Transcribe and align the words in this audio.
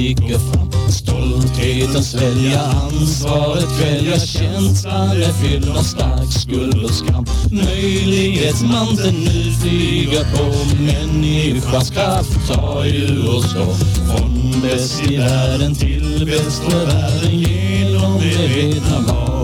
valet 0.00 0.20
när 0.20 0.38
fram. 0.38 0.90
Stoltheten 0.90 2.04
svälja 2.04 2.60
ansvaret 2.60 3.68
kvälja 3.78 4.18
känslan 4.18 5.10
är 5.10 5.32
fylld 5.32 5.68
av 5.68 5.82
stark 5.82 6.32
skuld 6.32 6.84
och 6.84 6.90
skam. 6.90 7.26
Möjlighetsmanteln 7.50 9.16
nu 9.24 9.52
flyger 9.52 10.24
på 10.36 10.82
människans 10.82 11.90
kraft 11.90 12.48
tar 12.48 12.84
ju 12.84 13.28
oss 13.28 13.54
då. 13.54 13.74
Från 14.06 14.60
bäst 14.62 15.10
i 15.10 15.16
världen 15.16 15.74
till 15.74 16.26
bäst 16.26 16.62
för 16.62 16.86
världen 16.86 17.38
genom 17.38 18.20
det 18.20 18.48
medvetna 18.48 19.00
val. 19.00 19.39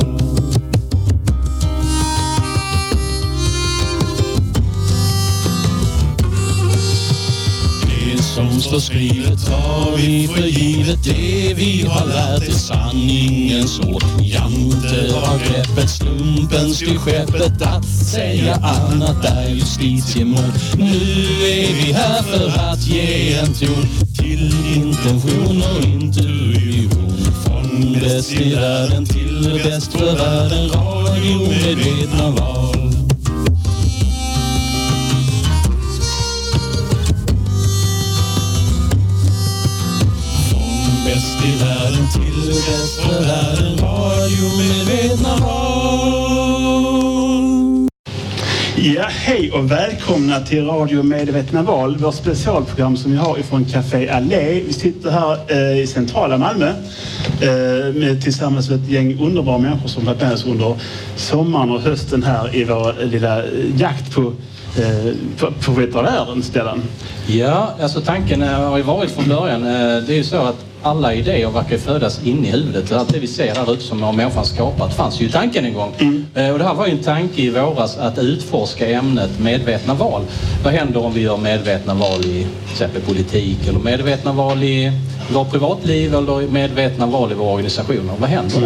Som 8.56 8.62
står 8.62 8.78
skrivet 8.78 9.46
tar 9.46 9.96
vi 9.96 10.28
för 10.28 10.46
givet 10.46 11.04
det 11.04 11.54
vi 11.54 11.86
har 11.88 12.06
lärt 12.06 12.48
är 12.48 12.52
sanningens 12.52 13.80
ord. 13.80 14.04
Jante 14.20 15.14
har 15.14 15.38
greppet, 15.38 15.90
slumpen 15.90 16.72
till 16.74 16.98
skeppet 16.98 17.62
att 17.62 17.84
säga 17.84 18.54
annat 18.54 19.24
är 19.24 19.48
justitiemord. 19.48 20.52
Nu 20.78 20.96
är 21.48 21.74
vi 21.74 21.92
här 21.92 22.22
för 22.22 22.72
att 22.72 22.86
ge 22.86 23.34
en 23.34 23.54
ton 23.54 23.88
till 24.18 24.54
intention 24.76 25.62
och 25.76 25.84
intuition. 25.84 27.32
Från 27.44 27.92
bäst 27.92 28.32
i 28.32 28.54
världen 28.54 29.06
till 29.06 29.60
bäst 29.64 29.92
för 29.92 30.16
världen, 30.16 30.68
radiomedvetna 30.68 32.30
var 32.30 32.75
bäst 41.16 41.44
i 41.44 41.56
världen 41.64 42.08
till 42.12 42.46
bäst 42.46 43.00
för 43.00 43.20
världen 43.24 43.78
Radiomedvetna 43.78 45.36
val 45.46 46.76
Ja, 48.76 49.06
hej 49.08 49.52
och 49.52 49.70
välkomna 49.70 50.40
till 50.40 50.66
Radio 50.66 51.02
Medvetna 51.02 51.62
val, 51.62 51.96
vårt 51.96 52.14
specialprogram 52.14 52.96
som 52.96 53.12
vi 53.12 53.16
har 53.16 53.38
ifrån 53.38 53.64
Café 53.64 54.08
Allé. 54.08 54.60
Vi 54.66 54.72
sitter 54.72 55.10
här 55.10 55.38
eh, 55.48 55.78
i 55.80 55.86
centrala 55.86 56.38
Malmö 56.38 56.68
eh, 56.68 57.94
med, 57.94 58.22
tillsammans 58.22 58.70
med 58.70 58.82
ett 58.82 58.88
gäng 58.88 59.20
underbara 59.20 59.58
människor 59.58 59.88
som 59.88 60.04
varit 60.04 60.20
med 60.20 60.32
oss 60.32 60.46
under 60.46 60.76
sommaren 61.16 61.70
och 61.70 61.80
hösten 61.80 62.22
här 62.22 62.56
i 62.56 62.64
vår 62.64 63.04
lilla 63.04 63.38
eh, 63.38 63.50
jakt 63.76 64.14
på 64.14 64.32
eh, 64.78 65.12
på, 65.38 65.52
på 65.64 65.72
vet 65.72 65.94
vad 65.94 66.04
det 66.04 66.10
är, 66.10 66.26
den 66.26 66.42
ställen. 66.42 66.82
Ja, 67.26 67.74
alltså 67.80 68.00
tanken 68.00 68.42
har 68.42 68.76
ju 68.76 68.82
varit 68.82 69.10
från 69.10 69.28
början. 69.28 69.62
eh, 69.64 70.02
Det 70.06 70.12
är 70.12 70.16
ju 70.16 70.24
så 70.24 70.36
att 70.36 70.64
alla 70.86 71.14
idéer 71.14 71.50
verkar 71.50 71.78
födas 71.78 72.20
in 72.24 72.44
i 72.44 72.50
huvudet. 72.50 72.92
Allt 72.92 73.12
det 73.12 73.18
vi 73.18 73.26
ser 73.26 73.54
här 73.54 73.72
ute 73.72 73.82
som 73.82 74.02
har 74.02 74.12
människan 74.12 74.44
skapat 74.44 74.94
fanns 74.94 75.20
ju 75.20 75.26
i 75.26 75.28
tanken 75.30 75.64
en 75.64 75.74
gång. 75.74 75.92
Eh, 76.34 76.50
Och 76.50 76.58
det 76.58 76.64
här 76.64 76.74
var 76.74 76.86
ju 76.86 76.92
en 76.92 77.02
tanke 77.02 77.42
i 77.42 77.50
våras 77.50 77.96
att 77.98 78.18
utforska 78.18 78.90
ämnet 78.90 79.30
medvetna 79.40 79.94
val. 79.94 80.22
Vad 80.64 80.72
händer 80.72 81.04
om 81.04 81.12
vi 81.14 81.20
gör 81.20 81.36
medvetna 81.36 81.94
val 81.94 82.20
i 82.20 82.22
till 82.22 82.72
exempel 82.72 83.02
politik 83.02 83.68
eller 83.68 83.78
medvetna 83.78 84.32
val 84.32 84.62
i 84.62 84.92
vårt 85.32 85.50
privatliv 85.50 86.14
eller 86.14 86.48
medvetna 86.48 87.06
val 87.06 87.32
i 87.32 87.34
våra 87.34 87.52
organisationer? 87.52 88.12
Vad 88.18 88.30
händer 88.30 88.60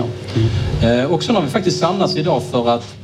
då? 0.82 0.86
Eh, 0.86 1.04
Och 1.04 1.22
så 1.22 1.32
har 1.32 1.42
vi 1.42 1.48
faktiskt 1.48 1.78
samlats 1.80 2.16
idag 2.16 2.42
för 2.50 2.68
att, 2.68 2.94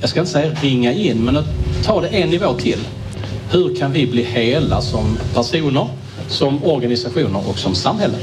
jag 0.00 0.10
ska 0.10 0.20
inte 0.20 0.32
säga 0.32 0.50
ringa 0.62 0.92
in, 0.92 1.24
men 1.24 1.36
att 1.36 1.46
ta 1.84 2.00
det 2.00 2.08
en 2.08 2.30
nivå 2.30 2.52
till. 2.54 2.78
Hur 3.50 3.76
kan 3.76 3.92
vi 3.92 4.06
bli 4.06 4.22
hela 4.22 4.80
som 4.80 5.18
personer, 5.34 5.86
som 6.28 6.64
organisationer 6.64 7.40
och 7.48 7.58
som 7.58 7.74
samhälle? 7.74 8.14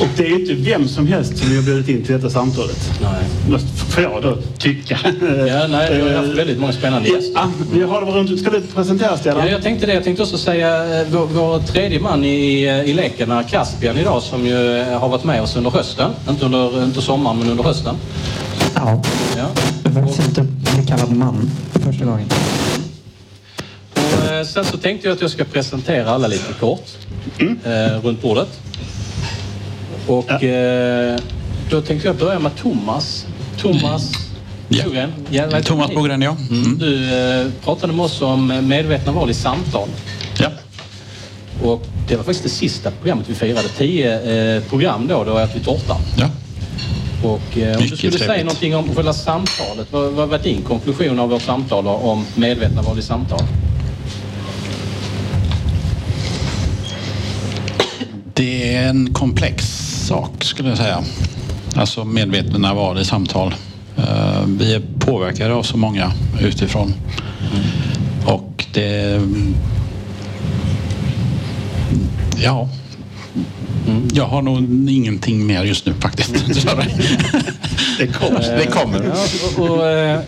Och 0.00 0.06
det 0.16 0.26
är 0.26 0.40
inte 0.40 0.54
vem 0.54 0.88
som 0.88 1.06
helst 1.06 1.38
som 1.38 1.48
vi 1.50 1.56
har 1.56 1.62
bjudit 1.62 1.88
in 1.88 2.04
till 2.04 2.14
detta 2.14 2.30
samtalet. 2.30 2.90
Nej. 3.02 3.24
Måste- 3.50 3.68
Får 3.68 4.02
jag 4.02 4.22
då 4.22 4.36
tycka. 4.58 4.98
Ja, 5.48 5.66
nej, 5.66 5.94
vi 5.94 6.00
har 6.10 6.16
haft 6.16 6.38
väldigt 6.38 6.58
många 6.60 6.72
spännande 6.72 7.08
gäster. 7.08 7.32
Ja, 7.34 7.50
vi 7.72 7.82
har 7.82 8.00
det 8.06 8.10
runt. 8.12 8.40
Ska 8.40 8.50
du 8.50 8.60
presentera 8.60 9.16
Stellan? 9.16 9.46
Ja, 9.46 9.52
jag 9.52 9.62
tänkte 9.62 9.86
det. 9.86 9.94
Jag 9.94 10.04
tänkte 10.04 10.22
också 10.22 10.38
säga 10.38 11.00
eh, 11.00 11.06
vår, 11.10 11.26
vår 11.26 11.58
tredje 11.58 12.00
man 12.00 12.24
i, 12.24 12.62
eh, 12.64 12.90
i 12.90 12.94
leken 12.94 13.30
är 13.30 13.42
Caspian 13.42 13.96
idag 13.98 14.22
som 14.22 14.46
ju 14.46 14.76
eh, 14.80 14.98
har 15.00 15.08
varit 15.08 15.24
med 15.24 15.42
oss 15.42 15.56
under 15.56 15.70
hösten. 15.70 16.10
Inte 16.28 16.44
under 16.44 16.84
inte 16.84 17.02
sommaren, 17.02 17.38
men 17.38 17.50
under 17.50 17.64
hösten. 17.64 17.94
Ja, 18.74 19.02
Ja. 19.36 19.46
jag 19.84 19.90
har 19.90 20.00
faktiskt 20.02 20.28
inte 20.28 20.42
bli 20.42 20.86
kallad 20.86 21.12
man 21.12 21.50
för 21.72 21.80
första 21.80 22.04
gången. 22.04 22.26
Eh, 24.40 24.46
sen 24.46 24.64
så 24.64 24.76
tänkte 24.76 25.08
jag 25.08 25.14
att 25.14 25.20
jag 25.20 25.30
ska 25.30 25.44
presentera 25.44 26.10
alla 26.10 26.28
lite 26.28 26.52
kort 26.60 26.88
eh, 27.64 28.04
runt 28.04 28.22
bordet. 28.22 28.60
Och 30.06 30.44
eh, 30.44 31.18
då 31.70 31.80
tänkte 31.80 32.08
jag 32.08 32.16
börja 32.16 32.38
med 32.38 32.56
Thomas. 32.56 33.26
Thomas 33.58 34.12
Ja. 34.72 34.84
Bogren. 34.84 35.12
Ja, 35.30 35.62
Thomas 35.62 35.88
du? 35.90 35.94
Bogren, 35.96 36.22
ja. 36.22 36.36
Mm. 36.50 36.78
Du 36.78 37.14
eh, 37.14 37.46
pratade 37.64 37.92
med 37.92 38.04
oss 38.04 38.22
om 38.22 38.68
medvetna 38.68 39.12
val 39.12 39.30
i 39.30 39.34
samtal. 39.34 39.88
ja. 40.38 40.48
Och 41.62 41.86
det 42.08 42.16
var 42.16 42.24
faktiskt 42.24 42.42
det 42.42 42.48
sista 42.50 42.90
programmet 42.90 43.28
vi 43.28 43.34
firade. 43.34 43.68
Tio 43.68 44.20
eh, 44.56 44.62
program 44.62 45.06
då, 45.06 45.24
då 45.24 45.32
åt 45.32 45.50
vi 45.54 45.60
tårta. 45.60 45.96
ja. 46.18 46.30
Och 47.22 47.58
eh, 47.58 47.76
om 47.76 47.82
du 47.82 47.96
skulle 47.96 48.12
säga 48.12 48.26
trevligt. 48.26 48.44
någonting 48.44 48.76
om 48.76 48.94
själva 48.94 49.12
samtalet. 49.12 49.86
Vad, 49.90 50.12
vad 50.12 50.28
var 50.28 50.38
din 50.38 50.62
konklusion 50.62 51.18
av 51.18 51.30
vårt 51.30 51.42
samtal 51.42 51.86
om 51.86 52.26
medvetna 52.34 52.82
val 52.82 52.98
i 52.98 53.02
samtal? 53.02 53.40
Det 58.40 58.74
är 58.76 58.88
en 58.88 59.12
komplex 59.12 59.64
sak 60.06 60.44
skulle 60.44 60.68
jag 60.68 60.78
säga. 60.78 61.02
Alltså 61.74 62.04
medvetna 62.04 62.74
val 62.74 62.98
i 63.00 63.04
samtal. 63.04 63.54
Eh, 63.96 64.44
Vi 64.46 64.74
är 64.74 64.82
påverkade 64.98 65.54
av 65.54 65.62
så 65.62 65.76
många 65.76 66.12
utifrån. 66.40 66.94
Och 68.26 68.64
det... 68.72 69.20
Ja. 72.42 72.68
Jag 74.12 74.26
har 74.26 74.42
nog 74.42 74.90
ingenting 74.90 75.46
mer 75.46 75.64
just 75.64 75.86
nu 75.86 75.94
faktiskt. 76.00 76.54
Sorry. 76.62 76.84
Det 77.98 78.06
kommer. 78.06 78.56
Det 78.58 78.66
kommer. 78.66 79.02
Ja, 79.04 79.24
och, 79.56 79.70
och, 79.70 79.86
eh, 79.86 80.20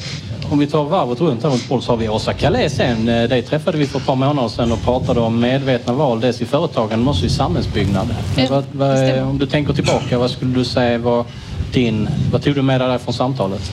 om 0.50 0.58
vi 0.58 0.66
tar 0.66 0.84
varvet 0.84 1.20
runt 1.20 1.42
här 1.42 1.50
runt 1.50 1.68
bordet 1.68 1.84
så 1.84 1.92
har 1.92 1.96
vi 1.96 2.08
Åsa 2.08 2.32
Calais 2.32 2.72
sen. 2.72 3.08
Eh, 3.08 3.28
Dig 3.28 3.42
träffade 3.42 3.78
vi 3.78 3.86
för 3.86 3.98
ett 3.98 4.06
par 4.06 4.16
månader 4.16 4.48
sedan 4.48 4.72
och 4.72 4.82
pratade 4.82 5.20
om 5.20 5.40
medvetna 5.40 5.92
val, 5.92 6.20
dels 6.20 6.40
i 6.40 6.44
företagande 6.44 6.96
men 6.96 7.08
också 7.08 7.26
i 7.26 7.28
samhällsbyggnad. 7.28 8.14
Ja, 8.36 8.46
vad, 8.50 8.64
vad, 8.72 9.18
om 9.22 9.38
du 9.38 9.46
tänker 9.46 9.72
tillbaka, 9.72 10.18
vad 10.18 10.30
skulle 10.30 10.54
du 10.54 10.64
säga 10.64 10.98
var 10.98 11.24
din... 11.72 12.08
Vad 12.32 12.42
tog 12.42 12.54
du 12.54 12.62
med 12.62 12.80
dig 12.80 12.98
från 12.98 13.14
samtalet? 13.14 13.72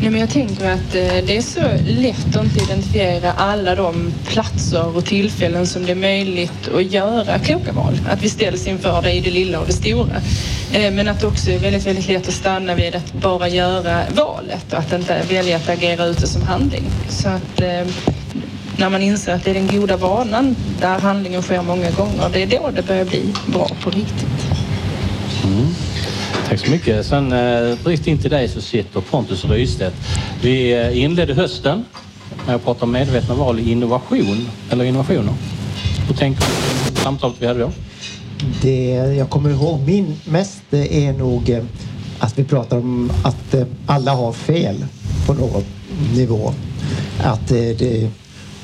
Nej, 0.00 0.10
men 0.10 0.20
jag 0.20 0.30
tänker 0.30 0.70
att 0.70 0.94
eh, 0.94 1.24
det 1.26 1.36
är 1.36 1.42
så 1.42 1.60
lätt 1.86 2.36
att 2.36 2.44
inte 2.44 2.64
identifiera 2.64 3.32
alla 3.32 3.74
de 3.74 4.12
platser 4.26 4.96
och 4.96 5.04
tillfällen 5.04 5.66
som 5.66 5.86
det 5.86 5.92
är 5.92 5.96
möjligt 5.96 6.68
att 6.74 6.92
göra 6.92 7.38
kloka 7.38 7.72
val. 7.72 8.00
Att 8.10 8.22
vi 8.22 8.28
ställs 8.28 8.66
inför 8.66 9.02
det 9.02 9.12
i 9.12 9.20
det 9.20 9.30
lilla 9.30 9.60
och 9.60 9.66
det 9.66 9.72
stora. 9.72 10.16
Eh, 10.72 10.92
men 10.92 11.08
att 11.08 11.20
det 11.20 11.26
också 11.26 11.50
är 11.50 11.58
väldigt, 11.58 11.86
väldigt 11.86 12.08
lätt 12.08 12.28
att 12.28 12.34
stanna 12.34 12.74
vid 12.74 12.94
att 12.94 13.12
bara 13.12 13.48
göra 13.48 14.02
valet 14.14 14.72
och 14.72 14.78
att 14.78 14.92
inte 14.92 15.22
välja 15.28 15.56
att 15.56 15.68
agera 15.68 16.04
ute 16.04 16.26
som 16.26 16.42
handling. 16.42 16.84
Så 17.08 17.28
att 17.28 17.60
eh, 17.60 17.86
när 18.78 18.90
man 18.90 19.02
inser 19.02 19.34
att 19.34 19.44
det 19.44 19.50
är 19.50 19.54
den 19.54 19.80
goda 19.80 19.96
vanan 19.96 20.56
där 20.80 20.98
handlingen 20.98 21.42
sker 21.42 21.62
många 21.62 21.90
gånger, 21.90 22.30
det 22.32 22.42
är 22.42 22.46
då 22.46 22.70
det 22.74 22.86
börjar 22.86 23.04
bli 23.04 23.34
bra 23.46 23.70
på 23.82 23.90
riktigt. 23.90 24.46
Mm. 25.44 25.74
Tack 26.56 26.66
så 26.66 26.70
mycket. 26.70 27.06
Sen 27.06 27.32
eh, 27.32 28.08
in 28.08 28.18
till 28.18 28.30
dig 28.30 28.48
så 28.48 28.60
sitter 28.60 29.00
Pontus 29.00 29.44
Rystedt. 29.44 29.94
Vi 30.42 30.72
eh, 30.72 31.02
inledde 31.02 31.34
hösten 31.34 31.84
med 32.46 32.54
att 32.54 32.64
prata 32.64 32.84
om 32.84 32.92
medvetna 32.92 33.34
val 33.34 33.58
i 33.58 33.70
innovation, 33.70 34.48
eller 34.70 34.84
innovationer. 34.84 35.32
Hur 36.08 36.14
tänker 36.14 36.40
du 36.40 36.94
på 36.94 37.00
samtalet 37.00 37.36
vi 37.38 37.46
hade 37.46 37.60
då? 37.60 37.72
Det 38.62 38.90
jag 39.18 39.30
kommer 39.30 39.50
ihåg 39.50 39.80
min 39.80 40.16
mest 40.24 40.62
eh, 40.70 41.06
är 41.06 41.12
nog 41.12 41.50
eh, 41.50 41.64
att 42.18 42.38
vi 42.38 42.44
pratar 42.44 42.78
om 42.78 43.12
att 43.24 43.54
eh, 43.54 43.66
alla 43.86 44.14
har 44.14 44.32
fel 44.32 44.84
på 45.26 45.34
någon 45.34 45.64
nivå. 46.14 46.52
Att 47.24 47.48
det, 47.48 48.10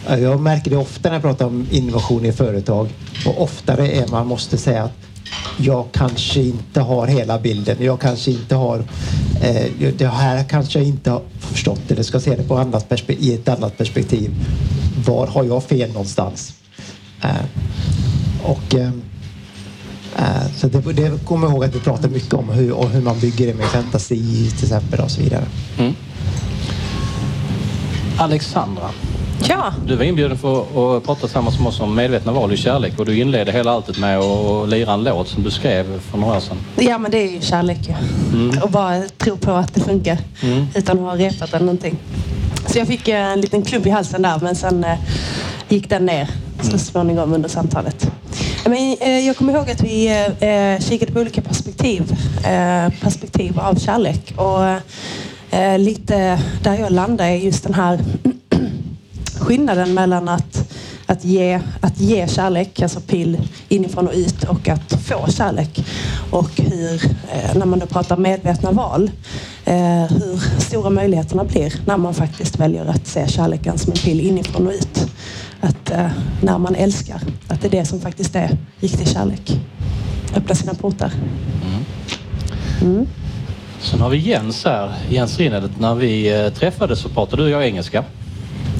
jag 0.07 0.41
märker 0.41 0.71
det 0.71 0.77
ofta 0.77 1.09
när 1.09 1.17
jag 1.17 1.23
pratar 1.23 1.47
om 1.47 1.67
innovation 1.71 2.25
i 2.25 2.33
företag 2.33 2.89
och 3.27 3.43
oftare 3.43 3.89
är 3.89 4.07
man 4.07 4.27
måste 4.27 4.59
säga 4.59 4.83
att 4.83 5.12
jag 5.57 5.87
kanske 5.93 6.41
inte 6.41 6.81
har 6.81 7.07
hela 7.07 7.39
bilden. 7.39 7.77
Jag 7.81 8.01
kanske 8.01 8.31
inte 8.31 8.55
har 8.55 8.85
eh, 9.43 9.93
det 9.99 10.07
här 10.07 10.45
kanske 10.45 10.79
jag 10.79 10.89
inte 10.89 11.11
har 11.11 11.23
förstått 11.39 11.91
eller 11.91 12.03
ska 12.03 12.21
se 12.21 12.37
det 12.37 12.43
på 12.43 12.57
annat 12.57 13.03
i 13.09 13.35
ett 13.35 13.49
annat 13.49 13.79
perspektiv. 13.79 14.31
Var 15.07 15.27
har 15.27 15.45
jag 15.45 15.65
fel 15.65 15.93
någonstans? 15.93 16.55
Eh, 17.23 17.45
och 18.43 18.75
eh, 18.75 18.91
eh, 20.17 20.51
Så 20.57 20.69
det, 20.69 20.93
det 20.93 21.25
kommer 21.25 21.47
jag 21.47 21.53
ihåg 21.53 21.65
att 21.65 21.75
vi 21.75 21.81
pratade 21.81 22.15
mycket 22.15 22.35
om 22.35 22.49
hur, 22.49 22.73
och 22.73 22.89
hur 22.89 23.03
man 23.03 23.21
bygger 23.21 23.47
det 23.47 23.55
med 23.55 23.67
fantasi 23.67 24.51
till 24.51 24.65
exempel 24.65 25.01
och 25.01 25.11
så 25.11 25.21
vidare. 25.21 25.45
Mm. 25.79 25.93
Alexandra, 28.17 28.91
Ja. 29.49 29.75
Du 29.87 29.97
var 29.97 30.05
inbjuden 30.05 30.39
för 30.39 30.61
att 30.61 31.05
prata 31.05 31.21
tillsammans 31.21 31.59
med 31.59 31.69
oss 31.69 31.81
om 31.81 31.95
medvetna 31.95 32.33
val 32.33 32.53
i 32.53 32.57
kärlek 32.57 32.99
och 32.99 33.07
du 33.07 33.21
inledde 33.21 33.53
hela 33.53 33.71
alltet 33.71 33.99
med 33.99 34.19
att 34.19 34.69
lira 34.69 34.93
en 34.93 35.05
låt 35.05 35.29
som 35.29 35.43
du 35.43 35.51
skrev 35.51 36.01
för 36.01 36.19
några 36.19 36.37
år 36.37 36.41
sedan. 36.41 36.57
Ja, 36.77 36.99
men 36.99 37.11
det 37.11 37.19
är 37.19 37.31
ju 37.31 37.41
kärlek 37.41 37.79
ju. 37.89 37.95
Och 38.61 38.71
bara 38.71 39.03
tro 39.19 39.37
på 39.37 39.51
att 39.51 39.75
det 39.75 39.81
funkar 39.81 40.19
utan 40.75 40.99
att 40.99 41.05
ha 41.05 41.17
repat 41.17 41.49
eller 41.49 41.67
någonting. 41.67 41.97
Så 42.67 42.79
jag 42.79 42.87
fick 42.87 43.09
eh, 43.09 43.33
en 43.33 43.41
liten 43.41 43.63
klubb 43.63 43.87
i 43.87 43.91
halsen 43.91 44.23
där, 44.23 44.39
men 44.43 44.57
sen 44.57 44.85
eh, 44.85 44.99
gick 45.69 45.89
den 45.89 46.07
ner 46.07 46.29
så 46.63 46.79
småningom 46.79 47.33
under 47.33 47.49
samtalet. 47.49 48.11
Men, 48.65 48.97
eh, 49.01 49.27
jag 49.27 49.37
kommer 49.37 49.53
ihåg 49.53 49.71
att 49.71 49.83
vi 49.83 50.07
eh, 50.41 50.85
kikade 50.85 51.13
på 51.13 51.21
olika 51.21 51.43
perspektiv, 51.43 52.17
perspektiv 53.01 53.61
av 53.61 53.75
kärlek. 53.75 54.35
Och 54.37 54.61
lite 55.79 56.39
där 56.63 56.75
jag 56.79 56.93
landade 56.93 57.31
är 57.31 57.37
just 57.37 57.65
den 57.65 57.75
här 57.75 57.99
skillnaden 59.43 59.95
mellan 59.95 60.29
att, 60.29 60.73
att, 61.07 61.25
ge, 61.25 61.61
att 61.81 62.01
ge 62.01 62.29
kärlek, 62.29 62.83
alltså 62.83 63.01
pill 63.01 63.39
inifrån 63.69 64.07
och 64.09 64.15
ut 64.15 64.45
och 64.45 64.69
att 64.69 64.93
få 65.03 65.33
kärlek. 65.33 65.85
Och 66.31 66.51
hur, 66.57 67.05
eh, 67.05 67.57
när 67.57 67.67
man 67.67 67.79
då 67.79 67.87
pratar 67.87 68.17
medvetna 68.17 68.71
val, 68.71 69.11
eh, 69.65 70.05
hur 70.05 70.61
stora 70.61 70.91
möjligheterna 70.91 71.45
blir 71.45 71.75
när 71.87 71.97
man 71.97 72.15
faktiskt 72.15 72.61
väljer 72.61 72.87
att 72.87 73.07
se 73.07 73.29
kärleken 73.29 73.79
som 73.79 73.93
en 73.93 73.99
pill 73.99 74.21
inifrån 74.21 74.67
och 74.67 74.73
ut. 74.73 75.07
Att 75.61 75.91
eh, 75.91 76.11
när 76.43 76.59
man 76.59 76.75
älskar, 76.75 77.21
att 77.49 77.63
det 77.63 77.69
är 77.69 77.71
det 77.71 77.85
som 77.85 78.01
faktiskt 78.01 78.37
är 78.37 78.59
riktig 78.81 79.09
kärlek. 79.09 79.61
Öppna 80.37 80.55
sina 80.55 80.75
portar. 80.75 81.13
Sen 83.81 84.01
har 84.01 84.11
vi 84.11 84.19
Jens 84.19 84.65
här, 84.65 84.95
Jens 85.11 85.39
Rinnedet. 85.39 85.81
När 85.81 85.95
vi 85.95 86.51
träffades 86.55 86.99
så 86.99 87.09
pratade 87.09 87.43
du 87.43 87.47
och 87.47 87.51
jag 87.51 87.67
engelska. 87.67 88.05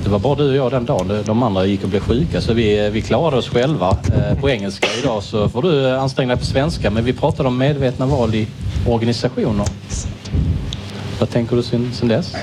Det 0.03 0.09
var 0.09 0.19
bara 0.19 0.35
du 0.35 0.51
och 0.51 0.57
jag 0.57 0.71
den 0.71 0.85
dagen. 0.85 1.23
De 1.27 1.43
andra 1.43 1.67
gick 1.67 1.83
och 1.83 1.89
blev 1.89 2.01
sjuka 2.01 2.41
så 2.41 2.53
vi, 2.53 2.91
vi 2.91 3.03
klarade 3.03 3.37
oss 3.37 3.49
själva 3.49 3.97
eh, 4.15 4.41
på 4.41 4.51
engelska. 4.51 4.87
Idag 4.99 5.23
så 5.23 5.49
får 5.49 5.63
du 5.63 5.91
anstränga 5.91 6.35
dig 6.35 6.39
på 6.39 6.47
svenska. 6.47 6.91
Men 6.91 7.05
vi 7.05 7.13
pratade 7.13 7.49
om 7.49 7.59
medvetna 7.59 8.07
val 8.07 8.35
i 8.35 8.47
organisationer. 8.87 9.67
Vad 11.21 11.31
tänker 11.31 11.57
du 11.57 11.63
sen, 11.63 11.93
sen 11.93 12.09
dess? 12.09 12.35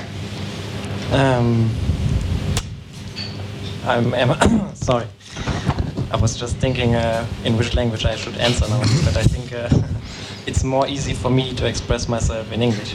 Um, 1.14 1.70
I'm, 3.86 4.14
I'm 4.14 4.34
sorry. 4.74 5.04
I 6.12 6.20
was 6.20 6.40
just 6.40 6.56
thinking 6.56 6.94
uh, 6.94 7.24
in 7.44 7.56
which 7.58 7.74
language 7.74 8.04
I 8.04 8.16
should 8.16 8.38
answer 8.38 8.68
now, 8.68 8.80
but 9.04 9.16
I 9.16 9.22
think 9.22 9.52
uh, 9.52 9.68
it's 10.46 10.64
more 10.64 10.88
easy 10.88 11.14
for 11.14 11.30
me 11.30 11.54
to 11.54 11.66
express 11.66 12.08
myself 12.08 12.52
in 12.52 12.62
English. 12.62 12.94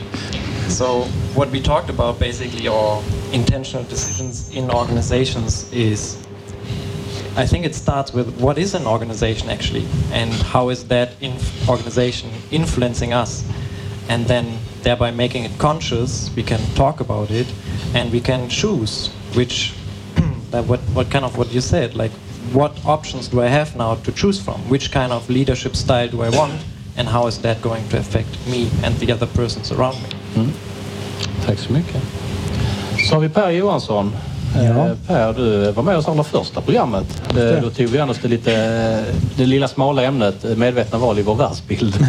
So 0.69 1.03
what 1.35 1.49
we 1.51 1.61
talked 1.61 1.89
about 1.89 2.19
basically, 2.19 2.67
or 2.67 3.03
intentional 3.31 3.83
decisions 3.85 4.53
in 4.53 4.69
organizations, 4.71 5.71
is 5.71 6.17
I 7.37 7.45
think 7.45 7.65
it 7.65 7.75
starts 7.75 8.13
with 8.13 8.39
what 8.39 8.57
is 8.57 8.73
an 8.73 8.85
organization 8.85 9.49
actually, 9.49 9.85
and 10.11 10.31
how 10.33 10.69
is 10.69 10.87
that 10.87 11.13
inf- 11.21 11.69
organization 11.69 12.29
influencing 12.51 13.13
us, 13.13 13.43
and 14.09 14.25
then 14.25 14.57
thereby 14.81 15.11
making 15.11 15.43
it 15.43 15.57
conscious, 15.59 16.29
we 16.35 16.43
can 16.43 16.59
talk 16.75 16.99
about 16.99 17.31
it, 17.31 17.47
and 17.93 18.11
we 18.11 18.19
can 18.19 18.49
choose 18.49 19.09
which, 19.33 19.73
that 20.51 20.65
what 20.65 20.79
what 20.93 21.09
kind 21.11 21.25
of 21.25 21.37
what 21.37 21.53
you 21.53 21.61
said, 21.61 21.95
like 21.95 22.11
what 22.53 22.73
options 22.85 23.27
do 23.27 23.41
I 23.41 23.47
have 23.47 23.75
now 23.75 23.95
to 23.95 24.11
choose 24.11 24.41
from, 24.41 24.59
which 24.69 24.91
kind 24.91 25.11
of 25.11 25.29
leadership 25.29 25.75
style 25.75 26.07
do 26.07 26.21
I 26.21 26.29
want, 26.29 26.63
and 26.97 27.07
how 27.07 27.27
is 27.27 27.39
that 27.41 27.61
going 27.61 27.87
to 27.89 27.97
affect 27.97 28.29
me 28.47 28.69
and 28.83 28.95
the 28.97 29.11
other 29.11 29.27
persons 29.27 29.71
around 29.71 30.01
me. 30.03 30.09
Tack 31.45 31.59
så 31.59 31.73
mycket. 31.73 32.01
Så 33.09 33.15
har 33.15 33.21
vi 33.21 33.29
Per 33.29 33.49
Johansson. 33.49 34.11
Eh, 34.55 34.91
Per, 35.07 35.33
du 35.33 35.71
var 35.71 35.83
med 35.83 35.97
oss 35.97 36.07
allra 36.07 36.23
första 36.23 36.61
programmet. 36.61 37.21
Eh, 37.29 37.61
Då 37.61 37.69
tog 37.69 37.87
vi 37.87 37.99
an 37.99 38.09
oss 38.09 38.17
det, 38.21 38.27
lite, 38.27 38.53
eh, 38.55 39.15
det 39.37 39.45
lilla 39.45 39.67
smala 39.67 40.03
ämnet 40.03 40.57
medvetna 40.57 40.97
val 40.97 41.19
i 41.19 41.21
vår 41.21 41.35
världsbild. 41.35 41.95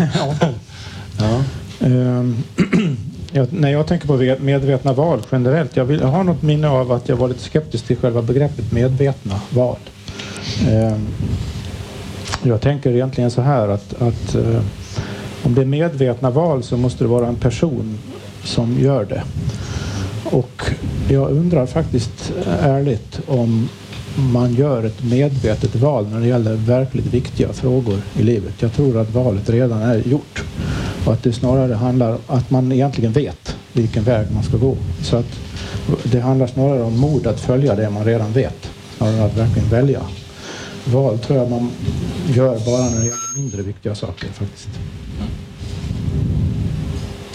ja. 1.19 1.40
Ehm, 1.87 2.37
jag, 3.32 3.52
när 3.52 3.70
jag 3.70 3.87
tänker 3.87 4.06
på 4.06 4.17
ve- 4.17 4.38
medvetna 4.40 4.93
val 4.93 5.20
generellt, 5.32 5.76
jag, 5.76 5.84
vill, 5.84 6.00
jag 6.00 6.08
har 6.08 6.25
något 6.25 6.43
minne 6.43 6.69
av 6.69 6.93
att 6.93 7.08
jag 7.08 7.17
var 7.17 7.28
lite 7.28 7.43
skeptisk 7.43 7.87
till 7.87 7.96
själva 7.96 8.23
begreppet 8.23 8.73
medvetna 8.73 9.34
val. 9.50 9.76
Ehm, 10.70 11.06
jag 12.43 12.61
tänker 12.61 12.90
egentligen 12.90 13.31
så 13.31 13.40
här 13.40 13.69
att, 13.69 14.02
att 14.02 14.34
om 15.43 15.55
det 15.55 15.61
är 15.61 15.67
medvetna 15.67 16.31
val 16.31 16.62
så 16.62 16.77
måste 16.77 17.05
det 17.05 17.09
vara 17.09 17.27
en 17.27 17.37
person 17.37 17.99
som 18.44 18.81
gör 18.81 19.05
det. 19.05 19.23
Och 20.25 20.62
jag 21.09 21.31
undrar 21.31 21.67
faktiskt 21.67 22.33
ärligt 22.61 23.21
om 23.27 23.69
man 24.17 24.55
gör 24.55 24.85
ett 24.85 25.05
medvetet 25.05 25.75
val 25.75 26.06
när 26.09 26.21
det 26.21 26.27
gäller 26.27 26.55
verkligt 26.55 27.06
viktiga 27.06 27.53
frågor 27.53 28.03
i 28.19 28.23
livet. 28.23 28.55
Jag 28.59 28.73
tror 28.73 28.99
att 28.99 29.11
valet 29.11 29.50
redan 29.50 29.83
är 29.83 30.09
gjort 30.09 30.44
och 31.06 31.12
att 31.12 31.23
det 31.23 31.33
snarare 31.33 31.75
handlar 31.75 32.12
om 32.12 32.19
att 32.27 32.50
man 32.50 32.73
egentligen 32.73 33.12
vet 33.12 33.56
vilken 33.73 34.05
väg 34.05 34.27
man 34.35 34.43
ska 34.43 34.56
gå. 34.56 34.77
Så 35.03 35.17
att 35.17 35.27
det 36.03 36.21
handlar 36.21 36.47
snarare 36.47 36.83
om 36.83 36.99
mod 36.99 37.27
att 37.27 37.41
följa 37.41 37.75
det 37.75 37.91
man 37.91 38.05
redan 38.05 38.33
vet, 38.33 38.71
snarare 38.97 39.17
än 39.17 39.23
att 39.23 39.37
verkligen 39.37 39.69
välja. 39.69 40.00
Val 40.85 41.19
tror 41.19 41.38
jag 41.38 41.50
man 41.50 41.71
gör 42.35 42.59
bara 42.67 42.91
när 42.91 42.99
det 42.99 43.05
gäller 43.05 43.37
mindre 43.37 43.62
viktiga 43.62 43.94
saker 43.94 44.29
faktiskt. 44.29 44.69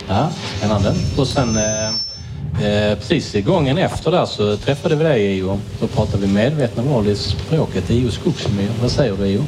Ja, 0.08 0.30
spännande. 0.58 0.94
Och 1.18 1.28
sen 1.28 1.58
eh, 1.58 1.88
eh 2.66 2.98
precis 2.98 3.46
gången 3.46 3.78
efter 3.78 4.12
där 4.12 4.26
så 4.26 4.58
träffade 4.58 4.96
vi 4.96 5.04
dig 5.04 5.38
IO. 5.38 5.60
Då 5.80 5.88
pratade 5.88 6.28
vi 6.28 6.34
medvetna 6.34 6.84
val 6.84 7.08
i 7.08 7.16
språket 7.16 7.90
IO 7.90 8.12
Skogsmyr. 8.12 8.70
Vad 8.82 8.92
säger 8.92 9.18
du 9.18 9.26
IO? 9.26 9.44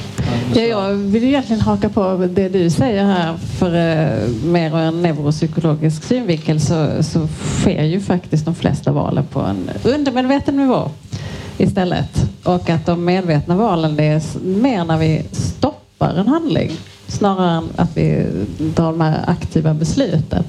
Ja, 0.55 0.61
jag 0.61 0.93
vill 0.93 1.23
egentligen 1.23 1.61
haka 1.61 1.89
på 1.89 2.29
det 2.35 2.49
du 2.49 2.69
säger 2.69 3.03
här. 3.03 3.37
För 3.37 3.67
eh, 3.67 4.29
mer 4.45 4.69
ur 4.69 4.77
en 4.77 5.01
neuropsykologisk 5.01 6.03
synvinkel 6.03 6.61
så, 6.61 7.03
så 7.03 7.27
sker 7.61 7.83
ju 7.83 8.01
faktiskt 8.01 8.45
de 8.45 8.55
flesta 8.55 8.91
valen 8.91 9.25
på 9.25 9.39
en 9.39 9.69
undermedveten 9.83 10.57
nivå 10.57 10.91
istället. 11.57 12.29
Och 12.43 12.69
att 12.69 12.85
de 12.85 13.05
medvetna 13.05 13.55
valen 13.55 13.95
det 13.95 14.03
är 14.03 14.21
mer 14.43 14.85
när 14.85 14.97
vi 14.97 15.21
stoppar 15.31 16.15
en 16.15 16.27
handling 16.27 16.71
snarare 17.07 17.57
än 17.57 17.69
att 17.75 17.97
vi 17.97 18.25
tar 18.75 18.91
de 18.91 19.01
här 19.01 19.23
aktiva 19.27 19.73
besluten. 19.73 20.43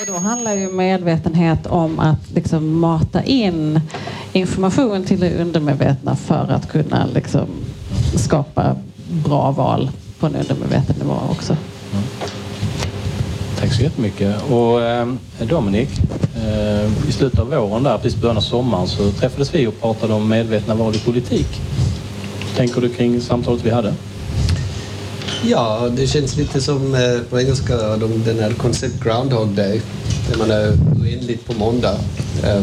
Och 0.00 0.06
då 0.06 0.18
handlar 0.18 0.54
ju 0.54 0.72
medvetenhet 0.72 1.66
om 1.66 1.98
att 1.98 2.30
liksom 2.34 2.78
mata 2.78 3.24
in 3.24 3.80
information 4.32 5.04
till 5.04 5.20
det 5.20 5.40
undermedvetna 5.40 6.16
för 6.16 6.50
att 6.50 6.72
kunna 6.72 7.06
liksom 7.14 7.46
skapa 8.14 8.76
bra 9.24 9.50
val 9.50 9.90
på 10.18 10.26
en 10.26 10.36
undermedveten 10.36 10.96
nivå 10.98 11.16
också. 11.30 11.56
Tack 13.60 13.72
så 13.72 13.82
jättemycket. 13.82 14.42
Och 14.50 14.82
eh, 14.82 15.08
Dominik, 15.48 15.88
eh, 16.36 17.08
i 17.08 17.12
slutet 17.12 17.40
av 17.40 17.50
våren 17.50 17.82
där, 17.82 17.98
precis 17.98 18.18
i 18.18 18.20
början 18.20 18.36
av 18.36 18.40
sommaren, 18.40 18.86
så 18.86 19.10
träffades 19.10 19.54
vi 19.54 19.66
och 19.66 19.80
pratade 19.80 20.14
om 20.14 20.28
medvetna 20.28 20.74
val 20.74 20.94
i 20.94 20.98
politik. 20.98 21.60
Tänker 22.56 22.80
du 22.80 22.88
kring 22.88 23.20
samtalet 23.20 23.64
vi 23.64 23.70
hade? 23.70 23.94
Ja, 25.44 25.88
det 25.96 26.06
känns 26.06 26.36
lite 26.36 26.60
som 26.60 26.94
eh, 26.94 27.20
på 27.30 27.40
engelska, 27.40 27.96
de, 27.96 28.22
den 28.24 28.38
här 28.38 28.52
koncept 28.52 29.04
Groundhog 29.04 29.48
Day, 29.48 29.80
där 30.30 30.38
man 30.38 30.50
är 30.50 30.68
oändligt 31.02 31.46
på 31.46 31.52
måndag. 31.52 31.96
Eh, 32.44 32.62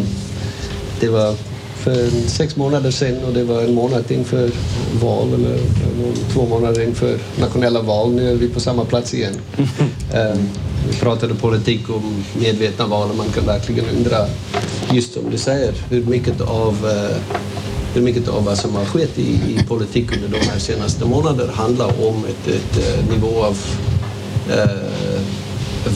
det 0.99 1.09
var 1.09 1.35
för 1.75 2.09
sex 2.29 2.55
månader 2.55 2.91
sedan 2.91 3.23
och 3.23 3.33
det 3.33 3.43
var 3.43 3.61
en 3.61 3.73
månad 3.73 4.11
inför 4.11 4.51
val 5.01 5.33
eller 5.33 5.55
eh, 5.55 6.13
två 6.33 6.45
månader 6.45 6.83
inför 6.83 7.17
nationella 7.39 7.81
val. 7.81 8.11
Nu 8.11 8.31
är 8.31 8.35
vi 8.35 8.47
på 8.47 8.59
samma 8.59 8.85
plats 8.85 9.13
igen. 9.13 9.35
Eh, 10.13 10.35
vi 10.87 10.99
pratade 10.99 11.35
politik 11.35 11.89
om 11.89 12.23
medvetna 12.41 12.87
val 12.87 13.09
och 13.09 13.15
man 13.15 13.29
kan 13.29 13.45
verkligen 13.45 13.85
undra, 13.97 14.25
just 14.91 15.13
som 15.13 15.31
du 15.31 15.37
säger, 15.37 15.73
hur 15.89 16.03
mycket 16.03 16.41
av 16.41 16.75
eh, 16.87 17.39
hur 17.93 18.01
mycket 18.01 18.27
av 18.27 18.45
vad 18.45 18.57
som 18.57 18.75
har 18.75 18.85
skett 18.85 19.19
i, 19.19 19.31
i 19.31 19.63
politik 19.67 20.11
under 20.15 20.39
de 20.39 20.45
här 20.45 20.59
senaste 20.59 21.05
månaderna 21.05 21.53
handlar 21.53 22.07
om 22.07 22.25
ett, 22.25 22.47
ett, 22.47 22.77
eh, 22.77 23.09
nivå 23.09 23.43
av 23.43 23.57
eh, 24.51 25.21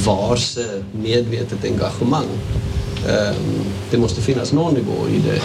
vars 0.05 0.57
eh, 0.57 0.63
medvetet 0.91 1.65
engagemang. 1.65 2.27
Eh, 3.07 3.35
det 3.91 3.97
måste 3.97 4.21
finnas 4.21 4.53
någon 4.53 4.73
nivå 4.73 5.07
i 5.09 5.19
det. 5.29 5.41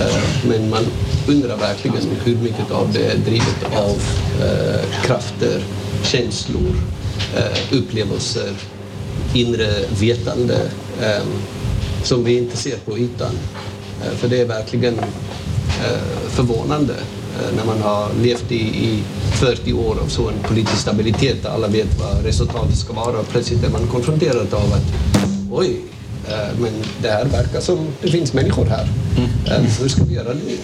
Eh, 0.00 0.22
men 0.48 0.70
man 0.70 0.84
undrar 1.28 1.56
verkligen 1.56 1.96
hur 2.24 2.36
mycket 2.36 2.70
av 2.70 2.92
det 2.92 3.06
är 3.06 3.16
drivet 3.16 3.64
av 3.76 4.02
eh, 4.46 5.04
krafter, 5.04 5.62
känslor, 6.04 6.74
eh, 7.36 7.78
upplevelser, 7.78 8.50
inre 9.34 9.68
vetande 10.00 10.70
eh, 11.02 11.22
som 12.02 12.24
vi 12.24 12.38
inte 12.38 12.56
ser 12.56 12.76
på 12.76 12.98
ytan. 12.98 13.38
Eh, 14.04 14.16
för 14.16 14.28
det 14.28 14.40
är 14.40 14.46
verkligen 14.46 14.94
förvånande 16.28 16.92
eh, 16.94 17.56
när 17.56 17.64
man 17.64 17.82
har 17.82 18.08
levt 18.22 18.52
i, 18.52 18.56
i 18.86 19.02
40 19.32 19.72
år 19.72 19.96
av 20.04 20.08
sån 20.08 20.32
politisk 20.48 20.78
stabilitet 20.78 21.42
där 21.42 21.50
alla 21.50 21.68
vet 21.68 22.00
vad 22.00 22.24
resultatet 22.24 22.76
ska 22.76 22.92
vara 22.92 23.18
och 23.18 23.28
plötsligt 23.28 23.64
är 23.64 23.70
man 23.70 23.86
konfronterad 23.92 24.54
av 24.54 24.72
att 24.72 24.86
oj, 25.52 25.76
Eh, 26.28 26.58
Men 26.60 26.72
det 27.02 27.08
här 27.10 27.24
verkar 27.24 27.60
som 27.60 27.78
det 28.02 28.10
finns 28.10 28.32
människor 28.32 28.64
här. 28.66 28.86
Eh, 29.46 29.62
Hur 29.80 29.88
ska 29.88 30.04
vi 30.04 30.14
göra 30.14 30.28
nu? 30.32 30.56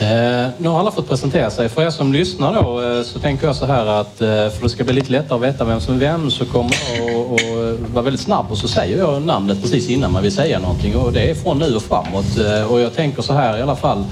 Eh, 0.00 0.48
nu 0.58 0.68
har 0.68 0.80
alla 0.80 0.90
fått 0.90 1.08
presentera 1.08 1.50
sig. 1.50 1.68
För 1.68 1.82
er 1.82 1.90
som 1.90 2.12
lyssnar 2.12 2.54
då 2.62 2.82
eh, 2.82 3.02
så 3.02 3.18
tänker 3.18 3.46
jag 3.46 3.56
så 3.56 3.66
här 3.66 3.86
att 3.86 4.20
eh, 4.20 4.26
för 4.28 4.62
det 4.62 4.68
ska 4.68 4.84
bli 4.84 4.92
lite 4.92 5.12
lättare 5.12 5.36
att 5.36 5.54
veta 5.54 5.64
vem 5.64 5.80
som 5.80 5.94
är 5.94 5.98
vem 5.98 6.30
så 6.30 6.44
kommer 6.46 6.76
jag 6.96 7.10
att- 7.20 7.32
att 7.32 7.49
vara 7.92 8.04
väldigt 8.04 8.20
snabb 8.20 8.46
och 8.50 8.58
så 8.58 8.68
säger 8.68 8.98
jag 8.98 9.22
namnet 9.22 9.62
precis 9.62 9.88
innan 9.88 10.12
man 10.12 10.22
vill 10.22 10.32
säga 10.32 10.58
någonting 10.58 10.96
och 10.96 11.12
det 11.12 11.30
är 11.30 11.34
från 11.34 11.58
nu 11.58 11.76
och 11.76 11.82
framåt. 11.82 12.38
Eh, 12.38 12.72
och 12.72 12.80
jag 12.80 12.94
tänker 12.94 13.22
så 13.22 13.32
här 13.32 13.58
i 13.58 13.62
alla 13.62 13.76
fall 13.76 14.04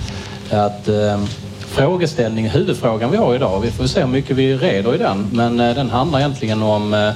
att 0.50 0.88
eh, 0.88 1.20
frågeställningen, 1.68 2.50
huvudfrågan 2.50 3.10
vi 3.10 3.16
har 3.16 3.34
idag, 3.34 3.60
vi 3.60 3.70
får 3.70 3.86
se 3.86 4.00
hur 4.00 4.06
mycket 4.06 4.36
vi 4.36 4.56
reder 4.56 4.94
i 4.94 4.98
den, 4.98 5.28
men 5.32 5.60
eh, 5.60 5.74
den 5.74 5.90
handlar 5.90 6.18
egentligen 6.18 6.62
om 6.62 6.94
eh, 6.94 7.10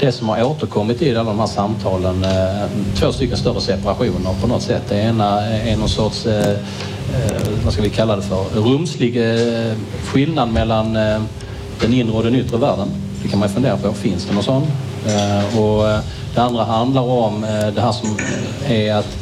det 0.00 0.12
som 0.12 0.28
har 0.28 0.44
återkommit 0.44 1.02
i 1.02 1.16
alla 1.16 1.30
de 1.30 1.38
här 1.38 1.46
samtalen, 1.46 2.24
eh, 2.24 2.68
två 2.94 3.12
stycken 3.12 3.36
större 3.36 3.60
separationer 3.60 4.34
på 4.40 4.46
något 4.46 4.62
sätt. 4.62 4.82
Det 4.88 4.96
ena 4.96 5.40
är 5.42 5.76
någon 5.76 5.88
sorts, 5.88 6.26
eh, 6.26 6.50
eh, 6.50 7.48
vad 7.64 7.72
ska 7.72 7.82
vi 7.82 7.90
kalla 7.90 8.16
det 8.16 8.22
för, 8.22 8.44
rumslig 8.60 9.16
eh, 9.16 9.72
skillnad 10.04 10.52
mellan 10.52 10.96
eh, 10.96 11.22
den 11.80 11.92
inre 11.92 12.16
och 12.16 12.22
den 12.22 12.34
yttre 12.34 12.58
världen. 12.58 12.88
Det 13.22 13.28
kan 13.28 13.38
man 13.38 13.48
ju 13.48 13.54
fundera 13.54 13.76
på, 13.76 13.92
finns 13.92 14.24
det 14.24 14.34
någon 14.34 14.42
sån? 14.42 14.66
Eh, 15.06 15.58
och 15.58 15.90
eh, 15.90 15.98
det 16.34 16.40
andra 16.40 16.64
handlar 16.64 17.02
om 17.02 17.44
eh, 17.44 17.66
det 17.74 17.80
här 17.80 17.92
som 17.92 18.16
är 18.68 18.94
att 18.94 19.16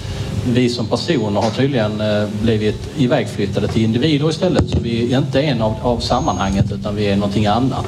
vi 0.46 0.68
som 0.68 0.86
personer 0.86 1.40
har 1.40 1.50
tydligen 1.50 2.02
blivit 2.42 2.88
ivägflyttade 2.96 3.68
till 3.68 3.82
individer 3.82 4.30
istället. 4.30 4.70
Så 4.70 4.78
vi 4.80 5.12
är 5.12 5.18
inte 5.18 5.42
en 5.42 5.62
av, 5.62 5.74
av 5.82 5.98
sammanhanget 5.98 6.72
utan 6.72 6.96
vi 6.96 7.06
är 7.06 7.16
någonting 7.16 7.46
annat. 7.46 7.86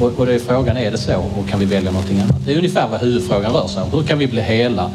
Och, 0.00 0.12
och 0.18 0.26
det 0.26 0.34
är 0.34 0.38
frågan, 0.38 0.76
är 0.76 0.90
det 0.90 0.98
så 0.98 1.16
och 1.16 1.48
kan 1.48 1.58
vi 1.60 1.64
välja 1.64 1.90
någonting 1.90 2.18
annat? 2.18 2.36
Det 2.46 2.52
är 2.52 2.56
ungefär 2.56 2.88
vad 2.88 3.00
huvudfrågan 3.00 3.52
rör 3.52 3.66
sig 3.66 3.82
om. 3.82 3.90
Hur 3.90 4.02
kan 4.02 4.18
vi 4.18 4.26
bli 4.26 4.40
hela? 4.42 4.90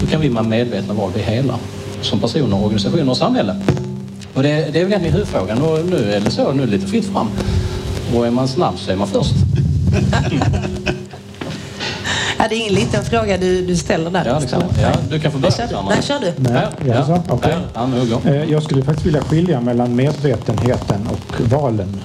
Hur 0.00 0.06
kan 0.06 0.20
vi 0.20 0.28
vara 0.28 0.44
medvetna 0.44 0.92
om 0.92 0.98
val 0.98 1.10
bli 1.10 1.22
hela? 1.22 1.58
Som 2.00 2.20
personer, 2.20 2.64
organisationer 2.64 3.10
och 3.10 3.16
samhälle. 3.16 3.56
Och 4.34 4.42
det, 4.42 4.48
det 4.48 4.56
är 4.56 4.62
väl 4.64 4.76
egentligen 4.76 5.12
huvudfrågan 5.12 5.62
och 5.62 5.84
nu 5.84 6.12
är 6.12 6.20
det 6.20 6.30
så, 6.30 6.52
nu 6.52 6.62
är 6.62 6.66
det 6.66 6.72
lite 6.72 6.86
fritt 6.86 7.06
fram. 7.12 7.28
Och 8.14 8.26
är 8.26 8.30
man 8.30 8.48
snabb 8.48 8.74
så 8.78 8.90
är 8.90 8.96
man 8.96 9.08
först. 9.08 9.34
Ja, 12.38 12.48
det 12.48 12.54
är 12.54 12.60
ingen 12.60 12.74
liten 12.74 13.04
fråga 13.04 13.38
du, 13.38 13.66
du 13.66 13.76
ställer 13.76 14.10
där. 14.10 14.24
Ja, 14.26 14.40
kan, 14.50 14.62
ja, 14.82 14.92
du 15.10 15.20
kan 15.20 15.32
få 15.32 15.38
börja. 15.38 15.52
Kör 15.54 15.62
du? 15.66 15.74
Sanna. 15.74 15.88
Nej, 15.88 16.02
kör 16.02 16.18
du. 16.20 16.32
Nej, 16.36 16.62
Ja, 16.86 16.94
jaså? 16.94 17.22
ja. 17.74 17.88
Går. 18.22 18.32
Eh, 18.32 18.44
Jag 18.50 18.62
skulle 18.62 18.82
faktiskt 18.82 19.06
vilja 19.06 19.22
skilja 19.22 19.60
mellan 19.60 19.96
medvetenheten 19.96 21.08
och 21.10 21.40
valen. 21.50 21.96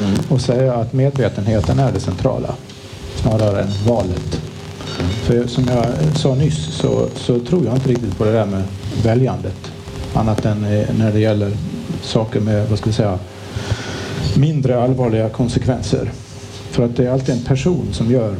Mm. 0.00 0.14
Och 0.28 0.40
säga 0.40 0.74
att 0.74 0.92
medvetenheten 0.92 1.78
är 1.78 1.92
det 1.92 2.00
centrala 2.00 2.54
snarare 3.16 3.60
än 3.62 3.68
valet. 3.86 4.40
För 5.24 5.46
som 5.46 5.64
jag 5.68 5.86
sa 6.18 6.34
nyss 6.34 6.66
så, 6.74 7.08
så 7.16 7.38
tror 7.38 7.64
jag 7.64 7.74
inte 7.74 7.88
riktigt 7.88 8.18
på 8.18 8.24
det 8.24 8.32
där 8.32 8.46
med 8.46 8.62
väljandet. 9.02 9.56
Annat 10.14 10.44
än 10.46 10.64
eh, 10.64 10.86
när 10.98 11.12
det 11.12 11.20
gäller 11.20 11.52
saker 12.02 12.40
med, 12.40 12.68
vad 12.68 12.78
ska 12.78 12.86
vi 12.90 12.94
säga, 12.96 13.18
mindre 14.36 14.82
allvarliga 14.82 15.28
konsekvenser. 15.28 16.10
För 16.70 16.84
att 16.84 16.96
det 16.96 17.06
är 17.06 17.10
alltid 17.10 17.34
en 17.34 17.44
person 17.44 17.86
som 17.92 18.10
gör 18.10 18.34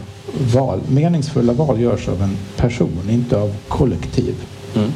val. 0.55 0.81
Meningsfulla 0.89 1.53
val 1.53 1.81
görs 1.81 2.09
av 2.09 2.23
en 2.23 2.37
person, 2.57 3.11
inte 3.11 3.37
av 3.39 3.55
kollektiv. 3.69 4.35
Mm. 4.77 4.91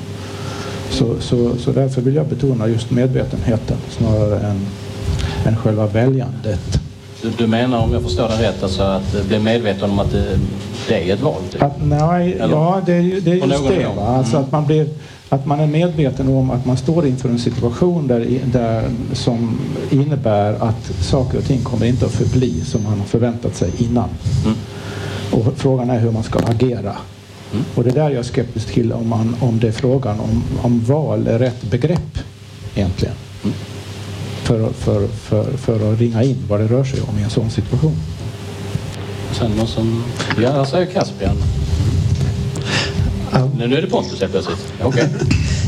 Så, 0.91 1.15
så, 1.21 1.57
så 1.59 1.73
därför 1.73 2.03
vill 2.03 2.15
jag 2.15 2.27
betona 2.27 2.67
just 2.69 2.91
medvetenheten 2.91 3.77
snarare 3.91 4.41
än, 4.41 4.67
än 5.47 5.57
själva 5.57 5.87
väljandet. 5.87 6.81
Du, 7.23 7.31
du 7.39 7.47
menar, 7.47 7.79
om 7.79 7.93
jag 7.93 8.03
förstår 8.03 8.29
det 8.29 8.49
rätt, 8.49 8.63
alltså 8.63 8.83
att 8.83 9.15
eh, 9.15 9.25
bli 9.29 9.39
medveten 9.39 9.91
om 9.91 9.99
att 9.99 10.13
det, 10.13 10.39
det 10.89 11.11
är 11.11 11.15
ett 11.15 11.21
val? 11.23 11.43
Typ. 11.53 11.63
Att, 11.63 11.85
nej, 11.85 12.33
Eller? 12.33 12.55
ja, 12.55 12.81
det 12.87 12.93
det 12.93 13.31
är 13.33 13.47
just 13.47 13.69
det. 13.69 13.87
Va? 13.97 14.07
Alltså 14.07 14.37
Mm. 14.37 14.45
att, 14.45 14.53
man 14.53 14.67
blir, 14.67 14.89
att 15.29 15.47
man 15.47 15.61
är 15.61 15.67
medveten 15.67 16.29
om 16.29 16.51
att 16.51 16.67
man 16.67 16.77
står 16.77 17.07
inför 17.07 17.29
en 17.29 17.39
situation 17.39 18.07
där, 18.07 18.41
där, 18.53 18.91
som 19.13 19.59
innebär 19.91 20.53
att 20.53 20.93
saker 21.01 21.39
och 21.39 21.45
ting 21.45 21.63
kommer 21.63 21.87
inte 21.87 22.07
att 22.07 22.13
förbli 22.13 22.61
som 22.61 22.83
man 22.83 22.99
har 22.99 23.07
förväntat 23.07 23.57
sig 23.57 23.71
innan. 23.79 24.09
Mm. 24.45 24.57
Och 25.31 25.55
frågan 25.57 25.91
är 25.91 25.99
hur 25.99 26.11
man 26.11 26.23
ska 26.23 26.39
agera. 26.39 26.97
Och 27.75 27.85
det 27.85 27.91
är 27.91 27.95
där 27.95 28.11
jag 28.11 28.19
är 28.19 28.23
skeptisk 28.23 28.67
till 28.67 28.93
om, 28.93 29.09
man, 29.09 29.37
om 29.41 29.61
det 29.61 29.69
är 29.69 29.73
frågan 29.73 30.21
om, 30.21 30.43
om 30.63 30.85
val 30.85 31.27
är 31.27 31.39
rätt 31.39 31.63
begrepp 31.71 32.19
egentligen. 32.75 33.15
För, 34.43 34.73
för, 34.73 35.07
för, 35.07 35.57
för 35.57 35.93
att 35.93 36.01
ringa 36.01 36.23
in 36.23 36.37
vad 36.49 36.61
det 36.61 36.67
rör 36.67 36.85
sig 36.85 37.01
om 37.01 37.19
i 37.19 37.23
en 37.23 37.31
sån 37.31 37.51
situation. 37.51 37.97
Sen 39.33 39.67
som... 39.67 40.05
Ja, 40.43 40.67
säger 40.67 40.87
Caspian. 40.87 41.37
Nu 43.59 43.67
nu 43.67 43.77
är 43.77 43.83
det 43.83 43.87
Pontus 43.89 44.21
helt 44.21 44.33
plötsligt. 44.33 44.59
Okej. 44.83 45.09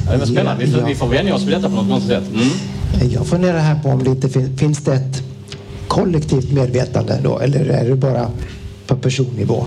Ja, 0.07 0.13
det 0.13 0.19
var 0.19 0.27
spännande. 0.27 0.65
Vi 0.65 0.73
får, 0.73 0.81
vi 0.87 0.95
får 0.95 1.07
vänja 1.09 1.35
oss 1.35 1.43
vid 1.43 1.55
detta 1.55 1.69
på 1.69 1.83
något 1.83 2.03
sätt. 2.03 2.25
Mm. 2.35 3.11
Jag 3.13 3.27
funderar 3.27 3.59
här 3.59 3.83
på 3.83 3.89
om 3.89 4.05
det 4.05 4.11
inte 4.11 4.29
fin- 4.29 4.57
finns 4.57 4.79
det 4.85 4.95
ett 4.95 5.23
kollektivt 5.89 6.53
medvetande 6.53 7.21
då 7.23 7.39
eller 7.39 7.65
är 7.69 7.89
det 7.89 7.95
bara 7.97 8.31
på 8.87 8.97
personnivå? 8.97 9.67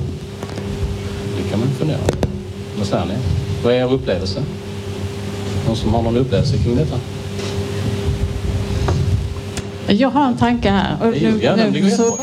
Det 1.38 1.50
kan 1.50 1.60
man 1.60 1.68
fundera 1.80 1.98
på. 1.98 2.28
Vad 2.78 2.88
säger 2.88 3.06
ni? 3.06 3.14
Vad 3.64 3.74
är 3.74 3.78
er 3.78 3.94
upplevelse? 3.94 4.44
Någon 5.68 5.76
som 5.76 5.94
har 5.94 6.02
någon 6.02 6.18
upplevelse 6.18 6.58
kring 6.58 6.76
detta? 6.76 6.96
Jag 9.88 10.10
har 10.10 10.26
en 10.28 10.38
tanke 10.38 10.70
här. 10.70 10.98
Och 11.02 11.18
ja, 11.42 11.56
det 11.56 11.80
går 11.80 11.90
så 11.90 12.18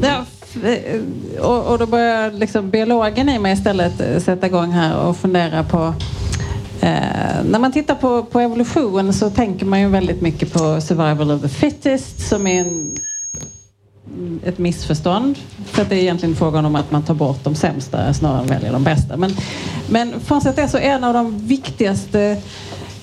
Ja, 0.00 0.24
och, 1.40 1.66
och 1.66 1.78
då 1.78 1.86
börjar 1.86 2.30
liksom 2.30 2.70
biologen 2.70 3.28
i 3.28 3.38
mig 3.38 3.52
istället 3.52 4.22
sätta 4.22 4.46
igång 4.46 4.70
här 4.70 4.96
och 4.96 5.16
fundera 5.16 5.64
på 5.64 5.94
Eh, 6.80 7.44
när 7.44 7.58
man 7.58 7.72
tittar 7.72 7.94
på, 7.94 8.22
på 8.22 8.40
evolution 8.40 9.12
så 9.12 9.30
tänker 9.30 9.66
man 9.66 9.80
ju 9.80 9.88
väldigt 9.88 10.20
mycket 10.20 10.52
på 10.52 10.80
survival 10.80 11.30
of 11.30 11.42
the 11.42 11.48
fittest 11.48 12.28
som 12.28 12.46
är 12.46 12.60
en, 12.60 12.94
ett 14.44 14.58
missförstånd. 14.58 15.38
För 15.64 15.82
att 15.82 15.88
det 15.88 15.96
är 15.96 16.00
egentligen 16.00 16.36
frågan 16.36 16.64
om 16.64 16.74
att 16.74 16.90
man 16.90 17.02
tar 17.02 17.14
bort 17.14 17.44
de 17.44 17.54
sämsta 17.54 18.14
snarare 18.14 18.40
än 18.40 18.46
väljer 18.46 18.72
de 18.72 18.84
bästa. 18.84 19.16
Men, 19.16 19.36
men 19.90 20.20
frånsett 20.20 20.56
det 20.56 20.68
så 20.68 20.78
är 20.78 20.90
en 20.90 21.04
av 21.04 21.14
de 21.14 21.38
viktigaste 21.38 22.42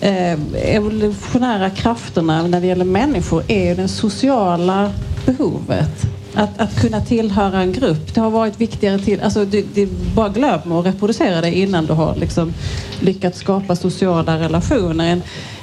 eh, 0.01 0.39
evolutionära 0.55 1.69
krafterna 1.69 2.47
när 2.47 2.61
det 2.61 2.67
gäller 2.67 2.85
människor 2.85 3.43
är 3.47 3.69
ju 3.69 3.75
det 3.75 3.87
sociala 3.87 4.91
behovet. 5.25 6.14
Att, 6.35 6.59
att 6.61 6.81
kunna 6.81 7.01
tillhöra 7.01 7.61
en 7.61 7.73
grupp. 7.73 8.13
Det 8.13 8.19
har 8.19 8.29
varit 8.29 8.61
viktigare 8.61 8.99
till... 8.99 9.21
Alltså 9.21 9.45
det, 9.45 9.65
det, 9.73 9.89
bara 10.15 10.29
glöm 10.29 10.71
att 10.71 10.85
reproducera 10.85 11.41
det 11.41 11.51
innan 11.51 11.85
du 11.85 11.93
har 11.93 12.15
liksom 12.15 12.53
lyckats 12.99 13.39
skapa 13.39 13.75
sociala 13.75 14.39
relationer. 14.39 15.11
En, 15.11 15.21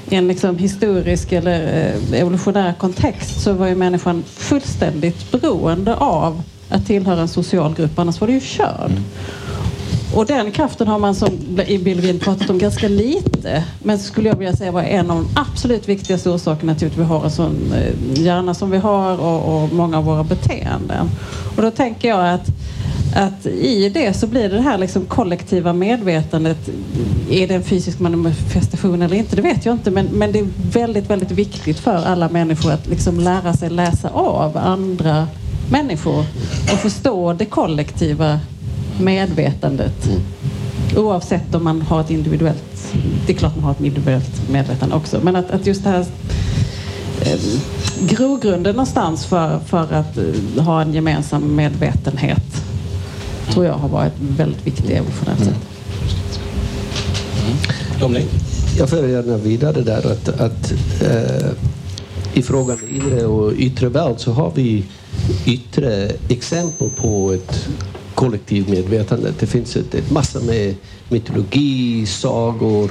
I 0.09 0.15
en 0.15 0.29
liksom 0.29 0.59
historisk 0.59 1.33
eller 1.33 1.93
eh, 2.13 2.21
evolutionär 2.21 2.75
kontext 2.79 3.41
så 3.41 3.53
var 3.53 3.67
ju 3.67 3.75
människan 3.75 4.23
fullständigt 4.27 5.33
beroende 5.33 5.97
av 5.97 6.43
att 6.69 6.87
tillhöra 6.87 7.21
en 7.21 7.29
social 7.29 7.75
grupp, 7.75 7.99
annars 7.99 8.21
var 8.21 8.29
det 8.29 8.35
ju 8.35 8.41
körd. 8.41 8.91
Mm. 8.91 9.03
Och 10.15 10.27
den 10.27 10.51
kraften 10.53 10.89
har 10.89 10.99
man 10.99 11.15
som 11.15 11.61
i 11.67 11.79
Billvin 11.79 12.19
pratat 12.19 12.51
om 12.51 12.59
ganska 12.59 12.89
lite. 12.89 13.65
Men 13.83 13.99
skulle 13.99 14.29
jag 14.29 14.37
vilja 14.37 14.57
säga 14.57 14.71
var 14.71 14.83
en 14.83 15.11
av 15.11 15.17
de 15.17 15.29
absolut 15.41 15.89
viktigaste 15.89 16.31
orsakerna 16.31 16.75
till 16.75 16.89
att 16.89 16.97
vi 16.97 17.03
har 17.03 17.25
en 17.25 17.31
sån 17.31 17.73
eh, 17.73 18.23
hjärna 18.23 18.55
som 18.55 18.71
vi 18.71 18.79
har 18.79 19.21
och, 19.21 19.63
och 19.63 19.73
många 19.73 19.99
av 19.99 20.05
våra 20.05 20.25
beteenden. 20.25 21.11
Och 21.57 21.63
då 21.63 21.71
tänker 21.71 22.09
jag 22.09 22.35
att, 22.35 22.49
att 23.17 23.47
i 23.47 23.89
det 23.89 24.15
så 24.15 24.27
blir 24.27 24.43
det 24.49 24.57
det 24.57 24.63
här 24.63 24.79
liksom 24.79 25.05
kollektiva 25.05 25.73
medvetandet. 25.73 26.69
Är 27.31 27.49
det 27.49 27.55
en 27.55 27.63
fysisk 27.63 28.01
manifestation 28.01 29.03
eller 29.03 29.17
inte? 29.17 29.37
Det 29.37 29.43
vet 29.43 29.67
jag 29.67 29.75
inte. 29.75 29.91
Men, 29.91 30.07
men 30.07 30.33
det 30.33 30.39
är 30.39 30.49
väldigt, 30.73 31.11
väldigt 31.11 31.31
viktigt 31.31 31.79
för 31.79 32.05
alla 32.05 32.29
människor 32.29 32.73
att 32.73 32.87
liksom 32.87 33.21
lära 33.21 33.53
sig 33.53 33.71
läsa 33.71 34.09
av 34.09 34.57
andra 34.57 35.27
människor 35.71 36.25
och 36.73 36.79
förstå 36.79 37.33
det 37.33 37.45
kollektiva 37.45 38.41
medvetandet. 39.01 40.09
Oavsett 40.97 41.55
om 41.55 41.65
man 41.65 41.83
har 41.83 42.01
ett 42.01 42.11
individuellt, 42.11 42.93
det 43.27 43.33
är 43.33 43.37
klart 43.37 43.57
man 43.57 43.65
har 43.65 43.73
ett 43.73 43.81
individuellt 43.81 44.51
medvetande 44.51 44.95
också, 44.97 45.21
men 45.23 45.37
att, 45.37 45.51
att 45.51 45.67
just 45.67 45.85
det 45.85 45.91
här 45.91 46.07
eh, 47.21 47.41
grogrunden 48.01 48.75
någonstans 48.75 49.27
för, 49.27 49.59
för 49.59 49.93
att 49.93 50.19
eh, 50.19 50.65
ha 50.65 50.83
en 50.83 50.95
gemensam 50.95 51.57
medvetenhet 51.57 52.63
tror 53.51 53.67
jag 53.67 53.75
har 53.75 53.89
varit 53.89 54.13
väldigt 54.19 54.67
viktig 54.67 54.91
evolutionärt 54.91 55.39
sett. 55.39 55.57
Dominic? 58.01 58.27
Jag 58.79 58.89
för 58.89 59.09
gärna 59.09 59.37
vidare 59.37 59.81
där 59.81 60.13
att, 60.13 60.29
att 60.29 60.73
eh, 61.03 61.51
i 62.35 62.43
frågan 62.43 62.79
inre 62.91 63.25
och 63.25 63.53
yttre 63.53 63.89
värld 63.89 64.15
så 64.17 64.33
har 64.33 64.53
vi 64.55 64.85
yttre 65.47 66.11
exempel 66.29 66.91
på 66.91 67.33
ett 67.33 67.69
kollektivmedvetandet. 68.23 69.39
Det 69.39 69.47
finns 69.47 69.77
ett, 69.77 69.95
ett 69.95 70.11
massa 70.11 70.41
med 70.41 70.75
mytologi, 71.09 72.07
sagor, 72.07 72.91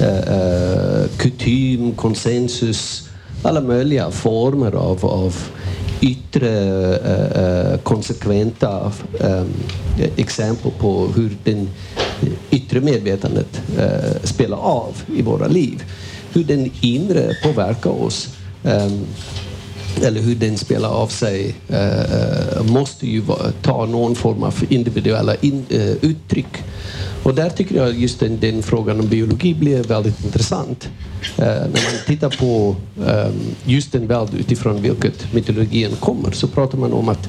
eh, 0.00 0.18
eh, 0.18 1.06
kutym, 1.16 1.92
konsensus, 1.94 3.08
alla 3.42 3.60
möjliga 3.60 4.10
former 4.10 4.72
av, 4.72 5.06
av 5.06 5.36
yttre 6.00 6.50
eh, 6.96 7.42
eh 7.42 7.78
konsekventa 7.82 8.92
eh, 9.20 9.44
exempel 10.16 10.72
på 10.78 11.06
hur 11.16 11.36
den 11.44 11.68
yttre 12.50 12.80
medvetandet 12.80 13.60
eh, 13.78 14.22
spelar 14.24 14.58
av 14.58 15.02
i 15.16 15.22
våra 15.22 15.46
liv. 15.46 15.84
Hur 16.32 16.44
den 16.44 16.70
inre 16.80 17.34
påverkar 17.42 18.02
oss 18.02 18.28
eh, 18.64 18.90
eller 20.02 20.20
hur 20.20 20.34
den 20.34 20.58
spelar 20.58 20.88
av 20.88 21.06
sig 21.06 21.54
eh, 21.68 22.00
eh 22.00 22.62
måste 22.62 23.06
ju 23.06 23.22
ta 23.62 23.86
någon 23.86 24.14
form 24.14 24.42
av 24.42 24.54
individuella 24.68 25.34
in, 25.34 25.64
eh, 25.68 25.90
uttryck. 26.00 26.64
Och 27.22 27.34
där 27.34 27.50
tycker 27.50 27.76
jag 27.76 27.98
just 27.98 28.20
den, 28.20 28.40
den 28.40 28.62
frågan 28.62 29.00
om 29.00 29.06
biologi 29.06 29.54
blir 29.54 29.82
väldigt 29.82 30.24
intressant. 30.24 30.88
Eh, 31.36 31.44
när 31.44 31.68
man 31.68 32.06
tittar 32.06 32.30
på 32.38 32.76
eh, 33.06 33.30
just 33.64 33.92
den 33.92 34.06
värld 34.06 34.28
utifrån 34.38 34.82
vilket 34.82 35.34
mytologin 35.34 35.90
kommer 36.00 36.30
så 36.30 36.48
pratar 36.48 36.78
man 36.78 36.92
om 36.92 37.08
att 37.08 37.28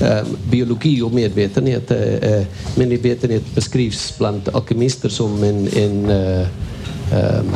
eh, 0.00 0.22
biologi 0.50 1.02
och 1.02 1.12
medvetenhet, 1.12 1.90
eh, 1.90 1.98
eh, 1.98 2.46
medvetenhet 2.74 3.54
beskrivs 3.54 4.18
bland 4.18 4.48
alkemister 4.52 5.08
som 5.08 5.42
en, 5.42 5.68
en 5.76 6.10
eh, 6.10 6.46
ehm, 7.12 7.46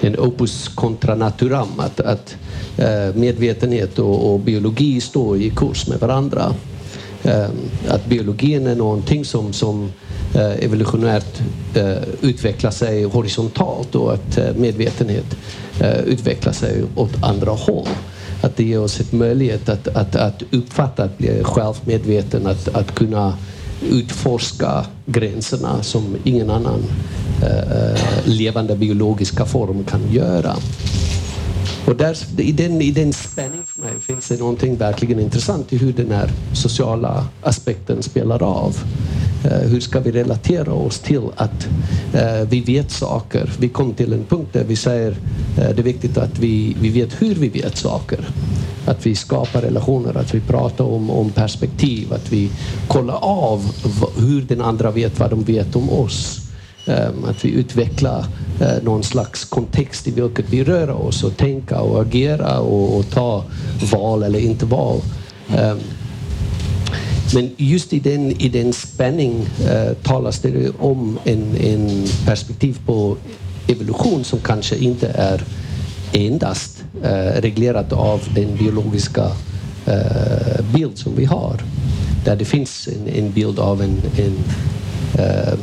en 0.00 0.18
opus 0.18 0.68
contra 0.68 1.14
naturam, 1.14 1.68
att, 1.80 2.00
att 2.00 2.36
Eh, 2.78 3.14
medvetenhet 3.14 3.98
och, 3.98 4.32
och, 4.32 4.40
biologi 4.40 5.00
står 5.00 5.36
i 5.36 5.50
kurs 5.50 5.88
med 5.88 6.00
varandra. 6.00 6.54
Eh, 7.22 7.48
att 7.88 8.06
biologin 8.06 8.66
är 8.66 8.74
någonting 8.74 9.24
som, 9.24 9.52
som 9.52 9.92
eh, 10.34 10.64
evolutionärt 10.64 11.42
utvecklar 12.20 12.70
sig 12.70 13.04
horisontalt 13.04 13.94
och 13.94 14.14
att 14.14 14.56
medvetenhet 14.56 15.36
utvecklar 16.06 16.52
sig 16.52 16.84
åt 16.96 17.22
andra 17.22 17.50
håll. 17.50 17.88
Att 18.42 18.56
det 18.56 18.64
ger 18.64 18.80
oss 18.80 19.00
ett 19.00 19.12
möjlighet 19.12 19.68
att, 19.68 19.88
att, 19.88 20.16
att 20.16 20.42
uppfatta, 20.50 21.04
att 21.04 21.18
bli 21.18 21.44
självmedveten, 21.44 22.46
att, 22.46 22.68
att 22.68 22.94
kunna 22.94 23.34
utforska 23.90 24.86
gränserna 25.06 25.82
som 25.82 26.16
ingen 26.24 26.50
annan 26.50 26.82
levande 28.24 28.76
biologiska 28.76 29.44
form 29.44 29.84
kan 29.84 30.12
göra. 30.12 30.56
Och 31.88 31.96
där, 31.96 32.40
i, 32.40 32.52
den, 32.52 32.82
I 32.82 32.90
den 32.90 33.12
spänningen 33.12 33.64
för 33.66 33.80
mig 33.80 33.92
finns 34.00 34.28
det 34.28 34.38
någonting 34.38 34.76
verkligen 34.76 35.20
intressant 35.20 35.72
i 35.72 35.76
hur 35.76 35.92
den 35.92 36.10
här 36.10 36.30
sociala 36.52 37.28
aspekten 37.42 38.02
spelar 38.02 38.42
av. 38.42 38.76
Uh, 39.44 39.50
hur 39.50 39.80
ska 39.80 40.00
vi 40.00 40.10
relatera 40.10 40.72
oss 40.72 40.98
till 40.98 41.22
att 41.36 41.68
uh, 42.14 42.48
vi 42.48 42.60
vet 42.60 42.90
saker? 42.90 43.52
Vi 43.58 43.68
kom 43.68 43.94
till 43.94 44.12
en 44.12 44.24
punkt 44.24 44.48
där 44.52 44.64
vi 44.64 44.76
säger 44.76 45.10
uh, 45.10 45.16
det 45.56 45.78
är 45.78 45.82
viktigt 45.82 46.18
att 46.18 46.38
vi, 46.38 46.76
vi 46.80 46.88
vet 46.88 47.22
hur 47.22 47.34
vi 47.34 47.48
vet 47.48 47.76
saker. 47.76 48.28
Att 48.86 49.06
vi 49.06 49.14
skapar 49.14 49.60
relationer, 49.60 50.16
att 50.16 50.34
vi 50.34 50.40
pratar 50.40 50.84
om, 50.84 51.10
om 51.10 51.30
perspektiv, 51.30 52.12
att 52.12 52.32
vi 52.32 52.50
kollar 52.88 53.18
av 53.22 53.70
hur 54.18 54.42
den 54.42 54.60
andra 54.60 54.90
vet 54.90 55.18
vad 55.18 55.30
de 55.30 55.44
vet 55.44 55.76
om 55.76 55.90
oss. 55.90 56.47
Ehm, 56.88 57.24
att 57.24 57.44
vi 57.44 57.50
utvecklar 57.50 58.24
eh, 58.60 58.82
någon 58.82 59.02
slags 59.02 59.44
kontext 59.44 60.08
i 60.08 60.10
vilket 60.10 60.48
vi 60.50 60.64
rör 60.64 60.90
oss 60.90 61.24
och 61.24 61.36
tänka 61.36 61.80
och 61.80 62.00
agera 62.02 62.58
och, 62.58 62.98
och 62.98 63.10
ta 63.10 63.44
val 63.92 64.22
eller 64.22 64.38
inte 64.38 64.66
val. 64.66 65.00
Ehm, 65.56 65.78
men 67.34 67.50
just 67.56 67.92
i 67.92 67.98
den, 67.98 68.30
i 68.30 68.48
den 68.48 68.72
spänning 68.72 69.46
eh, 69.70 69.92
talas 70.02 70.38
det 70.38 70.70
om 70.78 71.18
en, 71.24 71.56
en 71.56 72.04
perspektiv 72.26 72.78
på 72.86 73.16
evolution 73.68 74.24
som 74.24 74.38
kanske 74.38 74.76
inte 74.76 75.08
är 75.08 75.42
endast 76.12 76.84
eh, 77.02 77.40
reglerat 77.40 77.92
av 77.92 78.20
den 78.34 78.56
biologiska 78.56 79.24
eh, 79.86 80.64
bild 80.74 80.98
som 80.98 81.16
vi 81.16 81.24
har. 81.24 81.62
Där 82.24 82.36
det 82.36 82.44
finns 82.44 82.88
en, 82.88 83.24
en 83.24 83.32
bild 83.32 83.58
av 83.58 83.82
en, 83.82 84.00
en, 84.18 84.38
eh, 85.24 85.58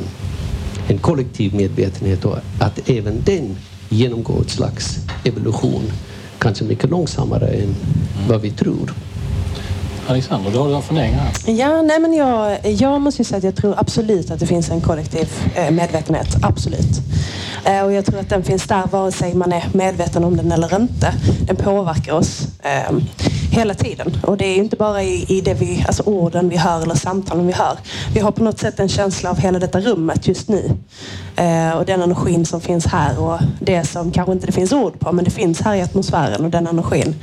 en 0.88 0.98
kollektiv 0.98 1.54
medvetenhet 1.54 2.24
och 2.24 2.38
att 2.58 2.90
även 2.90 3.22
den 3.24 3.56
genomgår 3.88 4.40
ett 4.40 4.50
slags 4.50 4.96
evolution, 5.24 5.92
kanske 6.38 6.64
mycket 6.64 6.90
långsammare 6.90 7.48
än 7.48 7.74
vad 8.28 8.40
vi 8.40 8.50
tror. 8.50 8.94
Alexander, 10.08 10.50
du 10.50 10.58
har 10.58 10.76
en 10.76 10.82
fundering 10.82 11.12
här? 11.12 11.52
Ja, 11.52 11.82
nej 11.82 12.00
men 12.00 12.12
jag, 12.12 12.58
jag 12.64 13.00
måste 13.00 13.22
ju 13.22 13.24
säga 13.24 13.38
att 13.38 13.44
jag 13.44 13.56
tror 13.56 13.74
absolut 13.78 14.30
att 14.30 14.40
det 14.40 14.46
finns 14.46 14.70
en 14.70 14.80
kollektiv 14.80 15.28
eh, 15.54 15.70
medvetenhet. 15.70 16.36
Absolut. 16.42 17.00
Eh, 17.64 17.82
och 17.82 17.92
jag 17.92 18.04
tror 18.04 18.20
att 18.20 18.28
den 18.28 18.42
finns 18.42 18.66
där 18.66 18.86
vare 18.90 19.12
sig 19.12 19.34
man 19.34 19.52
är 19.52 19.64
medveten 19.72 20.24
om 20.24 20.36
den 20.36 20.52
eller 20.52 20.80
inte. 20.80 21.14
Den 21.46 21.56
påverkar 21.56 22.12
oss 22.12 22.48
eh, 22.62 22.96
hela 23.50 23.74
tiden. 23.74 24.16
Och 24.22 24.36
det 24.36 24.46
är 24.46 24.56
inte 24.56 24.76
bara 24.76 25.02
i, 25.02 25.24
i 25.28 25.40
det 25.40 25.54
vi, 25.54 25.84
alltså 25.86 26.02
orden 26.02 26.48
vi 26.48 26.56
hör 26.56 26.82
eller 26.82 26.94
samtalen 26.94 27.46
vi 27.46 27.52
hör. 27.52 27.78
Vi 28.14 28.20
har 28.20 28.32
på 28.32 28.44
något 28.44 28.58
sätt 28.58 28.80
en 28.80 28.88
känsla 28.88 29.30
av 29.30 29.38
hela 29.38 29.58
detta 29.58 29.80
rummet 29.80 30.28
just 30.28 30.48
nu. 30.48 30.70
Eh, 31.36 31.70
och 31.70 31.84
den 31.84 32.02
energin 32.02 32.46
som 32.46 32.60
finns 32.60 32.86
här 32.86 33.20
och 33.20 33.38
det 33.60 33.84
som 33.84 34.12
kanske 34.12 34.32
inte 34.32 34.46
det 34.46 34.52
finns 34.52 34.72
ord 34.72 35.00
på 35.00 35.12
men 35.12 35.24
det 35.24 35.30
finns 35.30 35.60
här 35.60 35.74
i 35.74 35.82
atmosfären 35.82 36.44
och 36.44 36.50
den 36.50 36.66
energin. 36.66 37.14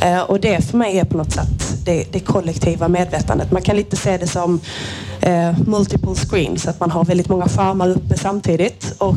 Eh, 0.00 0.20
och 0.20 0.40
det 0.40 0.64
för 0.64 0.78
mig 0.78 0.98
är 0.98 1.04
på 1.04 1.16
något 1.16 1.32
sätt 1.32 1.84
det, 1.84 2.12
det 2.12 2.20
kollektiva 2.20 2.88
medvetandet. 2.88 3.52
Man 3.52 3.62
kan 3.62 3.76
lite 3.76 3.96
se 3.96 4.16
det 4.16 4.26
som 4.26 4.60
eh, 5.20 5.58
multiple 5.66 6.14
screens, 6.14 6.68
att 6.68 6.80
man 6.80 6.90
har 6.90 7.04
väldigt 7.04 7.28
många 7.28 7.48
skärmar 7.48 7.88
uppe 7.88 8.18
samtidigt. 8.18 8.94
Och 8.98 9.16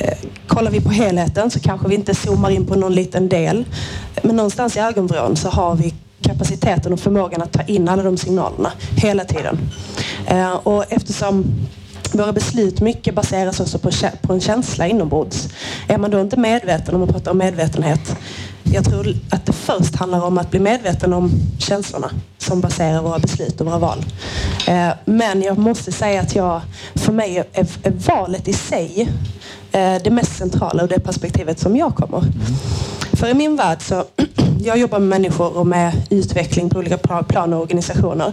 eh, 0.00 0.18
kollar 0.46 0.70
vi 0.70 0.80
på 0.80 0.90
helheten 0.90 1.50
så 1.50 1.60
kanske 1.60 1.88
vi 1.88 1.94
inte 1.94 2.14
zoomar 2.14 2.50
in 2.50 2.66
på 2.66 2.74
någon 2.74 2.94
liten 2.94 3.28
del. 3.28 3.64
Men 4.22 4.36
någonstans 4.36 4.76
i 4.76 4.80
ögonvrån 4.80 5.36
så 5.36 5.48
har 5.48 5.74
vi 5.74 5.94
kapaciteten 6.22 6.92
och 6.92 7.00
förmågan 7.00 7.42
att 7.42 7.52
ta 7.52 7.62
in 7.62 7.88
alla 7.88 8.02
de 8.02 8.16
signalerna 8.16 8.72
hela 8.96 9.24
tiden. 9.24 9.58
Eh, 10.26 10.52
och 10.52 10.92
eftersom 10.92 11.44
våra 12.12 12.32
beslut 12.32 12.80
mycket 12.80 13.14
baseras 13.14 13.60
också 13.60 13.78
på, 13.78 13.90
på 14.22 14.32
en 14.32 14.40
känsla 14.40 14.86
inombords. 14.86 15.48
Är 15.88 15.98
man 15.98 16.10
då 16.10 16.20
inte 16.20 16.36
medveten, 16.36 16.94
om 16.94 17.00
man 17.00 17.08
pratar 17.08 17.30
om 17.30 17.38
medvetenhet, 17.38 18.16
jag 18.62 18.84
tror 18.84 19.14
att 19.30 19.46
det 19.46 19.52
först 19.52 19.96
handlar 19.96 20.24
om 20.24 20.38
att 20.38 20.50
bli 20.50 20.60
medveten 20.60 21.12
om 21.12 21.30
känslorna 21.58 22.10
som 22.44 22.60
baserar 22.60 23.02
våra 23.02 23.18
beslut 23.18 23.60
och 23.60 23.66
våra 23.66 23.78
val. 23.78 24.04
Eh, 24.66 24.88
men 25.04 25.42
jag 25.42 25.58
måste 25.58 25.92
säga 25.92 26.20
att 26.20 26.34
jag, 26.34 26.60
för 26.94 27.12
mig 27.12 27.36
är, 27.36 27.66
är 27.82 27.90
valet 27.90 28.48
i 28.48 28.52
sig 28.52 29.08
eh, 29.72 29.94
det 30.04 30.10
mest 30.10 30.36
centrala 30.36 30.82
och 30.82 30.88
det 30.88 31.00
perspektivet 31.00 31.58
som 31.58 31.76
jag 31.76 31.94
kommer. 31.94 32.22
För 33.12 33.28
i 33.28 33.34
min 33.34 33.56
värld 33.56 33.78
så 33.82 34.04
jag 34.64 34.78
jobbar 34.78 34.98
med 34.98 35.08
människor 35.08 35.56
och 35.56 35.66
med 35.66 35.92
utveckling 36.10 36.70
på 36.70 36.78
olika 36.78 36.98
plan 36.98 37.52
och 37.52 37.62
organisationer. 37.62 38.32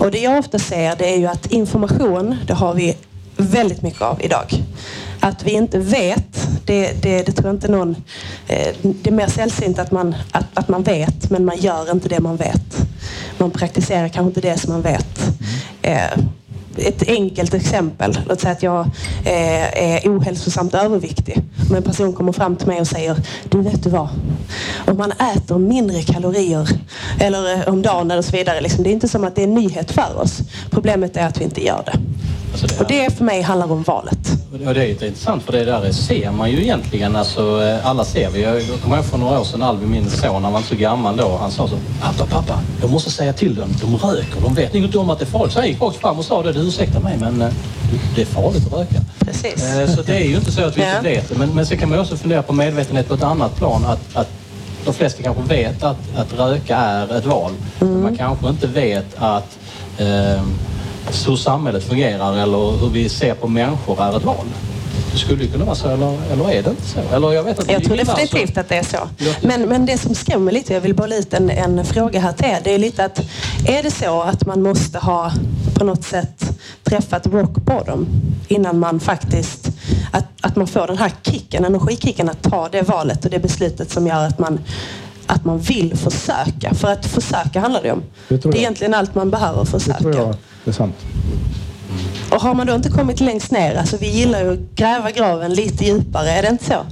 Och 0.00 0.10
det 0.10 0.18
jag 0.18 0.38
ofta 0.38 0.58
ser 0.58 0.96
det 0.96 1.14
är 1.14 1.18
ju 1.18 1.26
att 1.26 1.46
information, 1.46 2.36
det 2.46 2.54
har 2.54 2.74
vi 2.74 2.96
väldigt 3.36 3.82
mycket 3.82 4.02
av 4.02 4.22
idag. 4.22 4.62
Att 5.24 5.44
vi 5.44 5.50
inte 5.50 5.78
vet, 5.78 6.48
det, 6.64 7.02
det, 7.02 7.22
det 7.22 7.32
tror 7.32 7.46
jag 7.46 7.54
inte 7.54 7.68
någon... 7.68 7.96
Eh, 8.48 8.74
det 8.82 9.10
är 9.10 9.14
mer 9.14 9.26
sällsynt 9.26 9.78
att 9.78 9.90
man, 9.90 10.14
att, 10.30 10.46
att 10.54 10.68
man 10.68 10.82
vet, 10.82 11.30
men 11.30 11.44
man 11.44 11.56
gör 11.56 11.90
inte 11.90 12.08
det 12.08 12.20
man 12.20 12.36
vet. 12.36 12.76
Man 13.38 13.50
praktiserar 13.50 14.08
kanske 14.08 14.28
inte 14.28 14.40
det 14.40 14.58
som 14.58 14.72
man 14.72 14.82
vet. 14.82 15.20
Eh, 16.76 16.86
ett 16.86 17.08
enkelt 17.08 17.54
exempel. 17.54 18.18
Låt 18.28 18.40
säga 18.40 18.52
att 18.52 18.62
jag 18.62 18.80
eh, 19.24 19.82
är 19.82 20.00
ohälsosamt 20.04 20.74
överviktig. 20.74 21.42
Om 21.70 21.76
en 21.76 21.82
person 21.82 22.12
kommer 22.12 22.32
fram 22.32 22.56
till 22.56 22.66
mig 22.66 22.80
och 22.80 22.86
säger 22.86 23.16
Du 23.48 23.60
vet 23.62 23.82
du 23.82 23.90
vad? 23.90 24.08
Om 24.86 24.96
man 24.96 25.12
äter 25.12 25.58
mindre 25.58 26.02
kalorier 26.02 26.68
eller 27.20 27.68
om 27.68 27.82
dagen 27.82 28.10
eller 28.10 28.22
så 28.22 28.36
vidare. 28.36 28.60
Liksom, 28.60 28.84
det 28.84 28.90
är 28.90 28.92
inte 28.92 29.08
som 29.08 29.24
att 29.24 29.34
det 29.34 29.42
är 29.42 29.46
en 29.46 29.54
nyhet 29.54 29.90
för 29.90 30.20
oss. 30.20 30.38
Problemet 30.70 31.16
är 31.16 31.26
att 31.26 31.40
vi 31.40 31.44
inte 31.44 31.64
gör 31.64 31.82
det. 31.86 31.98
Alltså 32.52 32.66
det 32.66 32.80
och 32.80 32.86
det 32.88 33.16
för 33.16 33.24
mig 33.24 33.42
handlar 33.42 33.72
om 33.72 33.82
valet. 33.82 34.18
Och 34.52 34.74
det 34.74 34.80
är 34.84 35.04
intressant 35.04 35.42
för 35.42 35.52
det 35.52 35.64
där 35.64 35.92
ser 35.92 36.30
man 36.30 36.50
ju 36.50 36.62
egentligen. 36.62 37.16
Alltså, 37.16 37.62
eh, 37.62 37.86
alla 37.86 38.04
ser 38.04 38.30
vi. 38.30 38.42
Jag 38.42 38.80
kommer 38.82 38.96
ihåg 38.96 39.04
för 39.04 39.18
några 39.18 39.40
år 39.40 39.44
sedan 39.44 39.62
Albin, 39.62 39.90
min 39.90 40.10
son, 40.10 40.44
han 40.44 40.52
var 40.52 40.58
inte 40.60 40.70
så 40.70 40.76
gammal 40.76 41.16
då. 41.16 41.36
Han 41.40 41.50
sa 41.50 41.68
så. 41.68 41.76
Pappa, 42.00 42.26
pappa, 42.26 42.58
jag 42.80 42.90
måste 42.90 43.10
säga 43.10 43.32
till 43.32 43.54
dem. 43.54 43.68
De 43.80 43.96
röker. 43.96 44.40
De 44.40 44.54
vet 44.54 44.74
inget 44.74 44.94
om 44.94 45.10
att 45.10 45.18
det 45.18 45.24
är 45.24 45.26
farligt. 45.26 45.52
Så 45.52 45.58
jag 45.58 45.68
gick 45.68 45.82
rakt 45.82 45.96
fram 45.96 46.18
och 46.18 46.24
sa 46.24 46.42
det. 46.42 46.52
Du 46.62 46.68
ursäktar 46.68 47.00
mig 47.00 47.16
men 47.20 47.42
eh, 47.42 47.48
det 48.14 48.22
är 48.22 48.26
farligt 48.26 48.66
att 48.66 48.72
röka. 48.72 49.00
Precis. 49.18 49.64
Eh, 49.64 49.94
så 49.94 50.02
det 50.02 50.16
är 50.16 50.24
ju 50.24 50.36
inte 50.36 50.52
så 50.52 50.64
att 50.64 50.76
vi 50.78 50.82
inte 50.82 51.00
vet 51.02 51.28
det. 51.28 51.38
Men, 51.38 51.54
men 51.54 51.66
så 51.66 51.76
kan 51.76 51.90
man 51.90 51.98
också 51.98 52.16
fundera 52.16 52.42
på 52.42 52.52
medvetenhet 52.52 53.08
på 53.08 53.14
ett 53.14 53.22
annat 53.22 53.56
plan. 53.56 53.84
Att, 53.84 54.16
att 54.16 54.28
de 54.84 54.94
flesta 54.94 55.22
kanske 55.22 55.42
vet 55.42 55.82
att, 55.82 56.16
att 56.16 56.38
röka 56.38 56.76
är 56.76 57.18
ett 57.18 57.26
val. 57.26 57.52
Mm. 57.80 57.92
Men 57.92 58.02
man 58.02 58.16
kanske 58.16 58.48
inte 58.48 58.66
vet 58.66 59.06
att 59.16 59.58
eh, 59.98 60.42
hur 61.26 61.36
samhället 61.36 61.84
fungerar 61.84 62.36
eller 62.38 62.80
hur 62.80 62.88
vi 62.88 63.08
ser 63.08 63.34
på 63.34 63.48
människor 63.48 64.02
är 64.02 64.16
ett 64.16 64.24
val. 64.24 64.46
Det 65.12 65.18
skulle 65.18 65.44
ju 65.44 65.50
kunna 65.50 65.64
vara 65.64 65.74
så, 65.76 65.88
eller, 65.88 66.18
eller 66.32 66.50
är 66.50 66.62
det 66.62 66.70
inte 66.70 66.82
så? 66.88 67.00
Eller 67.14 67.32
jag 67.32 67.42
vet 67.42 67.58
att 67.58 67.70
jag 67.70 67.84
tror 67.84 67.96
definitivt 67.96 68.58
att 68.58 68.68
det 68.68 68.76
är 68.76 68.82
så. 68.82 68.98
Men, 69.42 69.62
men 69.62 69.86
det 69.86 69.98
som 69.98 70.14
skrämmer 70.14 70.52
lite, 70.52 70.72
jag 70.74 70.80
vill 70.80 70.94
bolla 70.94 71.16
ut 71.16 71.34
en, 71.34 71.50
en 71.50 71.84
fråga 71.84 72.20
här 72.20 72.32
till 72.32 72.46
er. 72.46 72.60
Det 72.64 72.74
är 72.74 72.78
lite 72.78 73.04
att, 73.04 73.18
är 73.66 73.82
det 73.82 73.90
så 73.90 74.22
att 74.22 74.46
man 74.46 74.62
måste 74.62 74.98
ha 74.98 75.32
på 75.74 75.84
något 75.84 76.04
sätt 76.04 76.58
träffat 76.82 77.26
rock 77.26 77.54
bottom 77.54 78.06
innan 78.48 78.78
man 78.78 79.00
faktiskt, 79.00 79.68
att, 80.12 80.24
att 80.40 80.56
man 80.56 80.66
får 80.66 80.86
den 80.86 80.98
här 80.98 81.12
kicken, 81.22 81.64
energikicken 81.64 82.28
att 82.28 82.42
ta 82.42 82.68
det 82.68 82.82
valet 82.82 83.24
och 83.24 83.30
det 83.30 83.38
beslutet 83.38 83.90
som 83.90 84.06
gör 84.06 84.26
att 84.26 84.38
man 84.38 84.60
att 85.26 85.44
man 85.44 85.58
vill 85.58 85.96
försöka. 85.96 86.74
För 86.74 86.92
att 86.92 87.06
försöka 87.06 87.60
handlar 87.60 87.82
det 87.82 87.92
om. 87.92 88.02
Det 88.28 88.42
Det, 88.42 88.48
är 88.48 88.56
egentligen 88.56 88.94
allt 88.94 89.14
man 89.14 89.30
behöver 89.30 89.64
Det 89.64 89.70
tror 89.70 89.80
försöka. 89.80 90.18
jag 90.18 90.34
är 90.64 90.72
sant. 90.72 90.94
Och 92.34 92.40
har 92.42 92.54
man 92.54 92.66
då 92.66 92.74
inte 92.74 92.88
kommit 92.88 93.20
längst 93.20 93.50
ner, 93.50 93.74
alltså 93.76 93.96
vi 93.96 94.10
gillar 94.10 94.40
ju 94.42 94.52
att 94.52 94.58
gräva 94.76 95.10
graven 95.10 95.54
lite 95.54 95.84
djupare, 95.84 96.30
är 96.30 96.42
det 96.42 96.48
inte 96.48 96.64
så? 96.64 96.86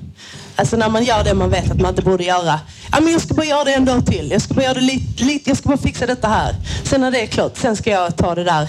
Alltså 0.56 0.76
när 0.76 0.88
man 0.88 1.04
gör 1.04 1.24
det 1.24 1.34
man 1.34 1.50
vet 1.50 1.70
att 1.70 1.80
man 1.80 1.90
inte 1.90 2.02
borde 2.02 2.24
göra. 2.24 2.60
Ja, 2.92 3.00
men 3.00 3.12
jag 3.12 3.20
ska 3.22 3.34
bara 3.34 3.46
göra 3.46 3.64
det 3.64 3.74
en 3.74 3.84
dag 3.84 4.06
till. 4.06 4.30
Jag 4.30 4.42
ska 4.42 4.54
bara 4.54 4.62
göra 4.64 4.74
det 4.74 4.80
lite, 4.80 5.24
lite, 5.24 5.50
jag 5.50 5.56
ska 5.56 5.68
bara 5.68 5.78
fixa 5.78 6.06
detta 6.06 6.28
här. 6.28 6.54
Sen 6.84 7.00
när 7.00 7.10
det 7.10 7.20
är 7.22 7.26
klart, 7.26 7.56
sen 7.56 7.76
ska 7.76 7.90
jag 7.90 8.16
ta 8.16 8.34
det 8.34 8.44
där 8.44 8.68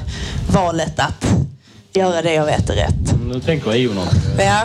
valet 0.53 0.99
att 0.99 1.25
göra 1.93 2.21
det 2.21 2.33
jag 2.33 2.45
vet 2.45 2.69
är 2.69 2.73
rätt. 2.75 3.15
Nu 3.27 3.39
tänker 3.39 3.71
EU 3.71 3.93
någonting. 3.93 4.19
Ja. 4.37 4.63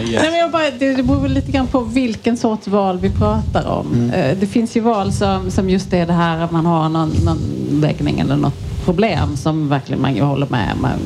ger- 0.00 0.20
Nej, 0.20 0.30
men 0.30 0.38
jag 0.38 0.50
bara, 0.50 0.70
det, 0.70 0.94
det 0.94 1.02
beror 1.02 1.20
väl 1.20 1.32
lite 1.32 1.52
grann 1.52 1.66
på 1.66 1.80
vilken 1.80 2.36
sorts 2.36 2.68
val 2.68 2.98
vi 2.98 3.10
pratar 3.10 3.66
om. 3.66 4.10
Eh, 4.14 4.36
Det 4.38 4.46
finns 4.46 4.76
ju 4.76 4.80
val 4.80 5.12
som, 5.12 5.50
som 5.50 5.70
just 5.70 5.92
är 5.92 6.06
det 6.06 6.12
här 6.12 6.38
att 6.40 6.50
man 6.50 6.66
har 6.66 6.88
någon, 6.88 7.08
någon 7.24 7.38
läggning 7.82 8.20
eller 8.20 8.36
något 8.36 8.54
problem 8.86 9.36
som 9.36 9.68
verkligen 9.68 10.02
man 10.02 10.16
ju 10.16 10.22
håller 10.22 10.46
med 10.50 10.76
man 10.80 10.98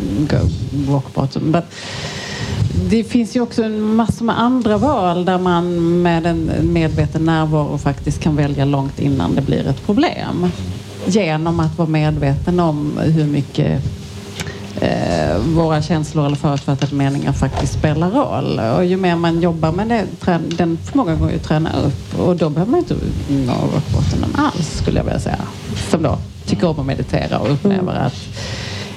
bottom. 1.14 1.52
But 1.52 1.64
det 2.90 3.04
finns 3.04 3.36
ju 3.36 3.40
också 3.40 3.62
en 3.62 3.94
massa 3.94 4.24
med 4.24 4.40
andra 4.40 4.78
val 4.78 5.24
där 5.24 5.38
man 5.38 6.02
med 6.02 6.26
en 6.26 6.50
medveten 6.72 7.24
närvaro 7.24 7.78
faktiskt 7.78 8.20
kan 8.20 8.36
välja 8.36 8.64
långt 8.64 9.00
innan 9.00 9.34
det 9.34 9.42
blir 9.42 9.66
ett 9.68 9.86
problem. 9.86 10.50
Genom 11.06 11.60
att 11.60 11.78
vara 11.78 11.88
medveten 11.88 12.60
om 12.60 12.98
hur 12.98 13.26
mycket 13.26 13.82
eh, 14.80 15.38
våra 15.38 15.82
känslor 15.82 16.26
eller 16.26 16.36
förutfattade 16.36 16.94
meningar 16.94 17.32
faktiskt 17.32 17.72
spelar 17.72 18.10
roll. 18.10 18.60
Och 18.76 18.84
ju 18.84 18.96
mer 18.96 19.16
man 19.16 19.40
jobbar 19.40 19.72
med 19.72 19.88
det, 19.88 20.06
den 20.56 20.78
förmågan 20.84 21.18
går 21.18 21.30
ju 21.30 21.36
att 21.36 21.44
träna 21.44 21.70
upp. 21.86 22.20
Och 22.20 22.36
då 22.36 22.50
behöver 22.50 22.70
man 22.70 22.80
inte 22.80 22.94
nå 23.28 23.52
rockbottomen 23.52 24.30
alls, 24.34 24.78
skulle 24.82 24.98
jag 24.98 25.04
vilja 25.04 25.20
säga. 25.20 25.40
Som 25.90 26.02
då 26.02 26.18
tycker 26.50 26.66
om 26.68 26.78
att 26.80 26.86
meditera 26.86 27.38
och 27.38 27.52
upplever 27.52 27.94
att 27.94 28.14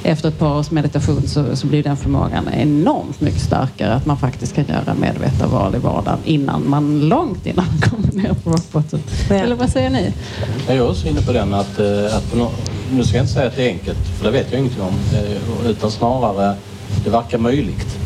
efter 0.06 0.28
ett 0.30 0.40
par 0.40 0.58
års 0.60 0.72
meditation 0.72 1.28
så, 1.28 1.56
så 1.56 1.68
blir 1.68 1.84
den 1.84 1.98
förmågan 1.98 2.50
enormt 2.54 3.22
mycket 3.22 3.42
starkare. 3.42 3.94
Att 3.94 4.06
man 4.06 4.18
faktiskt 4.18 4.56
kan 4.56 4.66
göra 4.68 4.94
medvetna 5.02 5.48
val 5.48 5.76
i 5.76 5.78
vardagen 5.80 6.20
innan 6.26 6.70
man, 6.70 7.00
långt 7.10 7.46
innan 7.46 7.66
man 7.66 7.82
kommer 7.90 8.24
ner 8.24 8.34
på 8.34 8.50
rockbottom. 8.50 9.00
Eller 9.30 9.56
vad 9.56 9.70
säger 9.70 9.90
ni? 9.90 10.14
Jag 10.68 10.76
är 10.78 10.90
också 10.90 11.08
inne 11.08 11.22
på 11.22 11.32
den 11.34 11.54
att, 11.54 11.80
eh, 11.80 12.16
att 12.18 12.32
på 12.32 12.38
nå- 12.38 12.52
nu 12.92 13.04
ska 13.04 13.18
jag 13.18 13.24
inte 13.24 13.34
säga 13.34 13.48
att 13.48 13.56
det 13.56 13.64
är 13.66 13.70
enkelt, 13.70 13.98
för 14.18 14.26
det 14.26 14.32
vet 14.32 14.48
jag 14.52 14.60
ingenting 14.60 14.82
om. 14.82 14.94
eh, 15.64 15.70
Utan 15.70 15.92
snarare, 15.92 16.56
det 17.04 17.10
verkar 17.10 17.38
möjligt. 17.38 17.98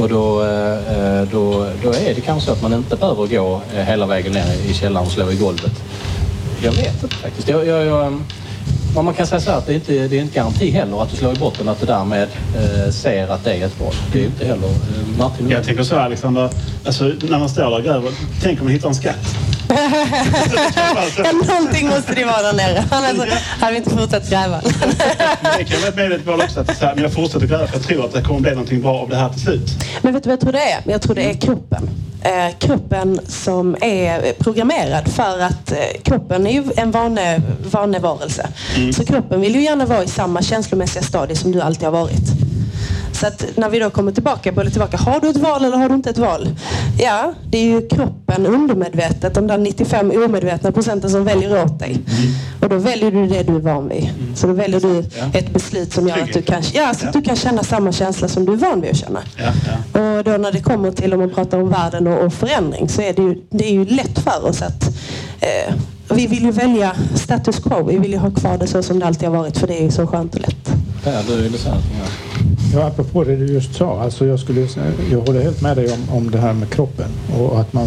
Och 0.00 0.08
då, 0.08 0.42
eh, 0.44 1.22
då, 1.32 1.66
då 1.82 1.88
är 1.90 2.14
det 2.14 2.20
kanske 2.20 2.46
så 2.46 2.52
att 2.52 2.62
man 2.62 2.72
inte 2.72 2.96
behöver 2.96 3.26
gå 3.26 3.60
hela 3.72 4.06
vägen 4.06 4.32
ner 4.32 4.54
i 4.70 4.74
källaren 4.74 5.06
och 5.06 5.12
slå 5.12 5.30
i 5.30 5.36
golvet. 5.36 5.82
Jag 6.62 6.72
vet 6.72 7.02
inte 7.02 7.16
faktiskt. 7.16 7.48
Jag, 7.48 7.66
jag, 7.66 7.86
jag, 7.86 8.18
men 8.96 9.04
man 9.04 9.14
kan 9.14 9.26
säga 9.26 9.40
så 9.40 9.50
här 9.50 9.58
att 9.58 9.66
det 9.66 9.72
är 9.72 9.74
inte 9.74 10.08
det 10.08 10.18
är 10.18 10.20
inte 10.20 10.34
garanti 10.34 10.70
heller 10.70 11.02
att 11.02 11.10
du 11.10 11.16
slår 11.16 11.32
i 11.32 11.38
botten 11.38 11.68
att 11.68 11.80
du 11.80 11.86
därmed 11.86 12.28
eh, 12.56 12.90
ser 12.90 13.28
att 13.28 13.44
det 13.44 13.54
är 13.54 13.66
ett 13.66 13.80
val. 13.80 13.94
Det 14.12 14.18
är 14.18 14.22
ju 14.22 14.26
inte 14.26 14.46
heller... 14.46 14.68
Eh, 14.68 15.18
Martin? 15.18 15.50
Jag 15.50 15.64
tänker 15.64 15.82
så 15.82 15.94
här, 15.94 16.04
Alexander. 16.04 16.50
Alltså, 16.86 17.04
när 17.04 17.38
man 17.38 17.48
står 17.48 17.62
där 17.62 17.74
och 17.78 17.82
gräver, 17.82 18.10
tänk 18.42 18.60
om 18.60 18.66
man 18.66 18.72
hittar 18.72 18.88
en 18.88 18.94
skatt. 18.94 19.36
Ja, 21.16 21.32
någonting 21.32 21.88
måste 21.88 22.14
det 22.14 22.24
vara 22.24 22.42
där 22.42 22.52
nere. 22.52 22.84
Annars 22.90 23.32
hade 23.60 23.72
vi 23.72 23.78
inte 23.78 23.90
fortsatt 23.90 24.30
gräva. 24.30 24.60
Det 25.58 25.64
kan 25.64 25.80
vara 25.80 25.88
ett 25.88 25.96
medvetet 25.96 26.26
val 26.26 26.40
också. 26.40 26.60
Att 26.60 26.78
så 26.78 26.86
här, 26.86 26.94
men 26.94 27.02
jag 27.02 27.12
fortsätter 27.12 27.46
gräva 27.46 27.66
för 27.66 27.76
jag 27.76 27.82
tror 27.82 28.04
att 28.04 28.12
det 28.12 28.22
kommer 28.22 28.40
bli 28.40 28.50
någonting 28.50 28.82
bra 28.82 28.98
av 28.98 29.08
det 29.08 29.16
här 29.16 29.28
till 29.28 29.40
slut. 29.40 29.70
Men 30.02 30.12
vet 30.12 30.22
du 30.22 30.28
vad 30.28 30.32
jag 30.32 30.40
tror 30.40 30.52
det 30.52 30.70
är? 30.70 30.80
Jag 30.84 31.02
tror 31.02 31.14
det 31.14 31.30
är 31.30 31.34
kroppen. 31.34 31.90
Eh, 32.26 32.56
kroppen 32.58 33.20
som 33.26 33.76
är 33.80 34.32
programmerad 34.32 35.08
för 35.08 35.40
att 35.40 35.72
eh, 35.72 36.00
kroppen 36.02 36.46
är 36.46 36.50
ju 36.50 36.64
en 36.76 36.90
vane, 36.90 37.42
vanevarelse. 37.72 38.48
Så 38.96 39.04
kroppen 39.04 39.40
vill 39.40 39.54
ju 39.54 39.62
gärna 39.62 39.86
vara 39.86 40.04
i 40.04 40.08
samma 40.08 40.42
känslomässiga 40.42 41.02
stadie 41.02 41.36
som 41.36 41.52
du 41.52 41.60
alltid 41.60 41.84
har 41.84 41.92
varit. 41.92 42.35
Så 43.20 43.26
att 43.26 43.44
när 43.56 43.68
vi 43.68 43.78
då 43.78 43.90
kommer 43.90 44.12
tillbaka, 44.12 44.52
bollar 44.52 44.70
tillbaka, 44.70 44.96
har 44.96 45.20
du 45.20 45.28
ett 45.28 45.36
val 45.36 45.64
eller 45.64 45.76
har 45.76 45.88
du 45.88 45.94
inte 45.94 46.10
ett 46.10 46.18
val? 46.18 46.48
Ja, 46.98 47.34
det 47.50 47.58
är 47.58 47.64
ju 47.64 47.88
kroppen 47.88 48.46
undermedvetet, 48.46 49.34
de 49.34 49.46
där 49.46 49.58
95 49.58 50.10
omedvetna 50.10 50.72
procenten 50.72 51.10
som 51.10 51.24
väljer 51.24 51.64
åt 51.64 51.78
dig. 51.78 51.98
Och 52.60 52.68
då 52.68 52.76
väljer 52.76 53.10
du 53.10 53.26
det 53.26 53.42
du 53.42 53.56
är 53.56 53.60
van 53.60 53.88
vid. 53.88 54.10
Så 54.34 54.46
då 54.46 54.52
väljer 54.52 54.80
du 54.80 55.04
ett 55.38 55.52
beslut 55.52 55.92
som 55.92 56.08
gör 56.08 56.18
att 56.22 56.32
du 56.32 56.42
kan, 56.42 56.62
ja, 56.74 56.94
så 56.94 57.06
att 57.06 57.12
du 57.12 57.22
kan 57.22 57.36
känna 57.36 57.62
samma 57.62 57.92
känsla 57.92 58.28
som 58.28 58.44
du 58.44 58.52
är 58.52 58.56
van 58.56 58.80
vid 58.80 58.90
att 58.90 58.96
känna. 58.96 59.20
Och 59.92 60.24
då 60.24 60.30
när 60.30 60.52
det 60.52 60.60
kommer 60.60 60.90
till 60.90 61.12
om 61.12 61.20
man 61.20 61.30
pratar 61.30 61.58
om 61.58 61.68
världen 61.68 62.06
och, 62.06 62.24
och 62.24 62.32
förändring 62.32 62.88
så 62.88 63.02
är 63.02 63.12
det 63.12 63.22
ju, 63.22 63.42
det 63.50 63.64
är 63.64 63.72
ju 63.72 63.84
lätt 63.84 64.18
för 64.18 64.44
oss 64.46 64.62
att 64.62 64.84
eh, 65.40 65.74
vi 66.10 66.26
vill 66.26 66.42
ju 66.42 66.50
välja 66.50 66.92
status 67.14 67.58
quo. 67.58 67.86
Vi 67.88 67.98
vill 67.98 68.12
ju 68.12 68.18
ha 68.18 68.30
kvar 68.30 68.58
det 68.58 68.66
så 68.66 68.82
som 68.82 68.98
det 68.98 69.06
alltid 69.06 69.28
har 69.28 69.36
varit 69.36 69.58
för 69.58 69.66
det 69.66 69.78
är 69.78 69.82
ju 69.82 69.90
så 69.90 70.06
skönt 70.06 70.34
och 70.34 70.40
lätt. 70.40 70.72
Per, 71.04 71.22
du 71.28 71.42
ville 71.42 71.58
säga 71.58 71.74
någonting 71.74 71.96
här. 71.96 72.25
Ja, 72.74 72.84
apropå 72.86 73.24
det 73.24 73.36
du 73.36 73.46
just 73.46 73.74
sa. 73.74 74.00
Alltså 74.00 74.26
jag, 74.26 74.40
skulle, 74.40 74.68
jag 75.10 75.20
håller 75.20 75.42
helt 75.42 75.62
med 75.62 75.76
dig 75.76 75.92
om, 75.92 76.16
om 76.16 76.30
det 76.30 76.38
här 76.38 76.52
med 76.52 76.70
kroppen 76.70 77.10
och 77.38 77.60
att 77.60 77.72
man 77.72 77.86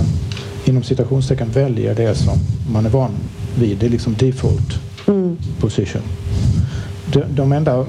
inom 0.66 0.84
citationstecken 0.84 1.52
väljer 1.52 1.96
det 1.96 2.16
som 2.16 2.34
man 2.74 2.86
är 2.86 2.90
van 2.90 3.12
vid. 3.60 3.78
Det 3.78 3.86
är 3.86 3.90
liksom 3.90 4.16
default 4.16 4.80
position. 5.60 6.02
De, 7.14 7.24
de 7.30 7.52
enda 7.52 7.86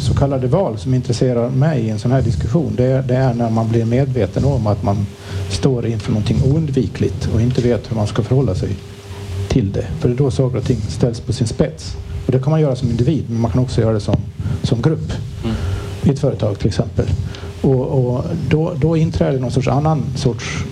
så 0.00 0.14
kallade 0.14 0.46
val 0.46 0.78
som 0.78 0.94
intresserar 0.94 1.50
mig 1.50 1.80
i 1.80 1.90
en 1.90 1.98
sån 1.98 2.12
här 2.12 2.22
diskussion 2.22 2.72
det 2.76 2.84
är, 2.84 3.02
det 3.02 3.14
är 3.14 3.34
när 3.34 3.50
man 3.50 3.68
blir 3.68 3.84
medveten 3.84 4.44
om 4.44 4.66
att 4.66 4.82
man 4.82 5.06
står 5.50 5.86
inför 5.86 6.10
någonting 6.12 6.42
oundvikligt 6.44 7.28
och 7.34 7.40
inte 7.40 7.62
vet 7.62 7.90
hur 7.90 7.96
man 7.96 8.06
ska 8.06 8.22
förhålla 8.22 8.54
sig 8.54 8.76
till 9.48 9.72
det. 9.72 9.86
För 10.00 10.08
det 10.08 10.14
är 10.14 10.18
då 10.18 10.30
saker 10.30 10.58
och 10.58 10.64
ting 10.64 10.80
ställs 10.88 11.20
på 11.20 11.32
sin 11.32 11.46
spets. 11.46 11.96
Och 12.26 12.32
det 12.32 12.38
kan 12.38 12.50
man 12.50 12.60
göra 12.60 12.76
som 12.76 12.90
individ 12.90 13.24
men 13.28 13.40
man 13.40 13.50
kan 13.50 13.62
också 13.62 13.80
göra 13.80 13.92
det 13.92 14.00
som, 14.00 14.16
som 14.62 14.82
grupp 14.82 15.12
i 16.04 16.10
ett 16.10 16.18
företag 16.18 16.58
till 16.58 16.68
exempel. 16.68 17.06
Och, 17.60 17.80
och 17.80 18.24
då, 18.48 18.72
då 18.80 18.96
inträder 18.96 19.38
någon 19.38 19.50
sorts 19.50 19.68
annan 19.68 20.02
sorts 20.16 20.64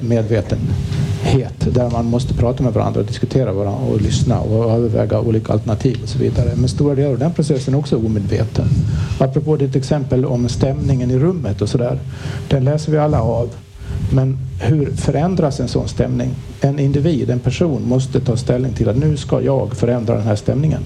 medvetenhet 0.00 1.74
där 1.74 1.90
man 1.90 2.06
måste 2.06 2.34
prata 2.34 2.62
med 2.62 2.72
varandra, 2.72 3.02
diskutera 3.02 3.52
varandra 3.52 3.86
och 3.86 4.00
lyssna 4.00 4.40
och 4.40 4.72
överväga 4.72 5.20
olika 5.20 5.52
alternativ 5.52 5.98
och 6.02 6.08
så 6.08 6.18
vidare. 6.18 6.50
Men 6.56 6.68
stora 6.68 6.94
delar 6.94 7.10
av 7.10 7.18
den 7.18 7.32
processen 7.32 7.74
är 7.74 7.78
också 7.78 7.96
omedveten. 7.96 8.68
Apropå 9.18 9.56
ditt 9.56 9.76
exempel 9.76 10.24
om 10.24 10.48
stämningen 10.48 11.10
i 11.10 11.18
rummet 11.18 11.62
och 11.62 11.68
sådär. 11.68 11.98
Den 12.48 12.64
läser 12.64 12.92
vi 12.92 12.98
alla 12.98 13.22
av. 13.22 13.50
Men 14.12 14.38
hur 14.60 14.90
förändras 14.90 15.60
en 15.60 15.68
sån 15.68 15.88
stämning? 15.88 16.30
En 16.60 16.78
individ, 16.78 17.30
en 17.30 17.38
person 17.38 17.88
måste 17.88 18.20
ta 18.20 18.36
ställning 18.36 18.72
till 18.72 18.88
att 18.88 18.96
nu 18.96 19.16
ska 19.16 19.42
jag 19.42 19.76
förändra 19.76 20.14
den 20.14 20.26
här 20.26 20.36
stämningen. 20.36 20.82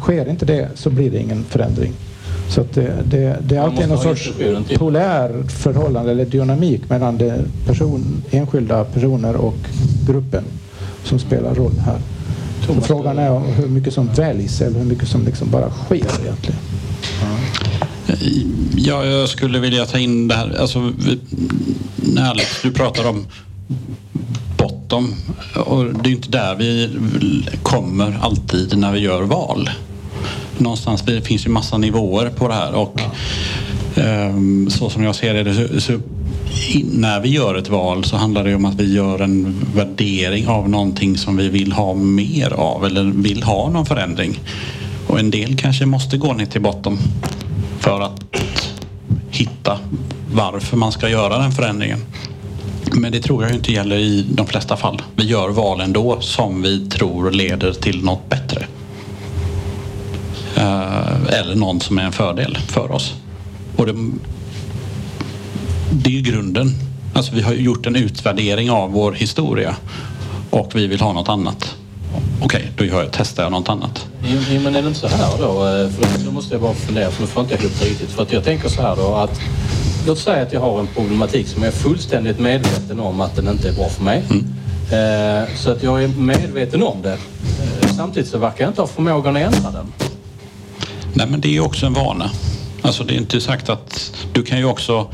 Sker 0.00 0.28
inte 0.28 0.46
det 0.46 0.68
så 0.74 0.90
blir 0.90 1.10
det 1.10 1.18
ingen 1.18 1.44
förändring. 1.44 1.92
Så 2.54 2.60
att 2.60 2.72
det, 2.74 2.92
det, 3.04 3.36
det 3.42 3.56
är 3.56 3.60
alltid 3.60 3.88
någon 3.88 4.02
sorts 4.02 4.32
polär 4.78 5.42
förhållande 5.48 6.10
eller 6.10 6.24
dynamik 6.24 6.88
mellan 6.88 7.18
det 7.18 7.44
person, 7.66 8.22
enskilda 8.30 8.84
personer 8.84 9.36
och 9.36 9.56
gruppen 10.06 10.44
som 11.04 11.18
spelar 11.18 11.54
roll 11.54 11.78
här. 11.78 11.98
Så 12.66 12.80
frågan 12.80 13.18
är 13.18 13.40
hur 13.40 13.68
mycket 13.68 13.94
som 13.94 14.06
väljs 14.06 14.60
eller 14.60 14.78
hur 14.78 14.86
mycket 14.86 15.08
som 15.08 15.24
liksom 15.24 15.50
bara 15.50 15.70
sker 15.70 15.96
egentligen. 15.96 16.60
Ja, 18.76 19.04
jag 19.04 19.28
skulle 19.28 19.58
vilja 19.58 19.86
ta 19.86 19.98
in 19.98 20.28
det 20.28 20.34
här. 20.34 20.56
Alltså, 20.60 20.92
när 21.96 22.30
Alex, 22.30 22.62
du 22.62 22.72
pratar 22.72 23.08
om 23.08 23.26
bottom. 24.58 25.14
Och 25.66 25.84
det 25.84 26.08
är 26.08 26.12
inte 26.12 26.30
där 26.30 26.54
vi 26.54 26.90
kommer 27.62 28.18
alltid 28.22 28.78
när 28.78 28.92
vi 28.92 28.98
gör 28.98 29.22
val. 29.22 29.70
Någonstans 30.58 31.02
det 31.02 31.22
finns 31.22 31.46
ju 31.46 31.50
massa 31.50 31.78
nivåer 31.78 32.30
på 32.30 32.48
det 32.48 32.54
här. 32.54 32.74
Och 32.74 33.00
ja. 33.94 34.02
så 34.68 34.90
som 34.90 35.04
jag 35.04 35.14
ser 35.14 35.44
det, 35.44 35.54
så, 35.54 35.80
så 35.80 35.98
när 36.92 37.20
vi 37.20 37.28
gör 37.28 37.54
ett 37.54 37.68
val 37.68 38.04
så 38.04 38.16
handlar 38.16 38.44
det 38.44 38.54
om 38.54 38.64
att 38.64 38.74
vi 38.74 38.94
gör 38.94 39.18
en 39.18 39.66
värdering 39.74 40.48
av 40.48 40.68
någonting 40.68 41.18
som 41.18 41.36
vi 41.36 41.48
vill 41.48 41.72
ha 41.72 41.94
mer 41.94 42.50
av 42.50 42.84
eller 42.84 43.04
vill 43.04 43.42
ha 43.42 43.70
någon 43.70 43.86
förändring. 43.86 44.40
Och 45.06 45.18
en 45.18 45.30
del 45.30 45.56
kanske 45.56 45.86
måste 45.86 46.16
gå 46.16 46.32
ner 46.32 46.46
till 46.46 46.60
botten 46.60 46.98
för 47.80 48.00
att 48.00 48.36
hitta 49.30 49.78
varför 50.32 50.76
man 50.76 50.92
ska 50.92 51.08
göra 51.08 51.38
den 51.38 51.52
förändringen. 51.52 51.98
Men 52.92 53.12
det 53.12 53.20
tror 53.20 53.42
jag 53.42 53.54
inte 53.54 53.72
gäller 53.72 53.96
i 53.96 54.26
de 54.28 54.46
flesta 54.46 54.76
fall. 54.76 55.02
Vi 55.16 55.24
gör 55.24 55.48
val 55.48 55.80
ändå 55.80 56.20
som 56.20 56.62
vi 56.62 56.88
tror 56.88 57.30
leder 57.30 57.72
till 57.72 58.04
något 58.04 58.28
bättre. 58.28 58.66
Eller 61.40 61.54
någon 61.54 61.80
som 61.80 61.98
är 61.98 62.02
en 62.02 62.12
fördel 62.12 62.58
för 62.68 62.92
oss. 62.92 63.14
Och 63.76 63.86
det, 63.86 63.94
det 65.92 66.18
är 66.18 66.20
grunden. 66.20 66.70
Alltså 67.14 67.34
vi 67.34 67.42
har 67.42 67.52
gjort 67.52 67.86
en 67.86 67.96
utvärdering 67.96 68.70
av 68.70 68.92
vår 68.92 69.12
historia 69.12 69.76
och 70.50 70.70
vi 70.74 70.86
vill 70.86 71.00
ha 71.00 71.12
något 71.12 71.28
annat. 71.28 71.74
Okej, 72.42 72.70
då 72.76 72.84
gör 72.84 73.02
jag, 73.02 73.12
testar 73.12 73.42
jag 73.42 73.52
något 73.52 73.68
annat. 73.68 74.06
Jo, 74.50 74.60
men 74.60 74.76
är 74.76 74.82
det 74.82 74.88
inte 74.88 75.00
så 75.00 75.08
här 75.08 75.38
då? 75.38 75.44
eh, 75.44 75.90
För 75.90 76.02
då- 76.02 76.24
då 76.24 76.30
måste 76.30 76.54
jag 76.54 76.62
bara 76.62 76.74
fundera, 76.74 77.10
för 77.10 77.22
nu 77.22 77.26
får 77.28 77.42
inte 77.42 77.54
jag 77.54 77.60
ihop 77.62 77.72
det 77.80 77.84
riktigt. 77.86 78.10
För 78.10 78.22
att 78.22 78.32
jag 78.32 78.44
tänker 78.44 78.68
så 78.68 78.82
här 78.82 78.96
då 78.96 79.14
att 79.14 79.40
Låt 80.06 80.18
säga 80.18 80.42
att 80.42 80.52
jag 80.52 80.60
har 80.60 80.80
en 80.80 80.86
problematik 80.86 81.48
som 81.48 81.62
jag 81.62 81.72
är 81.72 81.76
fullständigt 81.76 82.38
medveten 82.38 83.00
om 83.00 83.20
att 83.20 83.36
den 83.36 83.48
inte 83.48 83.68
är 83.68 83.72
bra 83.72 83.88
för 83.88 84.02
mig. 84.04 84.22
Eh, 84.90 85.48
Så 85.56 85.70
att 85.70 85.82
jag 85.82 86.04
är 86.04 86.08
medveten 86.08 86.82
om 86.82 87.02
det. 87.02 87.12
Eh, 87.12 87.88
Samtidigt 87.96 88.28
så 88.28 88.38
verkar 88.38 88.64
jag 88.64 88.70
inte 88.70 88.80
ha 88.80 88.88
förmågan 88.88 89.36
att 89.36 89.42
ändra 89.54 89.70
den. 89.70 89.92
Nej, 91.14 91.26
men 91.26 91.40
det 91.40 91.48
är 91.48 91.52
ju 91.52 91.60
också 91.60 91.86
en 91.86 91.92
vana. 91.92 92.30
Alltså 92.82 93.04
det 93.04 93.14
är 93.14 93.18
inte 93.18 93.40
sagt 93.40 93.68
att 93.68 94.12
du 94.32 94.42
kan 94.42 94.58
ju 94.58 94.64
också 94.64 95.10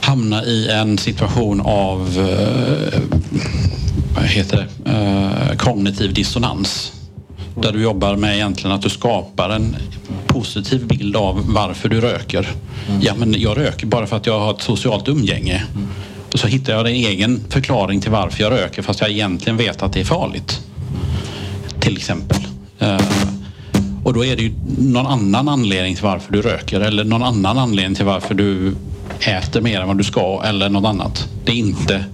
hamna 0.00 0.44
i 0.44 0.68
en 0.68 0.98
situation 0.98 1.60
av 1.60 2.00
eh, 2.18 3.00
vad 4.14 4.24
heter 4.24 4.68
det? 4.84 4.90
Eh, 4.90 5.56
kognitiv 5.56 6.14
dissonans. 6.14 6.92
Där 7.62 7.72
du 7.72 7.82
jobbar 7.82 8.16
med 8.16 8.34
egentligen 8.34 8.76
att 8.76 8.82
du 8.82 8.88
skapar 8.88 9.50
en 9.50 9.76
positiv 10.26 10.86
bild 10.86 11.16
av 11.16 11.42
varför 11.46 11.88
du 11.88 12.00
röker. 12.00 12.48
Ja, 13.00 13.14
men 13.16 13.34
jag 13.38 13.56
röker 13.56 13.86
bara 13.86 14.06
för 14.06 14.16
att 14.16 14.26
jag 14.26 14.40
har 14.40 14.54
ett 14.54 14.62
socialt 14.62 15.08
umgänge. 15.08 15.64
Och 16.32 16.38
så 16.38 16.46
hittar 16.46 16.72
jag 16.72 16.80
en 16.80 16.94
egen 16.94 17.40
förklaring 17.48 18.00
till 18.00 18.10
varför 18.10 18.42
jag 18.42 18.52
röker 18.52 18.82
fast 18.82 19.00
jag 19.00 19.10
egentligen 19.10 19.56
vet 19.56 19.82
att 19.82 19.92
det 19.92 20.00
är 20.00 20.04
farligt. 20.04 20.60
Till 21.80 21.96
exempel. 21.96 22.38
Eh, 22.78 23.00
och 24.10 24.14
då 24.14 24.24
är 24.24 24.36
det 24.36 24.42
ju 24.42 24.52
någon 24.78 25.06
annan 25.06 25.48
anledning 25.48 25.94
till 25.94 26.04
varför 26.04 26.32
du 26.32 26.42
röker 26.42 26.80
eller 26.80 27.04
någon 27.04 27.22
annan 27.22 27.58
anledning 27.58 27.94
till 27.94 28.04
varför 28.04 28.34
du 28.34 28.74
äter 29.20 29.60
mer 29.60 29.80
än 29.80 29.88
vad 29.88 29.98
du 29.98 30.04
ska 30.04 30.42
eller 30.44 30.68
något 30.68 30.88
annat. 30.88 31.28
Det 31.44 31.52
är 31.52 31.56
inte 31.56 32.04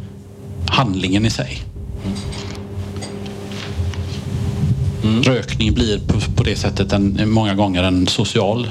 handlingen 0.68 1.26
i 1.26 1.30
sig. 1.30 1.58
Rökning 5.22 5.74
blir 5.74 5.98
på, 5.98 6.20
på 6.36 6.42
det 6.42 6.56
sättet 6.56 6.92
en, 6.92 7.30
många 7.30 7.54
gånger 7.54 7.82
en 7.82 8.06
social 8.06 8.70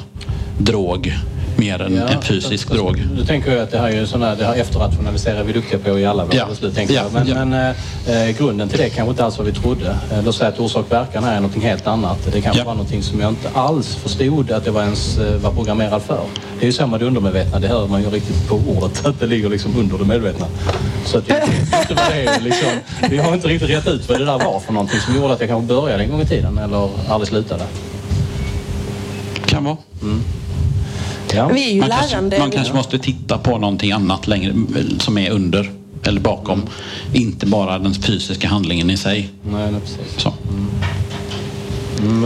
drog 0.58 1.14
mer 1.58 1.82
än 1.82 1.98
en 1.98 2.22
fysisk 2.22 2.68
fast- 2.68 2.80
drog. 2.80 3.04
Nu 3.18 3.26
tänker 3.26 3.52
jag 3.52 3.62
att 3.64 3.72
det 3.72 3.78
här 3.80 3.88
är 3.88 3.96
ju 4.00 4.08
sån 4.08 4.22
här, 4.24 4.36
det 4.36 4.46
här 4.46 4.56
efterrationaliserar 4.56 5.44
vi 5.44 5.54
duktiga 5.54 5.80
på 5.80 6.00
i 6.00 6.06
alla 6.06 6.26
våra 6.26 6.36
Ja. 6.36 6.46
beslut. 6.50 6.76
Tänker 6.76 6.94
Ja, 6.94 7.02
jag. 7.04 7.14
Men, 7.14 7.28
ja. 7.28 7.46
men 7.46 7.76
eh, 8.08 8.30
eh, 8.30 8.38
grunden 8.38 8.70
till 8.70 8.78
det 8.80 8.90
kanske 8.90 9.10
inte 9.10 9.26
alls 9.26 9.38
vad 9.38 9.48
vi 9.48 9.54
trodde. 9.54 9.96
Eh, 10.12 10.24
låt 10.26 10.36
säga 10.36 10.50
att 10.50 10.60
orsak 10.60 10.86
och 10.86 10.92
verkan 10.92 11.24
här 11.24 11.32
är 11.32 11.36
någonting 11.36 11.62
helt 11.62 11.88
annat. 11.88 12.18
Det 12.34 12.42
kanske 12.42 12.64
var 12.64 12.74
någonting 12.74 13.04
som 13.04 13.20
jag 13.20 13.30
inte 13.30 13.50
alls 13.54 13.96
förstod 13.96 14.52
att 14.52 14.66
det 14.66 14.72
var 14.72 14.82
ens 14.84 15.18
eh, 15.18 15.36
var 15.38 15.52
programmerad 15.52 16.02
för. 16.02 16.22
Det 16.60 16.66
är 16.66 16.68
ju 16.68 16.74
så 16.74 16.88
med 16.88 17.00
det 17.00 17.06
undermedvetna, 17.06 17.60
det 17.60 17.68
hör 17.68 17.88
man 17.88 18.02
ju 18.02 18.10
riktigt 18.10 18.48
på 18.48 18.56
ordet, 18.68 19.06
att 19.06 19.20
det 19.20 19.28
ligger 19.28 19.50
liksom 19.50 19.78
under 19.80 19.98
det 19.98 20.06
medvetna. 20.06 20.46
Så 21.06 21.18
att 21.18 21.30
jag 21.30 21.38
inte 21.44 21.94
vad 21.96 22.12
det 22.12 22.24
är 22.26 22.40
liksom. 22.42 22.70
Vi 23.10 23.18
har 23.18 23.34
inte 23.34 23.48
riktigt 23.48 23.70
rätt 23.70 23.88
ut 23.88 24.10
vad 24.10 24.20
det 24.20 24.26
där 24.26 24.40
var 24.40 24.60
för 24.60 24.74
någonting 24.74 25.00
som 25.00 25.16
gjorde 25.16 25.34
att 25.34 25.40
jag 25.40 25.50
kanske 25.50 25.68
började 25.74 26.04
en 26.04 26.10
gång 26.12 26.22
i 26.22 26.26
tiden 26.26 26.58
eller 26.58 26.90
aldrig 27.10 27.28
slutade. 27.28 27.64
Kan 29.46 29.64
vara. 29.64 29.78
Ja. 31.36 31.48
Vi 31.48 31.70
är 31.70 31.74
ju 31.74 31.80
man 31.80 31.90
kanske, 31.90 32.12
lärande. 32.12 32.40
man 32.40 32.52
kanske 32.52 32.74
måste 32.74 33.00
titta 33.00 33.38
på 33.38 33.58
någonting 33.58 33.92
annat 33.92 34.28
längre, 34.28 34.54
som 35.00 35.18
är 35.18 35.30
under 35.30 35.72
eller 36.04 36.22
bakom. 36.22 36.62
Inte 37.14 37.46
bara 37.46 37.80
den 37.80 37.94
fysiska 37.94 38.48
handlingen 38.48 38.90
i 38.90 38.98
sig. 38.98 39.30
Nej, 39.52 39.72
nej 39.72 39.82
precis. 39.82 40.18
Så. 40.18 40.34
Mm, 40.50 40.68
Mm. 42.00 42.22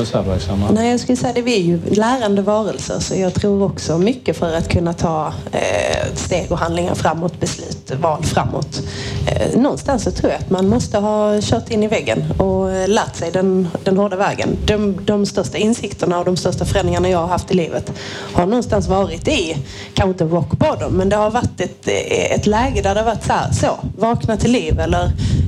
Nej, 0.76 0.92
jag 0.92 1.00
skulle 1.00 1.16
säga 1.16 1.34
det. 1.34 1.42
Vi 1.42 1.56
är 1.56 1.64
ju 1.64 1.80
lärande 1.90 2.42
varelser 2.42 3.00
så 3.00 3.16
jag 3.16 3.34
tror 3.34 3.64
också 3.64 3.98
mycket 3.98 4.38
för 4.38 4.56
att 4.56 4.70
kunna 4.70 4.94
ta 4.94 5.34
eh, 5.52 6.16
steg 6.16 6.52
och 6.52 6.58
handlingar 6.58 6.96
framåt, 6.96 7.40
beslut, 7.40 7.92
val 8.02 8.24
framåt. 8.24 8.82
Eh, 9.28 9.60
någonstans 9.60 10.04
så 10.04 10.12
tror 10.12 10.32
jag 10.32 10.42
att 10.42 10.50
man 10.50 10.68
måste 10.68 10.98
ha 10.98 11.42
kört 11.42 11.72
in 11.72 11.84
i 11.84 11.88
väggen 11.88 12.24
och 12.38 12.72
eh, 12.72 12.88
lärt 12.88 13.16
sig 13.16 13.32
den, 13.32 13.68
den 13.84 13.98
hårda 13.98 14.16
vägen. 14.16 14.58
De, 14.66 15.06
de 15.06 15.26
största 15.26 15.58
insikterna 15.58 16.20
och 16.20 16.26
de 16.26 16.38
största 16.38 16.66
förändringarna 16.66 17.10
jag 17.10 17.20
har 17.20 17.28
haft 17.28 17.52
i 17.52 17.54
livet 17.54 17.92
har 18.34 18.46
någonstans 18.46 18.88
varit 18.88 19.28
i, 19.28 19.58
kanske 19.94 20.10
inte 20.10 20.24
rock 20.24 20.52
bottom, 20.52 20.94
men 20.94 21.10
det 21.10 21.16
har 21.16 21.32
varit 21.32 21.62
ett, 21.62 21.88
eh, 21.88 22.36
ett 22.36 22.46
läge 22.46 22.82
där 22.82 22.96
det 22.96 23.02
har 23.02 23.06
varit 23.06 23.26
så 23.26 23.34
här, 23.34 23.52
så, 23.52 23.80
vakna 23.98 24.38
till 24.38 24.52
liv 24.52 24.80
eller 24.80 25.04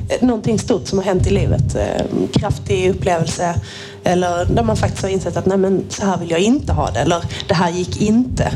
eh, 0.09 0.27
någonting 0.27 0.59
stort 0.59 0.87
som 0.87 0.97
har 0.97 1.05
hänt 1.05 1.27
i 1.27 1.29
livet. 1.29 1.75
Eh, 1.75 2.05
kraftig 2.33 2.89
upplevelse. 2.89 3.55
Eller 4.03 4.45
där 4.45 4.63
man 4.63 4.77
faktiskt 4.77 5.03
har 5.03 5.09
insett 5.09 5.37
att 5.37 5.45
nej 5.45 5.57
men 5.57 5.83
så 5.89 6.05
här 6.05 6.17
vill 6.17 6.31
jag 6.31 6.39
inte 6.39 6.73
ha 6.73 6.91
det. 6.91 6.99
Eller 6.99 7.23
det 7.47 7.53
här 7.53 7.71
gick 7.71 8.01
inte. 8.01 8.51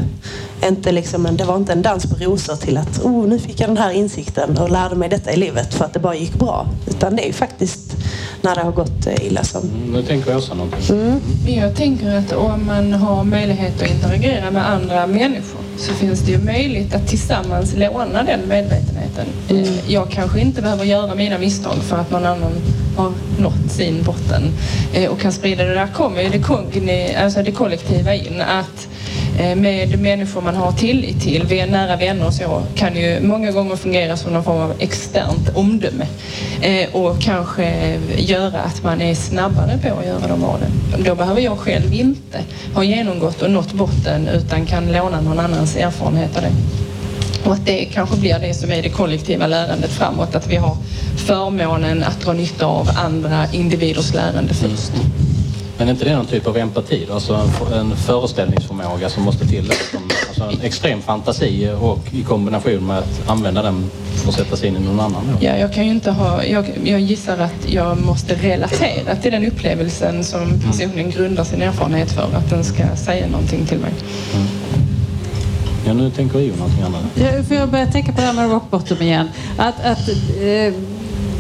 inte 0.67 0.91
liksom 0.91 1.25
en, 1.25 1.37
det 1.37 1.43
var 1.43 1.55
inte 1.57 1.71
en 1.73 1.81
dans 1.81 2.05
på 2.05 2.15
rosor 2.15 2.55
till 2.55 2.77
att 2.77 2.99
oh, 3.03 3.27
nu 3.27 3.39
fick 3.39 3.59
jag 3.59 3.69
den 3.69 3.77
här 3.77 3.91
insikten 3.91 4.57
och 4.57 4.69
lärde 4.71 4.95
mig 4.95 5.09
detta 5.09 5.31
i 5.31 5.37
livet 5.37 5.73
för 5.73 5.85
att 5.85 5.93
det 5.93 5.99
bara 5.99 6.15
gick 6.15 6.33
bra. 6.33 6.67
Utan 6.87 7.15
det 7.15 7.23
är 7.23 7.27
ju 7.27 7.33
faktiskt 7.33 7.95
när 8.41 8.55
det 8.55 8.61
har 8.61 8.71
gått 8.71 9.07
eh, 9.07 9.25
illa 9.27 9.43
som... 9.43 9.61
Nu 9.91 10.03
tänker 10.03 10.37
Åsa 10.37 10.53
någonting. 10.53 10.97
Mm. 10.97 11.19
Jag 11.47 11.75
tänker 11.75 12.15
att 12.15 12.33
om 12.33 12.65
man 12.65 12.93
har 12.93 13.23
möjlighet 13.23 13.81
att 13.81 13.89
interagera 13.89 14.51
med 14.51 14.69
andra 14.69 15.07
människor 15.07 15.61
så 15.77 15.93
finns 15.93 16.19
det 16.19 16.31
ju 16.31 16.37
möjlighet 16.37 16.95
att 16.95 17.07
tillsammans 17.07 17.75
låna 17.75 18.23
den 18.23 18.39
medvetenheten. 18.47 19.25
Eh, 19.49 19.91
Jag 19.91 20.09
kanske 20.09 20.39
inte 20.41 20.61
behöver 20.61 20.83
göra 20.85 21.15
mina 21.15 21.37
misstag 21.37 21.75
för 21.75 21.97
att 21.97 22.11
någon 22.11 22.25
annan 22.25 22.51
har 22.97 23.11
nått 23.39 23.71
sin 23.71 24.03
botten 24.03 24.51
eh, 24.93 25.11
och 25.11 25.19
kan 25.19 25.31
sprida 25.31 25.63
det. 25.63 25.73
Där 25.73 25.87
kommer 25.87 26.21
ju 26.21 26.29
det, 26.29 26.39
kogni, 26.39 27.15
alltså 27.15 27.43
det 27.43 27.51
kollektiva 27.51 28.13
in. 28.13 28.41
Att 28.41 28.87
eh, 29.39 29.55
med 29.55 29.99
människor 29.99 30.41
man 30.41 30.55
har 30.55 30.71
tillit 30.71 31.21
till, 31.21 31.43
vi 31.49 31.59
är 31.59 31.67
nära 31.67 31.95
vänner 31.95 32.27
och 32.27 32.33
så, 32.33 32.63
kan 32.75 32.95
ju 32.95 33.19
många 33.21 33.51
gånger 33.51 33.75
fungera 33.75 34.17
som 34.17 34.33
någon 34.33 34.43
form 34.43 34.61
av 34.61 34.73
externt 34.79 35.49
omdöme. 35.55 36.07
Eh, 36.61 36.95
och 36.95 37.21
kanske 37.21 37.97
göra 38.17 38.59
att 38.59 38.83
man 38.83 39.01
är 39.01 39.15
snabbare 39.15 39.77
på 39.77 39.99
att 39.99 40.05
göra 40.05 40.27
de 40.27 40.41
valen. 40.41 40.71
Då 41.05 41.15
behöver 41.15 41.41
jag 41.41 41.57
själv 41.57 41.93
inte 41.93 42.39
ha 42.73 42.83
genomgått 42.83 43.41
och 43.41 43.51
nått 43.51 43.73
botten 43.73 44.27
utan 44.27 44.65
kan 44.65 44.91
låna 44.91 45.21
någon 45.21 45.39
annans 45.39 45.75
erfarenhet 45.75 46.37
av 46.37 46.41
det. 46.41 46.84
Och 47.45 47.53
att 47.53 47.65
det 47.65 47.85
kanske 47.85 48.17
blir 48.17 48.39
det 48.39 48.53
som 48.53 48.71
är 48.71 48.81
det 48.81 48.89
kollektiva 48.89 49.47
lärandet 49.47 49.91
framåt, 49.91 50.35
att 50.35 50.47
vi 50.47 50.55
har 50.55 50.77
förmånen 51.27 52.03
att 52.03 52.21
dra 52.21 52.33
nytta 52.33 52.65
av 52.65 52.89
andra 52.95 53.45
individers 53.53 54.13
lärande 54.13 54.53
först. 54.53 54.91
Men 55.77 55.87
är 55.87 55.91
inte 55.91 56.05
det 56.05 56.15
någon 56.15 56.25
typ 56.25 56.47
av 56.47 56.57
empati? 56.57 57.05
då? 57.07 57.13
Alltså 57.13 57.33
en, 57.33 57.73
en 57.79 57.95
föreställningsförmåga 57.95 59.09
som 59.09 59.23
måste 59.23 59.47
till? 59.47 59.65
Som, 59.65 59.99
alltså 60.27 60.43
en 60.43 60.61
extrem 60.61 61.01
fantasi 61.01 61.71
och 61.81 61.99
i 62.13 62.23
kombination 62.23 62.87
med 62.87 62.97
att 62.97 63.29
använda 63.29 63.61
den 63.61 63.91
för 64.15 64.29
att 64.29 64.35
sätta 64.35 64.55
sig 64.55 64.69
in 64.69 64.75
i 64.75 64.79
någon 64.79 64.99
annan. 64.99 65.23
Då. 65.31 65.45
Ja, 65.45 65.57
jag 65.57 65.73
kan 65.73 65.85
ju 65.85 65.91
inte 65.91 66.11
ha, 66.11 66.43
jag, 66.43 66.65
jag 66.83 66.99
gissar 66.99 67.37
att 67.37 67.71
jag 67.71 68.01
måste 68.01 68.35
relatera 68.35 69.15
till 69.15 69.31
den 69.31 69.45
upplevelsen 69.45 70.23
som 70.23 70.61
personen 70.61 71.11
grundar 71.11 71.43
sin 71.43 71.61
erfarenhet 71.61 72.11
för, 72.11 72.29
att 72.33 72.49
den 72.49 72.63
ska 72.63 72.95
säga 72.95 73.27
någonting 73.27 73.65
till 73.65 73.79
mig. 73.79 73.91
Ja, 75.85 75.93
nu 75.93 76.11
tänker 76.11 76.39
Io 76.39 76.55
någonting 76.55 76.83
annat. 76.83 77.01
Ja, 77.15 77.43
För 77.43 77.55
jag 77.55 77.69
börjar 77.69 77.85
tänka 77.85 78.11
på 78.11 78.21
det 78.21 78.27
här 78.27 78.33
med 78.33 78.51
rock 78.51 78.71
bottom 78.71 79.01
igen. 79.01 79.29
Att, 79.57 79.85
att, 79.85 80.09
eh, 80.41 80.73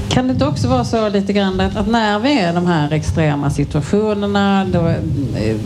kan 0.09 0.27
det 0.27 0.33
inte 0.33 0.45
också 0.45 0.67
vara 0.67 0.83
så 0.83 1.09
lite 1.09 1.33
grann 1.33 1.59
att, 1.59 1.75
att 1.75 1.87
när 1.87 2.19
vi 2.19 2.39
är 2.39 2.51
i 2.51 2.55
de 2.55 2.65
här 2.67 2.91
extrema 2.91 3.49
situationerna 3.49 4.65
då 4.65 4.79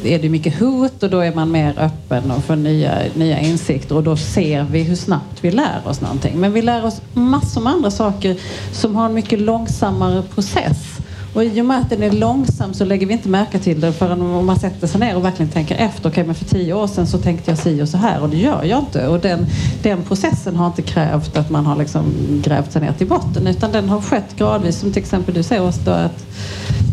är 0.03 0.19
det 0.19 0.29
mycket 0.29 0.59
hot 0.59 1.03
och 1.03 1.09
då 1.09 1.19
är 1.19 1.33
man 1.35 1.51
mer 1.51 1.73
öppen 1.79 2.31
och 2.31 2.43
får 2.43 2.55
nya, 2.55 2.97
nya 3.13 3.39
insikter 3.39 3.95
och 3.95 4.03
då 4.03 4.17
ser 4.17 4.63
vi 4.63 4.83
hur 4.83 4.95
snabbt 4.95 5.37
vi 5.41 5.51
lär 5.51 5.81
oss 5.85 6.01
någonting. 6.01 6.39
Men 6.39 6.53
vi 6.53 6.61
lär 6.61 6.85
oss 6.85 7.01
massor 7.13 7.61
med 7.61 7.73
andra 7.73 7.91
saker 7.91 8.37
som 8.71 8.95
har 8.95 9.05
en 9.05 9.13
mycket 9.13 9.39
långsammare 9.39 10.23
process. 10.35 10.88
Och 11.33 11.43
i 11.43 11.61
och 11.61 11.65
med 11.65 11.79
att 11.79 11.89
den 11.89 12.03
är 12.03 12.11
långsam 12.11 12.73
så 12.73 12.85
lägger 12.85 13.07
vi 13.07 13.13
inte 13.13 13.29
märke 13.29 13.59
till 13.59 13.81
det 13.81 13.93
förrän 13.93 14.21
om 14.21 14.45
man 14.45 14.59
sätter 14.59 14.87
sig 14.87 14.99
ner 14.99 15.15
och 15.15 15.25
verkligen 15.25 15.51
tänker 15.51 15.75
efter. 15.75 16.09
Okej, 16.09 16.23
men 16.23 16.35
för 16.35 16.45
tio 16.45 16.73
år 16.73 16.87
sedan 16.87 17.07
så 17.07 17.17
tänkte 17.17 17.51
jag 17.51 17.57
si 17.57 17.81
och 17.81 17.89
så 17.89 17.97
här 17.97 18.21
och 18.21 18.29
det 18.29 18.37
gör 18.37 18.63
jag 18.63 18.79
inte. 18.79 19.07
Och 19.07 19.19
den, 19.19 19.45
den 19.83 20.03
processen 20.03 20.55
har 20.55 20.67
inte 20.67 20.81
krävt 20.81 21.37
att 21.37 21.49
man 21.49 21.65
har 21.65 21.75
liksom 21.75 22.13
grävt 22.43 22.71
sig 22.71 22.81
ner 22.81 22.93
till 22.93 23.07
botten 23.07 23.47
utan 23.47 23.71
den 23.71 23.89
har 23.89 24.01
skett 24.01 24.35
gradvis. 24.37 24.79
Som 24.79 24.91
till 24.91 25.01
exempel 25.01 25.33
du 25.33 25.43
säger 25.43 25.63
Åsta, 25.63 25.91
då, 25.91 25.91
att 25.91 26.25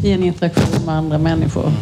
i 0.04 0.12
en 0.12 0.24
interaktion 0.24 0.86
med 0.86 0.94
andra 0.94 1.18
människor. 1.18 1.72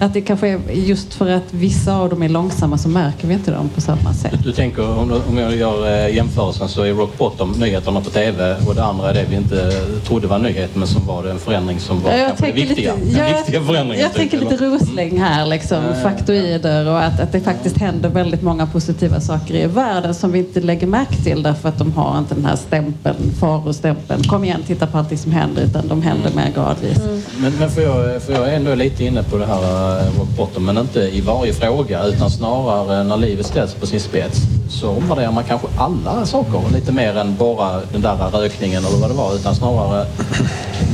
Att 0.00 0.14
det 0.14 0.20
kanske 0.20 0.48
är 0.48 0.58
just 0.72 1.14
för 1.14 1.30
att 1.30 1.42
vissa 1.50 1.96
av 1.96 2.08
dem 2.10 2.22
är 2.22 2.28
långsamma 2.28 2.78
så 2.78 2.88
märker 2.88 3.28
vi 3.28 3.34
inte 3.34 3.50
dem 3.50 3.68
på 3.74 3.80
samma 3.80 4.14
sätt. 4.14 4.34
Du 4.44 4.52
tänker, 4.52 4.98
om, 4.98 5.12
om 5.28 5.38
jag 5.38 5.56
gör 5.56 5.86
eh, 6.06 6.14
jämförelsen 6.16 6.68
så 6.68 6.82
är 6.82 6.92
rock 6.94 7.18
bottom 7.18 7.50
nyheterna 7.52 8.00
på 8.00 8.10
TV 8.10 8.56
och 8.68 8.74
det 8.74 8.84
andra 8.84 9.10
är 9.10 9.14
det 9.14 9.24
vi 9.30 9.36
inte 9.36 9.70
trodde 10.06 10.26
var 10.26 10.38
nyhet 10.38 10.70
men 10.76 10.88
som 10.88 11.06
var 11.06 11.22
det 11.22 11.30
en 11.30 11.38
förändring 11.38 11.80
som 11.80 12.00
var 12.02 12.10
Ja, 12.10 12.16
jag 12.16 12.26
kanske 12.28 12.52
viktiga. 12.52 12.94
lite- 12.94 13.18
jag- 13.18 13.36
viktiga 13.38 13.60
förändringen. 13.62 14.02
Jag 14.02 14.12
typ, 14.14 14.18
tänker 14.30 14.38
lite 14.50 14.54
eller? 14.64 14.78
roslängd 14.78 15.18
här, 15.18 15.46
liksom, 15.46 15.84
ja. 15.84 15.94
faktoider 16.02 16.86
och 16.88 17.02
att, 17.04 17.20
att 17.20 17.32
det 17.32 17.40
faktiskt 17.40 17.76
händer 17.78 18.08
väldigt 18.08 18.42
många 18.42 18.66
positiva 18.66 19.20
saker 19.20 19.54
i 19.54 19.66
världen 19.66 20.14
som 20.14 20.32
vi 20.32 20.38
inte 20.38 20.60
lägger 20.60 20.86
märke 20.86 21.16
till 21.24 21.42
därför 21.42 21.68
att 21.68 21.78
de 21.78 21.92
har 21.92 22.18
inte 22.18 22.34
den 22.34 22.44
här 22.44 22.56
stämpeln, 22.56 23.16
farostämpeln. 23.40 24.22
Kom 24.22 24.44
igen, 24.44 24.62
titta 24.66 24.86
på 24.86 24.98
allt 24.98 25.20
som 25.20 25.32
händer, 25.32 25.62
utan 25.62 25.88
de 25.88 26.02
händer 26.02 26.30
mer 26.36 26.50
gradvis. 26.54 26.98
Men, 27.38 27.52
men 27.58 27.70
för, 27.70 27.82
jag, 27.82 28.22
för 28.22 28.32
jag 28.32 28.48
är 28.48 28.56
ändå 28.56 28.74
lite 28.74 29.04
inne 29.04 29.22
på 29.22 29.36
det 29.36 29.46
här 29.46 29.87
Eh, 29.88 30.18
rock 30.18 30.28
bottom, 30.36 30.64
men 30.64 30.78
inte 30.78 31.00
i 31.00 31.20
varje 31.20 31.52
fråga 31.52 32.04
utan 32.04 32.30
snarare 32.30 33.04
när 33.04 33.16
livet 33.16 33.46
ställs 33.46 33.74
på 33.74 33.86
sin 33.86 34.00
spets 34.00 34.38
så 34.68 34.90
omvärderar 34.90 35.32
man 35.32 35.44
kanske 35.44 35.68
alla 35.78 36.26
saker 36.26 36.62
lite 36.72 36.92
mer 36.92 37.16
än 37.16 37.36
bara 37.36 37.80
den 37.92 38.00
där 38.00 38.16
rökningen 38.32 38.84
eller 38.84 38.98
vad 38.98 39.10
det 39.10 39.14
var 39.14 39.34
utan 39.34 39.54
snarare 39.54 40.06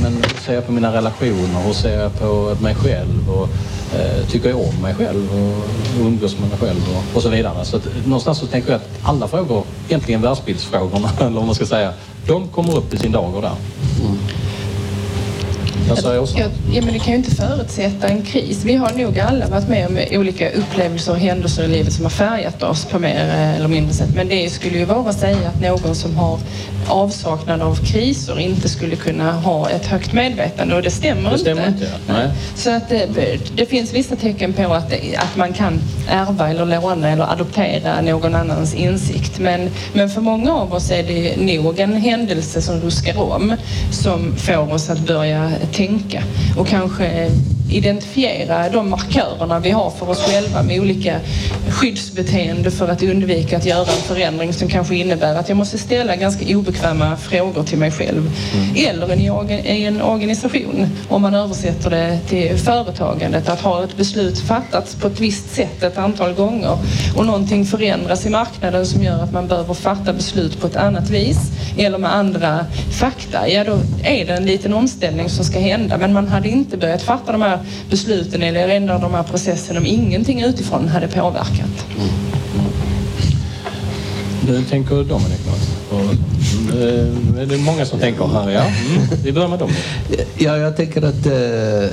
men 0.01 0.13
hur 0.13 0.41
ser 0.45 0.53
jag 0.53 0.65
på 0.65 0.71
mina 0.71 0.93
relationer, 0.93 1.63
hur 1.65 1.73
ser 1.73 1.99
jag 1.99 2.19
på 2.19 2.55
mig 2.61 2.75
själv 2.75 3.29
och 3.29 3.49
eh, 3.99 4.27
tycker 4.27 4.49
jag 4.49 4.59
om 4.59 4.81
mig 4.81 4.95
själv 4.95 5.29
och 5.31 6.05
umgås 6.05 6.39
med 6.39 6.49
mig 6.49 6.57
själv 6.59 6.81
och, 6.97 7.15
och 7.15 7.21
så 7.21 7.29
vidare. 7.29 7.65
Så 7.65 7.77
att, 7.77 7.87
någonstans 8.05 8.37
så 8.37 8.45
tänker 8.45 8.71
jag 8.71 8.81
att 8.81 8.89
alla 9.03 9.27
frågor, 9.27 9.63
egentligen 9.87 10.21
världsbildsfrågorna 10.21 11.09
eller 11.19 11.35
vad 11.35 11.45
man 11.45 11.55
ska 11.55 11.65
säga, 11.65 11.93
de 12.27 12.47
kommer 12.47 12.77
upp 12.77 12.93
i 12.93 12.97
sin 12.97 13.11
dager 13.11 13.41
där. 13.41 13.55
Mm. 14.05 14.17
Vad 15.89 15.99
säger 15.99 16.21
Åsa? 16.21 16.39
Ja, 16.39 16.81
men 16.81 16.93
det 16.93 16.99
kan 16.99 17.07
ju 17.07 17.15
inte 17.15 17.35
förutsätta 17.35 18.07
en 18.07 18.21
kris. 18.21 18.63
Vi 18.63 18.75
har 18.75 18.91
nog 18.93 19.19
alla 19.19 19.47
varit 19.47 19.69
med 19.69 19.87
om 19.87 19.99
olika 20.19 20.49
upplevelser 20.49 21.11
och 21.11 21.17
händelser 21.19 21.63
i 21.63 21.67
livet 21.67 21.93
som 21.93 22.05
har 22.05 22.09
färgat 22.09 22.63
oss 22.63 22.85
på 22.85 22.99
mer 22.99 23.29
eh, 23.29 23.55
eller 23.55 23.67
mindre 23.67 23.93
sätt. 23.93 24.09
Men 24.15 24.27
det 24.27 24.49
skulle 24.49 24.77
ju 24.77 24.85
vara 24.85 25.09
att 25.09 25.19
säga 25.19 25.49
att 25.49 25.61
någon 25.61 25.95
som 25.95 26.15
har 26.15 26.39
avsaknad 26.87 27.61
av 27.61 27.75
kriser 27.85 28.39
inte 28.39 28.69
skulle 28.69 28.95
kunna 28.95 29.31
ha 29.31 29.69
ett 29.69 29.85
högt 29.85 30.13
medvetande 30.13 30.75
och 30.75 30.81
det 30.81 30.91
stämmer 30.91 31.31
Det 31.31 31.37
stämmer 31.37 31.67
inte. 31.67 31.83
inte. 31.83 32.13
Nej. 32.13 32.29
Så 32.55 32.71
att 32.71 32.89
det, 32.89 33.37
det 33.55 33.65
finns 33.65 33.93
vissa 33.93 34.15
tecken 34.15 34.53
på 34.53 34.73
att, 34.73 34.93
att 35.17 35.35
man 35.35 35.53
kan 35.53 35.81
ärva 36.09 36.49
eller 36.49 36.65
låna 36.65 37.09
eller 37.09 37.31
adoptera 37.33 38.01
någon 38.01 38.35
annans 38.35 38.73
insikt. 38.73 39.39
Men, 39.39 39.69
men 39.93 40.09
för 40.09 40.21
många 40.21 40.53
av 40.53 40.73
oss 40.73 40.91
är 40.91 41.03
det 41.03 41.37
nog 41.37 41.79
en 41.79 41.93
händelse 41.93 42.61
som 42.61 42.81
ruskar 42.81 43.19
om 43.19 43.55
som 43.91 44.35
får 44.37 44.73
oss 44.73 44.89
att 44.89 44.99
börja 44.99 45.51
tänka. 45.75 46.23
Och 46.57 46.67
kanske 46.67 47.29
identifiera 47.71 48.69
de 48.69 48.89
markörerna 48.89 49.59
vi 49.59 49.71
har 49.71 49.89
för 49.89 50.09
oss 50.09 50.19
själva 50.25 50.63
med 50.63 50.79
olika 50.79 51.19
skyddsbeteende 51.69 52.71
för 52.71 52.87
att 52.87 53.03
undvika 53.03 53.57
att 53.57 53.65
göra 53.65 53.79
en 53.79 54.01
förändring 54.07 54.53
som 54.53 54.67
kanske 54.67 54.95
innebär 54.95 55.35
att 55.35 55.49
jag 55.49 55.57
måste 55.57 55.77
ställa 55.77 56.15
ganska 56.15 56.57
obekväma 56.57 57.17
frågor 57.17 57.63
till 57.63 57.77
mig 57.77 57.91
själv. 57.91 58.31
Eller 58.75 59.13
i 59.13 59.29
orga- 59.29 59.65
i 59.65 59.85
en 59.85 60.01
organisation, 60.01 60.87
om 61.09 61.21
man 61.21 61.35
översätter 61.35 61.89
det 61.89 62.19
till 62.29 62.57
företagandet, 62.57 63.49
att 63.49 63.61
ha 63.61 63.83
ett 63.83 63.97
beslut 63.97 64.39
fattats 64.39 64.95
på 64.95 65.07
ett 65.07 65.19
visst 65.19 65.55
sätt 65.55 65.83
ett 65.83 65.97
antal 65.97 66.33
gånger 66.33 66.77
och 67.15 67.25
någonting 67.25 67.65
förändras 67.65 68.25
i 68.25 68.29
marknaden 68.29 68.85
som 68.85 69.03
gör 69.03 69.23
att 69.23 69.33
man 69.33 69.47
behöver 69.47 69.73
fatta 69.73 70.13
beslut 70.13 70.61
på 70.61 70.67
ett 70.67 70.75
annat 70.75 71.09
vis 71.09 71.37
eller 71.77 71.97
med 71.97 72.15
andra 72.15 72.65
fakta, 72.91 73.49
ja 73.49 73.63
då 73.63 73.77
är 74.03 74.25
det 74.25 74.33
en 74.33 74.45
liten 74.45 74.73
omställning 74.73 75.29
som 75.29 75.45
ska 75.45 75.59
hända. 75.59 75.97
Men 75.97 76.13
man 76.13 76.27
hade 76.27 76.49
inte 76.49 76.77
börjat 76.77 77.01
fatta 77.01 77.31
de 77.31 77.41
här 77.41 77.54
besluten 77.89 78.43
eller 78.43 78.67
ändra 78.67 78.99
de 78.99 79.13
här 79.13 79.23
processerna 79.23 79.79
om 79.79 79.85
ingenting 79.85 80.41
utifrån 80.43 80.87
hade 80.87 81.07
påverkat. 81.07 81.85
Du 84.47 84.63
tänker 84.63 84.95
Dominic 84.95 85.39
något? 85.45 85.75
Och, 85.89 86.77
eh, 86.77 87.41
är 87.41 87.45
det 87.45 87.57
många 87.57 87.85
som 87.85 87.99
tänker 87.99 88.25
här? 88.25 88.51
Ja. 88.51 88.61
Mm. 88.61 89.07
Vi 89.23 89.31
börjar 89.31 89.47
med 89.47 89.59
Dominic. 89.59 89.79
Ja, 90.37 90.57
jag 90.57 90.77
tänker 90.77 91.01
att 91.01 91.25
eh, 91.25 91.33
eh, 91.33 91.89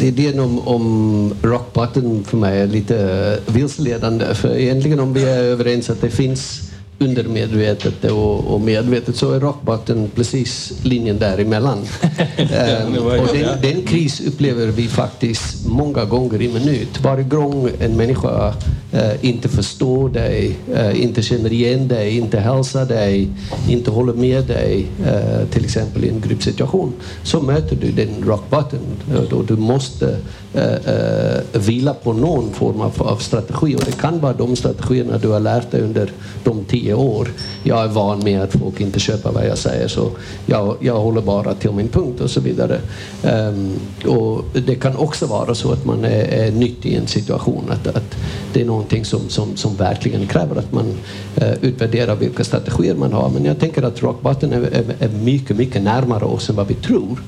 det 0.00 0.08
är 0.08 0.12
det 0.12 0.40
om, 0.40 0.68
om 0.68 1.34
rock 1.42 1.72
bottom 1.72 2.24
för 2.24 2.36
mig 2.36 2.60
är 2.60 2.66
lite 2.66 3.38
vilseledande. 3.46 4.34
För 4.34 4.56
egentligen 4.56 5.00
om 5.00 5.12
vi 5.12 5.24
är 5.24 5.38
överens 5.38 5.90
att 5.90 6.00
det 6.00 6.10
finns 6.10 6.71
undermedvetet 6.98 8.04
och, 8.04 8.54
och 8.54 8.60
medvetet 8.60 9.16
så 9.16 9.32
är 9.32 9.40
rock 9.40 9.62
bottom 9.62 10.08
precis 10.14 10.72
linjen 10.82 11.18
däremellan. 11.18 11.78
Ehm, 12.36 12.96
och 12.96 13.26
den, 13.32 13.60
den 13.62 13.82
kris 13.82 14.20
upplever 14.20 14.66
vi 14.66 14.88
faktiskt 14.88 15.66
många 15.66 16.04
gånger 16.04 16.42
i 16.42 16.48
minut. 16.48 17.00
Varje 17.02 17.24
gång 17.24 17.70
en 17.80 17.96
människa 17.96 18.54
eh, 18.92 19.24
inte 19.24 19.48
förstår 19.48 20.08
dig, 20.08 20.56
eh, 20.74 21.02
inte 21.02 21.22
känner 21.22 21.52
igen 21.52 21.88
dig, 21.88 22.16
inte 22.16 22.40
hälsar 22.40 22.84
dig, 22.86 23.28
inte 23.68 23.90
håller 23.90 24.12
med 24.12 24.44
dig, 24.44 24.86
eh, 25.06 25.46
till 25.50 25.64
exempel 25.64 26.04
i 26.04 26.08
en 26.08 26.20
gruppsituation, 26.20 26.92
så 27.22 27.40
möter 27.40 27.76
du 27.76 27.92
den 27.92 28.24
rock 28.26 28.50
bottom. 28.50 28.78
Eh, 29.14 29.22
Då 29.30 29.42
du 29.42 29.56
måste 29.56 30.16
Eh, 30.54 30.74
eh, 30.74 31.40
vila 31.52 31.94
på 31.94 32.12
någon 32.12 32.52
form 32.52 32.80
av, 32.80 33.02
av 33.02 33.16
strategi 33.16 33.76
och 33.76 33.82
det 33.84 34.00
kan 34.00 34.20
vara 34.20 34.32
de 34.32 34.56
strategierna 34.56 35.18
du 35.18 35.28
har 35.28 35.40
lärt 35.40 35.70
dig 35.70 35.80
under 35.80 36.12
de 36.44 36.64
tio 36.64 36.94
år. 36.94 37.28
Jag 37.62 37.84
är 37.84 37.88
van 37.88 38.24
med 38.24 38.42
att 38.42 38.52
folk 38.52 38.80
inte 38.80 39.00
köper 39.00 39.32
vad 39.32 39.46
jag 39.46 39.58
säger 39.58 39.88
så 39.88 40.10
jag, 40.46 40.76
jag 40.80 41.00
håller 41.00 41.20
bara 41.20 41.54
till 41.54 41.72
min 41.72 41.88
punkt 41.88 42.20
och 42.20 42.30
så 42.30 42.40
vidare. 42.40 42.80
Um, 43.22 43.80
och 44.06 44.44
det 44.66 44.74
kan 44.74 44.96
också 44.96 45.26
vara 45.26 45.54
så 45.54 45.72
att 45.72 45.84
man 45.84 46.04
är, 46.04 46.24
är 46.24 46.50
nytt 46.50 46.86
i 46.86 46.94
en 46.94 47.06
situation, 47.06 47.64
att, 47.70 47.86
att 47.86 48.16
det 48.52 48.60
är 48.60 48.64
någonting 48.64 49.04
som, 49.04 49.28
som, 49.28 49.56
som 49.56 49.76
verkligen 49.76 50.26
kräver 50.26 50.56
att 50.56 50.72
man 50.72 50.94
eh, 51.36 51.52
utvärderar 51.60 52.16
vilka 52.16 52.44
strategier 52.44 52.94
man 52.94 53.12
har. 53.12 53.30
Men 53.30 53.44
jag 53.44 53.58
tänker 53.58 53.82
att 53.82 54.02
rock 54.02 54.22
bottom 54.22 54.52
är, 54.52 54.60
är, 54.60 54.84
är 54.98 55.08
mycket, 55.08 55.56
mycket 55.56 55.82
närmare 55.82 56.24
oss 56.24 56.50
än 56.50 56.56
vad 56.56 56.68
vi 56.68 56.74
tror. 56.74 57.22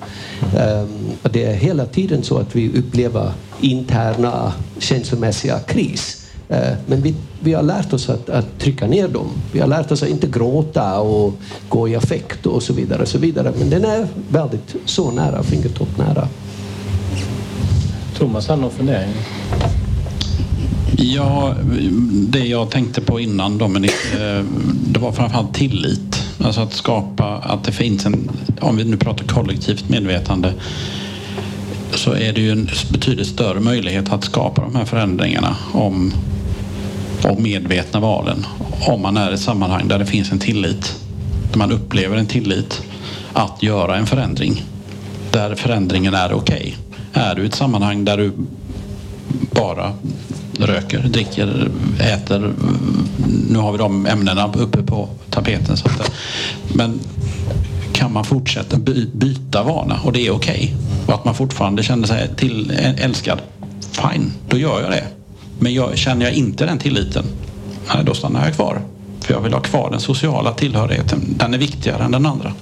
Um, 0.57 1.05
det 1.23 1.45
är 1.45 1.55
hela 1.55 1.87
tiden 1.87 2.23
så 2.23 2.39
att 2.39 2.57
vi 2.57 2.79
upplever 2.79 3.14
interna 3.61 4.53
känslomässiga 4.79 5.59
kris. 5.59 6.27
Eh, 6.49 6.73
Men 6.87 7.03
vi, 7.03 7.15
vi 7.41 7.53
har 7.53 7.63
lärt 7.63 7.93
oss 7.93 8.09
att, 8.09 8.31
att 8.31 8.59
trycka 8.59 8.87
ner 8.87 9.09
dem. 9.09 9.29
Vi 9.53 9.61
har 9.61 9.67
lärt 9.67 9.93
oss 9.93 10.03
att 10.03 10.09
inte 10.09 10.27
gråta 10.27 11.01
och 11.01 11.35
gå 11.69 11.89
i 11.89 11.97
affekt 11.97 12.47
och 12.47 12.63
så 12.63 12.73
vidare. 12.73 13.03
Och 13.03 13.09
så 13.09 13.19
vidare. 13.19 13.53
Men 13.59 13.71
den 13.71 13.85
är 13.85 14.07
väldigt 14.31 14.75
så 14.85 15.11
nära, 15.11 15.43
fingertoppnära. 15.43 16.29
Thomas 18.19 18.49
har 18.49 18.57
någon 18.57 18.71
fundering? 18.71 19.11
Ja, 20.97 21.55
det 22.29 22.39
jag 22.39 22.71
tänkte 22.71 23.01
på 23.01 23.21
innan 23.21 23.59
Dominic, 23.59 23.93
eh, 24.15 24.45
det 24.87 25.01
var 25.01 25.13
framförallt 25.13 25.55
tillit. 25.55 26.23
Alltså 26.41 26.61
att 26.61 26.73
skapa 26.73 27.25
att 27.25 27.65
det 27.65 27.73
finns 27.73 28.07
en, 28.07 28.31
om 28.61 28.77
vi 28.77 28.85
nu 28.85 28.97
pratar 28.97 29.27
kollektivt 29.27 29.89
medvetande, 29.89 30.53
så 31.97 32.13
är 32.13 32.33
det 32.33 32.41
ju 32.41 32.51
en 32.51 32.69
betydligt 32.93 33.27
större 33.27 33.61
möjlighet 33.61 34.13
att 34.13 34.25
skapa 34.25 34.63
de 34.63 34.77
här 34.77 34.85
förändringarna 34.85 35.57
om, 35.73 36.13
om 37.25 37.43
medvetna 37.43 38.01
valen. 38.01 38.47
Om 38.87 39.03
man 39.03 39.17
är 39.17 39.31
i 39.31 39.35
ett 39.35 39.41
sammanhang 39.41 39.89
där 39.89 39.99
det 39.99 40.07
finns 40.07 40.33
en 40.33 40.39
tillit, 40.39 40.97
där 41.51 41.59
man 41.59 41.73
upplever 41.73 42.17
en 42.17 42.27
tillit 42.27 42.83
att 43.33 43.63
göra 43.63 43.97
en 43.97 44.07
förändring. 44.07 44.63
Där 45.31 45.55
förändringen 45.55 46.15
är 46.15 46.33
okej. 46.33 46.77
Är 47.13 47.35
du 47.35 47.43
i 47.43 47.47
ett 47.47 47.55
sammanhang 47.55 48.05
där 48.05 48.17
du 48.17 48.33
bara 49.51 49.93
röker, 50.59 50.99
dricker, 50.99 51.71
äter. 52.01 52.53
Nu 53.51 53.59
har 53.59 53.73
vi 53.73 53.79
de 53.79 54.07
ämnena 54.07 54.53
uppe 54.55 54.83
på 54.83 55.09
tapeten. 55.31 55.77
Så 55.77 55.89
att, 55.89 56.13
men 56.75 57.01
kan 57.95 58.13
man 58.13 58.25
fortsätta 58.25 58.77
by, 58.79 59.07
byta 59.13 59.63
vana 59.63 60.01
och 60.05 60.13
det 60.13 60.27
är 60.27 60.31
okej 60.31 60.75
och 61.07 61.15
att 61.15 61.25
man 61.25 61.35
fortfarande 61.35 61.83
känner 61.83 62.07
sig 62.07 62.31
till, 62.37 62.71
älskad, 62.99 63.39
fine, 63.93 64.33
då 64.49 64.59
gör 64.59 64.83
jag 64.83 64.91
det. 64.91 65.05
Men 65.59 65.75
jag, 65.75 65.99
känner 65.99 66.25
jag 66.27 66.35
inte 66.35 66.67
den 66.67 66.79
tilliten, 66.79 67.25
nej, 67.95 68.05
då 68.05 68.15
stannar 68.15 68.45
jag 68.45 68.55
kvar. 68.55 68.81
För 69.21 69.35
jag 69.35 69.41
vill 69.41 69.53
ha 69.53 69.61
kvar 69.61 69.91
den 69.91 70.01
sociala 70.01 70.53
tillhörigheten. 70.53 71.21
Den 71.39 71.55
är 71.55 71.59
viktigare 71.59 72.05
än 72.05 72.11
den 72.13 72.27
andra. 72.27 72.53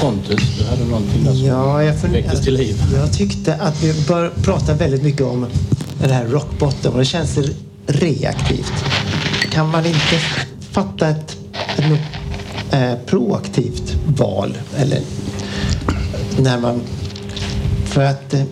Pontus, 0.00 0.58
du 0.58 0.64
hade 0.64 0.84
någonting 0.84 1.24
där 1.24 1.32
som 1.32 1.44
Ja, 1.46 1.82
jag, 1.82 1.94
fun- 1.96 2.12
väcktes 2.12 2.40
till 2.44 2.54
liv. 2.54 2.76
jag 2.94 3.12
tyckte 3.12 3.54
att 3.54 3.82
vi 3.82 4.04
bör 4.08 4.30
prata 4.44 4.74
väldigt 4.74 5.02
mycket 5.02 5.22
om 5.26 5.46
den 6.00 6.10
här 6.10 6.24
rock 6.26 6.58
bottom 6.58 6.92
och 6.92 6.98
det 6.98 7.04
känns 7.04 7.38
reaktivt. 7.86 8.72
Kan 9.52 9.70
man 9.70 9.86
inte 9.86 10.18
fatta 10.70 11.08
ett, 11.08 11.36
ett 11.76 11.84
eh, 12.70 12.94
proaktivt 13.06 13.96
val? 14.06 14.58
Eller 14.76 15.00
när 16.38 16.60
man... 16.60 16.80
För 17.84 18.04
att 18.04 18.34
eh, 18.34 18.42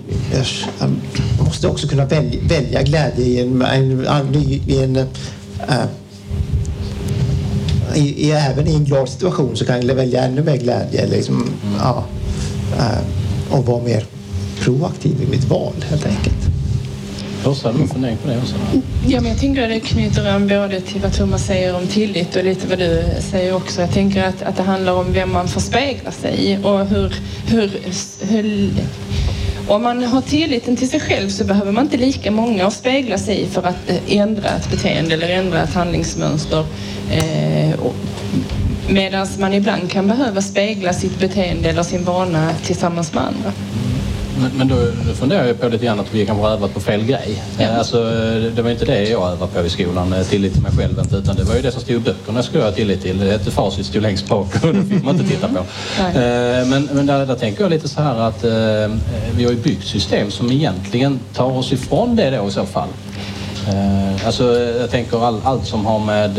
man 0.81 1.01
måste 1.39 1.69
också 1.69 1.89
kunna 1.89 2.05
välja, 2.05 2.41
välja 2.49 2.83
glädje 2.83 3.25
i 3.25 3.41
en, 3.41 3.63
en, 3.63 4.35
i 4.67 4.83
en 4.83 4.97
eh, 4.97 5.87
i, 7.95 8.27
i, 8.27 8.31
även 8.31 8.69
i 8.69 8.75
en 8.75 8.85
glad 8.85 9.09
situation 9.09 9.57
så 9.57 9.65
kan 9.65 9.87
jag 9.87 9.95
välja 9.95 10.25
ännu 10.25 10.43
mer 10.43 10.57
glädje. 10.57 11.01
Eller 11.01 11.17
liksom, 11.17 11.49
ja, 11.79 12.05
eh, 12.79 13.57
och 13.59 13.67
vara 13.67 13.83
mer 13.83 14.05
proaktiv 14.61 15.23
i 15.23 15.27
mitt 15.31 15.45
val 15.45 15.75
helt 15.89 16.07
enkelt. 16.07 16.54
Åsa, 17.47 17.73
du 17.73 17.87
fundering 17.87 18.17
på 18.17 18.29
det 18.29 18.39
också? 18.39 18.55
Ja, 19.07 19.21
men 19.21 19.31
jag 19.31 19.41
tänker 19.41 19.63
att 19.63 19.69
det 19.69 19.81
knyter 19.81 20.31
an 20.31 20.49
både 20.49 20.81
till 20.81 21.01
vad 21.01 21.13
Thomas 21.13 21.47
säger 21.47 21.77
om 21.77 21.87
tillit 21.87 22.37
och 22.37 22.45
lite 22.45 22.67
vad 22.67 22.79
du 22.79 23.05
säger 23.21 23.55
också. 23.55 23.81
Jag 23.81 23.91
tänker 23.91 24.25
att, 24.25 24.43
att 24.43 24.57
det 24.57 24.63
handlar 24.63 24.93
om 24.93 25.13
vem 25.13 25.33
man 25.33 25.49
får 25.49 25.61
spegla 25.61 26.11
sig 26.11 26.53
i 26.53 26.59
och 26.63 26.87
hur, 26.87 27.15
hur, 27.47 27.71
hur 28.21 28.71
om 29.69 29.83
man 29.83 30.05
har 30.05 30.21
tilliten 30.21 30.77
till 30.77 30.89
sig 30.89 31.01
själv 31.01 31.29
så 31.29 31.45
behöver 31.45 31.73
man 31.73 31.85
inte 31.85 31.97
lika 31.97 32.31
många 32.31 32.67
att 32.67 32.73
spegla 32.73 33.19
sig 33.19 33.41
i 33.41 33.47
för 33.47 33.63
att 33.63 33.91
eh, 33.91 34.17
ändra 34.17 34.49
ett 34.49 34.71
beteende 34.71 35.15
eller 35.15 35.29
ändra 35.29 35.63
ett 35.63 35.75
handlingsmönster. 35.75 36.67
Eh, 37.11 37.81
Medan 38.89 39.27
man 39.39 39.55
ibland 39.55 39.91
kan 39.91 40.09
behöva 40.09 40.43
spegla 40.43 40.93
sitt 40.93 41.19
beteende 41.19 41.69
eller 41.69 41.83
sin 41.83 42.05
vana 42.05 42.51
tillsammans 42.65 43.15
med 43.15 43.23
andra. 43.23 43.53
Men, 44.41 44.51
men 44.57 44.69
då, 44.69 44.77
då 45.09 45.15
funderar 45.15 45.47
jag 45.47 45.61
på 45.61 45.69
lite 45.69 45.85
grann 45.85 46.01
att 46.01 46.15
vi 46.15 46.27
kanske 46.27 46.45
har 46.45 46.51
övat 46.51 46.75
på 46.75 46.81
fel 46.81 47.05
grej. 47.05 47.43
Eh, 47.59 47.79
Alltså, 47.79 48.05
det 48.57 48.63
var 48.63 48.71
inte 48.71 48.85
det 48.85 49.03
jag 49.09 49.23
övade 49.33 49.53
på 49.53 49.61
i 49.67 49.71
skolan, 49.71 50.13
eh, 50.13 50.23
tillit 50.23 50.53
till 50.53 50.63
mig 50.63 50.73
själv 50.79 50.99
inte, 50.99 51.17
utan 51.17 51.37
det 51.37 51.45
var 51.45 51.55
ju 51.55 51.63
det 51.63 51.73
som 51.73 51.81
stod 51.81 51.97
i 51.97 51.99
böckerna 51.99 52.43
skulle 52.43 52.59
jag 52.65 52.71
ha 52.71 52.77
tillit 52.77 53.03
till. 53.03 53.19
Det 53.19 53.31
hette 53.31 53.51
facit 53.51 53.87
stod 53.87 54.03
längst 54.03 54.29
bak 54.29 54.47
och 54.65 54.75
det 54.75 54.85
fick 54.85 55.05
man 55.05 55.15
inte 55.21 55.31
titta 55.31 55.49
på. 55.49 55.59
Eh, 55.59 56.67
Men, 56.67 56.89
men 56.93 57.07
där, 57.07 57.27
där 57.27 57.35
tänker 57.35 57.63
jag 57.63 57.71
lite 57.71 57.89
så 57.89 58.01
här 58.03 58.15
att 58.21 58.45
vi 59.37 59.45
har 59.45 59.51
ju 59.53 59.57
byggt 59.59 59.87
system 59.87 60.31
som 60.31 60.53
egentligen 60.53 61.21
tar 61.35 61.51
oss 61.59 61.73
ifrån 61.73 62.17
det 62.17 62.31
då 62.31 62.49
i 62.49 62.51
så 62.51 62.65
fall. 62.67 62.89
Alltså, 64.27 64.45
jag 64.81 64.91
tänker 64.91 65.27
all, 65.27 65.41
allt 65.45 65.67
som 65.67 65.87
har 65.87 65.99
med 65.99 66.31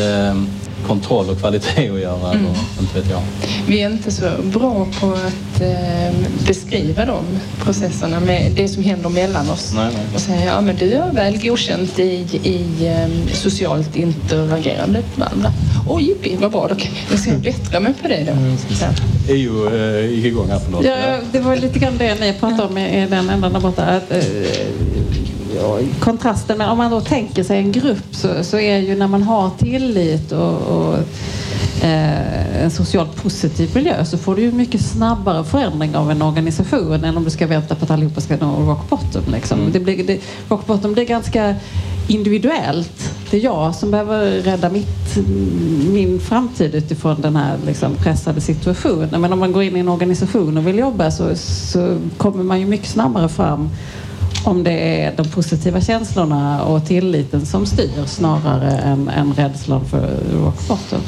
kontroll 0.87 1.29
och 1.29 1.39
kvalitet 1.39 1.89
att 1.89 1.99
göra. 1.99 2.31
Mm. 2.31 2.45
Och, 2.45 2.57
inte 2.81 2.99
vet 2.99 3.09
jag. 3.09 3.21
Vi 3.67 3.81
är 3.81 3.89
inte 3.89 4.11
så 4.11 4.29
bra 4.43 4.87
på 4.99 5.11
att 5.11 5.61
eh, 5.61 6.15
beskriva 6.47 7.05
de 7.05 7.23
processerna 7.63 8.19
med 8.19 8.51
det 8.55 8.67
som 8.67 8.83
händer 8.83 9.09
mellan 9.09 9.49
oss. 9.49 9.73
Nej, 9.75 9.89
nej. 9.93 10.05
Och 10.13 10.21
säga, 10.21 10.45
ja 10.45 10.61
men 10.61 10.75
du 10.75 10.91
är 10.91 11.11
väl 11.11 11.37
godkänt 11.37 11.99
i, 11.99 12.39
i 12.43 12.87
eh, 12.87 13.33
socialt 13.33 13.95
interagerande 13.95 15.03
med 15.15 15.27
andra. 15.33 15.51
Oj, 15.89 16.03
jippi, 16.03 16.35
vad 16.35 16.51
bra. 16.51 16.67
Då 16.67 16.75
jag 17.11 17.19
ska 17.19 17.31
bättra 17.31 17.79
mig 17.79 17.93
på 18.01 18.07
det 18.07 18.23
då. 18.27 18.75
Så. 18.75 18.85
EU 19.27 19.75
eh, 19.75 20.09
gick 20.09 20.25
igång 20.25 20.49
här, 20.49 20.59
förlåt. 20.65 20.85
Ja, 20.85 21.19
det 21.31 21.39
var 21.39 21.55
lite 21.55 21.79
grann 21.79 21.97
det 21.97 22.19
ni 22.19 22.33
pratade 22.33 22.63
om 22.63 22.77
i 22.77 23.07
den 23.09 23.29
ändan 23.29 23.53
där 23.53 23.59
borta. 23.59 23.83
Att, 23.83 24.11
eh, 24.11 24.17
kontrasten 25.99 26.57
med, 26.57 26.69
om 26.69 26.77
man 26.77 26.91
då 26.91 27.01
tänker 27.01 27.43
sig 27.43 27.57
en 27.57 27.71
grupp 27.71 28.15
så, 28.15 28.43
så 28.43 28.59
är 28.59 28.77
ju 28.77 28.95
när 28.95 29.07
man 29.07 29.23
har 29.23 29.49
tillit 29.57 30.31
och, 30.31 30.57
och 30.57 30.97
eh, 31.83 32.63
en 32.63 32.71
socialt 32.71 33.15
positiv 33.15 33.71
miljö 33.75 34.05
så 34.05 34.17
får 34.17 34.35
du 34.35 34.41
ju 34.41 34.51
mycket 34.51 34.81
snabbare 34.81 35.43
förändring 35.43 35.95
av 35.95 36.11
en 36.11 36.21
organisation 36.21 37.03
än 37.03 37.17
om 37.17 37.23
du 37.23 37.29
ska 37.29 37.47
vänta 37.47 37.75
på 37.75 37.85
att 37.85 37.91
allihopa 37.91 38.21
ska 38.21 38.37
nå 38.37 38.71
rock 38.71 38.89
bottom. 38.89 39.23
Liksom. 39.31 39.71
Det 39.71 39.79
blir, 39.79 40.03
det, 40.03 40.19
rock 40.49 40.65
bottom 40.65 40.93
blir 40.93 41.05
ganska 41.05 41.55
individuellt. 42.07 43.13
Det 43.31 43.37
är 43.37 43.41
jag 43.41 43.75
som 43.75 43.91
behöver 43.91 44.31
rädda 44.31 44.69
mitt, 44.69 45.17
min 45.89 46.19
framtid 46.19 46.75
utifrån 46.75 47.21
den 47.21 47.35
här 47.35 47.57
liksom, 47.65 47.95
pressade 47.95 48.41
situationen. 48.41 49.21
Men 49.21 49.33
om 49.33 49.39
man 49.39 49.51
går 49.51 49.63
in 49.63 49.77
i 49.77 49.79
en 49.79 49.89
organisation 49.89 50.57
och 50.57 50.67
vill 50.67 50.77
jobba 50.77 51.11
så, 51.11 51.35
så 51.35 51.97
kommer 52.17 52.43
man 52.43 52.59
ju 52.59 52.65
mycket 52.65 52.87
snabbare 52.87 53.29
fram 53.29 53.69
om 54.47 54.63
det 54.63 55.01
är 55.01 55.13
de 55.17 55.29
positiva 55.29 55.81
känslorna 55.81 56.63
och 56.63 56.85
tilliten 56.85 57.45
som 57.45 57.65
styr 57.65 58.05
snarare 58.05 58.71
än, 58.71 59.09
än 59.09 59.33
rädslan 59.33 59.85
för 59.85 60.07
rock 60.33 60.67
bottom. 60.67 60.99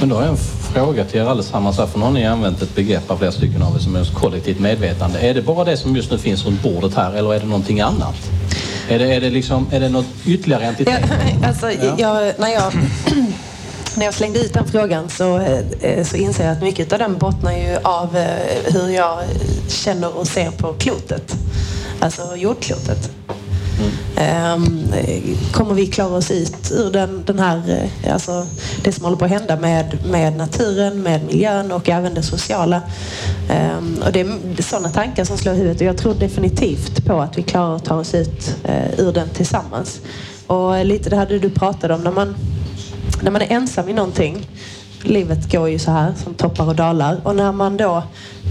Men 0.00 0.08
då 0.08 0.14
har 0.14 0.22
jag 0.22 0.30
en 0.30 0.36
fråga 0.72 1.04
till 1.04 1.20
er 1.20 1.24
allesammans. 1.24 1.78
Här, 1.78 1.86
för 1.86 1.98
nu 1.98 2.04
har 2.04 2.12
ni 2.12 2.26
använt 2.26 2.62
ett 2.62 2.74
begrepp 2.74 3.10
av 3.10 3.16
flera 3.16 3.32
stycken 3.32 3.62
av 3.62 3.74
er 3.76 3.78
som 3.78 3.96
är 3.96 4.04
kollektivt 4.04 4.60
medvetande. 4.60 5.18
Är 5.18 5.34
det 5.34 5.42
bara 5.42 5.64
det 5.64 5.76
som 5.76 5.96
just 5.96 6.10
nu 6.10 6.18
finns 6.18 6.46
runt 6.46 6.62
bordet 6.62 6.94
här 6.94 7.12
eller 7.12 7.34
är 7.34 7.40
det 7.40 7.46
någonting 7.46 7.80
annat? 7.80 8.30
Är 8.88 8.98
det, 8.98 9.14
är 9.14 9.20
det, 9.20 9.30
liksom, 9.30 9.66
är 9.72 9.80
det 9.80 9.88
något 9.88 10.06
ytterligare 10.26 10.64
entitet? 10.64 11.00
Alltså, 11.44 11.70
jag, 11.98 12.32
när, 12.38 12.48
jag, 12.48 12.72
när 13.96 14.04
jag 14.04 14.14
slängde 14.14 14.38
ut 14.38 14.52
den 14.52 14.68
frågan 14.68 15.08
så, 15.08 15.38
eh, 15.80 16.04
så 16.04 16.16
inser 16.16 16.44
jag 16.44 16.52
att 16.52 16.62
mycket 16.62 16.92
av 16.92 16.98
den 16.98 17.18
bottnar 17.18 17.52
ju 17.52 17.76
av 17.82 18.16
eh, 18.16 18.26
hur 18.64 18.88
jag 18.88 19.18
känner 19.68 20.18
och 20.18 20.26
ser 20.26 20.50
på 20.50 20.72
klotet. 20.72 21.34
Alltså 22.00 22.36
jordklotet. 22.36 23.10
Mm. 23.80 24.88
kommer 25.52 25.74
vi 25.74 25.86
klara 25.86 26.16
oss 26.16 26.30
ut 26.30 26.72
ur 26.72 26.90
den, 26.92 27.22
den 27.26 27.38
här, 27.38 27.88
eh, 28.02 28.12
alltså 28.12 28.46
det 28.84 28.92
som 28.92 29.04
håller 29.04 29.16
på 29.16 29.24
att 29.24 29.30
hända 29.30 29.56
med, 29.56 29.98
med 30.10 30.36
naturen, 30.36 31.02
med 31.02 31.24
miljön 31.24 31.72
och 31.72 31.88
även 31.88 32.14
det 32.14 32.22
sociala. 32.22 32.82
Ehm, 33.50 34.02
och 34.06 34.12
det 34.12 34.20
är 34.20 34.62
sådana 34.62 34.88
tankar 34.88 35.24
som 35.24 35.38
slår 35.38 35.54
i 35.54 35.56
huvudet 35.56 35.80
och 35.80 35.86
jag 35.86 35.96
tror 35.96 36.14
definitivt 36.14 37.04
på 37.06 37.20
att 37.20 37.38
vi 37.38 37.42
klarar 37.42 37.76
att 37.76 37.84
ta 37.84 37.94
oss 37.94 38.14
ut 38.14 38.56
eh, 38.64 39.00
ur 39.00 39.12
den 39.12 39.28
tillsammans. 39.28 40.00
Och 40.46 40.84
lite 40.84 41.10
det 41.10 41.16
här 41.16 41.26
du 41.26 41.50
pratade 41.50 41.94
om 41.94 42.00
när 42.00 42.12
man, 42.12 42.34
när 43.22 43.30
man 43.30 43.42
är 43.42 43.52
ensam 43.52 43.88
i 43.88 43.92
någonting 43.92 44.46
livet 45.02 45.52
går 45.52 45.68
ju 45.68 45.78
så 45.78 45.90
här 45.90 46.14
som 46.24 46.34
toppar 46.34 46.68
och 46.68 46.76
dalar 46.76 47.20
och 47.24 47.36
när 47.36 47.52
man 47.52 47.76
då 47.76 48.02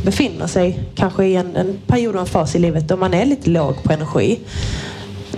befinner 0.06 0.48
sig 0.48 0.80
kanske 0.96 1.26
i 1.26 1.36
en, 1.36 1.56
en 1.56 1.78
period 1.88 2.16
och 2.16 2.22
en 2.22 2.28
fas 2.28 2.56
i 2.56 2.60
livet 2.60 2.88
då 2.88 2.98
man 2.98 3.14
är 3.14 3.26
lite 3.26 3.50
låg 3.50 3.84
på 3.84 3.94
energi 3.94 4.40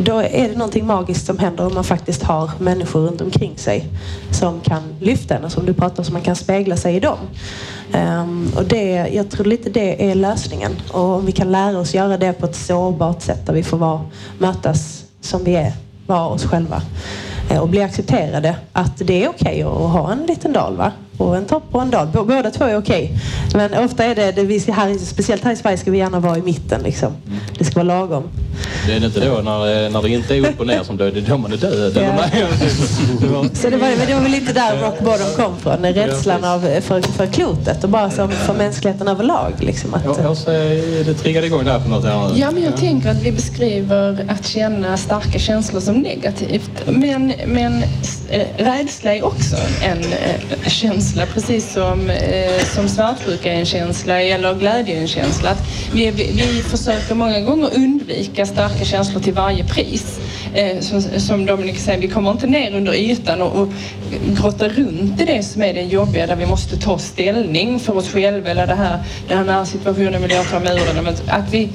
då 0.02 0.20
är 0.20 0.50
det 0.50 0.56
någonting 0.56 0.88
magiskt 0.88 1.26
som 1.26 1.38
händer 1.38 1.66
om 1.66 1.74
man 1.74 1.84
faktiskt 1.84 2.24
har 2.24 2.52
människor 2.60 3.00
runt 3.00 3.22
omkring 3.22 3.58
sig 3.58 3.86
som 4.32 4.62
kan 4.62 4.84
lyfta 5.00 5.38
en 5.38 5.44
och 5.44 5.52
som 5.52 5.66
du 5.66 5.74
pratar 5.74 6.00
om, 6.00 6.06
som 6.06 6.14
man 6.14 6.22
kan 6.22 6.36
spegla 6.36 6.78
sig 6.78 6.96
i 6.96 7.00
dem. 7.00 7.18
Um, 7.94 8.52
och 8.56 8.64
det, 8.64 9.10
jag 9.14 9.30
tror 9.32 9.46
lite 9.46 9.70
det 9.70 10.12
är 10.12 10.16
lösningen. 10.16 10.72
Och 10.92 11.04
om 11.04 11.26
vi 11.26 11.32
kan 11.32 11.52
lära 11.52 11.80
oss 11.80 11.94
göra 11.94 12.18
det 12.18 12.34
på 12.34 12.46
ett 12.46 12.56
sårbart 12.56 13.22
sätt 13.22 13.46
där 13.46 13.54
vi 13.54 13.64
får 13.64 13.78
vara, 13.78 14.02
mötas 14.38 15.06
som 15.22 15.44
vi 15.44 15.56
är, 15.56 15.74
vara 16.08 16.28
oss 16.28 16.46
själva 16.46 16.82
Eh, 17.50 17.60
och 17.62 17.70
bli 17.70 17.82
accepterade 17.82 18.56
att 18.74 18.98
det 18.98 19.24
är 19.24 19.30
okej 19.30 19.64
att 19.64 19.70
ha 19.70 20.12
en 20.12 20.26
liten 20.26 20.54
dal. 20.54 20.78
Va? 20.78 20.92
Och 21.20 21.38
en 21.38 21.46
topp 21.46 21.64
och 21.72 21.82
en 21.82 21.90
dal. 21.90 22.08
Bå- 22.08 22.26
Båda 22.26 22.52
två 22.52 22.64
är 22.66 22.78
okej. 22.78 23.12
Men 23.54 23.74
ofta 23.86 24.04
är 24.06 24.16
det, 24.16 24.32
det 24.32 24.44
vi 24.44 24.60
ska 24.60 24.72
här, 24.72 24.98
speciellt 24.98 25.44
här 25.44 25.52
i 25.52 25.56
Sverige 25.56 25.78
ska 25.78 25.92
vi 25.92 25.98
gärna 25.98 26.20
vara 26.20 26.38
i 26.38 26.42
mitten. 26.42 26.82
Liksom. 26.84 27.14
Det 27.58 27.64
ska 27.66 27.76
vara 27.84 28.00
lagom. 28.00 28.24
Det 28.88 28.94
är 28.94 29.06
inte 29.06 29.20
då 29.20 29.34
när, 29.42 29.90
när 29.90 30.02
det 30.02 30.10
inte 30.10 30.36
är 30.36 30.50
upp 30.50 30.60
och 30.60 30.68
ner 30.68 30.84
som 30.84 30.98
död, 30.98 31.14
det 31.14 31.20
är 31.20 31.24
då 31.30 31.38
man 31.38 31.54
är 31.54 31.58
död. 31.58 31.92
Ja. 31.96 32.02
Eller? 32.02 33.56
Så 33.56 33.70
det 33.70 33.78
var, 33.78 33.88
men 33.98 34.08
det 34.08 34.14
var 34.14 34.22
väl 34.22 34.34
inte 34.34 34.54
där 34.54 34.78
rock 34.82 35.00
bottom 35.00 35.28
kom 35.46 35.58
från. 35.58 35.86
Rädslan 35.94 36.44
av, 36.44 36.60
för, 36.82 37.02
för 37.02 37.26
klotet 37.26 37.84
och 37.84 37.90
bara 37.90 38.10
som 38.12 38.32
för 38.32 38.54
mänskligheten 38.54 39.08
överlag. 39.08 39.52
Liksom, 39.60 39.94
att, 39.94 40.06
Jag, 40.06 40.16
jag 40.24 40.38
säger, 40.38 41.04
det 41.04 41.14
triggade 41.14 41.48
igång 41.48 41.66
där 41.66 41.80
på 41.80 41.90
något 41.90 42.04
här. 42.06 42.32
Ja, 42.36 42.52
men 42.52 42.64
jag 42.64 42.78
tänker 42.78 43.10
att 43.10 43.22
vi 43.24 43.32
beskriver 43.32 44.26
att 44.30 44.48
känna 44.48 44.98
starka 44.98 45.40
känslor 45.40 45.82
som 45.82 45.96
negativt. 45.96 46.72
Men, 46.88 47.34
men 47.48 47.84
eh, 48.30 48.48
rädsla 48.58 49.16
är 49.16 49.26
också 49.26 49.56
en 49.84 50.00
eh, 50.00 50.70
känsla, 51.10 51.26
precis 51.26 51.74
som, 51.74 52.10
eh, 52.10 52.64
som 52.76 52.90
svartsjuka 52.90 53.54
är 53.54 53.60
en 53.60 53.66
känsla 53.66 54.22
eller 54.22 54.56
glädje 54.56 54.98
är 54.98 55.02
en 55.02 55.08
känsla. 55.08 55.50
Att 55.50 55.68
vi, 55.94 56.12
vi, 56.12 56.32
vi 56.32 56.62
försöker 56.64 57.16
många 57.16 57.40
gånger 57.40 57.70
undvika 57.76 58.46
starka 58.46 58.86
känslor 58.86 59.22
till 59.22 59.34
varje 59.34 59.64
pris. 59.64 60.20
Eh, 60.54 60.80
som, 60.80 61.02
som 61.02 61.46
Dominik 61.46 61.72
liksom 61.72 61.86
säger, 61.86 62.02
vi 62.02 62.08
kommer 62.08 62.32
inte 62.32 62.48
ner 62.48 62.76
under 62.76 62.94
ytan 62.94 63.42
och, 63.42 63.62
och 63.62 63.68
grottar 64.38 64.70
runt 64.70 65.22
i 65.22 65.26
det 65.26 65.44
som 65.44 65.62
är 65.62 65.74
det 65.74 65.82
jobbiga 65.82 66.28
där 66.28 66.36
vi 66.36 66.46
måste 66.46 66.78
ta 66.78 66.98
ställning 66.98 67.80
för 67.80 67.98
oss 67.98 68.10
själva 68.10 68.50
eller 68.50 68.68
det 68.68 68.76
här, 68.76 69.00
den 69.28 69.50
här 69.50 69.66
situationen 69.66 70.22
vill 70.22 70.32
jag 70.32 70.50
ta 70.50 70.60
mig 70.60 70.78
ur. 70.78 71.10
Att, 71.28 71.54
vi, 71.54 71.70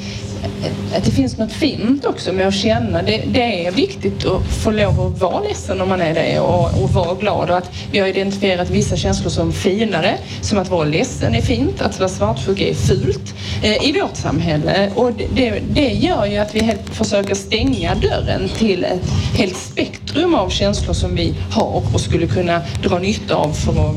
att 0.96 1.04
det 1.04 1.10
finns 1.10 1.38
något 1.38 1.52
fint 1.52 2.04
också 2.04 2.32
med 2.32 2.48
att 2.48 2.54
känna. 2.54 3.02
Det, 3.02 3.24
det 3.26 3.66
är 3.66 3.70
viktigt 3.70 4.26
att 4.26 4.46
få 4.46 4.70
lov 4.70 5.00
att 5.00 5.20
vara 5.20 5.40
ledsen 5.40 5.80
om 5.80 5.88
man 5.88 6.00
är 6.00 6.14
det 6.14 6.40
och, 6.40 6.82
och 6.82 6.90
vara 6.90 7.14
glad. 7.14 7.50
Och 7.50 7.56
att 7.56 7.70
vi 7.92 7.98
har 7.98 8.06
identifierat 8.06 8.70
vissa 8.70 8.96
känslor 8.96 9.30
som 9.30 9.52
finare. 9.52 10.14
Som 10.40 10.58
att 10.58 10.70
vara 10.70 10.84
ledsen 10.84 11.34
är 11.34 11.42
fint, 11.42 11.82
att 11.82 11.98
vara 11.98 12.08
svartsjuk 12.08 12.60
är 12.60 12.74
fult 12.74 13.34
eh, 13.62 13.88
i 13.88 14.00
vårt 14.00 14.16
samhälle. 14.16 14.90
Och 14.94 15.12
det, 15.34 15.60
det, 15.70 15.88
gör 15.88 16.26
ju 16.26 16.36
att 16.36 16.54
vi 16.54 16.64
helt 16.64 16.90
försöker 16.90 17.34
stänga 17.34 17.94
dörren 17.94 18.48
till 18.58 18.84
ett 18.84 19.10
helt 19.34 19.56
spektrum 19.56 20.34
av 20.34 20.48
känslor 20.48 20.94
som 20.94 21.14
vi 21.14 21.34
har 21.50 21.82
och 21.94 22.00
skulle 22.00 22.26
kunna 22.26 22.60
dra 22.82 22.98
nytta 22.98 23.34
av 23.34 23.52
för 23.52 23.72
att 23.72 23.94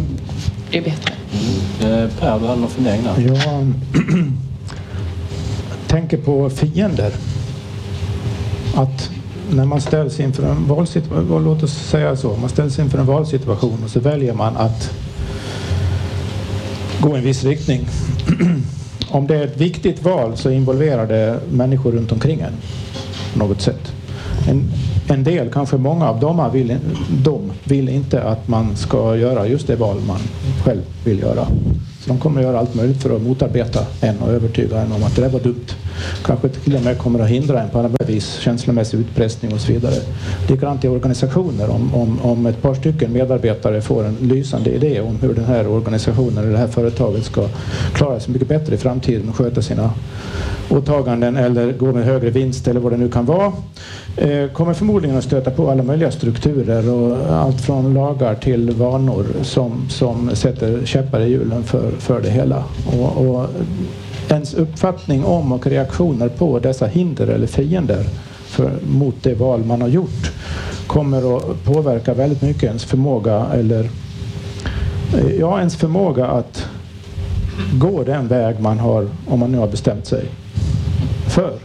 bli 0.70 0.82
bättre. 0.82 1.14
Eh, 1.82 2.10
Per, 2.20 2.39
du 2.39 2.48
hade 2.48 2.62
någon 2.62 2.70
fundering 2.70 3.04
där? 3.04 3.22
Jag 3.28 3.74
tänker 5.88 6.18
på 6.18 6.50
fiender. 6.50 7.12
Att 8.76 9.10
när 9.52 9.66
man 9.66 9.82
ställs 9.82 10.20
inför 10.20 10.44
en 10.44 10.68
valsituation, 10.68 11.44
låt 11.44 11.64
oss 11.64 11.74
säga 11.74 12.16
så, 12.16 12.38
man 12.38 12.50
ställs 12.50 12.80
inför 12.80 12.98
en 12.98 13.06
valsituation 13.06 13.84
och 13.84 13.90
så 13.90 14.00
väljer 14.00 14.34
man 14.34 14.58
att 14.58 14.92
gå 17.00 17.16
i 17.16 17.18
en 17.18 17.24
viss 17.24 17.44
riktning. 17.44 17.88
Om 19.10 19.28
det 19.28 19.36
är 19.36 19.44
ett 19.44 19.58
viktigt 19.58 20.04
val 20.04 20.38
så 20.38 20.50
involverar 20.50 21.08
det 21.08 21.40
människor 21.52 21.92
runt 21.92 22.12
omkring 22.12 22.40
en 22.40 22.54
på 23.34 23.40
något 23.40 23.62
sätt. 23.62 23.94
En, 24.50 24.64
en 25.08 25.24
del, 25.24 25.50
kanske 25.52 25.78
många 25.78 26.10
av 26.10 26.20
dem 26.20 26.50
vill, 26.54 26.78
de 27.24 27.52
vill 27.64 27.90
inte 27.90 28.24
att 28.24 28.48
man 28.48 28.76
ska 28.76 29.16
göra 29.16 29.48
just 29.48 29.68
det 29.68 29.76
val 29.76 29.98
man 30.08 30.20
själv 30.64 30.82
vill 31.04 31.20
göra. 31.20 31.48
Så 32.08 32.14
de 32.14 32.20
kommer 32.20 32.41
att 32.41 32.47
göra 32.47 32.60
allt 32.60 32.76
möjligt 32.76 33.01
för 33.01 33.16
att 33.16 33.22
motarbeta 33.22 33.86
en 34.01 34.20
och 34.20 34.30
övertyga 34.32 34.80
en 34.80 34.91
om 34.91 35.03
att 35.03 35.16
det 35.16 35.22
där 35.22 35.30
var 35.30 35.39
dumt. 35.39 35.66
Kanske 36.26 36.50
till 36.50 36.76
och 36.76 36.84
med 36.84 36.98
kommer 36.98 37.20
att 37.20 37.30
hindra 37.30 37.62
en 37.62 37.70
på 37.70 37.80
andra 37.80 38.06
vis, 38.06 38.39
känslomässig 38.39 39.00
utpressning 39.00 39.54
och 39.54 39.60
så 39.60 39.74
vidare. 39.74 39.95
Likadant 40.50 40.86
i 40.86 40.88
organisationer. 40.88 41.70
Om, 41.70 41.95
om, 41.95 42.20
om 42.22 42.45
ett 42.45 42.62
par 42.62 42.74
stycken 42.74 43.14
medarbetare 43.14 43.82
får 43.82 44.06
en 44.06 44.16
lysande 44.22 44.70
idé 44.70 45.02
om 45.02 45.20
hur 45.22 45.34
den 45.34 45.45
här 45.45 45.68
organisationen 45.68 46.38
eller 46.38 46.52
det 46.52 46.58
här 46.58 46.68
företaget 46.68 47.26
ska 47.26 47.48
klara 47.93 48.20
sig 48.20 48.34
mycket 48.34 48.48
bättre 48.48 48.76
i 48.76 48.78
framtiden 48.78 49.30
och 49.30 49.36
sköta 49.36 49.62
sina 49.62 49.91
åtaganden 50.70 51.38
eller 51.38 51.72
gå 51.72 51.93
med 51.93 52.06
högre 52.06 52.30
vinst 52.30 52.68
eller 52.68 52.80
vad 52.80 52.91
det 52.91 52.98
nu 52.98 53.10
kan 53.10 53.26
vara 53.26 53.54
eh, 54.18 54.48
kommer 54.54 54.74
förmodligen 54.74 55.18
att 55.18 55.24
stöta 55.24 55.52
på 55.52 55.72
alla 55.72 55.84
möjliga 55.84 56.12
strukturer 56.12 56.89
och 56.89 57.18
allt 57.36 57.62
från 57.62 57.93
lagar 57.93 58.36
till 58.36 58.72
vanor 58.72 59.26
som, 59.41 59.89
som 59.89 60.36
sätter 60.36 60.86
käppar 60.86 61.20
i 61.20 61.30
hjulen 61.30 61.64
för, 61.64 61.91
för 61.91 62.22
det 62.22 62.30
hela. 62.30 62.64
Och, 62.86 63.28
och 63.28 63.50
ens 64.32 64.53
uppfattning 64.53 65.25
om 65.25 65.51
och 65.51 65.67
reaktioner 65.67 66.30
på 66.30 66.59
dessa 66.59 66.88
hinder 66.88 67.28
eller 67.28 67.47
fiender 67.47 68.03
för, 68.45 68.71
mot 68.88 69.15
det 69.21 69.34
val 69.34 69.65
man 69.65 69.82
har 69.82 69.88
gjort 69.88 70.32
kommer 70.88 71.38
att 71.38 71.63
påverka 71.63 72.13
väldigt 72.13 72.41
mycket 72.41 72.63
ens 72.63 72.86
förmåga 72.86 73.45
eller 73.53 73.89
eh, 75.13 75.36
ja, 75.39 75.59
ens 75.59 75.75
förmåga 75.75 76.28
att 76.28 76.67
gå 77.73 78.03
den 78.03 78.28
väg 78.28 78.59
man 78.59 78.80
har, 78.80 79.07
om 79.28 79.39
man 79.39 79.51
nu 79.51 79.57
har 79.57 79.67
bestämt 79.67 80.05
sig 80.05 80.25
för. 81.28 81.59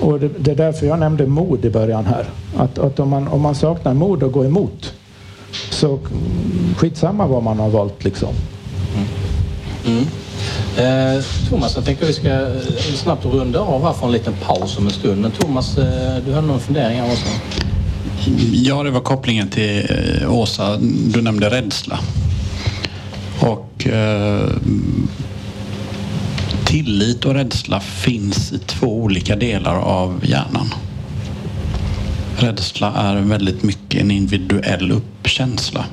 Och 0.00 0.20
det, 0.20 0.30
det 0.38 0.50
är 0.50 0.56
därför 0.56 0.86
jag 0.86 0.98
nämnde 0.98 1.26
mod 1.26 1.64
i 1.64 1.70
början 1.70 2.06
här. 2.06 2.24
Att, 2.56 2.78
att 2.78 3.00
om, 3.00 3.08
man, 3.08 3.28
om 3.28 3.40
man 3.40 3.54
saknar 3.54 3.94
mod 3.94 4.22
att 4.22 4.32
gå 4.32 4.44
emot 4.44 4.94
så 5.70 5.98
skitsamma 6.76 7.26
vad 7.26 7.42
man 7.42 7.58
har 7.58 7.68
valt 7.68 8.04
liksom. 8.04 8.34
Mm. 8.94 9.96
mm. 9.96 10.06
Eh, 10.78 11.22
Thomas, 11.48 11.76
jag 11.76 11.84
tänker 11.84 12.06
vi 12.06 12.12
ska 12.12 12.28
eh, 12.28 12.60
snabbt 12.94 13.24
runda 13.24 13.60
av 13.60 13.82
här 13.82 13.92
för 13.92 14.06
en 14.06 14.12
liten 14.12 14.34
paus 14.46 14.78
om 14.78 14.86
en 14.86 14.92
stund. 14.92 15.20
Men 15.20 15.30
Thomas, 15.30 15.78
eh, 15.78 16.24
du 16.26 16.32
hade 16.34 16.46
någon 16.46 16.60
fundering 16.60 17.00
här 17.00 17.12
också? 17.12 17.26
Ja, 18.52 18.82
det 18.82 18.90
var 18.90 19.00
kopplingen 19.00 19.48
till 19.48 19.86
eh, 20.22 20.34
Åsa. 20.34 20.76
Du 21.14 21.22
nämnde 21.22 21.50
rädsla. 21.50 21.98
Och 23.40 23.86
eh, 23.86 24.50
tillit 26.66 27.24
och 27.24 27.34
rädsla 27.34 27.80
finns 27.80 28.52
i 28.52 28.58
två 28.58 29.02
olika 29.02 29.36
delar 29.36 29.74
av 29.74 30.20
hjärnan. 30.22 30.74
Rädsla 32.38 32.92
är 32.96 33.16
väldigt 33.16 33.62
mycket 33.62 34.00
en 34.00 34.10
individuell 34.10 34.92
uppkänsla 34.92 35.84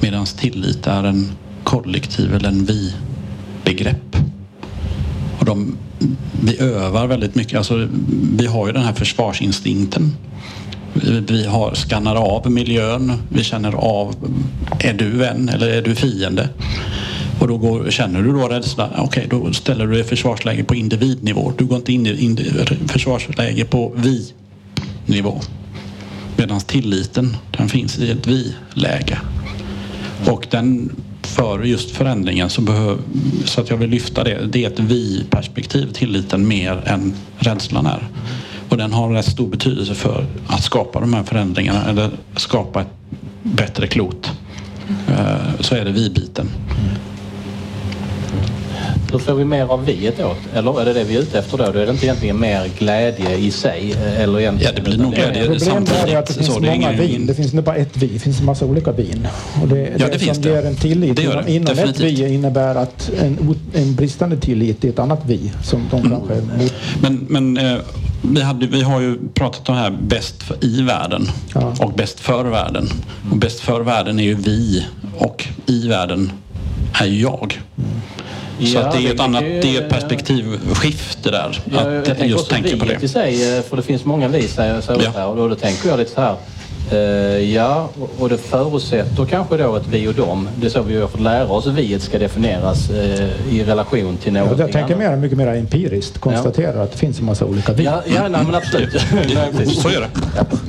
medan 0.00 0.26
tillit 0.26 0.86
är 0.86 1.04
en 1.04 1.32
kollektiv 1.64 2.34
eller 2.34 2.48
en 2.48 2.64
vi 2.64 2.92
begrepp. 3.66 4.16
Och 5.38 5.44
de, 5.44 5.76
vi 6.42 6.60
övar 6.60 7.06
väldigt 7.06 7.34
mycket. 7.34 7.58
Alltså, 7.58 7.88
vi 8.38 8.46
har 8.46 8.66
ju 8.66 8.72
den 8.72 8.82
här 8.82 8.92
försvarsinstinkten. 8.92 10.16
Vi, 10.92 11.20
vi 11.20 11.46
har, 11.46 11.74
skannar 11.74 12.16
av 12.16 12.50
miljön. 12.50 13.12
Vi 13.28 13.44
känner 13.44 13.72
av, 13.72 14.14
är 14.80 14.92
du 14.92 15.10
vän 15.10 15.48
eller 15.48 15.68
är 15.68 15.82
du 15.82 15.94
fiende? 15.94 16.48
Och 17.40 17.48
då 17.48 17.58
går, 17.58 17.90
känner 17.90 18.22
du 18.22 18.32
då 18.32 18.48
rädsla, 18.48 18.90
okej 18.98 19.26
då 19.30 19.52
ställer 19.52 19.86
du 19.86 19.92
dig 19.92 20.00
i 20.00 20.04
försvarsläge 20.04 20.64
på 20.64 20.74
individnivå. 20.74 21.52
Du 21.58 21.64
går 21.64 21.76
inte 21.76 21.92
in 21.92 22.06
i 22.06 22.24
in, 22.24 22.38
försvarsläge 22.88 23.64
på 23.64 23.92
vi-nivå. 23.96 25.40
Medan 26.36 26.60
tilliten, 26.60 27.36
den 27.56 27.68
finns 27.68 27.98
i 27.98 28.10
ett 28.10 28.26
vi-läge. 28.26 29.18
Och 30.26 30.46
den 30.50 30.90
för 31.26 31.62
just 31.62 31.90
förändringen 31.90 32.50
så, 32.50 32.60
behöv, 32.60 32.98
så 33.44 33.60
att 33.60 33.70
jag 33.70 33.76
vill 33.76 33.90
lyfta 33.90 34.24
det. 34.24 34.46
Det 34.46 34.64
är 34.64 34.70
ett 34.70 34.80
vi-perspektiv, 34.80 35.92
tilliten, 35.92 36.48
mer 36.48 36.82
än 36.86 37.14
rädslan 37.38 37.86
är. 37.86 38.08
Och 38.68 38.76
den 38.76 38.92
har 38.92 39.10
rätt 39.10 39.26
stor 39.26 39.48
betydelse 39.48 39.94
för 39.94 40.26
att 40.46 40.62
skapa 40.62 41.00
de 41.00 41.14
här 41.14 41.22
förändringarna 41.22 41.84
eller 41.84 42.10
skapa 42.36 42.80
ett 42.80 42.92
bättre 43.42 43.86
klot. 43.86 44.32
Eh, 45.08 45.60
så 45.60 45.74
är 45.74 45.84
det 45.84 45.90
vi-biten. 45.90 46.48
Hur 49.12 49.18
får 49.18 49.34
vi 49.34 49.44
mer 49.44 49.64
av 49.72 49.84
viet 49.84 50.14
då? 50.18 50.34
Eller 50.54 50.80
är 50.80 50.84
det 50.84 50.92
det 50.92 51.04
vi 51.04 51.16
är 51.16 51.20
ute 51.20 51.38
efter 51.38 51.58
då? 51.58 51.64
Då 51.72 51.78
är 51.78 51.86
det 51.86 51.92
inte 51.92 52.06
egentligen 52.06 52.40
mer 52.40 52.70
glädje 52.78 53.36
i 53.36 53.50
sig? 53.50 53.92
eh, 53.92 54.20
Eller 54.20 54.40
egentligen, 54.40 54.72
ja, 54.76 54.82
det 54.82 54.90
blir 54.90 54.98
nog 55.02 55.14
glädje 55.14 55.42
Problemet 55.46 55.90
är 56.08 56.16
att 56.16 56.26
det 56.26 56.34
finns 56.34 56.60
många 56.60 56.92
vin. 56.92 57.26
Det 57.26 57.34
finns 57.34 57.52
inte 57.52 57.62
bara 57.62 57.76
ett 57.76 57.96
vi, 57.96 58.06
det 58.06 58.18
finns 58.18 58.40
en 58.40 58.46
massa 58.46 58.64
olika 58.64 58.92
vin. 58.92 59.28
Och 59.62 59.68
det, 59.68 59.78
Ja, 59.98 60.06
det, 60.06 60.12
det 60.12 60.18
finns 60.18 60.36
som 60.36 60.42
det. 60.44 60.50
ger 60.50 60.66
en 60.66 60.74
tillit 60.76 61.16
Det 61.16 61.22
gör 61.22 61.42
det, 61.42 61.52
inom 61.52 61.68
ett 61.68 61.76
definitivt. 61.76 62.18
vi 62.18 62.34
innebär 62.34 62.74
att 62.74 63.10
en, 63.22 63.54
en 63.74 63.94
bristande 63.94 64.36
tillit 64.36 64.84
är 64.84 64.88
ett 64.88 64.98
annat 64.98 65.20
vi 65.26 65.52
som 65.64 65.80
de 65.90 65.96
Mm. 66.06 66.10
kanske. 66.10 66.42
Men, 67.02 67.26
men 67.28 67.56
eh, 67.56 67.78
vi, 68.22 68.42
hade, 68.42 68.66
vi 68.66 68.82
har 68.82 69.00
ju 69.00 69.18
pratat 69.34 69.68
om 69.68 69.74
det 69.74 69.80
här 69.80 69.98
bäst 70.02 70.42
för, 70.42 70.56
i 70.64 70.82
världen 70.82 71.28
och 71.80 71.92
bäst 71.92 72.20
för 72.20 72.44
världen. 72.44 72.88
Och 73.30 73.36
bäst 73.36 73.60
för 73.60 73.80
världen 73.80 74.18
är 74.18 74.24
ju 74.24 74.34
vi 74.34 74.86
och 75.18 75.44
i 75.66 75.88
världen 75.88 76.32
är 77.00 77.06
ju 77.06 77.20
jag. 77.20 77.60
Så 78.58 78.64
Ja, 78.78 78.92
det 78.92 78.98
är 78.98 79.02
det 79.02 79.08
ett 79.14 79.20
annat 79.20 79.40
det 79.42 79.76
är 79.76 79.82
ett 79.82 79.88
perspektivskifte 79.90 81.30
där. 81.30 81.60
Ja, 81.72 81.90
jag 81.90 81.98
att 81.98 82.04
tänker 82.04 82.24
just 82.24 82.50
tänka 82.50 82.76
på 82.76 82.84
viet 82.84 82.98
i 82.98 83.00
det. 83.02 83.08
sig, 83.08 83.56
eh, 83.58 83.62
för 83.62 83.76
det 83.76 83.82
finns 83.82 84.04
många 84.04 84.28
vi 84.28 84.48
säger 84.48 84.80
så 84.80 84.92
Ja. 85.04 85.10
här, 85.16 85.26
och 85.26 85.36
då, 85.36 85.48
då 85.48 85.54
tänker 85.54 85.88
jag 85.88 85.98
lite 85.98 86.10
så 86.10 86.20
här. 86.20 86.36
Eh, 86.90 86.98
ja, 87.54 87.88
och- 88.18 88.28
det 88.28 88.38
förutsätter 88.38 89.24
kanske 89.24 89.56
då 89.56 89.76
ett 89.76 89.86
vi 89.90 90.08
och 90.08 90.14
dem. 90.14 90.48
Det 90.56 90.66
är 90.66 90.70
så 90.70 90.82
vi 90.82 91.00
har 91.00 91.08
fått 91.08 91.20
lära 91.20 91.46
oss 91.48 91.66
att 91.66 91.72
viet 91.72 92.02
ska 92.02 92.18
definieras 92.18 92.90
eh, 92.90 93.54
i 93.54 93.64
relation 93.64 94.16
till 94.16 94.34
Ja, 94.34 94.40
någonting 94.40 94.60
jag 94.66 94.72
tänker 94.72 94.96
mer, 94.96 95.16
mycket 95.16 95.38
mer 95.38 95.46
empiriskt. 95.46 96.18
Konstaterar 96.18 96.82
att 96.82 96.92
det 96.92 96.98
finns 96.98 97.18
en 97.20 97.24
massa 97.26 97.44
olika 97.44 97.72
vi. 97.72 97.84
Ja, 97.84 98.02
ja 98.14 98.28
nej, 98.28 98.40
men 98.46 98.54
absolut. 98.54 98.94
Nej. 99.12 99.66
Så 99.66 99.88
är 99.88 100.00
det. 100.00 100.08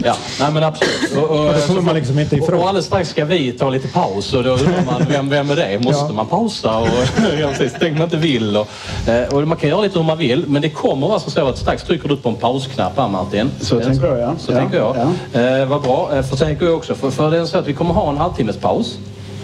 Ja, 0.04 0.16
nej 0.40 0.52
men 0.54 0.64
absolut. 0.64 1.18
Och, 1.24 1.40
och, 1.40 1.54
det 1.54 1.68
kommer 1.68 1.82
man 1.82 1.96
liksom 1.96 2.20
inte 2.20 2.36
ifrån. 2.36 2.54
Och, 2.56 2.62
och 2.62 2.68
alldeles 2.68 2.86
strax 2.86 3.10
ska 3.10 3.26
vi 3.26 3.52
ta 3.52 3.70
lite 3.70 3.88
paus 3.88 4.34
och 4.34 4.44
då 4.44 4.50
undrar 4.50 4.84
man 4.86 5.06
vem, 5.10 5.30
vem 5.30 5.50
är 5.50 5.56
det? 5.56 5.80
Måste 5.84 6.06
Ja. 6.10 6.14
man 6.14 6.26
pausa? 6.28 6.78
Och, 6.78 6.88
ja, 7.42 7.48
precis, 7.48 7.74
tänk 7.80 7.94
man 7.94 8.04
inte 8.04 8.18
vill. 8.18 8.58
Och, 8.58 8.68
eh, 9.10 9.34
och 9.34 9.48
man 9.48 9.58
kan 9.58 9.70
göra 9.70 9.82
lite 9.82 10.00
hur 10.00 10.06
man 10.06 10.18
vill 10.18 10.44
men 10.48 10.62
det 10.62 10.70
kommer 10.70 11.08
vara 11.08 11.20
så 11.20 11.48
att 11.48 11.58
strax 11.58 11.84
trycker 11.84 12.10
du 12.10 12.18
på 12.18 12.30
en 12.30 12.36
pausknapp 12.36 12.98
här 12.98 13.08
Martin. 13.08 13.52
Så 13.62 13.80
tänker 13.80 14.08
jag, 14.08 14.20
ja. 14.20 14.34
Så 14.40 14.52
Ja, 14.52 14.58
tänker 14.60 14.78
jag. 14.78 14.96
ja. 15.34 15.40
Eh, 15.42 15.66
vad 15.66 15.82
bra. 15.82 16.07
Eh, 16.14 16.24
för 16.24 16.36
tänker 16.36 16.66
jag 16.66 16.76
också. 16.76 16.96
För, 16.96 17.12
för 17.12 17.32
det 17.32 17.38
är 17.38 17.46
så 17.46 17.58
att 17.58 17.68
vi 17.68 17.74
kommer 17.74 17.94
ha 17.94 18.10
en 18.10 18.18
halvtimmes 18.18 18.58
paus. 18.58 18.98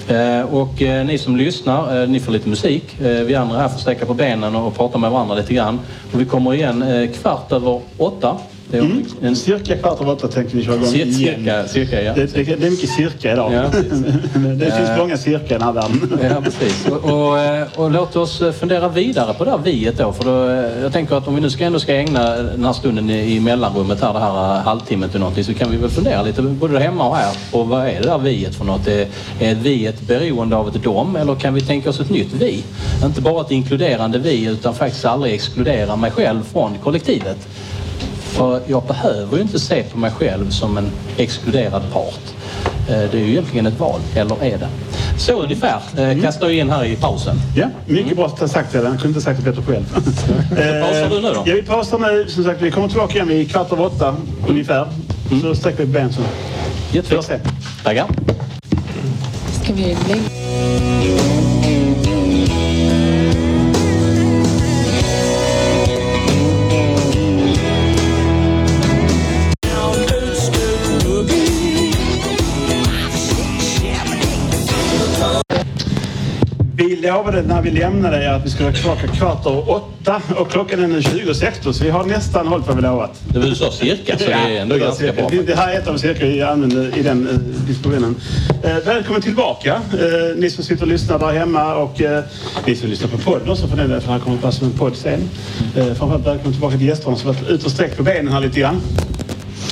Eh, 0.07 0.41
och 0.41 0.82
eh, 0.82 1.05
ni 1.05 1.18
som 1.18 1.38
lyssnar, 1.38 2.01
eh, 2.01 2.09
ni 2.09 2.20
får 2.20 2.32
lite 2.32 2.49
musik. 2.49 3.01
Eh, 3.01 3.24
vi 3.24 3.36
andra 3.36 3.57
här 3.57 3.68
får 3.70 3.80
sträcka 3.80 4.05
på 4.05 4.14
benen 4.14 4.55
och, 4.55 4.68
och 4.68 4.76
prata 4.76 4.97
med 4.97 5.11
varandra 5.11 5.36
lite 5.36 5.53
grann. 5.53 5.80
Och 6.14 6.22
vi 6.22 6.26
kommer 6.26 6.53
igen 6.53 6.82
eh, 6.82 7.09
kvart 7.11 7.51
över 7.51 7.82
åtta. 7.97 8.38
Mm. 8.80 9.05
en 9.21 9.36
Cirka 9.36 9.78
kvart 9.78 10.01
över 10.01 10.11
åtta 10.11 10.28
tänkte 10.28 10.57
vi 10.57 10.63
köra 10.63 10.76
igång 10.76 10.88
Cir- 10.88 10.95
igen. 10.95 11.13
cirka, 11.13 11.67
cirka 11.67 12.01
ja. 12.01 12.13
Det, 12.13 12.34
det, 12.34 12.43
det 12.43 12.67
är 12.67 12.71
mycket 12.71 12.89
cirka 12.89 13.34
idag. 13.34 13.53
Ja, 13.53 13.61
det 14.55 14.71
finns 14.78 14.89
Eh. 14.89 14.97
många 14.97 15.17
cirka 15.17 15.45
i 15.45 15.57
den 15.57 15.61
här 15.61 15.71
världen. 15.74 16.19
Ja, 16.24 16.41
precis. 16.41 16.88
Och, 16.88 17.03
och, 17.30 17.39
eh, 17.39 17.67
och 17.76 17.91
låt 17.91 18.15
oss 18.15 18.41
eh, 18.41 18.51
fundera 18.51 18.88
vidare 18.89 19.34
på 19.34 19.45
det 19.45 19.51
här 19.51 19.57
viet 19.57 19.97
då. 19.97 20.13
För 20.13 20.24
då, 20.24 20.51
jag 20.84 20.93
tänker 20.93 21.15
att 21.15 21.28
om 21.28 21.36
vi 21.36 21.41
nu 21.41 21.49
ska 21.49 21.63
ändå 21.65 21.80
ska 21.80 21.93
ägna 21.95 22.30
den 22.36 22.65
här 22.65 22.74
stunden 22.74 23.09
i, 23.09 23.36
i 23.36 23.39
mellanrummet 23.39 24.01
här, 24.01 24.13
det 24.13 24.19
här 24.19 24.59
halvtimmen 24.61 25.09
till 25.09 25.19
någonting, 25.19 25.43
så 25.43 25.53
kan 25.53 25.71
vi 25.71 25.78
väl 25.78 25.89
fundera 25.89 26.21
lite 26.24 26.41
både 26.41 26.80
hemma 26.80 27.09
och 27.09 27.15
här 27.15 27.38
på 27.51 27.63
vad 27.63 27.88
är 27.88 28.01
det 28.01 28.07
där 28.07 28.17
viet 28.17 28.55
för 28.55 28.65
något? 28.65 28.88
Är, 28.88 29.07
är 29.39 29.55
vi 29.55 29.86
ett 29.86 30.01
beroende 30.01 30.55
av 30.55 30.67
ett 30.67 30.84
dom 30.84 31.15
eller 31.15 31.36
kan 31.36 31.53
vi 31.53 31.61
tänka 31.61 31.89
oss 31.89 31.99
ett 31.99 32.09
nytt 32.09 32.34
vi? 32.34 32.63
Inte 33.05 33.21
bara 33.21 33.41
ett 33.41 33.51
inkluderande 33.51 34.19
vi 34.19 34.45
utan 34.45 34.74
faktiskt 34.76 35.05
aldrig 35.05 35.34
exkludera 35.34 35.95
mig 35.95 36.11
själv 36.11 36.43
från 36.53 36.71
kollektivet. 36.84 37.47
För 38.34 38.61
jag 38.67 38.84
behöver 38.84 39.36
ju 39.38 39.41
inte 39.41 39.59
se 39.59 39.84
på 39.84 39.97
mig 39.97 40.11
själv 40.11 40.49
som 40.49 40.77
en 40.77 40.91
exkluderad 41.17 41.84
part. 41.93 42.19
Eh, 42.89 42.95
Det 43.11 43.13
är 43.13 43.21
ju 43.21 43.29
egentligen 43.31 43.65
ett 43.65 43.79
val, 43.79 43.99
eller 44.15 44.43
är 44.43 44.57
det? 44.57 44.69
Så 45.17 45.43
ungefär 45.43 45.79
eh, 45.97 46.21
kastar 46.21 46.47
jag 46.47 46.55
in 46.55 46.69
här 46.69 46.86
i 46.86 46.95
pausen. 46.95 47.36
Ja, 47.55 47.67
mycket 47.88 48.15
bra 48.17 48.25
att 48.25 48.39
ha 48.39 48.47
sagt 48.47 48.71
det. 48.73 48.77
Jag 48.77 48.86
kunde 48.91 49.07
inte 49.07 49.21
sagt 49.21 49.43
det 49.43 49.51
bättre 49.51 49.63
själv. 49.73 49.86
Pausar 50.84 51.09
du 51.09 51.15
nu 51.21 51.34
då? 51.34 51.43
Ja, 51.45 51.53
vi 51.55 51.61
pausar 51.63 51.99
nu. 51.99 52.25
Som 52.29 52.43
sagt, 52.43 52.61
vi 52.61 52.71
kommer 52.71 52.88
tillbaka 52.88 53.13
igen 53.13 53.27
vid 53.27 53.51
kvart 53.51 53.71
över 53.71 53.86
åtta 53.86 54.15
ungefär. 54.47 54.88
Så 55.41 55.55
sträcker 55.55 55.77
vi 55.79 55.86
benen 55.86 56.13
så. 56.13 56.21
Jättefint. 56.91 57.25
se. 57.25 57.39
Tackar. 57.84 58.05
Ska 59.63 59.73
vi 59.73 59.97
lägga... 60.07 61.52
Vi 76.76 76.95
lovade 76.95 77.41
när 77.41 77.61
vi 77.61 77.71
lämnade 77.71 78.24
er 78.24 78.30
att 78.30 78.45
vi 78.45 78.49
skulle 78.49 78.69
vara 78.69 78.76
tillbaka 78.76 79.07
kvart 79.07 79.45
över 79.45 79.69
åtta 79.69 80.21
och 80.36 80.51
klockan 80.51 80.84
är 80.84 80.88
nu 80.88 80.99
20.16 80.99 81.71
så 81.71 81.84
vi 81.84 81.89
har 81.89 82.05
nästan 82.05 82.47
hållit 82.47 82.67
vad 82.67 82.76
vi 82.76 82.82
lovat. 82.82 83.21
Det 83.28 83.39
var 83.39 83.45
du 83.45 83.55
sa 83.55 83.71
cirka, 83.71 84.17
så 84.17 84.26
det 84.26 84.32
är 84.32 84.61
ändå 84.61 84.76
var 84.76 84.86
ganska 84.86 85.13
bra. 85.13 85.30
Det, 85.45 85.55
här 85.55 85.74
är 85.74 85.80
ett 85.80 85.88
av 85.88 85.97
cirka 85.97 86.26
vi 86.26 86.41
använder 86.41 86.97
i 86.97 87.01
den 87.01 87.28
uh, 87.28 87.38
diskussionen. 87.67 88.15
Eh, 88.63 88.78
välkommen 88.86 89.21
tillbaka, 89.21 89.74
eh, 89.74 90.38
ni 90.38 90.49
som 90.49 90.63
sitter 90.63 90.82
och 90.82 90.88
lyssnar 90.88 91.19
där 91.19 91.34
hemma 91.34 91.76
och 91.76 92.01
eh, 92.01 92.24
ni 92.65 92.76
som 92.76 92.89
lyssnar 92.89 93.07
på 93.07 93.17
podden 93.17 93.49
också 93.49 93.67
för 93.67 93.78
den 93.78 93.88
delen, 93.88 94.01
för 94.01 94.07
det 94.07 94.13
här 94.13 94.19
kommer 94.19 94.38
att 94.38 94.43
vara 94.43 94.51
som 94.51 94.67
en 94.67 94.74
podd 94.74 94.95
sen. 94.95 95.30
Eh, 95.76 95.86
framförallt 95.86 96.28
välkommen 96.28 96.53
tillbaka 96.53 96.78
till 96.78 96.88
gästerna 96.88 97.15
som 97.15 97.34
varit 97.34 97.49
ute 97.49 97.65
och 97.65 97.71
sträckt 97.71 97.97
på 97.97 98.03
benen 98.03 98.34
här 98.34 98.39
lite 98.39 98.59
grann. 98.59 98.82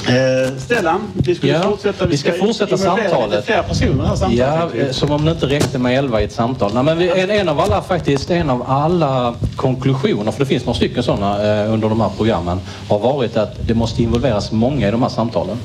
Eh, 0.08 0.58
Stellan, 0.58 1.02
vi 1.14 1.36
ska 1.36 1.47
Ja, 1.47 1.62
fortsätta. 1.62 2.06
vi 2.06 2.18
ska 2.18 2.32
fortsätta 2.34 2.76
involvera 2.76 3.10
samtalet. 3.10 3.45
Fler 3.45 3.64
personer 3.64 4.06
här 4.06 4.16
samtalet. 4.16 4.74
Ja, 4.76 4.82
eh, 4.82 4.91
som 4.91 5.12
om 5.12 5.26
det 5.26 5.32
inte 5.32 5.45
räckte 5.45 5.78
med 5.80 5.97
11 5.97 6.22
i 6.22 6.24
ett 6.24 6.32
samtal. 6.32 6.72
Nej, 6.74 6.84
men 6.84 6.97
vi, 6.97 7.10
en, 7.22 7.30
en 7.32 7.49
av 7.49 7.60
alla 7.60 7.82
faktiskt, 7.82 8.32
en 8.32 8.49
av 8.49 8.64
alla 8.68 9.36
konklusioner, 9.56 10.32
för 10.32 10.39
det 10.39 10.45
finns 10.45 10.66
några 10.66 10.76
stycken 10.78 11.04
sådana 11.04 11.64
eh, 11.64 11.74
under 11.74 11.89
de 11.89 12.02
här 12.02 12.10
programmen, 12.18 12.60
har 12.89 12.99
varit 12.99 13.38
att 13.38 13.68
det 13.68 13.74
måste 13.74 14.04
involveras 14.04 14.52
många 14.52 14.88
i 14.88 14.91
de 14.91 15.02
här 15.02 15.10
samtalen. 15.10 15.58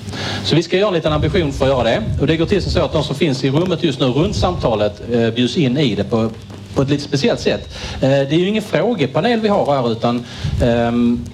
Så 0.44 0.56
vi 0.56 0.62
ska 0.62 0.76
göra 0.76 0.88
en 0.88 0.94
liten 0.94 1.12
ambition 1.12 1.52
för 1.52 1.64
att 1.64 1.70
göra 1.70 1.82
det. 1.84 2.02
Och 2.20 2.26
det 2.26 2.36
går 2.36 2.46
till 2.46 2.62
så 2.62 2.80
att 2.80 2.92
de 2.92 3.04
som 3.04 3.14
finns 3.16 3.44
i 3.44 3.50
rummet 3.50 3.82
just 3.84 4.00
nu 4.00 4.06
runt 4.06 4.36
samtalet 4.36 5.00
eh, 5.12 5.30
bjuds 5.30 5.56
in 5.56 5.78
i 5.78 5.94
det 5.94 6.04
på 6.04 6.30
på 6.74 6.82
ett 6.82 6.90
lite 6.90 7.02
speciellt 7.04 7.40
sätt. 7.40 7.74
Eh, 7.94 8.08
Det 8.08 8.32
är 8.32 8.38
ju 8.38 8.48
ingen 8.48 8.62
frågepanel 8.62 9.40
vi 9.40 9.48
har 9.48 9.74
här 9.76 9.92
utan 9.92 10.24
ehm, 10.62 11.24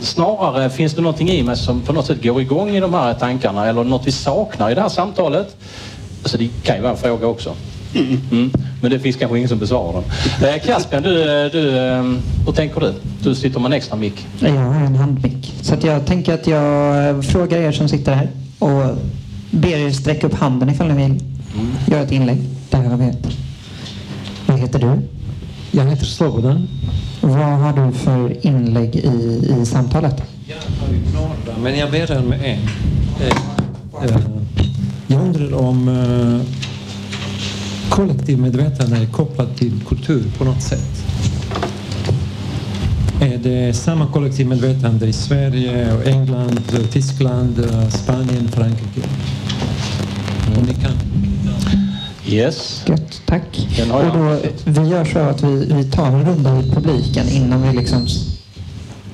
Snarare 0.00 0.70
finns 0.70 0.94
det 0.94 1.02
någonting 1.02 1.28
i 1.28 1.42
mig 1.42 1.56
som 1.56 1.80
på 1.80 1.92
något 1.92 2.06
sätt 2.06 2.22
går 2.22 2.40
igång 2.40 2.70
i 2.70 2.80
de 2.80 2.94
här 2.94 3.14
tankarna 3.14 3.66
eller 3.66 3.84
något 3.84 4.06
vi 4.06 4.12
saknar 4.12 4.70
i 4.70 4.74
det 4.74 4.80
här 4.80 4.88
samtalet. 4.88 5.56
Alltså 6.22 6.38
det 6.38 6.48
kan 6.62 6.76
ju 6.76 6.82
vara 6.82 6.92
en 6.92 6.98
fråga 6.98 7.26
också. 7.26 7.54
Mm. 7.94 8.50
Men 8.82 8.90
det 8.90 8.98
finns 8.98 9.16
kanske 9.16 9.36
ingen 9.36 9.48
som 9.48 9.58
besvarar 9.58 10.02
den. 10.40 10.54
Eh, 10.54 10.60
Caspian, 10.60 11.02
du, 11.02 11.14
du, 11.52 11.78
eh, 11.78 12.02
hur 12.46 12.52
tänker 12.52 12.80
du? 12.80 12.94
Du 13.22 13.34
sitter 13.34 13.60
med 13.60 13.66
en 13.66 13.72
extra 13.72 13.96
mick. 13.96 14.26
Jag 14.38 14.50
har 14.50 14.80
en 14.80 14.96
handmick. 14.96 15.52
Så 15.60 15.74
att 15.74 15.84
jag 15.84 16.06
tänker 16.06 16.34
att 16.34 16.46
jag 16.46 17.08
eh, 17.08 17.20
frågar 17.20 17.58
er 17.58 17.72
som 17.72 17.88
sitter 17.88 18.14
här 18.14 18.28
och 18.58 18.96
ber 19.50 19.68
er 19.68 19.90
sträcka 19.90 20.26
upp 20.26 20.34
handen 20.34 20.70
ifall 20.70 20.88
ni 20.88 21.08
vill 21.08 21.20
göra 21.86 22.02
ett 22.02 22.12
inlägg. 22.12 22.38
Där 22.70 22.78
har 22.78 22.96
vi 22.96 23.04
ett. 23.04 23.26
Vad 24.46 24.58
heter 24.58 24.78
du? 24.78 24.98
Jag 25.76 25.84
heter 25.84 26.04
Slobodan. 26.04 26.68
Vad 27.20 27.58
har 27.58 27.86
du 27.86 27.92
för 27.92 28.46
inlägg 28.46 28.96
i, 28.96 29.54
i 29.60 29.66
samtalet? 29.66 30.22
Men 31.62 31.78
jag 31.78 31.90
ber 31.90 32.18
om 32.18 32.32
en. 32.32 32.40
Eh, 32.40 32.58
eh, 34.02 34.16
Jag 35.06 35.20
undrar 35.20 35.54
om 35.54 35.88
eh, 35.88 36.46
kollektiv 37.90 38.38
medvetande 38.38 38.96
är 38.96 39.06
kopplat 39.06 39.56
till 39.56 39.80
kultur 39.88 40.24
på 40.38 40.44
något 40.44 40.62
sätt. 40.62 41.04
Är 43.20 43.38
det 43.38 43.74
samma 43.74 44.06
kollektiv 44.06 44.46
medvetande 44.46 45.06
i 45.06 45.12
Sverige, 45.12 45.94
och 45.94 46.06
England, 46.06 46.60
Tyskland, 46.92 47.70
Spanien, 47.88 48.48
Frankrike? 48.48 49.08
Om 50.56 50.62
ni 50.62 50.74
kan. 50.74 51.13
Yes. 52.26 52.84
Gött, 52.88 53.22
tack. 53.26 53.42
Och 53.92 54.02
då, 54.18 54.38
vi 54.64 54.88
gör 54.88 55.04
så 55.04 55.18
att 55.18 55.42
vi, 55.42 55.72
vi 55.74 55.84
tar 55.84 56.06
en 56.06 56.24
runda 56.24 56.60
i 56.60 56.70
publiken 56.70 57.28
innan 57.28 57.62
vi 57.62 57.76
liksom 57.76 58.06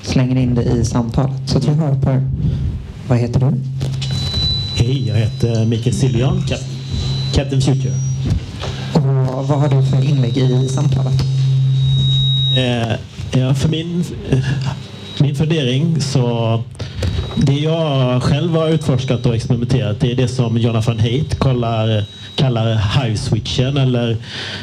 slänger 0.03 0.37
in 0.37 0.55
det 0.55 0.63
i 0.63 0.85
samtalet. 0.85 1.37
Så 1.47 1.59
att 1.59 1.65
vi 1.69 1.73
hör 1.73 1.95
på 1.95 2.11
er. 2.11 2.31
Vad 3.09 3.19
heter 3.19 3.41
du? 3.41 3.53
Hej, 4.75 5.09
jag 5.09 5.15
heter 5.15 5.65
Mikael 5.67 5.95
Siljan, 5.95 6.43
Cap- 6.49 6.65
Captain 7.35 7.63
Future. 7.63 7.95
Och 8.95 9.03
vad 9.49 9.59
har 9.61 9.69
du 9.69 9.87
för 9.87 10.05
inlägg 10.11 10.37
i 10.37 10.69
samtalet? 10.69 11.21
Eh, 12.57 12.93
ja, 13.41 13.55
för 13.55 13.69
min, 13.69 14.05
min 15.19 15.35
fundering 15.35 16.01
så 16.01 16.63
det 17.37 17.59
jag 17.59 18.22
själv 18.22 18.57
har 18.57 18.68
utforskat 18.68 19.26
och 19.26 19.35
experimenterat 19.35 20.01
det 20.01 20.12
är 20.12 20.16
det 20.16 20.28
som 20.28 20.59
Jonathan 20.59 20.99
Haidt 20.99 21.39
kallar, 21.39 22.05
kallar 22.37 22.74
hive 22.74 23.16
switchen 23.16 23.76
eller 23.76 24.16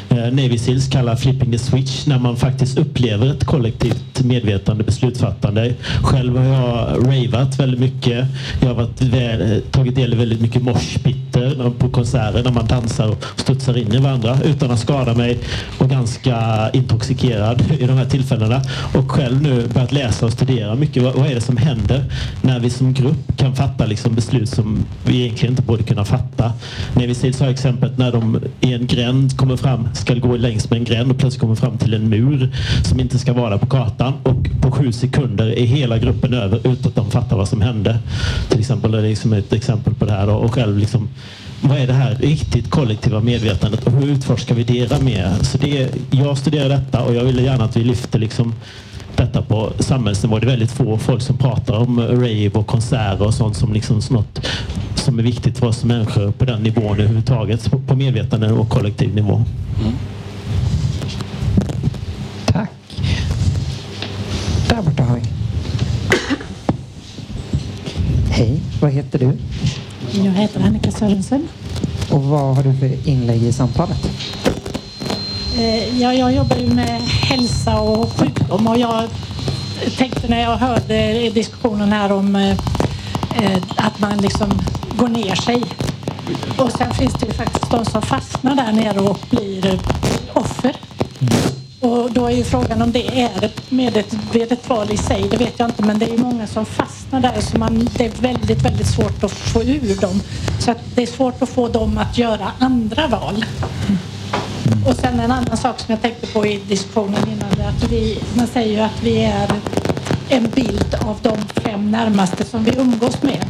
eh, 0.08 0.16
Navy 0.16 0.58
Seals 0.58 0.88
kallar 0.88 1.16
flipping 1.16 1.52
the 1.52 1.58
switch 1.58 2.06
när 2.06 2.18
man 2.18 2.36
faktiskt 2.36 2.78
upplever 2.78 3.26
ett 3.26 3.44
kollektivt 3.44 4.24
medvetande 4.24 4.84
beslutsfattande. 4.84 5.74
Själv 6.02 6.36
har 6.36 6.44
jag 6.44 7.06
ravat 7.06 7.60
väldigt 7.60 7.80
mycket. 7.80 8.26
Jag 8.60 8.68
har 8.68 8.74
varit 8.74 9.00
väl, 9.02 9.62
tagit 9.70 9.94
del 9.94 10.12
i 10.12 10.16
väldigt 10.16 10.40
mycket 10.40 10.62
moshpitter 10.62 11.70
på 11.78 11.88
konserter 11.88 12.42
när 12.42 12.52
man 12.52 12.66
dansar 12.66 13.08
och 13.08 13.24
studsar 13.36 13.76
in 13.76 13.94
i 13.94 13.98
varandra 13.98 14.38
utan 14.44 14.70
att 14.70 14.80
skada 14.80 15.14
mig 15.14 15.38
och 15.78 15.90
ganska 15.90 16.70
intoxikerad 16.72 17.62
i 17.80 17.86
de 17.86 17.92
här 17.92 18.04
tillfällena. 18.04 18.62
Och 18.94 19.10
själv 19.10 19.42
nu 19.42 19.66
börjat 19.66 19.92
läsa 19.92 20.26
och 20.26 20.32
studera 20.32 20.74
mycket. 20.74 21.02
Vad, 21.02 21.14
vad 21.14 21.30
är 21.30 21.34
det 21.34 21.40
som 21.40 21.56
händer 21.56 22.04
när 22.42 22.57
vi 22.58 22.70
som 22.70 22.92
grupp 22.92 23.36
kan 23.36 23.56
fatta 23.56 23.86
liksom 23.86 24.14
beslut 24.14 24.48
som 24.48 24.84
vi 25.04 25.20
egentligen 25.20 25.52
inte 25.52 25.62
borde 25.62 25.82
kunna 25.82 26.04
fatta? 26.04 26.52
När 26.94 27.06
vi 27.06 27.14
ser 27.14 27.32
så 27.32 27.44
här 27.44 27.50
exemplet 27.50 27.98
när 27.98 28.12
de 28.12 28.40
i 28.60 28.72
en 28.72 28.86
gränd 28.86 29.36
kommer 29.36 29.56
fram, 29.56 29.88
ska 29.94 30.14
gå 30.14 30.36
längs 30.36 30.70
med 30.70 30.78
en 30.78 30.84
gränd 30.84 31.10
och 31.10 31.18
plötsligt 31.18 31.40
kommer 31.40 31.54
fram 31.54 31.78
till 31.78 31.94
en 31.94 32.08
mur 32.08 32.50
som 32.84 33.00
inte 33.00 33.18
ska 33.18 33.32
vara 33.32 33.58
på 33.58 33.66
kartan 33.66 34.12
och 34.22 34.50
på 34.60 34.70
sju 34.70 34.92
sekunder 34.92 35.58
är 35.58 35.66
hela 35.66 35.98
gruppen 35.98 36.34
över 36.34 36.58
utan 36.58 36.88
att 36.88 36.94
de 36.94 37.10
fattar 37.10 37.36
vad 37.36 37.48
som 37.48 37.60
hände. 37.60 37.98
Till 38.48 38.60
exempel 38.60 38.94
är 38.94 39.02
det 39.02 39.08
liksom 39.08 39.32
ett 39.32 39.52
exempel 39.52 39.94
på 39.94 40.04
det 40.04 40.12
här 40.12 40.26
då. 40.26 40.34
och 40.34 40.54
själv 40.54 40.78
liksom 40.78 41.08
vad 41.60 41.78
är 41.78 41.86
det 41.86 41.92
här 41.92 42.14
riktigt 42.14 42.70
kollektiva 42.70 43.20
medvetandet 43.20 43.86
och 43.86 43.92
hur 43.92 44.08
utforskar 44.08 44.54
vi 44.54 44.64
det 44.64 45.02
mer? 45.02 45.34
Så 45.42 45.58
det, 45.58 45.88
jag 46.10 46.38
studerar 46.38 46.68
detta 46.68 47.02
och 47.02 47.14
jag 47.14 47.24
vill 47.24 47.44
gärna 47.44 47.64
att 47.64 47.76
vi 47.76 47.84
lyfter 47.84 48.18
liksom 48.18 48.54
detta 49.18 49.42
på 49.42 49.72
samhällsnivå. 49.78 50.38
Det 50.38 50.46
är 50.46 50.50
väldigt 50.50 50.72
få 50.72 50.98
folk 50.98 51.22
som 51.22 51.36
pratar 51.36 51.74
om 51.74 52.00
rave 52.00 52.50
och 52.50 52.66
konserter 52.66 53.26
och 53.26 53.34
sånt 53.34 53.56
som 53.56 53.72
liksom 53.72 54.00
något 54.10 54.46
som 54.94 55.18
är 55.18 55.22
viktigt 55.22 55.58
för 55.58 55.66
oss 55.66 55.84
människor 55.84 56.30
på 56.30 56.44
den 56.44 56.62
nivån 56.62 57.00
överhuvudtaget. 57.00 57.70
På, 57.70 57.78
på 57.78 57.96
medvetande 57.96 58.52
och 58.52 58.68
kollektiv 58.68 59.14
nivå. 59.14 59.44
Tack. 62.46 62.70
Där 64.68 64.82
borta 64.82 65.02
har 65.02 65.16
vi. 65.16 65.22
Hej, 68.30 68.60
vad 68.80 68.90
heter 68.90 69.18
du? 69.18 69.32
Jag 70.12 70.32
heter 70.32 70.60
Annika 70.60 70.90
Sörensen. 70.90 71.48
Och 72.10 72.22
vad 72.22 72.56
har 72.56 72.62
du 72.62 72.74
för 72.74 73.08
inlägg 73.08 73.42
i 73.42 73.52
samtalet? 73.52 74.10
Eh, 75.58 76.00
ja, 76.00 76.14
jag 76.14 76.32
jobbar 76.32 76.56
ju 76.56 76.74
med 76.74 77.00
hälsa 77.02 77.80
och 77.80 78.12
sjukdom 78.12 78.66
och 78.66 78.78
jag 78.78 79.08
tänkte 79.96 80.28
när 80.28 80.42
jag 80.42 80.56
hörde 80.56 81.30
diskussionen 81.30 81.92
här 81.92 82.12
om 82.12 82.36
eh, 82.36 82.50
eh, 83.36 83.62
att 83.76 83.98
man 83.98 84.18
liksom 84.18 84.50
går 84.96 85.08
ner 85.08 85.34
sig. 85.34 85.62
Och 86.58 86.72
sen 86.72 86.94
finns 86.94 87.12
det 87.12 87.26
ju 87.26 87.32
faktiskt 87.32 87.70
de 87.70 87.84
som 87.84 88.02
fastnar 88.02 88.54
där 88.54 88.72
nere 88.72 89.00
och 89.00 89.18
blir 89.30 89.80
offer. 90.32 90.76
Och 91.80 92.12
då 92.12 92.26
är 92.26 92.30
ju 92.30 92.44
frågan 92.44 92.82
om 92.82 92.92
det 92.92 93.20
är 93.20 93.44
ett 93.44 93.70
medvetet 93.70 94.68
val 94.68 94.90
i 94.90 94.96
sig, 94.96 95.28
det 95.30 95.36
vet 95.36 95.58
jag 95.58 95.68
inte. 95.68 95.82
Men 95.82 95.98
det 95.98 96.06
är 96.06 96.12
ju 96.12 96.18
många 96.18 96.46
som 96.46 96.66
fastnar 96.66 97.20
där 97.20 97.40
så 97.40 97.58
man, 97.58 97.88
det 97.96 98.04
är 98.04 98.10
väldigt, 98.10 98.64
väldigt 98.64 98.86
svårt 98.86 99.24
att 99.24 99.32
få 99.32 99.62
ur 99.62 100.00
dem. 100.00 100.20
Så 100.58 100.70
att 100.70 100.80
det 100.94 101.02
är 101.02 101.06
svårt 101.06 101.42
att 101.42 101.48
få 101.48 101.68
dem 101.68 101.98
att 101.98 102.18
göra 102.18 102.52
andra 102.58 103.06
val. 103.06 103.44
Och 104.86 104.94
sen 104.96 105.20
en 105.20 105.32
annan 105.32 105.56
sak 105.56 105.80
som 105.80 105.92
jag 105.92 106.02
tänkte 106.02 106.26
på 106.26 106.46
i 106.46 106.60
diskussionen 106.68 107.28
innan, 107.28 107.48
det 107.56 107.62
är 107.62 107.68
att 107.68 107.92
vi, 107.92 108.18
man 108.36 108.46
säger 108.46 108.72
ju 108.72 108.80
att 108.80 109.02
vi 109.02 109.24
är 109.24 109.48
en 110.28 110.50
bild 110.54 110.94
av 111.00 111.16
de 111.22 111.60
fem 111.62 111.90
närmaste 111.90 112.44
som 112.44 112.64
vi 112.64 112.72
umgås 112.78 113.22
med. 113.22 113.44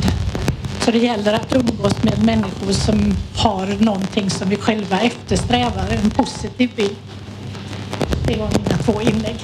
Så 0.85 0.91
det 0.91 0.99
gäller 0.99 1.33
att 1.33 1.53
umgås 1.55 2.03
med 2.03 2.25
människor 2.25 2.73
som 2.73 3.15
har 3.37 3.67
någonting 3.85 4.31
som 4.31 4.49
vi 4.49 4.57
själva 4.57 5.01
eftersträvar, 5.01 5.85
en 6.05 6.11
positiv 6.11 6.71
bild. 6.77 6.97
Det 8.27 8.37
var 8.37 8.49
mina 8.49 8.79
två 8.85 9.01
inlägg. 9.03 9.37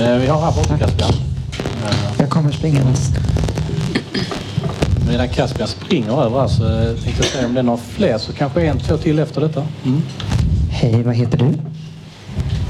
Eh, 0.00 0.16
Vi 0.16 0.26
har 0.26 0.40
här 0.40 0.52
borta 0.52 0.78
Caspian. 0.78 1.12
Jag 2.18 2.30
kommer 2.30 2.52
springandes. 2.52 3.00
Medan 5.10 5.28
Caspian 5.28 5.68
springer 5.68 6.22
över 6.22 6.40
här 6.40 6.48
så 6.48 6.64
eh, 6.64 6.84
tänkte 7.02 7.22
jag 7.22 7.24
se 7.24 7.44
om 7.46 7.54
det 7.54 7.60
är 7.60 7.64
några 7.64 7.78
fler 7.78 8.18
så 8.18 8.32
kanske 8.32 8.66
en, 8.66 8.78
två 8.78 8.96
till 8.96 9.18
efter 9.18 9.40
detta. 9.40 9.66
Mm. 9.84 10.02
Hej, 10.70 11.02
vad 11.02 11.14
heter 11.14 11.38
du? 11.38 11.52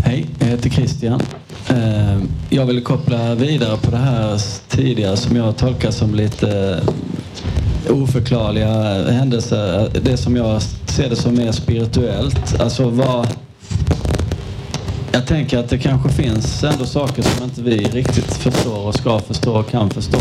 Hej, 0.05 0.27
jag 0.39 0.47
heter 0.47 0.71
Christian. 0.71 1.21
Eh, 1.69 2.19
Jag 2.51 2.67
vill 2.67 2.85
koppla 2.85 3.35
vidare 3.35 3.77
på 3.77 3.91
det 3.91 3.97
här 3.97 4.41
tidigare 4.69 5.17
som 5.17 5.37
jag 5.37 5.57
tolkar 5.57 5.91
som 5.91 6.15
lite 6.15 6.81
eh, 7.89 7.97
oförklarliga 8.03 8.73
händelser. 9.13 9.91
Det 10.03 10.17
som 10.17 10.37
jag 10.37 10.63
ser 10.87 11.11
det 11.11 11.17
som 11.17 11.35
mer 11.35 11.53
spirituellt. 11.53 12.61
Alltså 12.61 12.89
vad... 12.91 13.29
Jag 15.13 15.27
tänker 15.27 15.59
att 15.59 15.69
det 15.69 15.79
kanske 15.79 16.09
finns 16.09 16.65
ändå 16.65 16.85
saker 16.87 17.23
som 17.23 17.45
inte 17.45 17.63
vi 17.63 17.77
riktigt 17.79 18.35
förstår 18.35 18.87
och 18.87 18.95
ska 18.95 19.19
förstå 19.19 19.53
och 19.57 19.71
kan 19.71 19.91
förstå. 19.91 20.19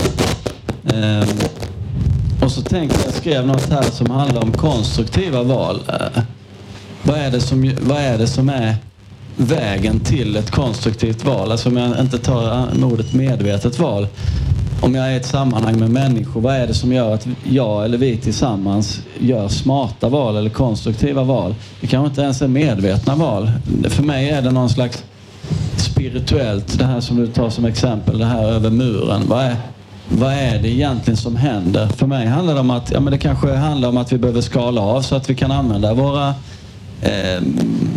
Och 2.50 2.56
så 2.56 2.62
tänkte 2.62 2.98
jag, 3.00 3.08
jag 3.08 3.14
skrev 3.14 3.48
något 3.48 3.70
här 3.70 3.84
som 3.84 4.10
handlar 4.10 4.44
om 4.44 4.52
konstruktiva 4.52 5.44
val. 5.44 5.80
Eh, 5.88 6.24
vad 7.04 7.18
är 7.18 7.32
det 7.32 7.40
som, 7.40 7.76
vad 7.82 7.98
är, 7.98 8.18
det 8.18 8.28
som 8.28 8.50
är 8.50 8.76
vägen 9.36 10.00
till 10.00 10.36
ett 10.36 10.52
konstruktivt 10.52 11.26
val? 11.26 11.52
Alltså 11.52 11.70
om 11.70 11.78
jag 11.78 12.00
inte 12.00 12.18
tar 12.18 12.68
ordet 12.84 13.14
medvetet 13.14 13.80
val. 13.80 14.08
Om 14.82 14.96
jag 14.96 15.08
är 15.08 15.12
i 15.12 15.16
ett 15.16 15.26
sammanhang 15.26 15.80
med 15.80 15.90
människor, 15.90 16.42
vad 16.42 16.56
är 16.56 16.68
det 16.68 16.74
som 16.74 16.94
gör 16.94 17.14
att 17.14 17.28
jag 17.44 17.86
eller 17.86 17.98
vi 17.98 18.18
tillsammans 18.18 19.02
gör 19.20 19.48
smarta 19.48 20.10
val 20.10 20.38
eller 20.38 20.50
konstruktiva 20.50 21.24
val? 21.24 21.56
Det 21.82 21.88
kanske 21.88 22.10
inte 22.10 22.22
ens 22.22 22.42
är 22.42 22.48
medvetna 22.48 23.16
val. 23.16 23.52
För 23.90 24.04
mig 24.04 24.30
är 24.30 24.42
det 24.42 24.52
någon 24.52 24.70
slags 24.70 25.04
spirituellt, 25.78 26.80
det 26.80 26.86
här 26.86 27.00
som 27.00 27.18
du 27.18 27.28
tar 27.28 27.50
som 27.50 27.66
exempel, 27.66 28.20
det 28.20 28.26
här 28.26 28.44
över 28.44 28.70
muren. 28.70 29.22
Vad 29.28 29.44
är, 29.44 29.56
vad 30.10 30.34
är 30.34 30.60
det 30.62 30.70
egentligen 30.70 31.18
som 31.18 31.36
händer? 31.36 31.88
För 31.88 32.08
mig 32.08 32.28
handlar 32.28 32.54
det 32.54 32.60
om 32.60 32.72
att, 32.72 32.92
ja 32.92 33.00
men 33.00 33.12
det 33.12 33.18
kanske 33.18 33.56
handlar 33.56 33.90
om 33.90 33.98
att 33.98 34.12
vi 34.12 34.18
behöver 34.18 34.42
skala 34.42 34.82
av 34.82 35.02
så 35.02 35.16
att 35.16 35.30
vi 35.30 35.36
kan 35.36 35.52
använda 35.52 35.94
våra 35.94 36.30
eh, 37.02 37.44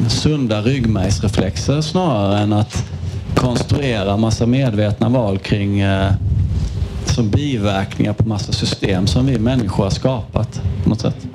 sunda 0.08 0.62
ryggmärgsreflexer 0.62 1.80
snarare 1.80 2.38
än 2.38 2.52
att 2.52 2.84
konstruera 3.34 4.16
massa 4.16 4.46
medvetna 4.46 5.08
val 5.08 5.38
kring 5.38 5.80
eh, 5.80 6.12
som 7.04 7.30
biverkningar 7.30 8.12
på 8.12 8.28
massa 8.28 8.52
system 8.52 9.06
som 9.06 9.26
vi 9.26 9.38
människor 9.38 9.84
har 9.84 9.90
skapat 9.90 10.60
på 10.82 10.88
något 10.88 11.00
sätt. 11.00 11.26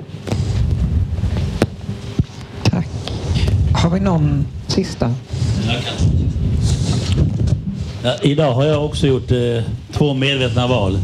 Har 3.82 3.90
vi 3.90 4.00
någon 4.00 4.46
sista? 4.66 5.14
Ja, 8.02 8.14
idag 8.22 8.52
har 8.52 8.64
jag 8.64 8.84
också 8.84 9.06
gjort 9.06 9.30
eh, 9.30 9.38
två 9.92 10.14
medvetna 10.14 10.66
val. 10.66 10.98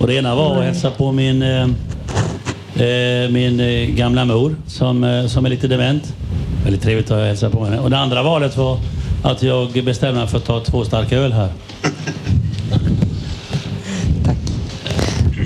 Och 0.00 0.06
det 0.06 0.14
ena 0.14 0.34
var 0.34 0.58
att 0.58 0.64
hälsa 0.64 0.90
på 0.90 1.12
min, 1.12 1.42
eh, 1.42 1.62
eh, 1.62 3.30
min 3.30 3.60
eh, 3.60 3.88
gamla 3.88 4.24
mor 4.24 4.56
som, 4.66 5.04
eh, 5.04 5.26
som 5.26 5.46
är 5.46 5.50
lite 5.50 5.68
dement. 5.68 6.14
Väldigt 6.64 6.82
trevligt 6.82 7.10
att 7.10 7.26
hälsa 7.26 7.50
på 7.50 7.64
henne. 7.64 7.78
Och 7.78 7.90
det 7.90 7.98
andra 7.98 8.22
valet 8.22 8.56
var 8.56 8.78
att 9.22 9.42
jag 9.42 9.84
bestämde 9.84 10.20
mig 10.20 10.28
för 10.28 10.38
att 10.38 10.44
ta 10.44 10.60
två 10.60 10.84
starka 10.84 11.16
öl 11.16 11.32
här. 11.32 11.48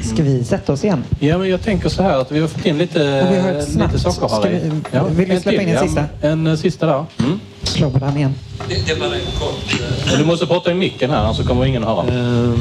Ska 0.03 0.23
vi 0.23 0.45
sätta 0.45 0.73
oss 0.73 0.85
igen? 0.85 1.05
Ja, 1.21 1.39
men 1.39 1.49
jag 1.51 1.63
tänker 1.63 1.89
så 1.89 2.03
här 2.03 2.19
att 2.21 2.33
vi 2.33 2.41
har 2.41 2.49
fått 2.49 2.67
in 2.67 2.79
lite, 2.79 2.99
Och 3.23 3.33
vi 3.35 3.41
har 3.41 3.53
lite 3.53 3.99
saker 3.99 4.29
Ska 4.29 4.49
vi- 4.49 4.71
Ja, 4.91 5.05
vill 5.05 5.29
du 5.29 5.41
släppa 5.41 5.63
in 5.63 5.69
en 5.69 5.79
sista? 5.89 6.05
Ja, 6.21 6.29
en 6.29 6.47
eh, 6.47 6.55
sista 6.57 6.87
där. 6.87 7.05
Mm. 7.19 7.41
Slå 7.63 7.91
på 7.91 7.99
den 7.99 8.17
igen. 8.17 8.35
Det, 8.69 8.87
det 8.87 8.93
är 8.93 8.97
bara 9.01 9.15
en 9.15 9.21
kort... 9.39 9.83
Och 10.13 10.19
du 10.19 10.25
måste 10.25 10.47
prata 10.47 10.71
i 10.71 10.75
micken 10.75 11.11
här, 11.11 11.17
annars 11.19 11.47
kommer 11.47 11.65
ingen 11.67 11.85
att 11.85 11.89
höra. 12.07 12.19
eh, 12.49 12.55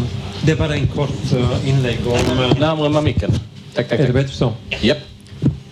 det 0.44 0.52
är 0.52 0.56
bara 0.56 0.76
en 0.76 0.88
kort 0.88 1.10
eh, 1.34 1.70
inlägg 1.70 2.00
om... 2.06 2.40
eh, 2.44 2.60
Närmare 2.60 2.90
med 2.90 3.04
micken. 3.04 3.32
Tack, 3.76 3.90
tack, 3.90 4.00
Är 4.00 4.04
det 4.08 4.14
tack. 4.14 4.14
bättre 4.14 4.36
så? 4.36 4.46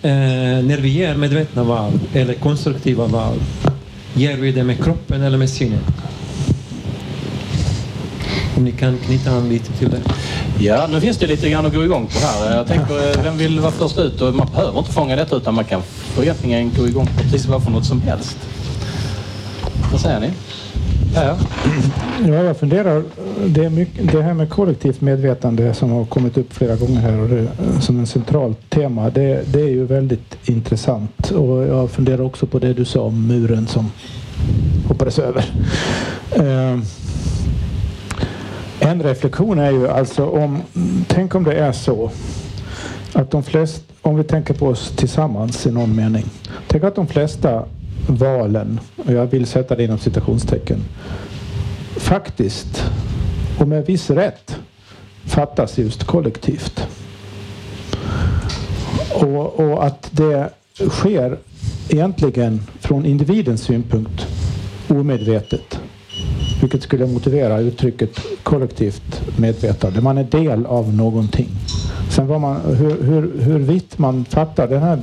Eh, 0.01 0.11
när 0.63 0.77
vi 0.77 0.97
gör 0.97 1.15
medvetna 1.15 1.63
val, 1.63 1.99
eller 2.13 2.33
konstruktiva 2.33 3.05
val, 3.07 3.35
gör 4.13 4.33
vi 4.33 4.51
det 4.51 4.63
med 4.63 4.83
kroppen 4.83 5.21
eller 5.23 5.37
med 5.37 5.49
sinnet? 5.49 5.81
Om 8.57 8.63
ni 8.63 8.71
kan 8.71 8.97
knyta 8.97 9.31
an 9.31 9.49
lite 9.49 9.71
till 9.73 9.89
det. 9.89 10.01
Ja, 10.59 10.87
nu 10.91 11.01
finns 11.01 11.17
det 11.17 11.27
lite 11.27 11.49
grann 11.49 11.65
att 11.65 11.73
gå 11.73 11.83
igång 11.83 12.07
på 12.07 12.19
här. 12.19 12.55
Jag 12.57 12.67
tänker, 12.67 13.23
vem 13.23 13.37
vill 13.37 13.59
vara 13.59 13.71
först 13.71 13.97
ut? 13.97 14.21
Och 14.21 14.35
man 14.35 14.47
behöver 14.55 14.79
inte 14.79 14.91
fånga 14.91 15.15
detta 15.15 15.35
utan 15.35 15.53
man 15.53 15.65
kan 15.65 15.81
egentligen 16.21 16.71
gå 16.77 16.87
igång 16.87 17.05
på 17.07 17.23
precis 17.23 17.45
vad 17.45 17.63
för 17.63 17.71
något 17.71 17.85
som 17.85 18.01
helst. 18.01 18.37
Vad 19.91 20.01
säger 20.01 20.19
ni? 20.19 20.31
Ja. 21.15 21.37
Ja, 22.27 22.33
jag 22.33 22.57
funderar. 22.57 23.03
Det, 23.47 23.65
är 23.65 23.69
mycket, 23.69 24.11
det 24.11 24.21
här 24.21 24.33
med 24.33 24.49
kollektivt 24.49 25.01
medvetande 25.01 25.73
som 25.73 25.91
har 25.91 26.05
kommit 26.05 26.37
upp 26.37 26.53
flera 26.53 26.75
gånger 26.75 26.99
här 26.99 27.19
och 27.19 27.29
det, 27.29 27.47
som 27.81 27.99
en 27.99 28.07
centralt 28.07 28.69
tema. 28.69 29.09
Det, 29.09 29.53
det 29.53 29.61
är 29.61 29.69
ju 29.69 29.85
väldigt 29.85 30.49
intressant. 30.49 31.31
Och 31.31 31.63
jag 31.63 31.91
funderar 31.91 32.21
också 32.21 32.45
på 32.45 32.59
det 32.59 32.73
du 32.73 32.85
sa 32.85 33.01
om 33.01 33.27
muren 33.27 33.67
som 33.67 33.91
hoppades 34.87 35.19
över. 35.19 35.45
Eh, 36.31 36.79
en 38.79 39.03
reflektion 39.03 39.59
är 39.59 39.71
ju 39.71 39.87
alltså 39.87 40.25
om, 40.25 40.61
tänk 41.07 41.35
om 41.35 41.43
det 41.43 41.53
är 41.53 41.71
så 41.71 42.11
att 43.13 43.31
de 43.31 43.43
flesta, 43.43 43.93
om 44.01 44.15
vi 44.15 44.23
tänker 44.23 44.53
på 44.53 44.67
oss 44.67 44.91
tillsammans 44.95 45.65
i 45.65 45.71
någon 45.71 45.95
mening. 45.95 46.25
Tänk 46.67 46.83
att 46.83 46.95
de 46.95 47.07
flesta 47.07 47.65
valen, 48.09 48.79
och 48.95 49.13
jag 49.13 49.25
vill 49.25 49.45
sätta 49.45 49.75
det 49.75 49.83
inom 49.83 49.99
citationstecken, 49.99 50.79
faktiskt 51.97 52.83
och 53.59 53.67
med 53.67 53.85
viss 53.85 54.09
rätt 54.09 54.59
fattas 55.25 55.77
just 55.77 56.03
kollektivt. 56.03 56.87
Och, 59.13 59.59
och 59.59 59.85
att 59.85 60.09
det 60.11 60.49
sker 60.89 61.37
egentligen 61.89 62.61
från 62.79 63.05
individens 63.05 63.61
synpunkt 63.61 64.27
omedvetet. 64.87 65.79
Vilket 66.61 66.83
skulle 66.83 67.07
motivera 67.07 67.59
uttrycket 67.59 68.19
kollektivt 68.43 69.21
medvetande. 69.37 70.01
Man 70.01 70.17
är 70.17 70.23
del 70.23 70.65
av 70.65 70.93
någonting. 70.93 71.49
Sen 72.09 72.27
man, 72.27 72.61
hur, 72.75 73.03
hur, 73.03 73.41
hur 73.41 73.59
vitt 73.59 73.97
man 73.97 74.25
fattar 74.25 74.67
den 74.67 74.81
här 74.81 74.99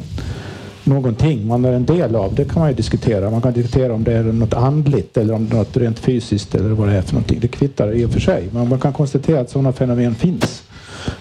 någonting 0.86 1.46
man 1.46 1.64
är 1.64 1.72
en 1.72 1.86
del 1.86 2.16
av, 2.16 2.34
det 2.34 2.44
kan 2.44 2.60
man 2.60 2.68
ju 2.68 2.74
diskutera. 2.74 3.30
Man 3.30 3.42
kan 3.42 3.52
diskutera 3.52 3.94
om 3.94 4.04
det 4.04 4.12
är 4.12 4.22
något 4.22 4.54
andligt 4.54 5.16
eller 5.16 5.34
om 5.34 5.48
det 5.48 5.54
är 5.54 5.58
något 5.58 5.76
rent 5.76 5.98
fysiskt 5.98 6.54
eller 6.54 6.68
vad 6.68 6.88
det 6.88 6.94
är 6.94 7.02
för 7.02 7.12
någonting. 7.12 7.40
Det 7.40 7.48
kvittar 7.48 7.92
i 7.92 8.04
och 8.04 8.10
för 8.10 8.20
sig. 8.20 8.48
Men 8.52 8.68
man 8.68 8.80
kan 8.80 8.92
konstatera 8.92 9.40
att 9.40 9.50
sådana 9.50 9.72
fenomen 9.72 10.14
finns 10.14 10.62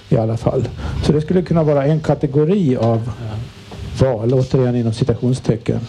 i 0.09 0.17
alla 0.17 0.37
fall. 0.37 0.67
Så 1.03 1.11
det 1.11 1.21
skulle 1.21 1.41
kunna 1.41 1.63
vara 1.63 1.85
en 1.85 1.99
kategori 1.99 2.77
av 2.77 3.11
val, 4.01 4.33
återigen 4.33 4.75
inom 4.75 4.93
citationstecken. 4.93 5.79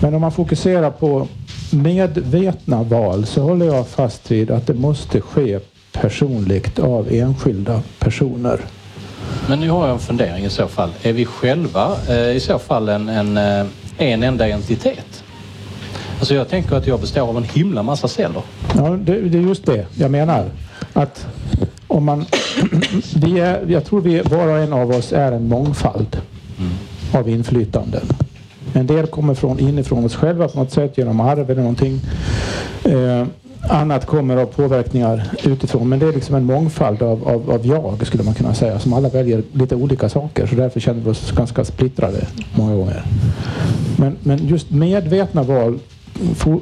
Men 0.00 0.14
om 0.14 0.20
man 0.20 0.32
fokuserar 0.32 0.90
på 0.90 1.28
medvetna 1.70 2.82
val 2.82 3.26
så 3.26 3.42
håller 3.42 3.66
jag 3.66 3.88
fast 3.88 4.30
vid 4.30 4.50
att 4.50 4.66
det 4.66 4.74
måste 4.74 5.20
ske 5.20 5.58
personligt 5.92 6.78
av 6.78 7.12
enskilda 7.12 7.82
personer. 7.98 8.60
Men 9.52 9.60
nu 9.60 9.70
har 9.70 9.86
jag 9.86 9.94
en 9.94 9.98
fundering 9.98 10.44
i 10.44 10.50
så 10.50 10.68
fall. 10.68 10.90
Är 11.02 11.12
vi 11.12 11.24
själva 11.24 11.96
eh, 12.08 12.36
i 12.36 12.40
så 12.40 12.58
fall 12.58 12.88
en, 12.88 13.08
en, 13.08 13.36
eh, 13.36 13.66
en 13.98 14.22
enda 14.22 14.48
entitet? 14.48 15.24
Alltså 16.18 16.34
jag 16.34 16.48
tänker 16.48 16.76
att 16.76 16.86
jag 16.86 17.00
består 17.00 17.28
av 17.28 17.36
en 17.36 17.44
himla 17.44 17.82
massa 17.82 18.08
celler. 18.08 18.42
Ja, 18.76 18.82
det, 18.82 19.20
det 19.20 19.38
är 19.38 19.42
just 19.42 19.66
det 19.66 19.86
jag 19.94 20.10
menar. 20.10 20.50
Att 20.92 21.26
om 21.86 22.04
man, 22.04 22.24
vi 23.16 23.40
är, 23.40 23.64
jag 23.68 23.84
tror 23.84 24.00
vi 24.00 24.20
var 24.20 24.48
och 24.48 24.58
en 24.58 24.72
av 24.72 24.90
oss 24.90 25.12
är 25.12 25.32
en 25.32 25.48
mångfald 25.48 26.20
av 27.14 27.28
inflytanden. 27.28 28.06
En 28.72 28.86
del 28.86 29.06
kommer 29.06 29.34
från 29.34 29.60
inifrån 29.60 30.04
oss 30.04 30.14
själva 30.14 30.48
på 30.48 30.58
något 30.58 30.72
sätt 30.72 30.98
genom 30.98 31.20
arv 31.20 31.50
eller 31.50 31.62
någonting. 31.62 32.00
Eh, 32.84 33.26
annat 33.68 34.06
kommer 34.06 34.36
av 34.36 34.46
påverkningar 34.46 35.30
utifrån. 35.44 35.88
Men 35.88 35.98
det 35.98 36.06
är 36.06 36.12
liksom 36.12 36.34
en 36.34 36.44
mångfald 36.44 37.02
av, 37.02 37.28
av, 37.28 37.50
av 37.50 37.66
jag 37.66 38.06
skulle 38.06 38.22
man 38.22 38.34
kunna 38.34 38.54
säga. 38.54 38.78
Som 38.78 38.92
alla 38.92 39.08
väljer 39.08 39.42
lite 39.52 39.76
olika 39.76 40.08
saker. 40.08 40.46
Så 40.46 40.54
därför 40.54 40.80
känner 40.80 41.00
vi 41.00 41.10
oss 41.10 41.32
ganska 41.32 41.64
splittrade 41.64 42.26
många 42.54 42.74
gånger. 42.74 43.04
Men, 43.96 44.16
men 44.22 44.46
just 44.46 44.70
medvetna 44.70 45.42
val 45.42 45.78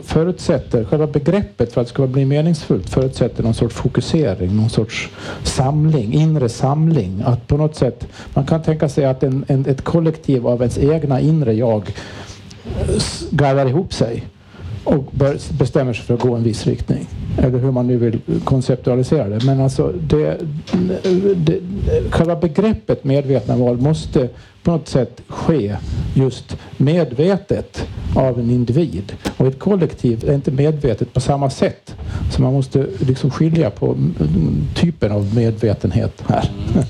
förutsätter, 0.02 0.84
själva 0.84 1.06
begreppet 1.06 1.72
för 1.72 1.80
att 1.80 1.86
det 1.86 1.92
ska 1.92 2.06
bli 2.06 2.24
meningsfullt 2.24 2.90
förutsätter 2.90 3.42
någon 3.42 3.54
sorts 3.54 3.74
fokusering, 3.74 4.56
någon 4.56 4.70
sorts 4.70 5.08
samling, 5.42 6.12
inre 6.12 6.48
samling. 6.48 7.22
Att 7.26 7.46
på 7.46 7.56
något 7.56 7.76
sätt, 7.76 8.06
man 8.34 8.46
kan 8.46 8.62
tänka 8.62 8.88
sig 8.88 9.04
att 9.04 9.22
en, 9.22 9.44
en, 9.48 9.66
ett 9.66 9.82
kollektiv 9.82 10.46
av 10.46 10.60
ens 10.60 10.78
egna 10.78 11.20
inre 11.20 11.52
jag 11.52 11.94
garvar 13.30 13.66
ihop 13.66 13.92
sig 13.92 14.24
och 14.90 15.04
bör, 15.10 15.38
bestämmer 15.58 15.92
sig 15.92 16.04
för 16.04 16.14
att 16.14 16.20
gå 16.20 16.34
en 16.34 16.42
viss 16.42 16.66
riktning. 16.66 17.06
Eller 17.38 17.58
hur 17.58 17.70
man 17.70 17.86
nu 17.86 17.96
vill 17.96 18.20
konceptualisera 18.44 19.28
det. 19.28 19.44
Men 19.44 19.60
alltså 19.60 19.92
det, 20.00 20.36
det, 21.36 21.60
själva 22.10 22.36
begreppet 22.36 23.04
medvetna 23.04 23.56
val 23.56 23.78
måste 23.78 24.28
på 24.62 24.70
något 24.70 24.88
sätt 24.88 25.20
ske 25.28 25.76
just 26.14 26.56
medvetet 26.76 27.86
av 28.16 28.38
en 28.38 28.50
individ. 28.50 29.12
Och 29.36 29.46
ett 29.46 29.58
kollektiv 29.58 30.28
är 30.28 30.34
inte 30.34 30.50
medvetet 30.50 31.12
på 31.12 31.20
samma 31.20 31.50
sätt. 31.50 31.94
Så 32.32 32.42
man 32.42 32.52
måste 32.52 32.86
liksom 32.98 33.30
skilja 33.30 33.70
på 33.70 33.96
typen 34.74 35.12
av 35.12 35.34
medvetenhet 35.34 36.22
här. 36.26 36.50
Mm. 36.72 36.84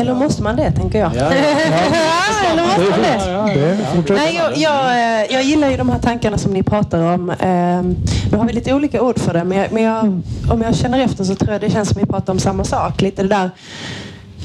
Eller 0.00 0.14
måste 0.14 0.42
man 0.42 0.56
det, 0.56 0.70
tänker 0.72 0.98
jag? 0.98 1.10
Ja, 1.16 1.18
ja. 1.20 1.30
Eller 2.52 2.62
måste 2.64 2.80
man 2.90 3.00
det? 3.00 3.54
Det 3.54 3.76
fortsätter. 3.94 4.14
Nej, 4.14 4.34
jag, 4.36 4.56
jag, 4.56 5.30
jag 5.32 5.42
gillar 5.42 5.70
ju 5.70 5.76
de 5.76 5.88
här 5.88 5.98
tankarna 5.98 6.38
som 6.38 6.52
ni 6.52 6.62
pratar 6.62 7.14
om. 7.14 7.30
Ehm, 7.38 7.96
Nu 8.32 8.38
har 8.38 8.44
vi 8.46 8.52
lite 8.52 8.74
olika 8.74 9.02
ord 9.02 9.18
för 9.18 9.32
det, 9.34 9.44
men, 9.44 9.58
jag, 9.58 9.72
men 9.72 9.82
jag, 9.82 10.22
om 10.52 10.62
jag 10.62 10.74
känner 10.76 10.98
efter 11.04 11.24
så 11.24 11.34
tror 11.34 11.52
jag 11.52 11.60
det 11.60 11.70
känns 11.70 11.88
som 11.88 12.00
vi 12.00 12.06
pratar 12.06 12.32
om 12.32 12.38
samma 12.38 12.64
sak. 12.64 13.02
Lite 13.02 13.22
det 13.22 13.28
där 13.28 13.50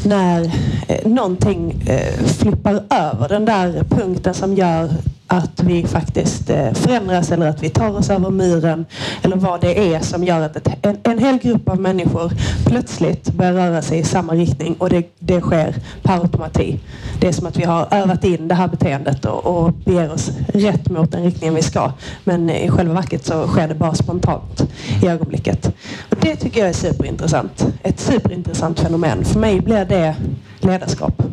när 0.04 0.52
eh, 0.88 1.08
någonting 1.08 1.84
eh, 1.88 2.26
flippar 2.26 2.74
över 2.90 3.30
den 3.30 3.46
där 3.46 3.84
punkten 3.90 4.34
som 4.34 4.54
gör 4.54 4.90
att 5.28 5.64
vi 5.64 5.88
faktiskt 5.88 6.50
eh, 6.50 6.74
förändras 6.74 7.32
eller 7.32 7.48
att 7.48 7.64
vi 7.64 7.70
tar 7.70 7.98
oss 7.98 8.10
över 8.10 8.30
muren 8.30 8.86
eller 9.22 9.36
vad 9.36 9.62
det 9.62 9.94
är 9.94 10.00
som 10.00 10.24
gör 10.24 10.42
att 10.42 10.56
ett, 10.56 10.68
en, 10.82 10.98
en 11.04 11.20
hel 11.20 11.38
grupp 11.38 11.70
av 11.70 11.80
människor 11.80 12.32
plötsligt 12.66 13.34
börjar 13.34 13.54
röra 13.54 13.82
sig 13.82 14.00
i 14.00 14.04
samma 14.04 14.34
riktning 14.34 14.76
och 14.80 14.90
det, 14.90 15.16
det 15.20 15.42
sker 15.42 15.76
per 16.04 16.22
automatik. 16.22 16.84
Det 17.20 17.28
är 17.28 17.32
som 17.32 17.48
att 17.48 17.58
vi 17.58 17.64
har 17.64 17.88
övat 17.92 18.24
in 18.24 18.48
det 18.48 18.56
här 18.56 18.68
beteendet 18.68 19.26
och, 19.26 19.46
och 19.46 19.74
beger 19.74 20.14
oss 20.14 20.32
rätt 20.54 20.90
mot 20.90 21.12
den 21.12 21.24
riktningen 21.24 21.56
vi 21.56 21.62
ska. 21.62 21.92
Men 22.24 22.50
i 22.50 22.70
själva 22.70 22.94
verket 22.94 23.26
så 23.26 23.48
sker 23.48 23.68
det 23.68 23.76
bara 23.76 23.94
spontant 23.94 24.68
i 25.04 25.08
ögonblicket. 25.08 25.68
Och 26.10 26.18
det 26.22 26.36
tycker 26.36 26.60
jag 26.60 26.70
är 26.70 26.74
superintressant. 26.74 27.68
Ett 27.84 28.00
superintressant 28.00 28.80
fenomen. 28.80 29.26
För 29.26 29.40
mig 29.40 29.62
blir 29.62 29.86
det 29.86 30.16
ledarskap. 30.60 31.24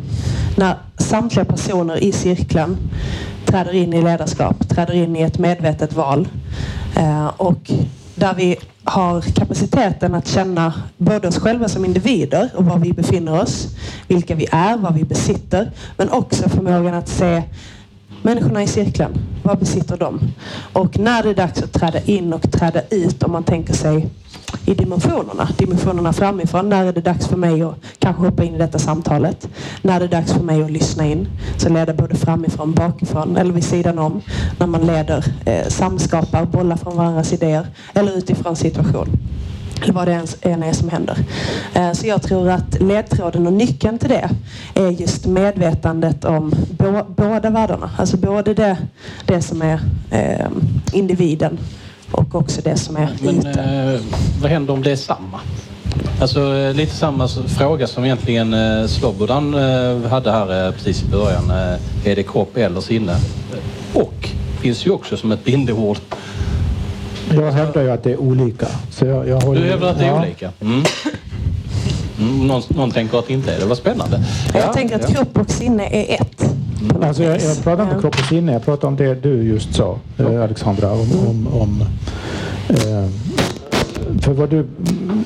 När 0.57 0.75
samtliga 0.97 1.45
personer 1.45 2.03
i 2.03 2.11
cirkeln 2.11 2.77
träder 3.53 3.73
in 3.73 3.93
i 3.93 4.01
ledarskap, 4.01 4.69
träder 4.69 4.93
in 4.93 5.15
i 5.15 5.21
ett 5.21 5.37
medvetet 5.37 5.93
val. 5.93 6.27
Eh, 6.95 7.27
och 7.27 7.71
där 8.15 8.33
vi 8.33 8.57
har 8.83 9.21
kapaciteten 9.21 10.15
att 10.15 10.27
känna 10.27 10.73
både 10.97 11.27
oss 11.27 11.37
själva 11.37 11.67
som 11.67 11.85
individer 11.85 12.49
och 12.55 12.65
var 12.65 12.77
vi 12.77 12.93
befinner 12.93 13.41
oss, 13.41 13.67
vilka 14.07 14.35
vi 14.35 14.47
är, 14.51 14.77
vad 14.77 14.93
vi 14.93 15.03
besitter, 15.03 15.71
men 15.97 16.09
också 16.09 16.49
förmågan 16.49 16.93
att 16.93 17.09
se 17.09 17.43
människorna 18.21 18.63
i 18.63 18.67
cirkeln. 18.67 19.13
Vad 19.43 19.59
besitter 19.59 19.97
de? 19.97 20.19
Och 20.73 20.99
när 20.99 21.23
det 21.23 21.29
är 21.29 21.35
dags 21.35 21.63
att 21.63 21.73
träda 21.73 22.01
in 22.01 22.33
och 22.33 22.51
träda 22.51 22.81
ut, 22.89 23.23
om 23.23 23.31
man 23.31 23.43
tänker 23.43 23.73
sig 23.73 24.09
i 24.65 24.73
dimensionerna, 24.73 25.49
dimensionerna 25.57 26.13
framifrån. 26.13 26.69
När 26.69 26.85
är 26.85 26.93
det 26.93 27.01
dags 27.01 27.27
för 27.27 27.37
mig 27.37 27.61
att 27.61 27.75
kanske 27.99 28.21
hoppa 28.21 28.43
in 28.43 28.55
i 28.55 28.57
detta 28.57 28.79
samtalet? 28.79 29.47
När 29.81 29.95
är 29.95 29.99
det 29.99 30.07
dags 30.07 30.33
för 30.33 30.43
mig 30.43 30.63
att 30.63 30.71
lyssna 30.71 31.05
in? 31.05 31.27
Så 31.57 31.69
leder 31.69 31.93
både 31.93 32.15
framifrån, 32.15 32.73
bakifrån 32.73 33.37
eller 33.37 33.53
vid 33.53 33.63
sidan 33.63 33.99
om. 33.99 34.21
När 34.59 34.67
man 34.67 34.81
leder, 34.81 35.25
eh, 35.45 35.67
samskapar, 35.67 36.45
bollar 36.45 36.75
från 36.75 36.97
varandras 36.97 37.33
idéer 37.33 37.67
eller 37.93 38.17
utifrån 38.17 38.55
situation. 38.55 39.07
Eller 39.83 39.93
vad 39.93 40.07
det 40.07 40.23
än 40.41 40.63
är 40.63 40.73
som 40.73 40.89
händer. 40.89 41.17
Eh, 41.73 41.91
Så 41.91 42.07
jag 42.07 42.21
tror 42.21 42.49
att 42.49 42.81
ledtråden 42.81 43.47
och 43.47 43.53
nyckeln 43.53 43.97
till 43.99 44.09
det 44.09 44.29
är 44.73 44.89
just 44.89 45.25
medvetandet 45.25 46.25
om 46.25 46.53
båda 47.15 47.49
världarna. 47.49 47.89
Alltså 47.97 48.17
både 48.17 48.53
det, 48.53 48.77
det 49.25 49.41
som 49.41 49.61
är 49.61 49.79
eh, 50.11 50.47
individen 50.91 51.57
och 52.13 52.35
också 52.35 52.61
det 52.63 52.77
som 52.77 52.95
är 52.95 53.09
Men 53.21 53.35
ytan. 53.47 53.59
eh, 53.93 53.99
vad 54.41 54.51
händer 54.51 54.73
om 54.73 54.81
det 54.83 54.91
är 54.91 54.95
samma? 54.95 55.39
Alltså 56.21 56.55
eh, 56.55 56.73
lite 56.73 56.95
samma 56.95 57.27
fråga 57.27 57.87
som 57.87 58.05
egentligen 58.05 58.53
eh, 58.53 58.87
Slobodan 58.87 59.53
eh, 59.53 60.09
hade 60.09 60.31
här 60.31 60.67
eh, 60.67 60.71
precis 60.73 61.03
i 61.03 61.05
början. 61.05 61.49
Eh, 61.49 62.07
är 62.11 62.15
det 62.15 62.23
kropp 62.23 62.57
eller 62.57 62.81
sinne? 62.81 63.15
Och 63.93 64.29
finns 64.61 64.85
ju 64.87 64.91
också 64.91 65.17
som 65.17 65.31
ett 65.31 65.43
bindeord. 65.43 65.97
Jag 67.31 67.51
hävdar 67.51 67.81
ju 67.81 67.91
att 67.91 68.03
det 68.03 68.11
är 68.11 68.17
olika. 68.17 68.67
Så 68.91 69.05
jag, 69.05 69.27
jag 69.27 69.41
håller, 69.41 69.61
Du 69.61 69.67
hävdar 69.67 69.89
att 69.89 69.97
det 69.99 70.05
är 70.05 70.09
ja. 70.09 70.21
olika? 70.23 70.51
Mm. 70.61 70.83
Mm, 72.19 72.47
någon, 72.47 72.61
någon 72.67 72.91
tänker 72.91 73.19
att 73.19 73.27
det 73.27 73.33
inte 73.33 73.53
är 73.55 73.59
det. 73.59 73.65
Vad 73.65 73.77
spännande. 73.77 74.23
Jag 74.53 74.73
tänker 74.73 74.95
att 74.95 75.15
kropp 75.15 75.37
och 75.37 75.49
sinne 75.51 75.83
är 75.87 76.21
ett. 76.21 76.52
Alltså 77.01 77.23
jag, 77.23 77.41
jag 77.41 77.63
pratar 77.63 77.83
inte 77.83 77.95
om 77.95 78.01
kropp 78.01 78.19
och 78.19 78.25
sinne, 78.25 78.53
jag 78.53 78.65
pratar 78.65 78.87
om 78.87 78.95
det 78.95 79.15
du 79.15 79.43
just 79.43 79.75
sa, 79.75 79.97
eh, 80.17 80.43
Alexandra. 80.43 80.91
Om, 80.91 81.27
om, 81.27 81.47
om, 81.47 81.81
eh, 82.69 83.09
för 84.21 84.33
vad 84.33 84.49
du, 84.49 84.67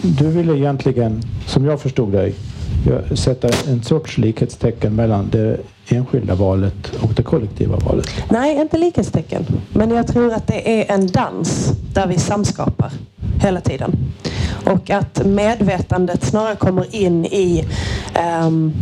du 0.01 0.28
ville 0.28 0.53
egentligen, 0.53 1.22
som 1.45 1.66
jag 1.66 1.82
förstod 1.82 2.12
dig, 2.12 2.36
sätta 3.16 3.49
en 3.68 3.84
sorts 3.84 4.18
likhetstecken 4.18 4.95
mellan 4.95 5.30
det 5.32 5.58
enskilda 5.88 6.36
valet 6.36 6.95
och 7.01 7.14
det 7.14 7.24
kollektiva 7.24 7.78
valet. 7.78 8.08
Nej, 8.30 8.62
inte 8.62 8.78
likhetstecken. 8.78 9.45
Men 9.74 9.89
jag 9.89 10.08
tror 10.08 10.34
att 10.34 10.47
det 10.47 10.82
är 10.82 10.95
en 10.95 11.08
dans 11.08 11.72
där 11.93 12.08
vi 12.08 12.18
samskapar 12.18 12.91
hela 13.41 13.62
tiden. 13.62 13.91
Och 14.66 14.89
att 14.89 15.26
medvetandet 15.26 16.24
snarare 16.24 16.55
kommer 16.55 16.95
in 16.95 17.26
i... 17.26 17.68
Um, 18.45 18.74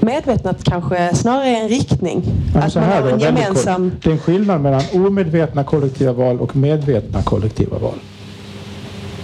medvetandet 0.00 0.64
kanske 0.64 1.14
snarare 1.14 1.46
är 1.46 1.62
en 1.62 1.68
riktning. 1.68 2.22
Men 2.54 2.62
att 2.62 2.74
man 2.74 2.84
har 2.84 3.10
en 3.10 3.18
gemensam... 3.18 3.92
Det 4.02 4.08
är 4.08 4.12
en 4.12 4.18
skillnad 4.18 4.60
mellan 4.60 4.82
omedvetna 4.94 5.64
kollektiva 5.64 6.12
val 6.12 6.40
och 6.40 6.56
medvetna 6.56 7.22
kollektiva 7.22 7.78
val. 7.78 7.98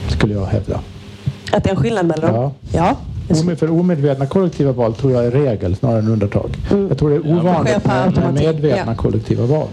Skulle 0.09 0.35
jag 0.35 0.47
hävda. 0.47 0.81
Att 1.53 1.65
det 1.65 1.71
är 1.71 1.75
en 1.75 1.83
skillnad 1.83 2.07
mellan 2.07 2.35
dem? 2.35 2.53
Ja. 2.73 2.97
Ja. 3.29 3.57
För 3.57 3.71
omedvetna 3.71 4.27
kollektiva 4.27 4.73
val 4.73 4.95
tror 4.95 5.13
jag 5.13 5.25
är 5.25 5.31
regel 5.31 5.77
snarare 5.77 5.99
än 5.99 6.09
undantag. 6.09 6.57
Jag 6.89 6.99
tror 6.99 7.11
det 7.11 7.17
är 7.17 7.39
ovanligt 7.39 7.87
med, 7.87 8.35
medvetna 8.35 8.93
ja. 8.93 8.95
kollektiva 8.95 9.47
val. 9.47 9.69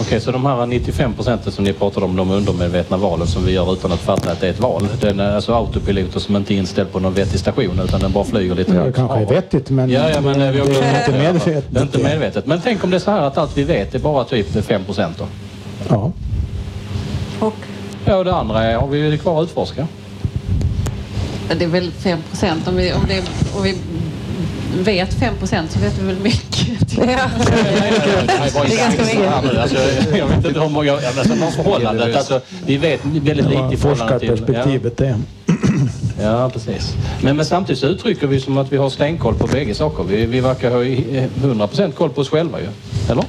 Okej, 0.00 0.20
så 0.20 0.32
de 0.32 0.46
här 0.46 0.66
95 0.66 1.14
procenten 1.14 1.52
som 1.52 1.64
ni 1.64 1.72
pratade 1.72 2.06
om, 2.06 2.16
de 2.16 2.30
undermedvetna 2.30 2.96
valen 2.96 3.26
som 3.26 3.44
vi 3.44 3.52
gör 3.52 3.72
utan 3.72 3.92
att 3.92 4.00
fatta 4.00 4.32
att 4.32 4.40
det 4.40 4.46
är 4.46 4.50
ett 4.50 4.60
val. 4.60 4.88
Den 5.00 5.20
är 5.20 5.34
alltså 5.34 5.54
autopiloter 5.54 6.20
som 6.20 6.36
inte 6.36 6.54
är 6.54 6.56
inställd 6.56 6.92
på 6.92 7.00
någon 7.00 7.14
vettig 7.14 7.40
station 7.40 7.80
utan 7.84 8.00
den 8.00 8.12
bara 8.12 8.24
flyger 8.24 8.54
lite 8.54 8.70
Ja, 8.72 8.78
det 8.78 8.84
högt. 8.84 8.96
kanske 8.96 9.18
är 9.18 9.26
vettigt 9.26 9.70
men, 9.70 9.90
Ja, 9.90 10.10
ja, 10.10 10.20
men 10.20 10.42
eh, 10.42 10.50
vi 10.50 10.58
har 10.58 10.66
det 10.66 10.72
är 10.74 10.98
inte 10.98 11.12
det. 11.12 11.18
medvetet. 11.32 11.64
Det 11.70 11.78
är 11.78 11.82
inte 11.82 11.98
medvetet. 11.98 12.46
Men 12.46 12.60
tänk 12.64 12.84
om 12.84 12.90
det 12.90 12.96
är 12.96 12.98
så 12.98 13.10
här 13.10 13.20
att 13.22 13.38
allt 13.38 13.58
vi 13.58 13.64
vet 13.64 13.94
är 13.94 13.98
bara 13.98 14.24
typ 14.24 14.64
5 14.64 14.84
procent 14.84 15.18
då? 15.18 15.24
Ja. 15.88 16.12
Och? 17.40 17.54
Ja, 18.04 18.16
och 18.16 18.24
det 18.24 18.34
andra 18.34 18.62
är, 18.62 18.76
har 18.76 18.88
vi 18.88 19.18
kvar 19.18 19.42
att 19.42 19.48
utforska. 19.48 19.86
Det 21.58 21.64
är 21.64 21.68
väl 21.68 21.90
5 21.92 22.18
procent. 22.30 22.68
Om 22.68 22.76
vi, 22.76 22.92
om, 22.92 23.00
det, 23.08 23.22
om 23.56 23.62
vi 23.62 23.76
vet 24.72 25.14
5 25.14 25.34
procent 25.38 25.70
så 25.72 25.78
vet 25.78 25.98
vi 25.98 26.06
väl 26.06 26.16
mycket. 26.18 26.92
Ja. 26.96 27.04
Det 28.66 28.74
är 28.74 28.76
ganska 28.76 29.04
mycket. 29.04 29.58
Alltså, 29.58 29.76
jag 30.16 30.26
vet 30.26 30.46
inte 30.46 30.60
hur 30.60 30.68
många... 30.68 30.92
Alltså, 30.92 31.34
någon 31.34 31.52
förhållandet. 31.52 32.16
Alltså, 32.16 32.40
vi 32.66 32.76
vet 32.76 33.00
väldigt 33.04 33.36
lite 33.46 33.68
i 33.72 33.76
förhållande 33.76 34.18
till... 34.18 34.28
forskarperspektivet 34.28 34.96
det. 34.96 35.18
Ja, 36.22 36.50
precis. 36.50 36.94
Men, 37.22 37.36
men 37.36 37.46
samtidigt 37.46 37.80
så 37.80 37.86
uttrycker 37.86 38.26
vi 38.26 38.40
som 38.40 38.58
att 38.58 38.72
vi 38.72 38.76
har 38.76 38.90
stenkoll 38.90 39.34
på 39.34 39.46
bägge 39.46 39.74
saker. 39.74 40.02
Vi, 40.04 40.26
vi 40.26 40.40
verkar 40.40 40.70
ha 40.70 40.84
i- 40.84 41.28
100% 41.42 41.92
koll 41.92 42.10
på 42.10 42.20
oss 42.20 42.28
själva 42.28 42.60
ju. 42.60 42.66
Eller? 43.10 43.24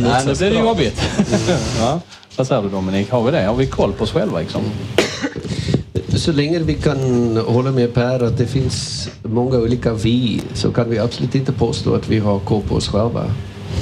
Nej, 0.00 0.22
nu 0.26 0.34
blir 0.34 0.50
det 0.50 0.58
jobbigt. 0.58 1.02
ja. 1.80 2.00
Vad 2.36 2.46
säger 2.46 2.62
du 2.62 2.68
Dominik? 2.68 3.10
Har 3.10 3.22
vi 3.22 3.30
det? 3.30 3.42
Har 3.42 3.54
vi 3.54 3.66
koll 3.66 3.92
på 3.92 4.04
oss 4.04 4.12
själva 4.12 4.38
liksom? 4.40 4.60
Så 6.16 6.32
länge 6.32 6.58
vi 6.58 6.74
kan 6.74 7.36
hålla 7.36 7.72
med 7.72 7.94
Per 7.94 8.22
att 8.22 8.38
det 8.38 8.46
finns 8.46 9.08
många 9.22 9.56
olika 9.58 9.94
vi 9.94 10.42
så 10.54 10.72
kan 10.72 10.90
vi 10.90 10.98
absolut 10.98 11.34
inte 11.34 11.52
påstå 11.52 11.94
att 11.94 12.08
vi 12.08 12.18
har 12.18 12.38
koll 12.38 12.62
på 12.62 12.74
oss 12.74 12.88
själva. 12.88 13.24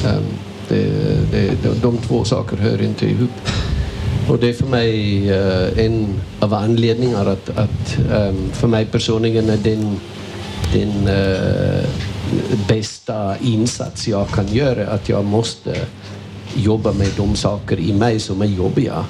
Ehm, 0.04 0.22
det, 0.68 0.84
det, 1.32 1.50
de, 1.62 1.80
de 1.82 1.98
två 1.98 2.24
saker 2.24 2.56
hör 2.56 2.82
inte 2.82 3.06
ihop. 3.06 3.30
Och 4.28 4.38
det 4.38 4.48
är 4.48 4.52
för 4.52 4.66
mig 4.66 5.30
eh, 5.30 5.84
en 5.84 6.20
av 6.40 6.54
anledningarna 6.54 7.30
att, 7.30 7.50
att 7.50 7.98
ehm, 8.12 8.50
för 8.52 8.68
mig 8.68 8.86
personligen 8.86 9.50
är 9.50 9.56
den, 9.56 10.00
den 10.72 11.08
eh, 11.08 11.84
bästa 12.68 13.38
insats 13.38 14.08
jag 14.08 14.28
kan 14.28 14.46
göra 14.48 14.86
att 14.86 15.08
jag 15.08 15.24
måste 15.24 15.76
jobba 16.56 16.92
med 16.92 17.08
de 17.16 17.36
saker 17.36 17.80
i 17.80 17.92
mig 17.92 18.20
som 18.20 18.42
är 18.42 18.46
jobbiga. 18.46 19.04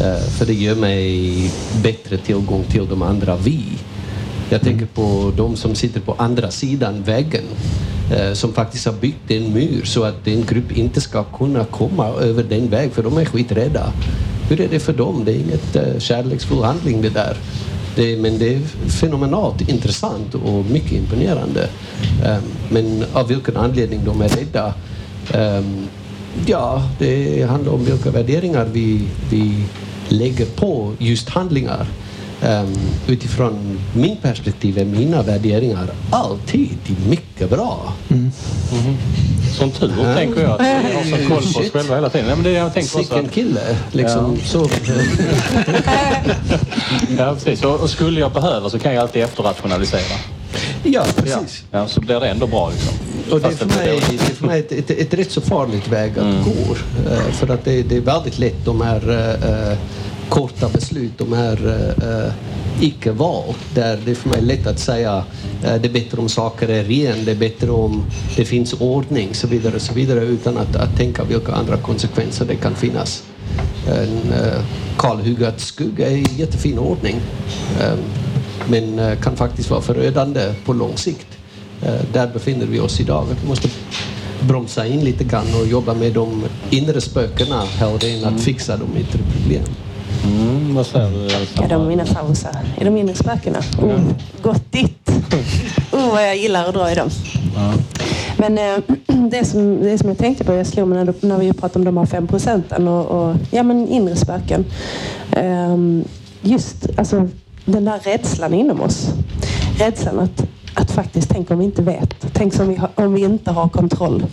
Eh, 0.00 0.28
för 0.38 0.46
det 0.46 0.54
ger 0.54 0.74
mig 0.74 1.50
bättre 1.82 2.16
tillgång 2.16 2.64
till 2.64 2.88
de 2.88 3.02
andra 3.02 3.36
vi. 3.36 3.64
Jag 4.50 4.60
tänker 4.60 4.86
på 4.86 5.32
de 5.36 5.56
som 5.56 5.74
sitter 5.74 6.00
på 6.00 6.14
andra 6.18 6.50
sidan 6.50 7.02
väggen 7.02 7.44
eh, 8.12 8.32
som 8.32 8.52
faktiskt 8.52 8.86
har 8.86 8.92
byggt 8.92 9.30
en 9.30 9.52
mur 9.52 9.84
så 9.84 10.04
att 10.04 10.26
en 10.26 10.44
grupp 10.44 10.72
inte 10.72 11.00
ska 11.00 11.24
kunna 11.24 11.64
komma 11.64 12.08
över 12.08 12.42
den 12.42 12.68
väg 12.68 12.92
för 12.92 13.02
de 13.02 13.18
är 13.18 13.24
skiträdda. 13.24 13.92
Hur 14.48 14.60
är 14.60 14.68
det 14.68 14.80
för 14.80 14.92
dem? 14.92 15.22
Det 15.24 15.32
är 15.32 15.38
inget 15.38 15.76
eh, 15.76 15.98
kärleksfull 15.98 16.62
handling 16.62 17.02
det 17.02 17.10
där. 17.10 17.36
Det, 17.96 18.16
men 18.16 18.38
det 18.38 18.54
är 18.54 18.60
fenomenalt 19.00 19.68
intressant 19.68 20.34
och 20.34 20.64
mycket 20.64 20.92
imponerande. 20.92 21.68
Men 22.68 23.04
av 23.12 23.28
vilken 23.28 23.56
anledning 23.56 24.00
de 24.04 24.20
är 24.20 24.28
rädda 24.28 24.74
eh, 25.32 25.64
Ja, 26.46 26.82
det 26.98 27.42
handlar 27.48 27.72
om 27.72 27.84
vilka 27.84 28.10
värderingar 28.10 28.64
vi, 28.72 29.00
vi 29.30 29.64
lägger 30.08 30.46
på 30.46 30.92
just 30.98 31.28
handlingar. 31.28 31.86
Um, 32.42 32.78
utifrån 33.06 33.78
min 33.94 34.16
perspektiv 34.16 34.78
är 34.78 34.84
mina 34.84 35.22
värderingar 35.22 35.90
alltid 36.10 36.78
mycket 37.08 37.50
bra. 37.50 37.92
Som 39.58 39.70
tur 39.70 40.14
tänker 40.16 40.42
jag 40.42 40.50
att 40.50 40.60
vi 40.60 40.94
har 40.94 41.04
så 41.04 41.16
koll 41.28 41.52
på 41.52 41.60
oss 41.60 41.70
själva 41.72 41.94
hela 41.94 42.08
tiden. 42.08 42.26
Nej, 42.26 42.36
men 42.36 42.44
det 42.44 42.50
jag 42.50 42.74
tänker 42.74 42.98
också. 42.98 43.14
Sicken 43.14 43.28
kille, 43.28 43.60
liksom. 43.92 44.38
Så. 44.44 44.68
Ja, 47.18 47.34
precis. 47.34 47.64
Och, 47.64 47.80
och 47.80 47.90
skulle 47.90 48.20
jag 48.20 48.32
behöva 48.32 48.70
så 48.70 48.78
kan 48.78 48.94
jag 48.94 49.02
alltid 49.02 49.22
efterrationalisera. 49.22 50.18
Ja, 50.82 51.04
precis. 51.16 51.64
Ja, 51.70 51.88
så 51.88 52.00
blir 52.00 52.20
det 52.20 52.28
ändå 52.28 52.46
bra 52.46 52.70
liksom. 52.70 52.94
Och 53.30 53.40
det 53.40 53.46
är 53.46 53.50
för 53.50 53.66
mig, 53.66 54.00
det 54.10 54.14
är 54.14 54.34
för 54.34 54.46
mig 54.46 54.60
ett, 54.60 54.72
ett, 54.72 54.90
ett 54.90 55.14
rätt 55.14 55.30
så 55.30 55.40
farligt 55.40 55.88
väg 55.88 56.18
att 56.18 56.44
gå. 56.44 56.76
Eh, 57.10 57.30
för 57.32 57.50
att 57.50 57.64
det, 57.64 57.82
det 57.82 57.96
är 57.96 58.00
väldigt 58.00 58.38
lätt 58.38 58.64
de 58.64 58.80
här 58.80 59.10
eh, 59.70 59.78
korta 60.28 60.68
beslut, 60.68 61.12
de 61.18 61.32
här 61.32 61.58
eh, 62.02 62.32
icke-val. 62.84 63.54
Där 63.74 63.98
det 64.04 64.10
är 64.10 64.14
för 64.14 64.28
mig 64.28 64.42
lätt 64.42 64.66
att 64.66 64.78
säga 64.78 65.24
eh, 65.64 65.74
det 65.74 65.88
är 65.88 65.92
bättre 65.92 66.20
om 66.20 66.28
saker 66.28 66.68
är 66.68 66.84
ren, 66.84 67.24
det 67.24 67.30
är 67.30 67.36
bättre 67.36 67.70
om 67.70 68.04
det 68.36 68.44
finns 68.44 68.72
ordning 68.72 69.34
så 69.34 69.46
vidare, 69.46 69.80
så 69.80 69.94
vidare 69.94 70.20
utan 70.20 70.56
att, 70.58 70.76
att 70.76 70.96
tänka 70.96 71.24
vilka 71.24 71.52
andra 71.52 71.76
konsekvenser 71.76 72.44
det 72.44 72.56
kan 72.56 72.74
finnas. 72.74 73.22
En 73.86 74.32
eh, 74.32 74.62
kalhugad 74.98 75.60
skugg 75.60 76.00
är 76.00 76.10
i 76.10 76.26
jättefin 76.36 76.78
ordning. 76.78 77.20
Men 78.68 79.16
kan 79.16 79.36
faktiskt 79.36 79.70
vara 79.70 79.80
förödande 79.80 80.54
på 80.64 80.72
lång 80.72 80.96
sikt. 80.96 81.26
Eh, 81.86 82.00
Där 82.12 82.26
befinner 82.26 82.66
vi 82.66 82.80
oss 82.80 83.00
idag. 83.00 83.26
Att 83.32 83.44
vi 83.44 83.48
måste 83.48 83.68
bromsa 84.40 84.86
in 84.86 85.00
lite 85.00 85.24
grann 85.24 85.46
och 85.60 85.66
jobba 85.66 85.94
med 85.94 86.12
de 86.12 86.44
inre 86.70 87.00
spökena 87.00 87.64
hellre 87.64 88.08
än 88.08 88.24
att 88.24 88.40
fixa 88.40 88.76
de 88.76 89.00
yttre 89.00 89.18
problemen. 89.36 89.68
Mm, 90.24 90.74
vad 90.74 90.86
säger 90.86 91.10
du 91.10 91.28
Ja, 91.54 91.68
de 91.68 91.82
är 91.82 91.88
mina 91.88 92.06
favoriter. 92.06 92.50
Är 92.78 92.84
de 92.84 92.96
inre 92.96 93.14
spökena? 93.14 93.58
Oh, 93.82 94.00
gott 94.42 94.72
ditt! 94.72 95.10
Oh, 95.92 96.10
vad 96.10 96.22
jag 96.28 96.36
gillar 96.36 96.68
att 96.68 96.74
dra 96.74 96.92
i 96.92 96.94
dem. 96.94 97.10
Men 98.36 98.58
eh, 98.58 98.76
det, 99.30 99.44
som, 99.44 99.82
det 99.82 99.98
som 99.98 100.08
jag 100.08 100.18
tänkte 100.18 100.44
på, 100.44 100.52
jag 100.52 100.66
slog 100.66 100.88
mig 100.88 101.04
när, 101.04 101.14
när 101.20 101.38
vi 101.38 101.52
pratade 101.52 101.78
om 101.78 101.84
de 101.84 101.96
här 101.96 102.06
fem 102.06 102.26
procenten 102.26 102.88
och, 102.88 103.06
och 103.06 103.36
ja, 103.50 103.62
men 103.62 103.88
inre 103.88 104.16
spöken. 104.16 104.64
Ehm, 105.32 106.04
just 106.42 106.86
alltså, 106.96 107.28
den 107.64 107.84
där 107.84 107.98
rädslan 108.04 108.54
inom 108.54 108.80
oss. 108.80 109.08
Rädslan 109.78 110.18
att, 110.18 110.42
att 110.76 110.90
faktiskt, 110.90 111.30
tänk 111.30 111.50
om 111.50 111.58
vi 111.58 111.64
inte 111.64 111.82
vet. 111.82 112.26
Tänk 112.32 112.60
om 112.60 112.68
vi, 112.68 112.80
om 112.94 113.14
vi 113.14 113.20
inte 113.20 113.50
har 113.50 113.68
kontroll. 113.68 114.26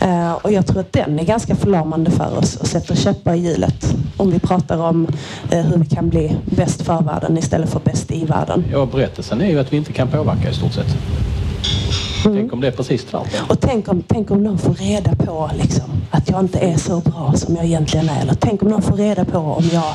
Eh, 0.00 0.32
och 0.32 0.52
jag 0.52 0.66
tror 0.66 0.80
att 0.80 0.92
den 0.92 1.18
är 1.18 1.24
ganska 1.24 1.56
förlamande 1.56 2.10
för 2.10 2.38
oss 2.38 2.56
och 2.56 2.66
sätter 2.66 2.94
käppar 2.94 3.34
i 3.34 3.38
hjulet. 3.38 3.96
Om 4.16 4.30
vi 4.30 4.38
pratar 4.38 4.78
om 4.78 5.08
eh, 5.50 5.60
hur 5.60 5.76
vi 5.76 5.86
kan 5.86 6.08
bli 6.08 6.36
bäst 6.44 6.82
för 6.82 7.02
världen 7.02 7.38
istället 7.38 7.70
för 7.70 7.80
bäst 7.80 8.10
i 8.10 8.24
världen. 8.24 8.64
Ja, 8.72 8.86
berättelsen 8.86 9.40
är 9.40 9.50
ju 9.50 9.58
att 9.58 9.72
vi 9.72 9.76
inte 9.76 9.92
kan 9.92 10.08
påverka 10.08 10.50
i 10.50 10.54
stort 10.54 10.72
sett. 10.72 10.96
Tänk 12.22 12.52
om 12.52 12.60
det 12.60 12.66
är 12.66 12.72
precis 12.72 13.04
tvärtom. 13.04 13.46
Och 13.48 13.60
tänk 13.60 13.88
om, 13.88 14.02
tänk 14.06 14.30
om 14.30 14.42
någon 14.42 14.58
får 14.58 14.74
reda 14.74 15.14
på 15.14 15.50
liksom, 15.58 15.84
att 16.10 16.30
jag 16.30 16.40
inte 16.40 16.58
är 16.58 16.76
så 16.76 17.00
bra 17.00 17.32
som 17.36 17.56
jag 17.56 17.64
egentligen 17.64 18.08
är. 18.08 18.20
Eller 18.20 18.34
tänk 18.34 18.62
om 18.62 18.68
någon 18.68 18.82
får 18.82 18.96
reda 18.96 19.24
på 19.24 19.38
om 19.38 19.64
jag 19.72 19.94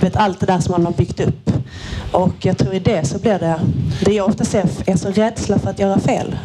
vet 0.00 0.16
allt 0.16 0.40
det 0.40 0.46
där 0.46 0.58
som 0.58 0.72
man 0.72 0.86
har 0.86 0.92
byggt 0.92 1.20
upp. 1.20 1.51
Och 2.12 2.34
jag 2.40 2.58
tror 2.58 2.74
i 2.74 2.78
det 2.78 3.04
så 3.04 3.18
blir 3.18 3.38
det, 3.38 3.60
det 4.04 4.12
jag 4.12 4.28
ofta 4.28 4.44
ser 4.44 4.64
är 4.86 4.96
så 4.96 5.08
rädsla 5.10 5.58
för 5.58 5.70
att 5.70 5.78
göra 5.78 5.98
fel. 5.98 6.36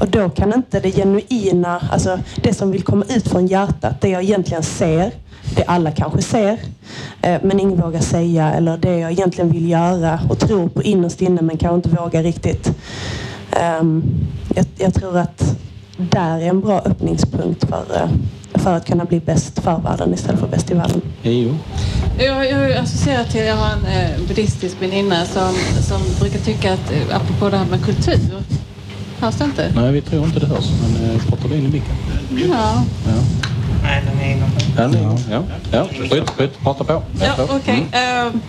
Och 0.00 0.08
då 0.08 0.28
kan 0.28 0.54
inte 0.54 0.80
det 0.80 0.90
genuina, 0.90 1.82
alltså 1.92 2.18
det 2.42 2.54
som 2.54 2.70
vill 2.70 2.82
komma 2.82 3.04
ut 3.08 3.28
från 3.28 3.46
hjärtat, 3.46 4.00
det 4.00 4.08
jag 4.08 4.22
egentligen 4.22 4.62
ser, 4.62 5.12
det 5.56 5.64
alla 5.64 5.90
kanske 5.90 6.22
ser, 6.22 6.58
eh, 7.22 7.40
men 7.42 7.60
ingen 7.60 7.80
vågar 7.80 8.00
säga, 8.00 8.52
eller 8.52 8.76
det 8.76 8.98
jag 8.98 9.12
egentligen 9.12 9.52
vill 9.52 9.68
göra 9.68 10.20
och 10.28 10.38
tror 10.38 10.68
på 10.68 10.82
innerst 10.82 11.22
inne 11.22 11.42
men 11.42 11.56
kanske 11.56 11.76
inte 11.76 12.02
vågar 12.02 12.22
riktigt. 12.22 12.72
Ehm, 13.50 14.04
jag, 14.54 14.66
jag 14.78 14.94
tror 14.94 15.18
att 15.18 15.56
där 15.96 16.38
är 16.38 16.48
en 16.48 16.60
bra 16.60 16.80
öppningspunkt 16.80 17.64
för, 17.64 17.84
eh, 17.94 18.08
för 18.58 18.72
att 18.76 18.86
kunna 18.86 19.04
bli 19.04 19.20
bäst 19.20 19.58
för 19.62 19.78
världen 19.78 20.14
istället 20.14 20.40
för 20.40 20.46
bäst 20.48 20.70
i 20.70 20.74
världen. 20.74 21.00
Jo. 21.22 21.54
Jag, 22.18 22.50
jag 22.50 22.72
associerar 22.72 23.24
till, 23.24 23.40
jag 23.44 23.56
har 23.56 23.72
en 23.72 23.86
eh, 23.86 24.20
buddhistisk 24.28 24.76
väninna 24.80 25.24
som, 25.24 25.54
som 25.88 26.00
brukar 26.20 26.38
tycka 26.38 26.72
att, 26.72 26.92
eh, 26.92 27.16
apropå 27.16 27.48
det 27.50 27.56
här 27.56 27.66
med 27.66 27.84
kultur, 27.84 28.42
hörs 29.20 29.34
det 29.34 29.44
inte? 29.44 29.72
Nej, 29.74 29.92
vi 29.92 30.00
tror 30.00 30.24
inte 30.24 30.40
det 30.40 30.46
hörs, 30.46 30.66
men 30.82 31.10
eh, 31.10 31.22
pratar 31.28 31.48
du 31.48 31.54
in 31.54 31.64
i 31.64 31.68
micken? 31.68 31.94
Ja. 32.50 32.84
Ja. 33.06 33.12
Nej, 33.82 34.02
den 34.06 34.20
är 34.20 34.36
igång. 34.36 34.50
Den 34.76 34.94
är 34.94 34.98
igång. 35.00 35.18
Ja. 35.30 35.42
Ja. 35.72 35.86
Skjut, 36.10 36.30
skjut, 36.30 36.60
prata 36.62 36.84
på. 36.84 36.92
Ja, 36.92 37.26
Prata 37.26 37.46
på. 37.46 37.56
okej. 37.56 37.86
Mm. 37.92 38.26
Ehm, 38.26 38.40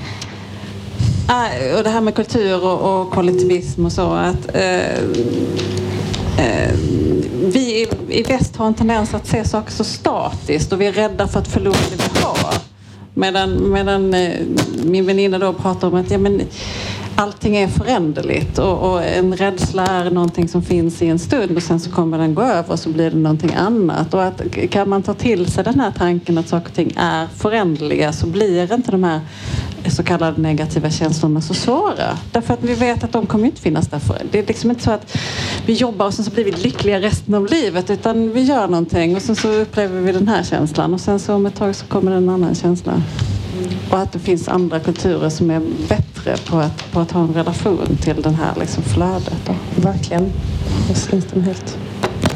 äh, 1.29 1.77
och 1.77 1.83
det 1.83 1.89
här 1.89 2.01
med 2.01 2.15
kultur 2.15 2.63
och, 2.65 3.01
och 3.01 3.11
kollektivism 3.11 3.85
och 3.85 3.91
så. 3.91 4.11
Att, 4.13 4.55
vi 6.37 6.96
i, 7.77 7.87
i 8.09 8.23
väst 8.23 8.55
har 8.55 8.67
en 8.67 8.73
tendens 8.73 9.13
att 9.13 9.27
se 9.27 9.45
saker 9.45 9.71
så 9.71 9.83
statiskt 9.83 10.73
och 10.73 10.81
vi 10.81 10.85
är 10.85 10.91
rädda 10.91 11.27
för 11.27 11.39
att 11.39 11.47
förlora 11.47 11.77
det 11.91 12.03
vi 12.13 12.19
har. 12.19 12.53
Medan, 13.13 13.71
medan 13.71 14.13
eh, 14.13 14.39
min 14.83 15.05
väninna 15.05 15.39
då 15.39 15.53
pratar 15.53 15.87
om 15.87 15.95
att 15.95 16.11
ja, 16.11 16.17
men, 16.17 16.41
allting 17.15 17.57
är 17.57 17.67
föränderligt 17.67 18.57
och, 18.57 18.91
och 18.91 19.03
en 19.03 19.35
rädsla 19.35 19.85
är 19.85 20.11
någonting 20.11 20.47
som 20.47 20.61
finns 20.61 21.01
i 21.01 21.07
en 21.07 21.19
stund 21.19 21.57
och 21.57 21.63
sen 21.63 21.79
så 21.79 21.91
kommer 21.91 22.17
den 22.17 22.35
gå 22.35 22.41
över 22.41 22.71
och 22.71 22.79
så 22.79 22.89
blir 22.89 23.11
det 23.11 23.17
någonting 23.17 23.53
annat. 23.53 24.13
Och 24.13 24.23
att 24.23 24.41
kan 24.69 24.89
man 24.89 25.03
ta 25.03 25.13
till 25.13 25.51
sig 25.51 25.63
den 25.63 25.79
här 25.79 25.91
tanken 25.91 26.37
att 26.37 26.47
saker 26.47 26.67
och 26.69 26.75
ting 26.75 26.93
är 26.97 27.27
föränderliga 27.35 28.13
så 28.13 28.27
blir 28.27 28.73
inte 28.73 28.91
de 28.91 29.03
här 29.03 29.21
så 29.89 30.03
kallade 30.03 30.41
negativa 30.41 30.89
känslorna 30.89 31.41
så 31.41 31.53
svåra. 31.53 32.17
Därför 32.31 32.53
att 32.53 32.63
vi 32.63 32.73
vet 32.73 33.03
att 33.03 33.11
de 33.11 33.25
kommer 33.25 33.45
inte 33.45 33.61
finnas 33.61 33.87
där. 33.87 33.99
För. 33.99 34.21
Det 34.31 34.39
är 34.39 34.45
liksom 34.47 34.69
inte 34.69 34.83
så 34.83 34.91
att 34.91 35.17
vi 35.65 35.73
jobbar 35.73 36.05
och 36.05 36.13
sen 36.13 36.25
så 36.25 36.31
blir 36.31 36.45
vi 36.45 36.51
lyckliga 36.51 37.01
resten 37.01 37.33
av 37.33 37.45
livet 37.45 37.89
utan 37.89 38.33
vi 38.33 38.41
gör 38.41 38.67
någonting 38.67 39.15
och 39.15 39.21
sen 39.21 39.35
så 39.35 39.49
upplever 39.49 40.01
vi 40.01 40.11
den 40.11 40.27
här 40.27 40.43
känslan 40.43 40.93
och 40.93 41.01
sen 41.01 41.19
så 41.19 41.33
om 41.35 41.45
ett 41.45 41.55
tag 41.55 41.75
så 41.75 41.85
kommer 41.85 42.11
en 42.11 42.29
annan 42.29 42.55
känsla. 42.55 43.01
Och 43.91 43.99
att 43.99 44.11
det 44.11 44.19
finns 44.19 44.47
andra 44.47 44.79
kulturer 44.79 45.29
som 45.29 45.51
är 45.51 45.61
bättre 45.89 46.37
på 46.49 46.57
att, 46.57 46.91
på 46.91 46.99
att 46.99 47.11
ha 47.11 47.21
en 47.21 47.33
relation 47.33 47.97
till 48.01 48.21
det 48.21 48.29
här 48.29 48.53
liksom 48.59 48.83
flödet. 48.83 49.37
Då. 49.45 49.53
Verkligen. 49.81 50.31
Jag 50.87 51.13
instämmer 51.13 51.45
helt. 51.45 51.77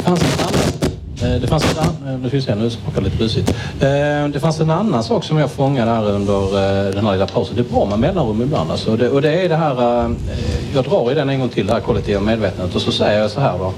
eh, 0.06 0.71
Eh, 1.24 1.42
det 1.42 1.48
fanns 1.48 1.64
en 1.64 1.80
annan, 1.80 2.14
eh, 2.14 2.20
nu 2.20 2.28
ska 2.28 2.38
vi 2.38 2.42
se, 2.42 2.56
nu 2.56 2.70
smakar 2.70 3.02
lite 3.02 3.18
busigt. 3.18 3.50
Eh, 3.80 4.28
det 4.34 4.40
fanns 4.40 4.60
en 4.60 4.70
annan 4.70 5.04
sak 5.04 5.24
som 5.24 5.38
jag 5.38 5.52
fångade 5.52 5.92
här 5.92 6.10
under 6.10 6.92
den 6.92 7.06
här 7.06 7.14
lilla 7.14 7.28
pausen. 7.28 7.56
Det 7.56 7.62
är 7.62 7.74
bra 7.74 7.86
med 7.86 8.00
mellanrum 8.00 8.42
ibland 8.42 8.72
alltså. 8.72 8.96
det, 8.96 9.10
och 9.10 9.22
det 9.22 9.34
är 9.34 9.50
det 9.50 9.56
här, 9.56 9.76
jag 10.74 10.84
drar 10.84 11.12
i 11.12 11.16
den 11.16 11.30
en 11.30 11.40
gång 11.40 11.50
till, 11.50 11.68
det 11.68 11.74
här 11.74 11.80
kollektiva 11.80 12.22
medvetandet 12.22 12.76
och 12.76 12.82
så 12.82 12.92
säger 12.92 13.20
jag 13.20 13.32
så 13.32 13.40
här 13.40 13.58
då. 13.58 13.74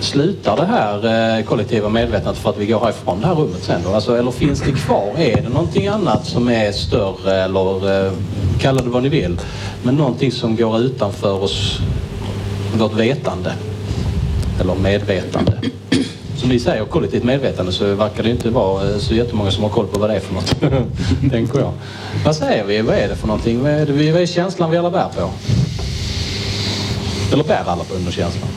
Slutar 0.00 0.56
det 0.56 0.66
här 0.66 1.42
kollektiva 1.42 1.88
medvetandet 1.88 2.42
för 2.42 2.50
att 2.50 2.58
vi 2.58 2.66
går 2.66 2.80
härifrån 2.80 3.20
det 3.20 3.26
här 3.26 3.34
rummet 3.34 3.62
sen 3.62 3.80
då? 3.84 3.94
Alltså, 3.94 4.18
eller 4.18 4.30
finns 4.30 4.60
det 4.60 4.72
kvar? 4.72 5.12
Är 5.16 5.42
det 5.42 5.48
någonting 5.48 5.86
annat 5.86 6.26
som 6.26 6.48
är 6.48 6.72
större 6.72 7.42
eller 7.42 8.10
kalla 8.58 8.82
det 8.82 8.90
vad 8.90 9.02
ni 9.02 9.08
vill. 9.08 9.40
Men 9.82 9.94
någonting 9.94 10.32
som 10.32 10.56
går 10.56 10.78
utanför 10.78 11.42
oss, 11.42 11.78
vårt 12.74 12.92
vetande. 12.92 13.52
Eller 14.60 14.74
medvetande. 14.74 15.52
Som 16.38 16.48
ni 16.48 16.58
säger, 16.58 16.84
kollektivt 16.84 17.24
medvetande 17.24 17.72
så 17.72 17.94
verkar 17.94 18.22
det 18.22 18.30
inte 18.30 18.50
vara 18.50 18.90
eh, 18.90 18.98
så 18.98 19.14
jättemånga 19.14 19.50
som 19.50 19.62
har 19.62 19.70
koll 19.70 19.86
på 19.86 19.98
vad 19.98 20.10
det 20.10 20.16
är 20.16 20.20
för 20.20 20.34
något. 20.34 20.60
Tänker 21.30 21.58
jag. 21.58 21.72
Vad 22.24 22.36
säger 22.36 22.64
vi? 22.64 22.82
Vad 22.82 22.94
är 22.94 23.08
det 23.08 23.16
för 23.16 23.26
någonting? 23.26 23.62
Vad 23.62 23.70
är, 23.72 23.86
det, 23.86 24.12
vad 24.12 24.22
är 24.22 24.26
känslan 24.26 24.70
vi 24.70 24.76
alla 24.76 24.90
bär 24.90 25.08
på? 25.16 25.30
Eller 27.32 27.44
bär 27.44 27.62
alla 27.66 27.84
på 27.84 27.94
under 27.94 28.12
känslan? 28.12 28.48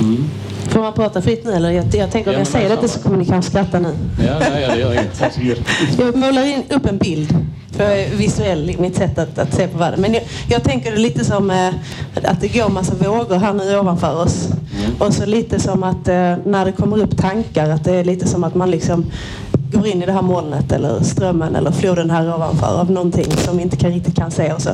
Mm. 0.00 0.30
Får 0.68 0.80
man 0.80 0.92
prata 0.92 1.22
fritt 1.22 1.44
nu 1.44 1.52
eller? 1.52 1.70
Jag, 1.70 1.94
jag 1.94 2.10
tänker 2.10 2.30
om 2.30 2.34
Ja, 2.34 2.40
jag 2.40 2.46
säger 2.46 2.68
vad 2.68 2.78
detta 2.78 2.88
så 2.88 3.00
kommer 3.00 3.16
ni 3.16 3.24
kanske 3.24 3.50
skratta 3.50 3.78
nu. 3.78 3.94
Ja, 4.26 4.38
nej, 4.38 4.68
det 4.68 4.80
gör 4.80 4.92
inget. 4.92 5.22
Jag 5.98 6.16
målar 6.16 6.44
in 6.44 6.62
upp 6.70 6.86
en 6.86 6.98
bild. 6.98 7.34
För 7.80 7.90
jag 7.90 8.00
är 8.00 8.16
visuell 8.16 8.70
i 8.70 8.76
mitt 8.78 8.96
sätt 8.96 9.18
att, 9.18 9.38
att 9.38 9.54
se 9.54 9.68
på 9.68 9.78
världen. 9.78 10.00
Men 10.00 10.14
jag, 10.14 10.22
jag 10.48 10.64
tänker 10.64 10.96
lite 10.96 11.24
som 11.24 11.50
eh, 11.50 11.68
att 12.24 12.40
det 12.40 12.48
går 12.48 12.68
massa 12.68 12.94
vågor 12.94 13.36
här 13.36 13.52
nu 13.52 13.78
ovanför 13.78 14.22
oss. 14.22 14.48
Och 14.98 15.14
så 15.14 15.26
lite 15.26 15.60
som 15.60 15.82
att 15.82 16.08
eh, 16.08 16.34
när 16.44 16.64
det 16.64 16.72
kommer 16.72 17.02
upp 17.02 17.16
tankar 17.16 17.70
att 17.70 17.84
det 17.84 17.94
är 17.94 18.04
lite 18.04 18.28
som 18.28 18.44
att 18.44 18.54
man 18.54 18.70
liksom 18.70 19.06
går 19.72 19.86
in 19.86 20.02
i 20.02 20.06
det 20.06 20.12
här 20.12 20.22
molnet 20.22 20.72
eller 20.72 21.02
strömmen 21.02 21.56
eller 21.56 21.70
floden 21.70 22.10
här 22.10 22.34
ovanför 22.34 22.80
av 22.80 22.90
någonting 22.90 23.32
som 23.32 23.56
vi 23.56 23.62
inte 23.62 23.76
kan, 23.76 23.90
riktigt 23.90 24.16
kan 24.16 24.30
se 24.30 24.52
och 24.52 24.62
så 24.62 24.70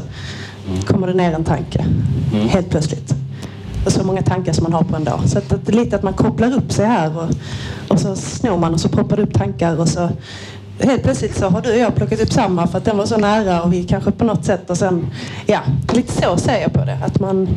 kommer 0.86 1.06
det 1.06 1.14
ner 1.14 1.32
en 1.32 1.44
tanke 1.44 1.84
helt 2.32 2.70
plötsligt. 2.70 3.14
Och 3.84 3.92
så 3.92 4.04
många 4.04 4.22
tankar 4.22 4.52
som 4.52 4.62
man 4.62 4.72
har 4.72 4.82
på 4.82 4.96
en 4.96 5.04
dag. 5.04 5.20
Så 5.26 5.38
att, 5.38 5.52
att 5.52 5.74
lite 5.74 5.96
att 5.96 6.02
man 6.02 6.14
kopplar 6.14 6.56
upp 6.56 6.72
sig 6.72 6.86
här 6.86 7.18
och, 7.18 7.28
och 7.88 8.00
så 8.00 8.16
snor 8.16 8.56
man 8.56 8.74
och 8.74 8.80
så 8.80 8.88
poppar 8.88 9.16
det 9.16 9.22
upp 9.22 9.34
tankar 9.34 9.80
och 9.80 9.88
så 9.88 10.08
helt 10.78 11.02
plötsligt 11.02 11.36
så 11.36 11.48
har 11.48 11.60
du 11.62 11.70
och 11.72 11.78
jag 11.78 11.94
plockat 11.94 12.20
upp 12.20 12.32
samma 12.32 12.66
för 12.66 12.78
att 12.78 12.84
den 12.84 12.96
var 12.96 13.06
så 13.06 13.16
nära 13.16 13.62
och 13.62 13.72
vi 13.72 13.84
kanske 13.84 14.10
på 14.10 14.24
något 14.24 14.44
sätt 14.44 14.70
och 14.70 14.76
sen, 14.76 15.06
ja, 15.46 15.60
lite 15.92 16.12
så 16.12 16.36
ser 16.36 16.60
jag 16.60 16.72
på 16.72 16.84
det. 16.84 16.98
Att 17.04 17.20
man, 17.20 17.48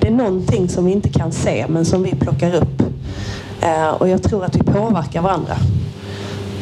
det 0.00 0.08
är 0.08 0.12
någonting 0.12 0.68
som 0.68 0.84
vi 0.84 0.92
inte 0.92 1.08
kan 1.08 1.32
se 1.32 1.66
men 1.68 1.84
som 1.84 2.02
vi 2.02 2.10
plockar 2.10 2.54
upp. 2.54 2.82
Eh, 3.60 3.88
och 3.88 4.08
jag 4.08 4.22
tror 4.22 4.44
att 4.44 4.56
vi 4.56 4.62
påverkar 4.62 5.22
varandra. 5.22 5.56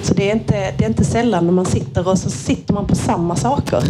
Så 0.02 0.14
det 0.14 0.30
är, 0.30 0.34
inte, 0.34 0.72
det 0.78 0.84
är 0.84 0.88
inte 0.88 1.04
sällan 1.04 1.46
när 1.46 1.52
man 1.52 1.66
sitter 1.66 2.08
och 2.08 2.18
så 2.18 2.30
sitter 2.30 2.74
man 2.74 2.86
på 2.86 2.94
samma 2.94 3.36
saker. 3.36 3.82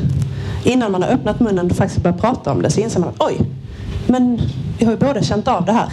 Innan 0.64 0.92
man 0.92 1.02
har 1.02 1.10
öppnat 1.10 1.40
munnen 1.40 1.70
och 1.70 1.76
faktiskt 1.76 2.02
börjat 2.02 2.20
prata 2.20 2.52
om 2.52 2.62
det 2.62 2.70
så 2.70 2.80
inser 2.80 3.00
man 3.00 3.08
att 3.08 3.22
oj, 3.22 3.40
men 4.11 4.40
vi 4.78 4.84
har 4.84 4.92
ju 4.92 4.98
båda 4.98 5.22
känt 5.22 5.48
av 5.48 5.64
det 5.64 5.72
här. 5.72 5.88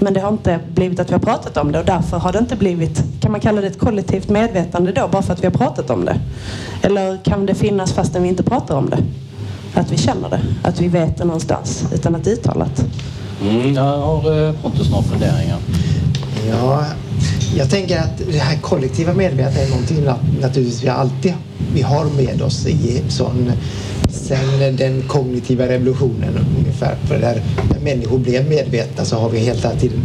Men 0.00 0.14
det 0.14 0.20
har 0.20 0.28
inte 0.28 0.58
blivit 0.74 1.00
att 1.00 1.08
vi 1.08 1.12
har 1.12 1.20
pratat 1.20 1.56
om 1.56 1.72
det 1.72 1.78
och 1.78 1.84
därför 1.84 2.18
har 2.18 2.32
det 2.32 2.38
inte 2.38 2.56
blivit, 2.56 3.02
kan 3.20 3.32
man 3.32 3.40
kalla 3.40 3.60
det 3.60 3.66
ett 3.66 3.78
kollektivt 3.78 4.28
medvetande 4.28 4.92
då 4.92 5.08
bara 5.08 5.22
för 5.22 5.32
att 5.32 5.40
vi 5.42 5.46
har 5.46 5.52
pratat 5.52 5.90
om 5.90 6.04
det? 6.04 6.16
Eller 6.82 7.16
kan 7.24 7.46
det 7.46 7.54
finnas 7.54 7.92
fastän 7.92 8.22
vi 8.22 8.28
inte 8.28 8.42
pratar 8.42 8.76
om 8.76 8.90
det? 8.90 8.98
Att 9.74 9.92
vi 9.92 9.96
känner 9.96 10.28
det, 10.30 10.40
att 10.62 10.80
vi 10.80 10.88
vet 10.88 11.18
det 11.18 11.24
någonstans 11.24 11.84
utan 11.94 12.14
att 12.14 12.26
uttalat. 12.26 12.84
Mm, 13.42 13.74
jag 13.74 13.82
har 13.82 14.46
eh, 14.48 14.54
Pontus 14.62 14.90
några 14.90 15.02
funderingar. 15.02 15.58
Ja, 16.48 16.84
jag 17.56 17.70
tänker 17.70 17.98
att 17.98 18.18
det 18.32 18.38
här 18.38 18.58
kollektiva 18.58 19.14
medvetandet 19.14 19.66
är 19.66 19.70
någonting 19.70 20.04
nat- 20.04 20.40
naturligtvis 20.40 20.84
vi 20.84 20.88
alltid 20.88 21.34
vi 21.74 21.82
har 21.82 22.04
med 22.04 22.42
oss 22.42 22.66
i 22.66 23.02
sån 23.08 23.52
sen 24.22 24.76
den 24.76 25.02
kognitiva 25.02 25.68
revolutionen 25.68 26.46
ungefär. 26.58 26.96
För 27.08 27.18
där, 27.18 27.42
människor 27.84 28.18
blev 28.18 28.48
medvetna 28.48 29.04
så 29.04 29.16
har 29.16 29.28
vi 29.28 29.38
hela 29.38 29.70
tiden 29.70 30.00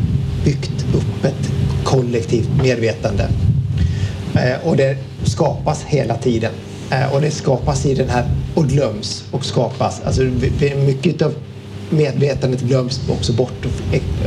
byggt 0.45 0.85
upp 0.95 1.25
ett 1.25 1.51
kollektivt 1.83 2.49
medvetande. 2.63 3.29
Eh, 4.35 4.67
och 4.67 4.77
det 4.77 4.97
skapas 5.23 5.83
hela 5.83 6.15
tiden. 6.15 6.51
Eh, 6.91 7.13
och 7.13 7.21
det 7.21 7.31
skapas 7.31 7.85
i 7.85 7.93
den 7.93 8.09
här 8.09 8.25
och 8.55 8.67
glöms 8.67 9.23
och 9.31 9.45
skapas. 9.45 10.01
Alltså 10.05 10.21
mycket 10.85 11.21
av 11.21 11.33
medvetandet 11.89 12.61
glöms 12.61 13.01
också 13.09 13.33
bort 13.33 13.65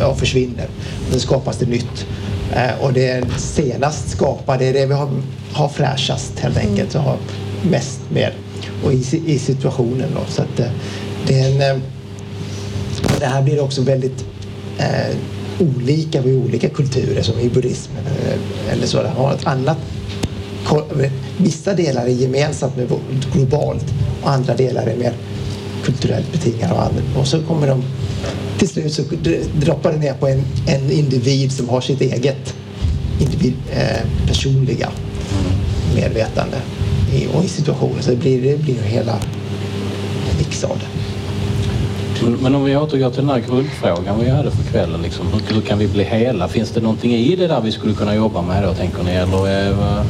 och, 0.03 0.19
försvinner. 0.19 0.67
Och 1.07 1.11
sen 1.11 1.21
skapas 1.21 1.59
det 1.59 1.67
nytt. 1.67 2.07
Eh, 2.55 2.85
och 2.85 2.93
det 2.93 3.25
senast 3.39 4.09
skapade 4.09 4.65
är 4.65 4.73
det 4.73 4.87
vi 4.87 4.95
har, 4.95 5.09
har 5.53 5.69
fräschast 5.69 6.39
helt 6.39 6.57
enkelt. 6.57 6.95
Och 6.95 7.03
har 7.03 7.17
mest 7.63 8.01
med 8.09 8.33
och 8.85 8.93
i, 8.93 9.23
i 9.27 9.39
situationen. 9.39 10.09
Då. 10.15 10.21
Så 10.29 10.43
att, 10.43 10.61
eh, 10.61 10.71
det, 11.27 11.41
är 11.41 11.51
en, 11.51 11.77
eh, 11.77 11.83
det 13.19 13.27
här 13.27 13.43
blir 13.43 13.61
också 13.61 13.83
väldigt 13.83 14.25
eh, 14.79 15.17
olika 15.59 16.23
vid 16.23 16.37
olika 16.37 16.69
kulturer 16.69 17.23
som 17.23 17.41
i 17.41 17.49
buddhismen 17.49 18.05
eh, 18.07 18.73
eller 18.73 18.87
så. 18.87 19.03
Det 19.03 19.09
har 19.09 19.35
ett 19.35 19.47
annat 19.47 19.79
Vissa 21.37 21.75
delar 21.75 22.07
är 22.07 22.09
gemensamt 22.09 22.77
med 22.77 22.89
globalt 23.33 23.85
och 24.23 24.31
andra 24.31 24.57
delar 24.57 24.87
är 24.87 24.97
mer 24.97 25.13
kulturellt 25.85 26.33
betingade. 26.33 26.75
Och, 26.75 26.83
andra. 26.83 27.03
och 27.21 27.27
så 27.27 27.43
kommer 27.43 27.67
de 27.67 27.83
till 28.59 28.69
slut 28.69 28.93
så 28.93 29.03
droppar 29.61 29.93
det 29.93 29.99
ner 29.99 30.15
på 30.15 30.29
en, 30.29 30.45
en 30.67 30.91
individ 30.91 31.53
som 31.53 31.69
har 31.69 31.81
sitt 31.81 32.01
eget 32.01 32.55
individ, 33.21 33.55
eh, 33.73 34.27
personliga 34.27 34.91
medvetande 35.95 36.57
i, 37.15 37.29
och 37.35 37.45
i 37.45 37.49
situationen. 37.49 38.03
Så 38.03 38.11
det 38.11 38.17
blir, 38.17 38.43
det 38.43 38.57
blir 38.63 38.83
hela 38.83 39.17
mix 40.39 40.65
av 40.65 40.79
det. 40.79 40.87
Men, 42.43 42.55
om 42.55 42.65
vi 42.65 42.77
återgår 42.77 43.11
till 43.11 43.21
den 43.21 43.31
här 43.31 43.41
grundfrågan 43.49 44.21
vi 44.21 44.29
hade 44.31 44.51
för 44.51 44.63
kvällen. 44.73 45.03
Liksom, 45.03 45.27
hur, 45.33 45.55
hur 45.55 45.61
kan 45.61 45.79
vi 45.79 45.89
bli 45.89 46.05
hela? 46.05 46.49
Finns 46.49 46.71
det 46.71 46.81
någonting 46.81 47.13
i 47.15 47.37
det 47.37 47.47
där 47.47 47.61
vi 47.61 47.73
skulle 47.73 47.95
kunna 47.95 48.15
jobba 48.15 48.43
med 48.43 48.63
då, 48.63 48.75
tänker 48.75 49.03
ni? 49.03 49.11
Eller 49.11 49.49
är, 49.49 49.73
vad- 49.73 50.05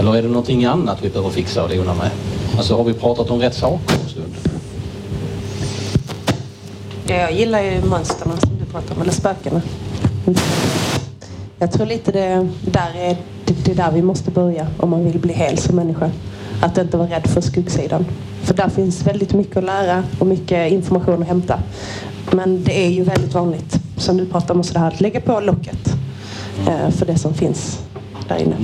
eller 0.00 0.16
är 0.16 0.22
det 0.22 0.28
någonting 0.28 0.64
annat 0.64 0.98
vi 1.02 1.08
behöver 1.08 1.30
fixa 1.30 1.62
och 1.64 1.68
dona 1.70 1.94
med? 1.94 2.10
Alltså 2.56 2.76
har 2.76 2.84
vi 2.84 2.92
pratat 2.94 3.30
om 3.30 3.40
rätt 3.40 3.54
saker 3.54 3.94
en 4.04 4.08
stund? 4.08 4.34
Ja, 7.06 7.14
jag 7.14 7.32
gillar 7.32 7.62
ju 7.62 7.80
mönstren 7.84 8.32
som 8.40 8.50
du 8.58 8.64
pratar 8.72 8.94
om, 8.96 9.02
eller 9.02 9.12
spökena. 9.12 9.62
Jag 11.58 11.72
tror 11.72 11.86
lite 11.86 12.12
det 12.12 12.48
där 12.60 12.90
är 12.96 13.16
det, 13.44 13.54
det 13.64 13.70
är 13.70 13.74
där 13.76 13.90
vi 13.92 14.02
måste 14.02 14.30
börja 14.30 14.66
om 14.78 14.90
man 14.90 15.04
vill 15.04 15.18
bli 15.18 15.32
hel 15.32 15.58
som 15.58 15.76
människa. 15.76 16.10
Att 16.60 16.78
inte 16.78 16.96
vara 16.96 17.08
rädd 17.08 17.26
för 17.26 17.40
skuggsidan. 17.40 18.06
För 18.42 18.54
där 18.54 18.68
finns 18.68 19.06
väldigt 19.06 19.32
mycket 19.32 19.56
att 19.56 19.64
lära 19.64 20.02
och 20.18 20.26
mycket 20.26 20.72
information 20.72 21.22
att 21.22 21.28
hämta. 21.28 21.58
Men 22.32 22.64
det 22.64 22.84
är 22.86 22.90
ju 22.90 23.02
väldigt 23.02 23.34
vanligt, 23.34 23.80
som 23.96 24.16
du 24.16 24.26
pratar 24.26 24.54
om, 24.54 24.62
så 24.64 24.78
här, 24.78 24.88
att 24.88 25.00
lägga 25.00 25.20
på 25.20 25.40
locket 25.40 25.94
eh, 26.68 26.90
för 26.90 27.06
det 27.06 27.18
som 27.18 27.34
finns 27.34 27.80
där 28.28 28.36
inne. 28.36 28.56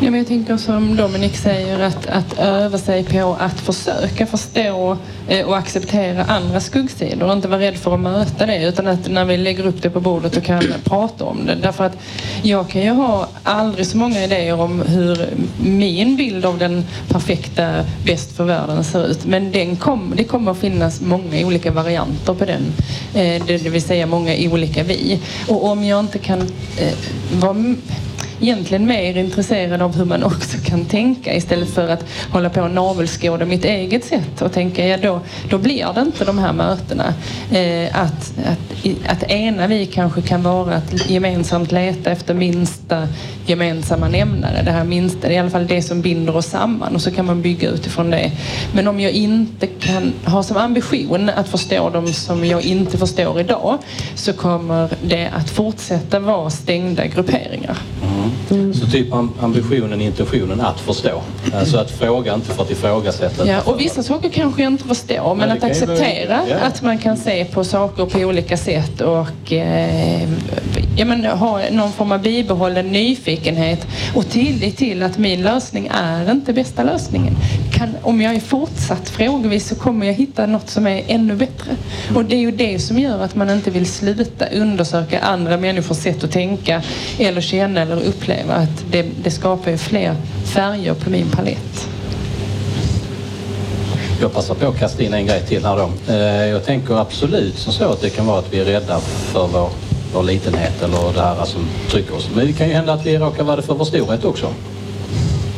Ja, 0.00 0.10
men 0.10 0.14
jag 0.14 0.26
tänker 0.26 0.56
som 0.56 0.96
Dominik 0.96 1.36
säger 1.36 1.80
att, 1.80 1.99
att 2.12 2.38
öva 2.38 2.78
sig 2.78 3.04
på 3.04 3.36
att 3.40 3.60
försöka 3.60 4.26
förstå 4.26 4.96
eh, 5.28 5.46
och 5.46 5.56
acceptera 5.56 6.24
andra 6.24 6.60
skuggsidor 6.60 7.26
och 7.26 7.32
inte 7.32 7.48
vara 7.48 7.60
rädd 7.60 7.76
för 7.76 7.94
att 7.94 8.00
möta 8.00 8.46
det 8.46 8.64
utan 8.64 8.86
att 8.86 9.08
när 9.08 9.24
vi 9.24 9.36
lägger 9.36 9.66
upp 9.66 9.82
det 9.82 9.90
på 9.90 10.00
bordet 10.00 10.36
och 10.36 10.44
kan 10.44 10.62
prata 10.84 11.24
om 11.24 11.46
det. 11.46 11.54
Därför 11.54 11.84
att 11.84 11.96
jag 12.42 12.68
kan 12.68 12.82
ju 12.82 12.90
ha 12.90 13.28
aldrig 13.42 13.86
så 13.86 13.96
många 13.96 14.24
idéer 14.24 14.60
om 14.60 14.82
hur 14.82 15.28
min 15.62 16.16
bild 16.16 16.44
av 16.44 16.58
den 16.58 16.84
perfekta 17.08 17.84
bäst 18.04 18.36
för 18.36 18.44
världen 18.44 18.84
ser 18.84 19.06
ut 19.06 19.24
men 19.24 19.52
den 19.52 19.76
kom, 19.76 20.12
det 20.16 20.24
kommer 20.24 20.50
att 20.50 20.58
finnas 20.58 21.00
många 21.00 21.46
olika 21.46 21.70
varianter 21.70 22.34
på 22.34 22.44
den. 22.44 22.72
Eh, 23.14 23.42
det, 23.46 23.68
vill 23.68 23.82
säga 23.82 24.06
många 24.06 24.34
olika 24.38 24.82
vi. 24.82 25.20
Och 25.48 25.64
om 25.64 25.84
jag 25.84 26.00
inte 26.00 26.18
kan 26.18 26.40
eh, 26.78 26.94
vara 27.32 27.74
egentligen 28.40 28.86
mer 28.86 29.16
intresserad 29.16 29.82
av 29.82 29.96
hur 29.96 30.04
man 30.04 30.24
också 30.24 30.58
kan 30.64 30.84
tänka 30.84 31.34
istället 31.34 31.70
för 31.70 31.88
att 31.88 32.04
hålla 32.32 32.50
på 32.50 32.60
och 32.60 32.70
navelskåda 32.70 33.44
mitt 33.44 33.64
eget 33.64 34.04
sätt 34.04 34.42
och 34.42 34.52
tänka, 34.52 34.86
ja 34.86 34.96
då, 34.96 35.20
då 35.50 35.58
blir 35.58 35.86
det 35.94 36.00
inte 36.00 36.24
de 36.24 36.38
här 36.38 36.52
mötena. 36.52 37.14
Eh, 37.52 38.02
att, 38.02 38.32
att, 38.46 38.86
att 39.06 39.30
ena 39.30 39.66
vi 39.66 39.86
kanske 39.86 40.22
kan 40.22 40.42
vara 40.42 40.74
att 40.74 41.10
gemensamt 41.10 41.72
leta 41.72 42.10
efter 42.10 42.34
minsta 42.34 43.08
gemensamma 43.50 44.08
nämnare. 44.08 44.62
Det 44.62 44.70
här 44.70 44.84
minsta, 44.84 45.28
det 45.28 45.34
är 45.34 45.36
i 45.36 45.38
alla 45.38 45.50
fall 45.50 45.66
det 45.66 45.82
som 45.82 46.00
binder 46.00 46.36
oss 46.36 46.46
samman 46.46 46.94
och 46.94 47.02
så 47.02 47.10
kan 47.10 47.26
man 47.26 47.42
bygga 47.42 47.68
utifrån 47.68 48.10
det. 48.10 48.32
Men 48.74 48.88
om 48.88 49.00
jag 49.00 49.12
inte 49.12 49.66
kan 49.66 50.12
ha 50.24 50.42
som 50.42 50.56
ambition 50.56 51.28
att 51.28 51.48
förstå 51.48 51.90
dem 51.90 52.12
som 52.12 52.44
jag 52.44 52.62
inte 52.62 52.98
förstår 52.98 53.40
idag 53.40 53.78
så 54.14 54.32
kommer 54.32 54.88
det 55.02 55.28
att 55.36 55.50
fortsätta 55.50 56.20
vara 56.20 56.50
stängda 56.50 57.06
grupperingar. 57.06 57.78
Så 58.74 58.86
typ 58.86 59.12
am- 59.12 59.32
ambitionen, 59.40 60.00
intentionen 60.00 60.60
att 60.60 60.80
förstå. 60.80 61.22
Alltså 61.54 61.78
att 61.78 61.90
fråga 61.90 62.34
inte 62.34 62.54
för 62.54 62.62
att 62.62 62.70
ifrågasätta. 62.70 63.46
Ja, 63.46 63.60
och 63.64 63.80
vissa 63.80 64.02
saker 64.02 64.28
kanske 64.28 64.62
jag 64.62 64.72
inte 64.72 64.84
förstår, 64.84 65.34
men 65.34 65.48
det 65.48 65.54
att 65.54 65.64
acceptera 65.64 66.40
ja. 66.48 66.56
att 66.56 66.82
man 66.82 66.98
kan 66.98 67.16
se 67.16 67.44
på 67.44 67.64
saker 67.64 68.06
på 68.06 68.18
olika 68.18 68.56
sätt 68.56 69.00
och 69.00 69.52
eh, 69.52 70.28
ja, 70.96 71.04
men, 71.04 71.24
ha 71.24 71.60
någon 71.70 71.92
form 71.92 72.12
av 72.12 72.22
bibehållen 72.22 72.86
nyfikenhet 72.92 73.86
och 74.14 74.28
tillit 74.28 74.76
till 74.76 75.02
att 75.02 75.18
min 75.18 75.42
lösning 75.42 75.90
är 75.94 76.30
inte 76.30 76.52
bästa 76.52 76.82
lösningen. 76.82 77.36
Kan, 77.72 77.88
om 78.02 78.20
jag 78.20 78.34
är 78.34 78.40
fortsatt 78.40 79.08
frågvis 79.08 79.68
så 79.68 79.74
kommer 79.74 80.06
jag 80.06 80.14
hitta 80.14 80.46
något 80.46 80.70
som 80.70 80.86
är 80.86 81.02
ännu 81.06 81.34
bättre. 81.36 81.70
Och 82.14 82.24
det 82.24 82.36
är 82.36 82.40
ju 82.40 82.50
det 82.50 82.78
som 82.78 82.98
gör 82.98 83.24
att 83.24 83.34
man 83.34 83.50
inte 83.50 83.70
vill 83.70 83.86
sluta 83.86 84.46
undersöka 84.46 85.20
andra 85.20 85.56
människors 85.56 85.96
sätt 85.96 86.24
att 86.24 86.32
tänka 86.32 86.82
eller 87.18 87.40
känna 87.40 87.80
eller 87.80 87.96
uppleva. 87.96 88.19
Att 88.28 88.84
det, 88.90 89.06
det 89.22 89.30
skapar 89.30 89.70
ju 89.70 89.76
fler 89.78 90.14
färger 90.44 90.94
på 90.94 91.10
min 91.10 91.30
palett. 91.30 91.88
Jag 94.20 94.32
passar 94.32 94.54
på 94.54 94.68
att 94.68 94.78
kasta 94.78 95.02
in 95.02 95.14
en 95.14 95.26
grej 95.26 95.42
till 95.48 95.64
här 95.64 95.76
då. 95.76 96.12
Eh, 96.12 96.46
Jag 96.46 96.64
tänker 96.64 96.94
absolut 96.94 97.58
som 97.58 97.72
så 97.72 97.84
att 97.92 98.00
det 98.00 98.10
kan 98.10 98.26
vara 98.26 98.38
att 98.38 98.52
vi 98.52 98.60
är 98.60 98.64
rädda 98.64 99.00
för 99.00 99.46
vår, 99.46 99.70
vår 100.14 100.22
litenhet 100.22 100.82
eller 100.82 101.12
det 101.14 101.20
här 101.20 101.44
som 101.44 101.60
trycker 101.90 102.14
oss. 102.16 102.28
Men 102.34 102.46
det 102.46 102.52
kan 102.52 102.68
ju 102.68 102.74
hända 102.74 102.92
att 102.92 103.06
vi 103.06 103.18
råkar 103.18 103.44
vara 103.44 103.56
det 103.56 103.62
för 103.62 103.74
vår 103.74 103.84
storhet 103.84 104.24
också. 104.24 104.46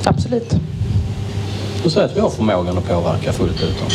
Absolut. 0.04 0.50
Då 1.84 1.90
säger 1.90 2.06
att 2.08 2.16
vi 2.16 2.20
har 2.20 2.30
förmågan 2.30 2.78
att 2.78 2.88
påverka 2.88 3.32
fullt 3.32 3.62
ut. 3.62 3.74
då. 3.80 3.94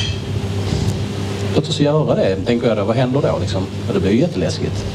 Låt 1.56 1.70
oss 1.70 1.80
göra 1.80 2.16
det, 2.16 2.36
tänker 2.46 2.68
jag 2.68 2.78
då. 2.78 2.84
Vad 2.84 2.96
händer 2.96 3.22
då 3.22 3.38
liksom? 3.42 3.62
Ja, 3.88 3.94
det 3.94 4.00
blir 4.00 4.12
ju 4.12 4.20
jätteläskigt. 4.20 4.86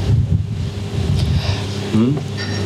Mm. 1.93 2.17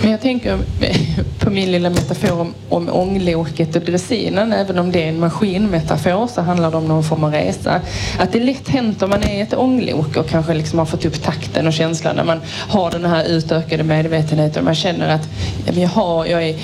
Men 0.01 0.11
jag 0.11 0.21
tänker 0.21 0.59
på 1.39 1.49
min 1.49 1.71
lilla 1.71 1.89
metafor 1.89 2.41
om, 2.41 2.53
om 2.69 2.89
ångloket 2.89 3.75
och 3.75 3.81
dressinen. 3.81 4.53
Även 4.53 4.79
om 4.79 4.91
det 4.91 5.03
är 5.03 5.09
en 5.09 5.19
maskinmetafor 5.19 6.27
så 6.27 6.41
handlar 6.41 6.71
det 6.71 6.77
om 6.77 6.87
någon 6.87 7.03
form 7.03 7.23
av 7.23 7.31
resa. 7.31 7.81
Att 8.19 8.31
det 8.31 8.39
är 8.39 8.43
lätt 8.43 8.67
hänt 8.67 9.01
om 9.01 9.09
man 9.09 9.23
är 9.23 9.43
ett 9.43 9.53
ånglok 9.53 10.17
och 10.17 10.29
kanske 10.29 10.53
liksom 10.53 10.79
har 10.79 10.85
fått 10.85 11.05
upp 11.05 11.23
takten 11.23 11.67
och 11.67 11.73
känslan 11.73 12.15
när 12.15 12.23
man 12.23 12.41
har 12.69 12.91
den 12.91 13.05
här 13.05 13.25
utökade 13.25 13.83
medvetenheten. 13.83 14.65
Man 14.65 14.75
känner 14.75 15.09
att 15.09 15.29
jag, 15.77 15.89
har, 15.89 16.25
jag 16.25 16.43
är 16.43 16.55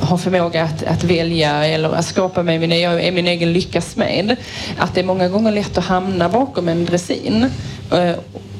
har 0.00 0.16
förmåga 0.16 0.64
att, 0.64 0.82
att 0.82 1.04
välja 1.04 1.66
eller 1.66 1.94
att 1.94 2.04
skapa 2.04 2.42
mig 2.42 2.58
min, 2.58 2.80
jag 2.80 3.04
är 3.04 3.12
min 3.12 3.28
egen 3.28 3.52
lyckas 3.52 3.96
med. 3.96 4.36
Att 4.78 4.94
det 4.94 5.00
är 5.00 5.04
många 5.04 5.28
gånger 5.28 5.52
lätt 5.52 5.78
att 5.78 5.84
hamna 5.84 6.28
bakom 6.28 6.68
en 6.68 6.84
dressin. 6.84 7.46
Eh, 7.92 8.12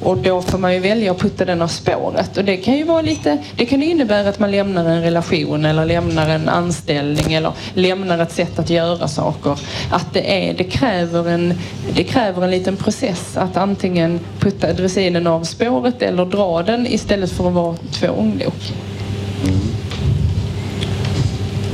och 0.02 0.16
då 0.16 0.42
får 0.42 0.58
man 0.58 0.74
ju 0.74 0.80
välja 0.80 1.10
att 1.10 1.18
putta 1.18 1.44
den 1.44 1.62
av 1.62 1.68
spåret. 1.68 2.36
Och 2.36 2.44
det 2.44 2.56
kan 2.56 2.76
ju 2.76 2.84
vara 2.84 3.02
lite, 3.02 3.38
det 3.56 3.66
kan 3.66 3.82
innebära 3.82 4.28
att 4.28 4.38
man 4.38 4.50
lämnar 4.50 4.84
en 4.84 5.02
relation 5.02 5.64
eller 5.64 5.86
lämnar 5.86 6.28
en 6.28 6.48
anställning 6.48 7.32
eller 7.32 7.52
lämnar 7.74 8.18
ett 8.18 8.32
sätt 8.32 8.58
att 8.58 8.70
göra 8.70 9.08
saker. 9.08 9.58
Att 9.90 10.12
det, 10.12 10.48
är, 10.48 10.54
det, 10.54 10.64
kräver 10.64 11.28
en, 11.28 11.54
det 11.94 12.04
kräver 12.04 12.42
en 12.42 12.50
liten 12.50 12.76
process 12.76 13.36
att 13.36 13.56
antingen 13.56 14.20
putta 14.40 14.72
dressinen 14.72 15.26
av 15.26 15.44
spåret 15.44 16.02
eller 16.02 16.24
dra 16.24 16.62
den 16.62 16.86
istället 16.86 17.32
för 17.32 17.48
att 17.48 17.54
vara 17.54 17.76
två 17.92 18.08
ånglok. 18.08 18.72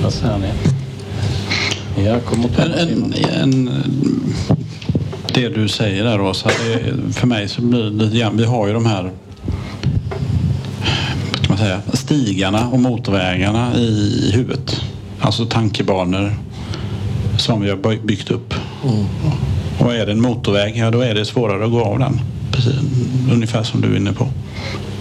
Vad 0.02 0.12
säger 0.12 0.38
ni? 0.38 0.48
Jag 2.04 2.24
kommer 2.24 2.48
på 2.48 2.62
En, 2.62 2.72
en, 2.72 3.14
en, 3.42 3.70
det 5.34 5.48
du 5.48 5.68
säger 5.68 6.04
där 6.04 6.20
Åsa, 6.20 6.50
för 7.12 7.26
mig 7.26 7.48
så 7.48 7.62
blir 7.62 7.82
det 7.82 7.90
lite 7.90 8.16
grann, 8.18 8.36
vi 8.36 8.44
har 8.44 8.66
ju 8.66 8.72
de 8.72 8.86
här 8.86 9.02
kan 11.32 11.48
man 11.48 11.58
säga, 11.58 11.80
stigarna 11.92 12.68
och 12.68 12.80
motorvägarna 12.80 13.74
i 13.76 14.30
huvudet. 14.34 14.80
Alltså 15.20 15.46
tankebanor 15.46 16.34
som 17.38 17.60
vi 17.60 17.70
har 17.70 17.76
by- 17.76 18.00
byggt 18.04 18.30
upp. 18.30 18.54
Och 19.78 19.94
är 19.94 20.06
det 20.06 20.12
en 20.12 20.20
motorväg, 20.20 20.76
ja 20.76 20.90
då 20.90 21.00
är 21.00 21.14
det 21.14 21.24
svårare 21.24 21.64
att 21.64 21.70
gå 21.70 21.84
av 21.84 21.98
den. 21.98 22.20
Precis, 22.52 22.74
ungefär 23.32 23.62
som 23.62 23.80
du 23.80 23.92
är 23.92 23.96
inne 23.96 24.12
på. 24.12 24.28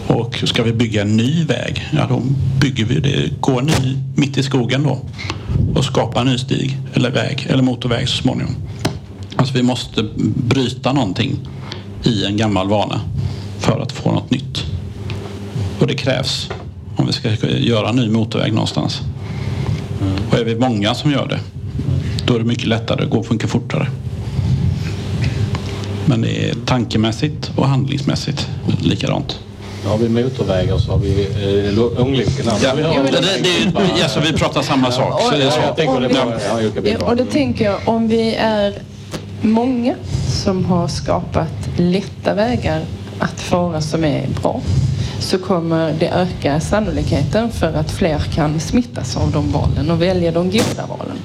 Och 0.07 0.43
ska 0.45 0.63
vi 0.63 0.73
bygga 0.73 1.01
en 1.01 1.17
ny 1.17 1.45
väg, 1.45 1.87
ja 1.91 2.05
då 2.09 2.21
bygger 2.61 2.85
vi 2.85 2.99
det, 2.99 3.41
går 3.41 3.61
ny 3.61 3.97
mitt 4.15 4.37
i 4.37 4.43
skogen 4.43 4.83
då 4.83 4.99
och 5.75 5.85
skapar 5.85 6.21
en 6.21 6.27
ny 6.27 6.37
stig 6.37 6.77
eller 6.93 7.11
väg 7.11 7.47
eller 7.49 7.63
motorväg 7.63 8.09
så 8.09 8.21
småningom. 8.21 8.55
Alltså 9.37 9.53
vi 9.53 9.63
måste 9.63 10.03
bryta 10.35 10.93
någonting 10.93 11.35
i 12.03 12.25
en 12.25 12.37
gammal 12.37 12.67
vana 12.69 13.01
för 13.59 13.79
att 13.79 13.91
få 13.91 14.11
något 14.11 14.31
nytt. 14.31 14.63
Och 15.79 15.87
det 15.87 15.93
krävs 15.93 16.49
om 16.95 17.07
vi 17.07 17.13
ska 17.13 17.29
göra 17.57 17.89
en 17.89 17.95
ny 17.95 18.09
motorväg 18.09 18.53
någonstans. 18.53 19.01
Och 20.31 20.37
är 20.39 20.43
vi 20.43 20.55
många 20.55 20.93
som 20.95 21.11
gör 21.11 21.27
det, 21.27 21.39
då 22.25 22.35
är 22.35 22.39
det 22.39 22.45
mycket 22.45 22.67
lättare, 22.67 23.01
det 23.03 23.09
går 23.09 23.25
mycket 23.29 23.49
fortare. 23.49 23.87
Men 26.05 26.21
det 26.21 26.49
är 26.49 26.55
tankemässigt 26.65 27.51
och 27.55 27.67
handlingsmässigt 27.67 28.47
likadant. 28.81 29.39
Nu 29.83 29.89
har 29.89 29.97
vi 29.97 30.09
motorvägar 30.09 30.77
så 30.77 30.91
har 30.91 30.99
vi 30.99 31.21
eh, 31.21 32.01
ångloken. 32.03 32.45
Ja, 32.63 32.73
det, 32.73 33.11
det, 33.11 33.71
det, 33.97 34.03
alltså, 34.03 34.19
vi 34.19 34.33
pratar 34.33 34.61
samma 34.61 34.91
sak. 34.91 35.21
Så 35.21 35.31
det 35.37 35.43
är 35.43 35.49
så. 35.49 35.59
Det. 36.73 36.81
Vi- 36.81 36.91
det 36.91 36.97
och 36.97 37.15
då 37.15 37.25
tänker 37.25 37.65
jag 37.65 37.79
om 37.85 38.07
vi 38.07 38.35
är 38.35 38.73
många 39.41 39.95
som 40.43 40.65
har 40.65 40.87
skapat 40.87 41.69
lätta 41.77 42.33
vägar 42.33 42.81
att 43.19 43.41
fara 43.41 43.81
som 43.81 44.03
är 44.03 44.27
bra 44.41 44.61
så 45.19 45.37
kommer 45.37 45.93
det 45.99 46.07
öka 46.09 46.59
sannolikheten 46.59 47.51
för 47.51 47.73
att 47.73 47.91
fler 47.91 48.19
kan 48.19 48.59
smittas 48.59 49.17
av 49.17 49.31
de 49.31 49.51
valen 49.51 49.91
och 49.91 50.01
välja 50.01 50.31
de 50.31 50.43
goda 50.43 50.85
valen. 50.89 51.17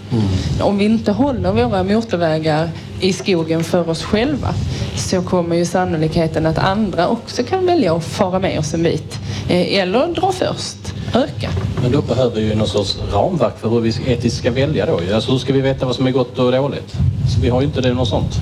Om 0.61 0.79
vi 0.79 0.85
inte 0.85 1.13
håller 1.13 1.53
våra 1.53 1.83
motorvägar 1.83 2.71
i 3.01 3.13
skogen 3.13 3.65
för 3.65 3.89
oss 3.89 4.03
själva 4.03 4.55
så 4.97 5.23
kommer 5.23 5.57
ju 5.57 5.65
sannolikheten 5.65 6.47
att 6.47 6.59
andra 6.59 7.09
också 7.09 7.43
kan 7.43 7.67
välja 7.67 7.97
att 7.97 8.05
fara 8.05 8.39
med 8.39 8.59
oss 8.59 8.75
en 8.75 8.83
bit 8.83 9.19
eh, 9.49 9.79
eller 9.79 10.07
dra 10.07 10.33
först 10.33 10.91
öka. 11.15 11.51
Men 11.83 11.93
då 11.93 12.03
behöver 12.03 12.41
vi 12.41 12.49
ju 12.49 12.55
någon 12.55 12.69
sorts 12.69 12.99
ramverk 13.13 13.59
för 13.61 13.69
hur 13.69 13.81
vi 13.81 13.89
etiskt 14.07 14.37
ska 14.39 14.51
välja 14.51 14.87
då. 14.87 15.01
Alltså 15.15 15.33
hur 15.33 15.39
ska 15.39 15.53
vi 15.53 15.61
veta 15.61 15.87
vad 15.87 15.97
som 15.97 16.07
är 16.07 16.11
gott 16.11 16.39
och 16.39 16.53
dåligt? 16.53 16.93
Så 17.35 17.41
vi 17.41 17.49
har 17.49 17.61
ju 17.61 17.67
inte 17.67 17.81
det 17.81 17.95
något 17.95 18.09
sånt. 18.09 18.35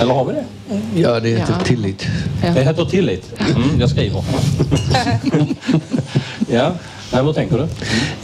Eller 0.00 0.14
har 0.14 0.24
vi 0.24 0.32
det? 0.32 0.44
Ja, 1.00 1.20
det 1.20 1.28
heter 1.28 1.54
Ja. 1.58 1.64
tillit. 1.64 2.06
Det 2.54 2.62
heter 2.64 2.84
tillit. 2.84 3.32
Mm, 3.56 3.80
jag 3.80 3.90
skriver. 3.90 4.24
ja, 6.50 6.72
Nej, 7.12 7.22
vad 7.22 7.34
tänker 7.34 7.58
du? 7.58 7.66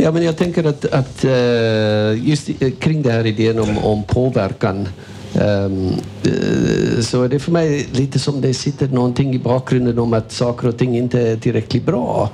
Ja, 0.05 0.11
men 0.13 0.23
jag 0.23 0.37
tänker 0.37 0.65
att, 0.65 0.85
att 0.85 1.25
eh, 1.25 2.29
just 2.29 2.49
i- 2.49 2.75
kring 2.81 3.03
den 3.03 3.13
här 3.13 3.27
idén 3.27 3.59
om, 3.59 3.79
om 3.79 4.03
påverkan. 4.03 4.89
Eh, 5.35 5.63
Ehm, 5.63 5.89
eh, 6.25 7.01
Så 7.03 7.29
det 7.29 7.37
är 7.37 7.39
för 7.39 7.53
mig 7.53 7.87
lite 7.93 8.19
som 8.19 8.41
det 8.41 8.55
sitter 8.55 8.89
någonting 8.89 9.35
i 9.35 9.39
bakgrunden 9.39 9.99
om 9.99 10.13
att 10.13 10.33
saker 10.33 10.69
och 10.69 10.79
ting 10.79 10.97
inte 10.97 11.21
är 11.21 11.37
tillräckligt 11.37 11.87
bra. 11.87 12.31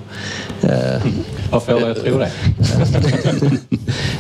Eh, 0.63 1.03
Vad 1.51 1.63
får 1.63 1.81
dig 1.81 1.91
att 1.91 2.05
tro 2.05 2.19
det? 2.19 2.31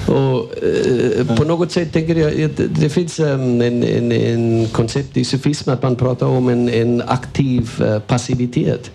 och, 0.12 0.64
eh, 0.64 1.36
på 1.36 1.44
något 1.44 1.72
sätt 1.72 1.92
tänker 1.92 2.14
jag 2.14 2.42
att 2.42 2.60
det 2.80 2.88
finns 2.88 3.20
um, 3.20 3.60
en, 3.60 3.82
en, 3.82 4.12
en 4.12 4.66
koncept 4.72 5.16
i 5.16 5.24
sufism 5.24 5.70
att 5.70 5.82
man 5.82 5.96
pratar 5.96 6.26
om 6.26 6.48
en, 6.48 6.68
en 6.68 7.02
aktiv 7.06 7.70
eh, 7.80 7.98
passivitet 7.98 8.90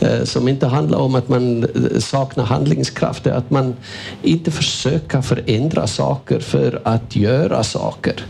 eh, 0.00 0.24
som 0.24 0.48
inte 0.48 0.66
handlar 0.66 0.98
om 0.98 1.14
att 1.14 1.28
man 1.28 1.64
eh, 1.64 1.98
saknar 1.98 2.44
handlingskraft. 2.44 3.24
Det 3.24 3.30
är 3.30 3.34
Att 3.34 3.50
man 3.50 3.74
inte 4.22 4.50
försöker 4.50 5.22
förändra 5.22 5.86
saker 5.86 6.40
för 6.40 6.80
att 6.84 7.16
göra 7.16 7.64
saker. 7.64 8.24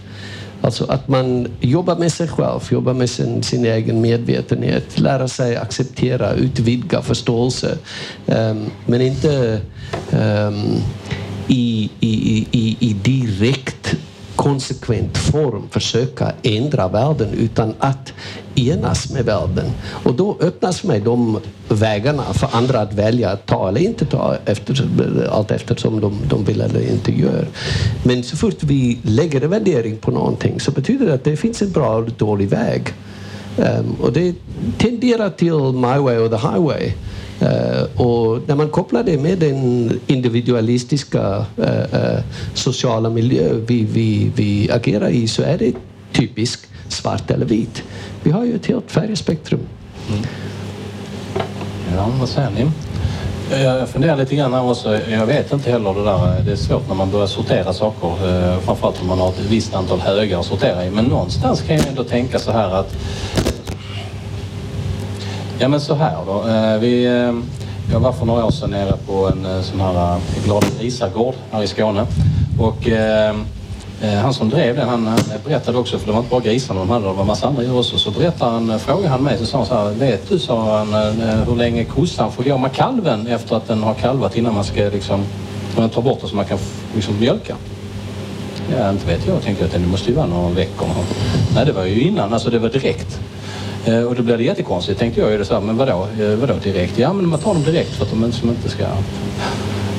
Alltså 0.60 0.84
att 0.84 1.08
man 1.08 1.48
jobbar 1.60 1.96
med 1.96 2.12
sig 2.12 2.28
själv, 2.28 2.60
jobbar 2.70 2.94
med 2.94 3.10
sin, 3.10 3.42
sin 3.42 3.64
egen 3.64 4.00
medvetenhet, 4.00 4.98
lära 5.00 5.28
sig 5.28 5.56
acceptera, 5.56 6.32
utvidga 6.32 7.02
förståelse. 7.02 7.78
Um, 8.26 8.70
men 8.86 9.00
inte 9.00 9.60
um, 10.12 10.76
i, 11.48 11.90
i, 12.00 12.46
i, 12.50 12.76
i 12.80 12.92
direkt 12.92 13.96
konsekvent 14.36 15.18
form 15.18 15.68
försöka 15.70 16.32
ändra 16.42 16.88
världen 16.88 17.28
utan 17.32 17.74
att 17.78 18.12
enas 18.56 19.12
med 19.12 19.24
världen. 19.24 19.64
Och 20.04 20.14
då 20.14 20.36
öppnas 20.40 20.80
för 20.80 20.88
mig 20.88 21.00
de 21.00 21.40
vägarna 21.68 22.22
för 22.22 22.48
andra 22.52 22.80
att 22.80 22.94
välja 22.94 23.30
att 23.30 23.46
ta 23.46 23.68
eller 23.68 23.80
inte 23.80 24.04
ta 24.04 24.36
efter, 24.44 25.28
allt 25.30 25.50
eftersom 25.50 26.00
de, 26.00 26.18
de 26.28 26.44
vill 26.44 26.60
eller 26.60 26.90
inte 26.90 27.12
gör. 27.12 27.48
Men 28.04 28.22
så 28.22 28.36
fort 28.36 28.62
vi 28.62 28.98
lägger 29.02 29.44
en 29.44 29.50
värdering 29.50 29.96
på 29.96 30.10
någonting 30.10 30.60
så 30.60 30.70
betyder 30.70 31.06
det 31.06 31.14
att 31.14 31.24
det 31.24 31.36
finns 31.36 31.62
en 31.62 31.70
bra 31.70 31.96
och 31.96 32.10
dålig 32.10 32.48
väg. 32.48 32.94
Um, 33.56 33.96
och 34.00 34.12
det 34.12 34.34
tenderar 34.78 35.30
till 35.30 35.72
my 35.72 35.98
way 35.98 36.18
or 36.18 36.28
the 36.28 36.36
highway. 36.36 36.92
Uh, 37.42 38.00
och 38.00 38.48
när 38.48 38.54
man 38.54 38.68
kopplar 38.68 39.02
det 39.02 39.18
med 39.18 39.38
den 39.38 39.90
individualistiska 40.06 41.46
uh, 41.58 41.64
uh, 41.64 42.20
sociala 42.54 43.10
miljö 43.10 43.54
vi, 43.66 43.84
vi, 43.84 44.30
vi 44.36 44.70
agerar 44.70 45.08
i 45.08 45.28
så 45.28 45.42
är 45.42 45.58
det 45.58 45.72
typiskt 46.12 46.68
svart 46.92 47.30
eller 47.30 47.46
vit. 47.46 47.82
Vi 48.22 48.30
har 48.30 48.44
ju 48.44 48.56
ett 48.56 48.66
helt 48.66 48.90
färgspektrum. 48.90 49.60
Mm. 50.08 50.22
Ja, 51.96 52.08
vad 52.20 52.28
säger 52.28 52.50
ni? 52.50 52.70
Jag 53.50 53.88
funderar 53.88 54.16
lite 54.16 54.36
grann 54.36 54.54
här 54.54 54.70
också. 54.70 54.98
Jag 55.10 55.26
vet 55.26 55.52
inte 55.52 55.70
heller 55.70 55.94
det 55.94 56.04
där. 56.04 56.42
Det 56.44 56.52
är 56.52 56.56
svårt 56.56 56.88
när 56.88 56.94
man 56.94 57.10
börjar 57.10 57.26
sortera 57.26 57.72
saker. 57.72 58.08
Eh, 58.08 58.58
framförallt 58.58 59.00
om 59.00 59.06
man 59.06 59.18
har 59.18 59.28
ett 59.28 59.40
visst 59.40 59.74
antal 59.74 60.00
högar 60.00 60.40
att 60.40 60.46
sortera 60.46 60.84
i. 60.84 60.90
Men 60.90 61.04
någonstans 61.04 61.62
kan 61.62 61.76
jag 61.76 61.86
ändå 61.86 62.04
tänka 62.04 62.38
så 62.38 62.52
här 62.52 62.74
att... 62.74 62.96
Ja 65.58 65.68
men 65.68 65.80
så 65.80 65.94
här 65.94 66.16
då. 66.26 66.48
Eh, 66.48 66.78
vi, 66.78 67.04
eh, 67.04 67.34
jag 67.92 68.00
var 68.00 68.12
för 68.12 68.26
några 68.26 68.44
år 68.44 68.50
sedan 68.50 68.70
nere 68.70 68.92
på 69.06 69.28
en 69.28 69.62
sån 69.62 69.80
här 69.80 70.18
Glada 70.44 70.66
grisar 70.80 71.34
här 71.50 71.62
i 71.62 71.66
Skåne. 71.66 72.06
Och 72.60 72.88
eh, 72.88 73.36
Eh, 74.02 74.14
han 74.14 74.34
som 74.34 74.48
drev 74.48 74.76
det, 74.76 74.84
han, 74.84 75.06
han 75.06 75.18
berättade 75.44 75.78
också, 75.78 75.98
för 75.98 76.06
det 76.06 76.12
var 76.12 76.18
inte 76.18 76.30
bara 76.30 76.40
grisarna 76.40 76.80
de 76.80 76.90
hade, 76.90 77.06
det 77.06 77.12
var 77.12 77.20
en 77.20 77.26
massa 77.26 77.46
andra 77.46 77.62
djur 77.62 77.78
också. 77.78 77.98
Så 77.98 78.10
berättade 78.10 78.50
han, 78.50 78.70
eh, 78.70 78.78
frågade 78.78 79.08
han 79.08 79.22
mig, 79.22 79.38
så 79.38 79.46
sa 79.46 79.58
han 79.58 79.66
så 79.66 79.74
här, 79.74 79.90
vet 79.90 80.28
du, 80.28 80.38
sa 80.38 80.78
han, 80.78 80.94
eh, 80.94 81.44
hur 81.48 81.56
länge 81.56 81.84
kossan 81.84 82.32
får 82.32 82.44
gå 82.44 82.58
med 82.58 82.72
kalven 82.72 83.26
efter 83.26 83.56
att 83.56 83.68
den 83.68 83.82
har 83.82 83.94
kalvat 83.94 84.36
innan 84.36 84.54
man 84.54 84.64
ska 84.64 84.80
liksom, 84.80 85.24
man 85.76 85.90
tar 85.90 86.02
bort 86.02 86.20
den 86.20 86.28
så 86.28 86.36
man 86.36 86.44
kan 86.44 86.58
liksom 86.94 87.20
mjölka? 87.20 87.56
Ja, 88.78 88.90
inte 88.90 89.06
vet 89.06 89.26
jag, 89.26 89.42
tänkte 89.42 89.64
jag, 89.64 89.74
att 89.74 89.82
det 89.82 89.88
måste 89.88 90.10
ju 90.10 90.16
vara 90.16 90.26
några 90.26 90.48
veckor. 90.48 90.88
Nej, 91.54 91.66
det 91.66 91.72
var 91.72 91.84
ju 91.84 92.00
innan, 92.00 92.32
alltså 92.32 92.50
det 92.50 92.58
var 92.58 92.68
direkt. 92.68 93.20
Och 94.08 94.14
då 94.14 94.22
blev 94.22 94.38
det 94.38 94.44
jättekonstigt, 94.44 94.98
tänkte 94.98 95.20
jag 95.20 95.30
ju. 95.30 95.38
Det 95.38 95.44
så 95.44 95.54
här, 95.54 95.60
men 95.60 95.76
vadå, 95.76 96.06
vadå 96.40 96.54
direkt? 96.62 96.98
Ja, 96.98 97.12
men 97.12 97.28
man 97.28 97.38
tar 97.38 97.54
dem 97.54 97.62
direkt 97.62 97.90
för 97.90 98.04
att 98.04 98.10
de 98.10 98.24
inte 98.24 98.68
ska... 98.68 98.84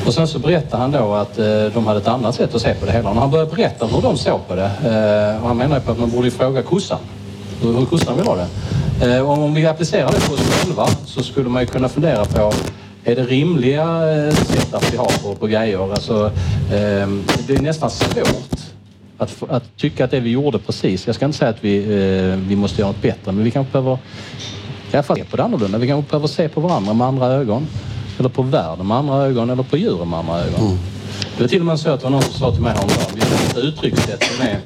Och 0.07 0.13
sen 0.13 0.27
så 0.27 0.39
berättade 0.39 0.81
han 0.81 0.91
då 0.91 1.13
att 1.13 1.39
eh, 1.39 1.65
de 1.73 1.88
hade 1.88 1.99
ett 1.99 2.07
annat 2.07 2.35
sätt 2.35 2.55
att 2.55 2.61
se 2.61 2.73
på 2.73 2.85
det 2.85 2.91
hela. 2.91 3.09
Och 3.09 3.15
när 3.15 3.21
han 3.21 3.31
började 3.31 3.55
berätta 3.55 3.85
hur 3.85 4.01
de 4.01 4.17
såg 4.17 4.47
på 4.47 4.55
det, 4.55 4.65
eh, 4.65 5.41
och 5.41 5.47
han 5.47 5.57
menar 5.57 5.75
ju 5.75 5.81
på 5.81 5.91
att 5.91 5.99
man 5.99 6.09
borde 6.09 6.31
fråga 6.31 6.61
kossan 6.61 6.99
hur, 7.61 7.73
hur 7.73 7.85
kossan 7.85 8.17
vill 8.17 8.27
ha 8.27 8.35
det. 8.35 8.47
Eh, 9.05 9.29
och 9.29 9.38
om 9.38 9.53
vi 9.53 9.65
applicerar 9.65 10.11
det 10.11 10.27
på 10.27 10.34
oss 10.34 10.39
själva 10.39 10.88
så 11.05 11.23
skulle 11.23 11.49
man 11.49 11.61
ju 11.61 11.67
kunna 11.67 11.89
fundera 11.89 12.25
på 12.25 12.53
är 13.03 13.15
det 13.15 13.23
rimliga 13.23 13.84
eh, 13.84 14.34
sätt 14.34 14.73
att 14.73 14.93
vi 14.93 14.97
har 14.97 15.23
på, 15.23 15.35
på 15.35 15.47
grejer? 15.47 15.91
Alltså, 15.91 16.25
eh, 16.71 17.07
det 17.47 17.55
är 17.55 17.61
nästan 17.61 17.89
svårt 17.89 18.59
att, 19.17 19.43
att 19.49 19.77
tycka 19.77 20.05
att 20.05 20.11
det 20.11 20.19
vi 20.19 20.29
gjorde 20.29 20.59
precis, 20.59 21.05
jag 21.05 21.15
ska 21.15 21.25
inte 21.25 21.38
säga 21.38 21.49
att 21.49 21.63
vi, 21.63 21.77
eh, 21.77 22.39
vi 22.47 22.55
måste 22.55 22.81
göra 22.81 22.91
något 22.91 23.01
bättre, 23.01 23.31
men 23.31 23.43
vi 23.43 23.51
kanske 23.51 23.71
behöver 23.71 23.97
i 24.91 24.95
alla 24.95 25.03
fall 25.03 25.17
se 25.17 25.23
på 25.23 25.38
det 25.38 25.43
annorlunda. 25.43 25.77
Vi 25.77 25.88
kanske 25.88 26.09
behöver 26.09 26.27
se 26.27 26.49
på 26.49 26.61
varandra 26.61 26.93
med 26.93 27.07
andra 27.07 27.25
ögon. 27.27 27.67
Eller 28.18 28.30
på 28.30 28.41
världen 28.41 28.88
med 28.88 28.98
andra 28.98 29.15
ögon 29.26 29.49
eller 29.49 29.64
på 29.64 29.77
djuren 29.77 30.10
med 30.10 30.19
andra 30.19 30.39
ögon. 30.39 30.60
Det 31.38 31.44
var 31.44 31.48
till 31.48 31.60
och 31.60 31.65
med 31.65 31.80
så 31.80 31.89
att 31.89 31.99
det 31.99 32.03
var 32.03 32.11
någon 32.11 32.22
som 32.22 32.34
sa 32.34 32.52
till 32.52 32.61
mig 32.61 32.73
häromdagen, 32.73 33.06
vi 33.15 33.22
har 33.22 33.49
ett 33.49 33.57
uttryckssätt 33.57 34.23
som 34.23 34.45
är 34.45 34.60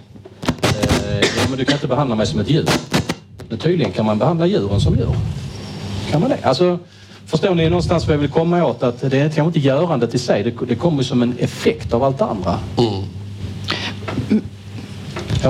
eh, 0.64 1.20
ja, 1.20 1.44
men 1.50 1.58
du 1.58 1.66
kan 1.66 1.74
inte 1.74 1.88
behandla 1.88 2.16
mig 2.16 2.26
som 2.28 2.40
ett 2.40 2.50
djur. 2.50 2.70
Men 3.50 3.58
tydligen 3.58 3.92
kan 3.92 4.06
man 4.06 4.20
behandla 4.20 4.46
djuren 4.46 4.82
som 4.82 4.96
djur. 4.96 5.16
Kan 6.12 6.22
man 6.22 6.30
det? 6.30 6.38
Alltså, 6.44 6.80
förstår 7.26 7.56
ni 7.56 7.70
någonstans 7.70 8.08
vad 8.08 8.14
jag 8.14 8.20
vill 8.20 8.30
komma 8.30 8.66
åt? 8.66 8.84
Att 8.84 9.02
det 9.02 9.18
är 9.18 9.30
kanske 9.30 9.42
inte 9.42 9.60
görandet 9.60 10.14
i 10.16 10.20
sig, 10.20 10.44
det, 10.44 10.66
det 10.68 10.76
kommer 10.76 11.04
som 11.04 11.22
en 11.22 11.36
effekt 11.40 11.94
av 11.94 12.04
allt 12.04 12.18
det 12.18 12.26
andra. 12.26 12.60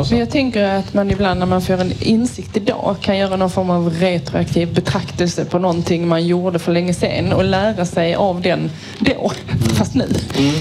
Men 0.10 0.20
jag 0.20 0.30
tänker 0.30 0.64
att 0.64 0.94
man 0.94 1.12
ibland 1.12 1.40
när 1.40 1.46
man 1.46 1.62
får 1.62 1.74
en 1.82 1.94
insikt 2.00 2.58
idag 2.58 2.96
kan 3.02 3.18
göra 3.18 3.36
någon 3.36 3.50
form 3.50 3.70
av 3.70 3.90
retroaktiv 4.00 4.74
betraktelse 4.74 5.46
på 5.46 5.60
någonting 5.60 6.08
man 6.08 6.26
gjorde 6.28 6.60
för 6.60 6.72
länge 6.72 6.94
sedan 6.94 7.34
och 7.34 7.44
lära 7.44 7.86
sig 7.86 8.16
av 8.16 8.42
den 8.42 8.70
då, 9.00 9.32
fast 9.76 9.96
nu. 9.96 10.08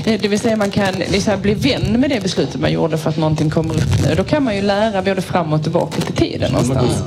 Eh, 0.06 0.20
Det 0.20 0.28
vill 0.28 0.38
säga 0.40 0.56
man 0.56 0.70
kan 0.70 0.94
liksom 0.94 1.40
bli 1.40 1.54
vän 1.54 2.00
med 2.00 2.10
det 2.10 2.22
beslutet 2.22 2.60
man 2.60 2.72
gjorde 2.72 2.98
för 2.98 3.10
att 3.10 3.16
någonting 3.16 3.50
kommer 3.50 3.74
upp 3.74 4.02
nu. 4.08 4.14
Då 4.14 4.24
kan 4.24 4.44
man 4.44 4.56
ju 4.56 4.62
lära 4.62 5.02
både 5.02 5.22
fram 5.22 5.52
och 5.52 5.62
tillbaka 5.62 6.00
till 6.00 6.14
tiden 6.14 6.52
någonstans. 6.52 7.02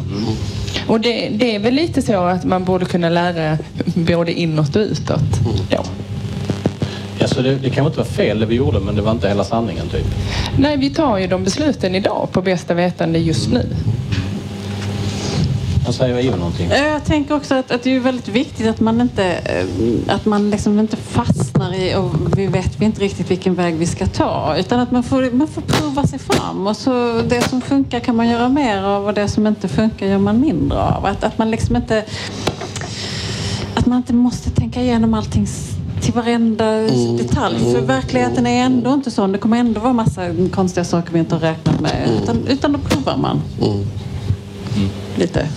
Och 0.87 0.99
det, 0.99 1.29
det 1.33 1.55
är 1.55 1.59
väl 1.59 1.73
lite 1.73 2.01
så 2.01 2.23
att 2.23 2.43
man 2.43 2.63
borde 2.63 2.85
kunna 2.85 3.09
lära 3.09 3.57
både 3.95 4.33
inåt 4.33 4.75
och 4.75 4.81
utåt. 4.81 5.19
Då. 5.69 5.83
Alltså 7.21 7.41
det, 7.41 7.55
det 7.55 7.69
kan 7.69 7.85
inte 7.85 7.97
vara 7.97 8.07
fel 8.07 8.39
det 8.39 8.45
vi 8.45 8.55
gjorde, 8.55 8.79
men 8.79 8.95
det 8.95 9.01
var 9.01 9.11
inte 9.11 9.27
hela 9.27 9.43
sanningen 9.43 9.87
typ. 9.89 10.05
Nej, 10.57 10.77
vi 10.77 10.89
tar 10.89 11.17
ju 11.17 11.27
de 11.27 11.43
besluten 11.43 11.95
idag 11.95 12.27
på 12.31 12.41
bästa 12.41 12.73
vetande 12.73 13.19
just 13.19 13.51
nu. 13.51 13.65
Vad 15.85 15.95
säger 15.95 16.19
Ivo 16.25 16.35
någonting? 16.35 16.71
Eh, 16.71 16.83
Jag 16.87 17.05
tänker 17.05 17.35
också 17.35 17.55
att, 17.55 17.71
att 17.71 17.83
det 17.83 17.95
är 17.95 17.99
väldigt 17.99 18.27
viktigt 18.27 18.67
att 18.67 18.79
man 18.79 19.01
inte, 19.01 19.23
eh, 19.33 20.15
att 20.15 20.25
man 20.25 20.49
liksom 20.49 20.79
inte 20.79 20.97
fastnar 20.97 21.73
i 21.73 21.95
och 21.95 22.37
vi 22.37 22.47
vet 22.47 22.81
vi 22.81 22.85
inte 22.85 23.01
riktigt 23.01 23.31
vilken 23.31 23.55
väg 23.55 23.75
vi 23.75 23.85
ska 23.85 24.05
ta. 24.07 24.55
Utan 24.59 24.79
att 24.79 24.91
man 24.91 25.03
får, 25.03 25.31
man 25.31 25.47
får 25.47 25.61
prova 25.61 26.07
sig 26.07 26.19
fram. 26.19 26.67
Och 26.67 26.77
så 26.77 27.21
det 27.27 27.41
som 27.41 27.61
funkar 27.61 27.99
kan 27.99 28.15
man 28.15 28.29
göra 28.29 28.49
mer 28.49 28.83
av 28.83 29.05
och 29.05 29.13
det 29.13 29.27
som 29.27 29.47
inte 29.47 29.67
funkar 29.67 30.05
gör 30.05 30.17
man 30.17 30.39
mindre 30.41 30.79
av. 30.81 31.05
Att, 31.05 31.23
att 31.23 31.37
man 31.37 31.51
liksom 31.51 31.75
inte 31.75 32.03
att 33.75 33.85
man 33.85 33.97
inte 33.97 34.13
måste 34.13 34.49
tänka 34.49 34.81
igenom 34.81 35.13
allting 35.13 35.47
till 36.03 36.13
varenda 36.13 36.81
detalj. 37.17 37.73
För 37.73 37.81
verkligheten 37.81 38.47
är 38.47 38.65
ändå 38.65 38.93
inte 38.93 39.11
sån. 39.11 39.31
Det 39.31 39.37
kommer 39.37 39.57
ändå 39.57 39.81
vara 39.81 39.93
massa 39.93 40.21
konstiga 40.51 40.83
saker 40.83 41.13
vi 41.13 41.19
inte 41.19 41.35
har 41.35 41.39
räknat 41.39 41.79
med. 41.79 42.09
Utan, 42.23 42.47
utan 42.47 42.71
då 42.71 42.79
provar 42.79 43.17
man. 43.17 43.41
Lite. 45.15 45.47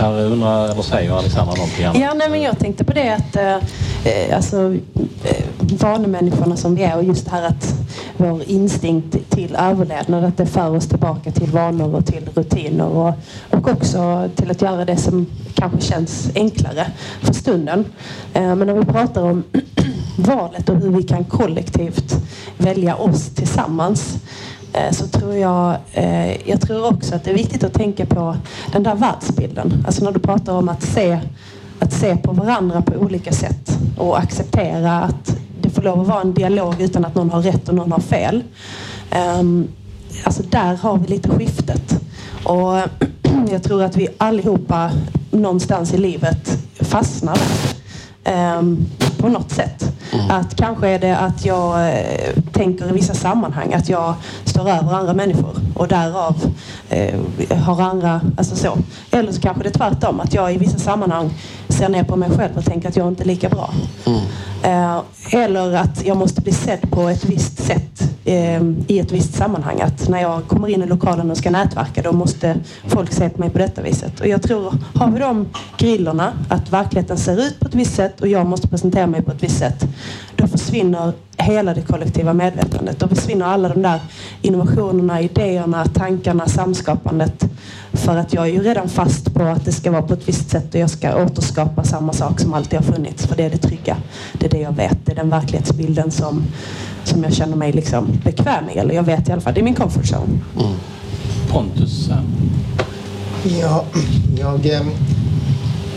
Här 0.00 0.24
undrar, 0.24 0.64
eller 0.64 0.82
säger 0.82 1.12
Alexandra 1.12 1.54
någonting 1.54 1.84
annat? 1.84 1.98
Ja, 2.00 2.14
nej, 2.14 2.30
men 2.30 2.42
jag 2.42 2.58
tänkte 2.58 2.84
på 2.84 2.92
det 2.92 3.14
att 3.14 3.36
eh, 3.36 3.54
eh, 4.04 4.36
alltså, 4.36 4.74
eh, 5.24 5.44
vanemänniskorna 5.60 6.56
som 6.56 6.74
vi 6.74 6.82
är 6.82 6.96
och 6.96 7.04
just 7.04 7.24
det 7.24 7.30
här 7.30 7.42
att 7.42 7.74
vår 8.16 8.42
instinkt 8.46 9.30
till 9.30 9.56
överlevnad, 9.56 10.24
att 10.24 10.36
det 10.36 10.46
för 10.46 10.76
oss 10.76 10.88
tillbaka 10.88 11.30
till 11.30 11.50
vanor 11.50 11.94
och 11.94 12.06
till 12.06 12.28
rutiner 12.34 12.86
och, 12.86 13.14
och 13.50 13.68
också 13.68 14.28
till 14.36 14.50
att 14.50 14.62
göra 14.62 14.84
det 14.84 14.96
som 14.96 15.26
kanske 15.54 15.80
känns 15.80 16.30
enklare 16.34 16.86
för 17.22 17.34
stunden. 17.34 17.84
Eh, 18.34 18.54
men 18.54 18.66
när 18.66 18.74
vi 18.74 18.84
pratar 18.84 19.22
om 19.22 19.44
valet 20.18 20.68
och 20.68 20.76
hur 20.76 20.90
vi 20.90 21.02
kan 21.02 21.24
kollektivt 21.24 22.14
välja 22.58 22.96
oss 22.96 23.28
tillsammans 23.28 24.18
Eh, 24.72 24.92
så 24.92 25.06
tror 25.06 25.34
jag, 25.34 25.76
eh, 25.92 26.48
jag 26.50 26.60
tror 26.60 26.86
också 26.86 27.14
att 27.14 27.24
det 27.24 27.30
är 27.30 27.34
viktigt 27.34 27.64
att 27.64 27.74
tänka 27.74 28.06
på 28.06 28.36
den 28.72 28.82
där 28.82 28.94
världsbilden. 28.94 29.84
Alltså 29.86 30.04
när 30.04 30.12
du 30.12 30.20
pratar 30.20 30.52
om 30.52 30.68
att 30.68 30.82
se, 30.82 31.20
att 31.78 31.92
se 31.92 32.16
på 32.16 32.32
varandra 32.32 32.82
på 32.82 32.94
olika 32.94 33.32
sätt 33.32 33.78
och 33.98 34.18
acceptera 34.18 35.00
att 35.00 35.36
det 35.62 35.70
får 35.70 35.82
lov 35.82 36.00
att 36.00 36.06
vara 36.06 36.20
en 36.20 36.34
dialog 36.34 36.80
utan 36.80 37.04
att 37.04 37.14
någon 37.14 37.30
har 37.30 37.42
rätt 37.42 37.68
och 37.68 37.74
någon 37.74 37.92
har 37.92 38.00
fel. 38.00 38.42
Ehm, 39.10 39.68
alltså 40.24 40.42
där 40.42 40.76
har 40.76 40.98
vi 40.98 41.06
lite 41.06 41.28
skiftet. 41.28 42.00
Och 42.44 42.74
jag 43.50 43.62
tror 43.62 43.82
att 43.82 43.96
vi 43.96 44.08
allihopa 44.18 44.90
någonstans 45.30 45.94
i 45.94 45.98
livet 45.98 46.58
fastnar 46.80 47.38
där. 48.24 49.09
På 49.20 49.28
något 49.28 49.50
sätt. 49.50 49.92
Att 50.30 50.56
kanske 50.56 50.88
är 50.88 50.98
det 50.98 51.16
att 51.16 51.44
jag 51.44 51.88
eh, 51.88 52.42
tänker 52.52 52.88
i 52.88 52.92
vissa 52.92 53.14
sammanhang 53.14 53.72
att 53.74 53.88
jag 53.88 54.14
står 54.44 54.68
över 54.68 54.92
andra 54.92 55.12
människor 55.12 55.54
och 55.74 55.88
därav 55.88 56.54
eh, 56.88 57.20
har 57.58 57.82
andra, 57.82 58.20
alltså 58.36 58.56
så. 58.56 58.78
Eller 59.10 59.32
så 59.32 59.40
kanske 59.40 59.62
det 59.62 59.68
är 59.68 59.72
tvärtom, 59.72 60.20
att 60.20 60.34
jag 60.34 60.54
i 60.54 60.58
vissa 60.58 60.78
sammanhang 60.78 61.30
ser 61.68 61.88
ner 61.88 62.04
på 62.04 62.16
mig 62.16 62.30
själv 62.30 62.56
och 62.56 62.64
tänker 62.64 62.88
att 62.88 62.96
jag 62.96 63.08
inte 63.08 63.22
är 63.22 63.26
lika 63.26 63.48
bra. 63.48 63.74
Eh, 64.06 64.59
Eh, 64.62 65.00
eller 65.30 65.76
att 65.76 66.06
jag 66.06 66.16
måste 66.16 66.40
bli 66.40 66.52
sedd 66.52 66.90
på 66.90 67.08
ett 67.08 67.24
visst 67.24 67.62
sätt 67.62 68.10
eh, 68.24 68.62
i 68.86 68.98
ett 68.98 69.12
visst 69.12 69.34
sammanhang. 69.34 69.80
Att 69.80 70.08
när 70.08 70.20
jag 70.20 70.46
kommer 70.48 70.68
in 70.68 70.82
i 70.82 70.86
lokalen 70.86 71.30
och 71.30 71.36
ska 71.36 71.50
nätverka 71.50 72.02
då 72.02 72.12
måste 72.12 72.56
folk 72.86 73.12
se 73.12 73.28
på 73.28 73.40
mig 73.40 73.50
på 73.50 73.58
detta 73.58 73.82
viset. 73.82 74.20
Och 74.20 74.26
jag 74.26 74.42
tror, 74.42 74.74
har 74.94 75.10
vi 75.10 75.18
de 75.18 75.48
grillorna, 75.78 76.32
att 76.48 76.72
verkligheten 76.72 77.18
ser 77.18 77.40
ut 77.40 77.60
på 77.60 77.68
ett 77.68 77.74
visst 77.74 77.94
sätt 77.94 78.20
och 78.20 78.28
jag 78.28 78.46
måste 78.46 78.68
presentera 78.68 79.06
mig 79.06 79.22
på 79.22 79.30
ett 79.32 79.42
visst 79.42 79.58
sätt. 79.58 79.84
Då 80.36 80.46
försvinner 80.46 81.12
hela 81.36 81.74
det 81.74 81.82
kollektiva 81.82 82.32
medvetandet. 82.32 82.98
Då 82.98 83.08
försvinner 83.08 83.46
alla 83.46 83.68
de 83.68 83.82
där 83.82 84.00
innovationerna, 84.42 85.20
idéerna, 85.20 85.84
tankarna, 85.84 86.46
samskapandet. 86.46 87.44
För 87.92 88.16
att 88.16 88.32
jag 88.32 88.48
är 88.48 88.52
ju 88.52 88.62
redan 88.62 88.88
fast 88.88 89.34
på 89.34 89.42
att 89.42 89.64
det 89.64 89.72
ska 89.72 89.90
vara 89.90 90.02
på 90.02 90.14
ett 90.14 90.28
visst 90.28 90.50
sätt 90.50 90.74
och 90.74 90.80
jag 90.80 90.90
ska 90.90 91.24
återskapa 91.24 91.84
samma 91.84 92.12
sak 92.12 92.40
som 92.40 92.54
alltid 92.54 92.78
har 92.78 92.92
funnits. 92.92 93.26
För 93.26 93.36
det 93.36 93.44
är 93.44 93.50
det 93.50 93.58
trygga. 93.58 93.96
Det 94.32 94.46
är 94.46 94.50
det 94.50 94.58
jag 94.58 94.76
vet. 94.76 95.06
Det 95.06 95.12
är 95.12 95.16
den 95.16 95.30
verklighetsbilden 95.30 96.10
som, 96.10 96.44
som 97.04 97.24
jag 97.24 97.32
känner 97.32 97.56
mig 97.56 97.72
liksom 97.72 98.08
bekväm 98.24 98.70
i. 98.74 98.78
Eller 98.78 98.94
jag 98.94 99.02
vet 99.02 99.28
i 99.28 99.32
alla 99.32 99.40
fall. 99.40 99.54
Det 99.54 99.60
är 99.60 99.64
min 99.64 99.74
comfort 99.74 100.04
zone. 100.04 100.38
Pontus? 101.50 102.06
ja. 102.08 102.16
Ja, 103.60 103.84
jag, 104.38 104.66
eh, 104.66 104.86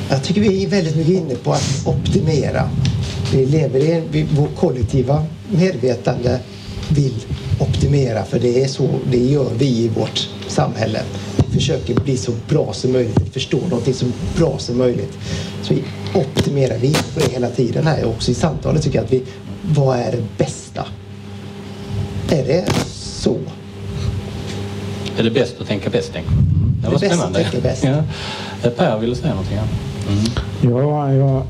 jag 0.09 0.23
tycker 0.23 0.41
vi 0.41 0.63
är 0.63 0.69
väldigt 0.69 0.95
mycket 0.95 1.13
inne 1.13 1.35
på 1.35 1.53
att 1.53 1.83
optimera. 1.85 2.69
Vi 3.33 3.45
lever 3.45 3.79
i 3.79 4.27
vårt 4.37 4.55
kollektiva 4.55 5.23
medvetande 5.49 6.39
vill 6.89 7.25
optimera 7.59 8.23
för 8.25 8.39
det 8.39 8.63
är 8.63 8.67
så 8.67 8.89
det 9.11 9.17
gör 9.17 9.49
vi 9.57 9.65
i 9.65 9.87
vårt 9.87 10.29
samhälle. 10.47 10.99
Försöker 11.53 11.95
bli 11.95 12.17
så 12.17 12.31
bra 12.49 12.73
som 12.73 12.91
möjligt, 12.91 13.33
förstå 13.33 13.57
någonting 13.57 13.93
så 13.93 14.05
bra 14.37 14.57
som 14.57 14.77
möjligt. 14.77 15.17
Så 15.63 15.73
vi 15.73 15.83
optimerar, 16.19 16.77
vi 16.77 16.93
på 16.93 17.19
det 17.19 17.31
hela 17.31 17.49
tiden 17.49 17.87
här 17.87 18.05
också 18.05 18.31
i 18.31 18.33
samtalet 18.33 18.81
tycker 18.83 18.97
jag 18.97 19.05
att 19.05 19.13
vi, 19.13 19.23
vad 19.75 19.97
är 19.99 20.11
det 20.11 20.23
bästa? 20.37 20.85
Är 22.29 22.43
det 22.47 22.65
så? 22.95 23.37
Är 25.17 25.23
det 25.23 25.31
bäst 25.31 25.55
att 25.61 25.67
tänka 25.67 25.89
bäst, 25.89 26.13
tänker 26.13 26.31
Det 26.81 26.89
var 26.89 26.91
Det 26.91 26.95
är 26.97 26.99
bäst 26.99 27.03
att 27.03 27.09
spännande. 27.19 27.43
tänka 27.43 27.59
bäst. 27.67 27.83
Ja. 27.83 28.03
Eh, 28.63 28.69
Per 28.77 28.99
ville 28.99 29.15
säga 29.15 29.29
någonting. 29.33 29.57
Ja. 29.57 30.69
Ja, 30.69 31.13
jag 31.13 31.43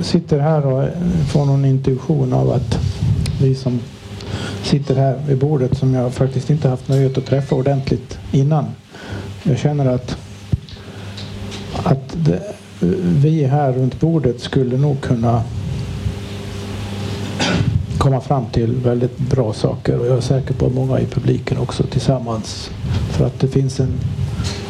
sitter 0.04 0.38
här 0.38 0.66
och 0.66 0.88
får 1.32 1.44
någon 1.44 1.64
intuition 1.64 2.32
av 2.32 2.50
att 2.52 2.78
vi 3.42 3.54
som 3.54 3.80
sitter 4.62 4.94
här 4.94 5.18
vid 5.28 5.38
bordet 5.38 5.78
som 5.78 5.94
jag 5.94 6.14
faktiskt 6.14 6.50
inte 6.50 6.68
haft 6.68 6.88
nöjet 6.88 7.18
att 7.18 7.26
träffa 7.26 7.54
ordentligt 7.54 8.18
innan. 8.32 8.64
Jag 9.42 9.58
känner 9.58 9.86
att, 9.86 10.16
att 11.82 12.16
det, 12.16 12.42
vi 13.00 13.44
här 13.44 13.72
runt 13.72 14.00
bordet 14.00 14.40
skulle 14.40 14.76
nog 14.76 15.00
kunna 15.00 15.42
komma 17.98 18.20
fram 18.20 18.46
till 18.52 18.76
väldigt 18.76 19.18
bra 19.18 19.52
saker 19.52 19.98
och 19.98 20.06
jag 20.06 20.16
är 20.16 20.20
säker 20.20 20.54
på 20.54 20.66
att 20.66 20.74
många 20.74 21.00
i 21.00 21.06
publiken 21.06 21.58
också 21.58 21.82
tillsammans. 21.82 22.70
För 23.10 23.26
att 23.26 23.40
det 23.40 23.48
finns 23.48 23.80
en, 23.80 23.92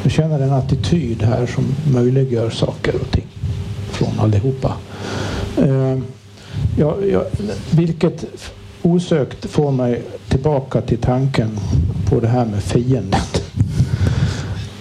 jag 0.02 0.12
känner 0.12 0.40
en 0.40 0.52
attityd 0.52 1.22
här 1.22 1.46
som 1.46 1.64
möjliggör 1.92 2.50
saker 2.50 2.94
och 2.94 3.10
ting 3.10 3.26
från 3.90 4.20
allihopa. 4.20 4.72
Eh, 5.58 5.98
ja, 6.78 6.96
ja, 7.10 7.24
vilket 7.70 8.24
osökt 8.86 9.50
får 9.50 9.72
mig 9.72 10.02
tillbaka 10.28 10.80
till 10.80 10.98
tanken 10.98 11.48
på 12.10 12.20
det 12.20 12.28
här 12.28 12.44
med 12.44 12.62
fienden. 12.62 13.20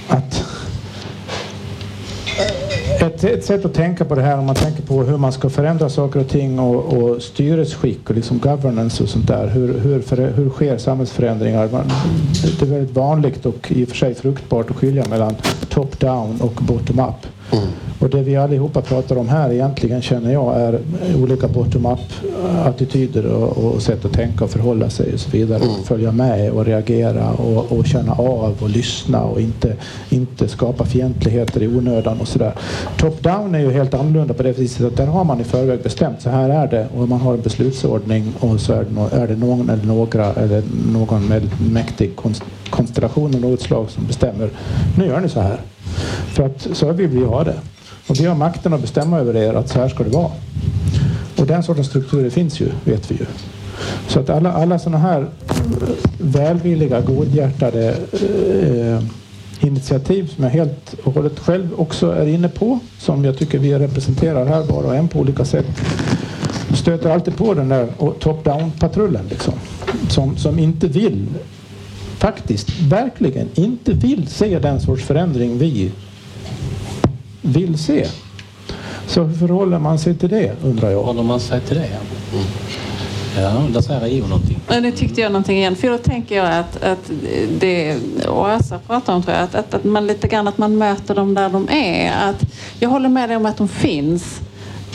Att 0.07 0.45
ett, 3.01 3.23
ett 3.23 3.45
sätt 3.45 3.65
att 3.65 3.73
tänka 3.73 4.05
på 4.05 4.15
det 4.15 4.21
här 4.21 4.37
om 4.37 4.45
man 4.45 4.55
tänker 4.55 4.83
på 4.83 5.03
hur 5.03 5.17
man 5.17 5.31
ska 5.31 5.49
förändra 5.49 5.89
saker 5.89 6.19
och 6.19 6.27
ting 6.27 6.59
och, 6.59 6.97
och 6.97 7.21
styresskick 7.21 8.09
och 8.09 8.15
liksom 8.15 8.39
governance 8.39 9.03
och 9.03 9.09
sånt 9.09 9.27
där. 9.27 9.47
Hur, 9.47 9.79
hur, 9.79 10.01
för, 10.01 10.17
hur 10.17 10.49
sker 10.49 10.77
samhällsförändringar? 10.77 11.69
Man, 11.71 11.91
det 12.59 12.65
är 12.65 12.69
väldigt 12.69 12.95
vanligt 12.95 13.45
och 13.45 13.71
i 13.71 13.83
och 13.83 13.89
för 13.89 13.95
sig 13.95 14.15
fruktbart 14.15 14.71
att 14.71 14.75
skilja 14.75 15.05
mellan 15.09 15.35
top-down 15.69 16.41
och 16.41 16.53
bottom-up. 16.53 17.34
Och 17.99 18.09
det 18.09 18.21
vi 18.21 18.35
allihopa 18.35 18.81
pratar 18.81 19.17
om 19.17 19.29
här 19.29 19.51
egentligen 19.51 20.01
känner 20.01 20.33
jag 20.33 20.61
är 20.61 20.79
olika 21.21 21.47
bottom-up 21.47 21.99
attityder 22.65 23.25
och, 23.25 23.57
och 23.57 23.81
sätt 23.81 24.05
att 24.05 24.13
tänka 24.13 24.43
och 24.43 24.49
förhålla 24.49 24.89
sig 24.89 25.13
och 25.13 25.19
så 25.19 25.29
vidare. 25.29 25.63
Och 25.63 25.85
följa 25.85 26.11
med 26.11 26.51
och 26.51 26.65
reagera 26.65 27.31
och, 27.31 27.71
och 27.71 27.85
känna 27.85 28.11
av 28.11 28.55
och 28.59 28.69
lyssna 28.69 29.23
och 29.23 29.41
inte, 29.41 29.75
inte 30.09 30.47
skapa 30.47 30.85
fientligheter 30.85 31.63
i 31.63 31.67
onödan 31.67 32.21
och 32.21 32.27
sådär. 32.27 32.53
Top-down 32.97 33.55
är 33.55 33.59
ju 33.59 33.71
helt 33.71 33.93
annorlunda 33.93 34.33
på 34.33 34.43
det 34.43 34.59
viset 34.59 34.85
att 34.87 34.97
där 34.97 35.07
har 35.07 35.23
man 35.23 35.41
i 35.41 35.43
förväg 35.43 35.83
bestämt 35.83 36.21
så 36.21 36.29
här 36.29 36.49
är 36.49 36.67
det 36.67 36.87
och 36.97 37.09
man 37.09 37.21
har 37.21 37.33
en 37.33 37.41
beslutsordning 37.41 38.33
och 38.39 38.59
så 38.59 38.73
är 38.73 38.83
det, 38.83 38.91
no, 38.91 39.09
är 39.11 39.27
det 39.27 39.35
någon 39.35 39.69
eller 39.69 39.85
några 39.85 40.33
eller 40.33 40.63
någon 40.93 41.27
med 41.27 41.43
mäktig 41.71 42.15
konst- 42.15 42.43
konstellation 42.69 43.35
av 43.35 43.41
något 43.41 43.61
slag 43.61 43.89
som 43.89 44.07
bestämmer. 44.07 44.49
Nu 44.97 45.05
gör 45.05 45.19
ni 45.19 45.29
så 45.29 45.39
här. 45.39 45.59
För 46.27 46.45
att 46.45 46.67
så 46.73 46.91
vill 46.91 47.07
vi 47.07 47.23
ha 47.23 47.43
det. 47.43 47.59
Och 48.07 48.19
vi 48.19 48.25
har 48.25 48.35
makten 48.35 48.73
att 48.73 48.81
bestämma 48.81 49.19
över 49.19 49.35
er 49.35 49.53
att 49.53 49.69
så 49.69 49.79
här 49.79 49.89
ska 49.89 50.03
det 50.03 50.09
vara. 50.09 50.31
Och 51.37 51.47
den 51.47 51.63
sortens 51.63 51.87
strukturer 51.87 52.29
finns 52.29 52.59
ju, 52.59 52.71
vet 52.83 53.11
vi 53.11 53.15
ju. 53.15 53.25
Så 54.07 54.19
att 54.19 54.29
alla, 54.29 54.53
alla 54.53 54.79
sådana 54.79 54.97
här 54.97 55.21
eh, 55.21 55.27
välvilliga, 56.17 57.01
godhjärtade 57.01 57.95
eh, 58.11 59.03
initiativ 59.67 60.31
som 60.35 60.43
jag 60.43 60.51
helt 60.51 60.95
och 61.03 61.13
hållet 61.13 61.39
själv 61.39 61.69
också 61.77 62.11
är 62.11 62.27
inne 62.27 62.49
på, 62.49 62.79
som 62.97 63.25
jag 63.25 63.37
tycker 63.37 63.59
vi 63.59 63.79
representerar 63.79 64.45
här 64.45 64.61
var 64.61 64.83
och 64.83 64.95
en 64.95 65.07
på 65.07 65.19
olika 65.19 65.45
sätt, 65.45 65.65
stöter 66.73 67.09
alltid 67.09 67.37
på 67.37 67.53
den 67.53 67.69
där 67.69 67.87
top-down-patrullen 68.19 69.25
liksom. 69.29 69.53
Som, 70.09 70.37
som 70.37 70.59
inte 70.59 70.87
vill, 70.87 71.27
faktiskt, 72.25 72.69
verkligen 72.79 73.49
inte 73.55 73.93
vill 73.93 74.27
se 74.27 74.59
den 74.59 74.81
sorts 74.81 75.03
förändring 75.03 75.57
vi 75.57 75.91
vill 77.41 77.77
se. 77.77 78.07
Så 79.07 79.23
hur 79.23 79.37
förhåller 79.37 79.79
man 79.79 79.99
sig 79.99 80.15
till 80.15 80.29
det 80.29 80.53
undrar 80.63 80.89
jag? 80.89 81.03
Håller 81.03 81.23
man 81.23 81.39
sig 81.39 81.61
till 81.61 81.75
det? 81.77 81.89
Ja, 83.35 83.41
ja 83.41 83.63
där 83.73 83.81
säger 83.81 84.05
EU 84.05 84.27
någonting. 84.27 84.59
Ja, 84.69 84.79
Nu 84.79 84.91
tyckte 84.91 85.21
jag 85.21 85.31
någonting 85.31 85.57
igen. 85.57 85.75
För 85.75 85.89
då 85.89 85.97
tänker 85.97 86.35
jag 86.35 86.53
att, 86.53 86.83
att 86.83 87.11
det 87.59 87.97
Åsa 88.27 88.79
pratar 88.87 89.15
om, 89.15 89.23
tror 89.23 89.35
jag, 89.35 89.43
att, 89.43 89.55
att, 89.55 89.73
att 89.73 89.83
man 89.83 90.07
lite 90.07 90.27
grann 90.27 90.47
att 90.47 90.57
man 90.57 90.77
möter 90.77 91.15
dem 91.15 91.33
där 91.33 91.49
de 91.49 91.69
är. 91.69 92.29
Att 92.29 92.41
jag 92.79 92.89
håller 92.89 93.09
med 93.09 93.29
dig 93.29 93.37
om 93.37 93.45
att 93.45 93.57
de 93.57 93.67
finns. 93.67 94.41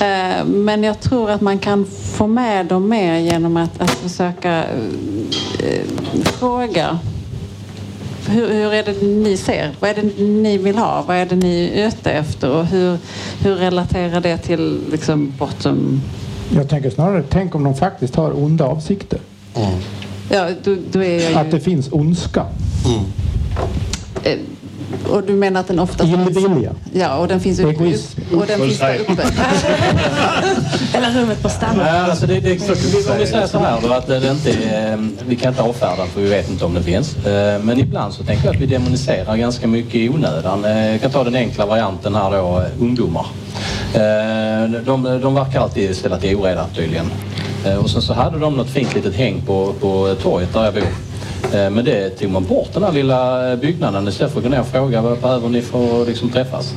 Eh, 0.00 0.44
Men 0.44 0.82
jag 0.82 1.00
tror 1.00 1.30
att 1.30 1.40
man 1.40 1.58
kan 1.58 1.86
få 1.86 2.26
med 2.26 2.66
dem 2.66 2.88
mer 2.88 3.18
genom 3.18 3.56
att, 3.56 3.80
att 3.80 3.90
försöka 3.90 4.64
eh, 5.58 5.84
fråga. 6.24 6.98
Hur, 8.30 8.48
hur 8.48 8.72
är 8.72 8.82
det 8.82 9.02
ni 9.02 9.36
ser? 9.36 9.70
Vad 9.80 9.90
är 9.90 9.94
det 9.94 10.24
ni 10.24 10.58
vill 10.58 10.78
ha? 10.78 11.04
Vad 11.06 11.16
är 11.16 11.26
det 11.26 11.36
ni 11.36 11.70
är 11.74 11.88
ute 11.88 12.10
efter? 12.10 12.50
Och 12.50 12.66
hur, 12.66 12.98
hur 13.42 13.54
relaterar 13.54 14.20
det 14.20 14.38
till 14.38 14.80
liksom 14.90 15.32
bottom... 15.38 16.02
Jag 16.54 16.68
tänker 16.68 16.90
snarare, 16.90 17.24
tänk 17.28 17.54
om 17.54 17.64
de 17.64 17.76
faktiskt 17.76 18.14
har 18.14 18.44
onda 18.44 18.64
avsikter. 18.64 19.20
Ja, 20.30 20.48
då, 20.64 20.76
då 20.92 21.04
ju... 21.04 21.34
Att 21.34 21.50
det 21.50 21.60
finns 21.60 21.88
ondska. 21.92 22.46
Eh, 24.24 24.38
Och 25.08 25.22
du 25.26 25.32
menar 25.32 25.60
att 25.60 25.68
den 25.68 25.78
ofta 25.78 26.04
Illvilja. 26.04 26.72
Ja, 26.92 27.16
och 27.16 27.28
den 27.28 27.40
finns 27.40 27.60
upp, 27.60 27.70
Egoism. 27.70 28.20
upp, 28.30 28.40
och 28.40 28.46
den 28.46 28.60
finns 28.60 28.78
där 28.78 28.98
uppe. 28.98 29.22
Eller 30.94 31.20
rummet 31.20 31.42
på 31.42 31.48
stanna. 31.48 31.86
Ja, 31.88 31.92
alltså 32.10 32.26
det, 32.26 32.40
det, 32.40 32.60
så, 32.60 32.72
om 33.12 33.18
vi 33.18 33.26
säger 33.26 33.46
så 33.46 33.58
här 33.58 33.78
då 33.82 33.92
att 33.92 34.06
det 34.06 34.30
inte 34.30 34.50
är, 34.50 35.08
vi 35.28 35.36
kan 35.36 35.48
inte 35.52 35.62
avfärda 35.62 36.06
för 36.06 36.20
vi 36.20 36.28
vet 36.28 36.50
inte 36.50 36.64
om 36.64 36.74
det 36.74 36.82
finns. 36.82 37.26
Eh, 37.26 37.62
Men 37.62 37.78
ibland 37.78 38.14
så 38.14 38.24
tänker 38.24 38.44
jag 38.46 38.54
att 38.54 38.60
vi 38.62 38.66
demoniserar 38.66 39.36
ganska 39.36 39.66
mycket 39.66 39.94
i 39.94 40.08
onödan. 40.08 40.64
Eh, 40.64 40.90
Jag 40.92 41.00
kan 41.00 41.10
ta 41.10 41.24
den 41.24 41.34
enkla 41.34 41.66
varianten 41.66 42.14
här 42.14 42.30
då, 42.30 42.62
ungdomar. 42.80 43.26
De, 44.84 45.20
de 45.22 45.34
verkar 45.34 45.60
alltid 45.60 45.96
ställa 45.96 46.18
till 46.18 46.36
oreda 46.36 46.66
tydligen. 46.76 47.06
Och 47.82 47.90
sen 47.90 48.02
så 48.02 48.12
hade 48.14 48.38
de 48.38 48.56
något 48.56 48.70
fint 48.70 48.94
litet 48.94 49.14
häng 49.14 49.42
på, 49.46 49.72
på 49.80 50.14
torget 50.22 50.52
där 50.52 50.64
jag 50.64 50.74
bor. 50.74 50.82
Eh, 51.44 51.70
Men 51.70 51.84
det 51.84 52.10
tog 52.10 52.30
man 52.30 52.44
bort 52.44 52.68
den 52.74 52.82
här 52.82 52.92
lilla 52.92 53.56
byggnaden 53.56 54.08
istället 54.08 54.32
för 54.32 54.38
att 54.40 54.44
gå 54.44 54.50
ner 54.50 54.60
och 54.60 54.66
fråga 54.66 55.02
vad 55.02 55.20
behöver 55.20 55.48
ni 55.48 55.62
för 55.62 56.02
att 56.02 56.08
liksom 56.08 56.30
träffas. 56.30 56.74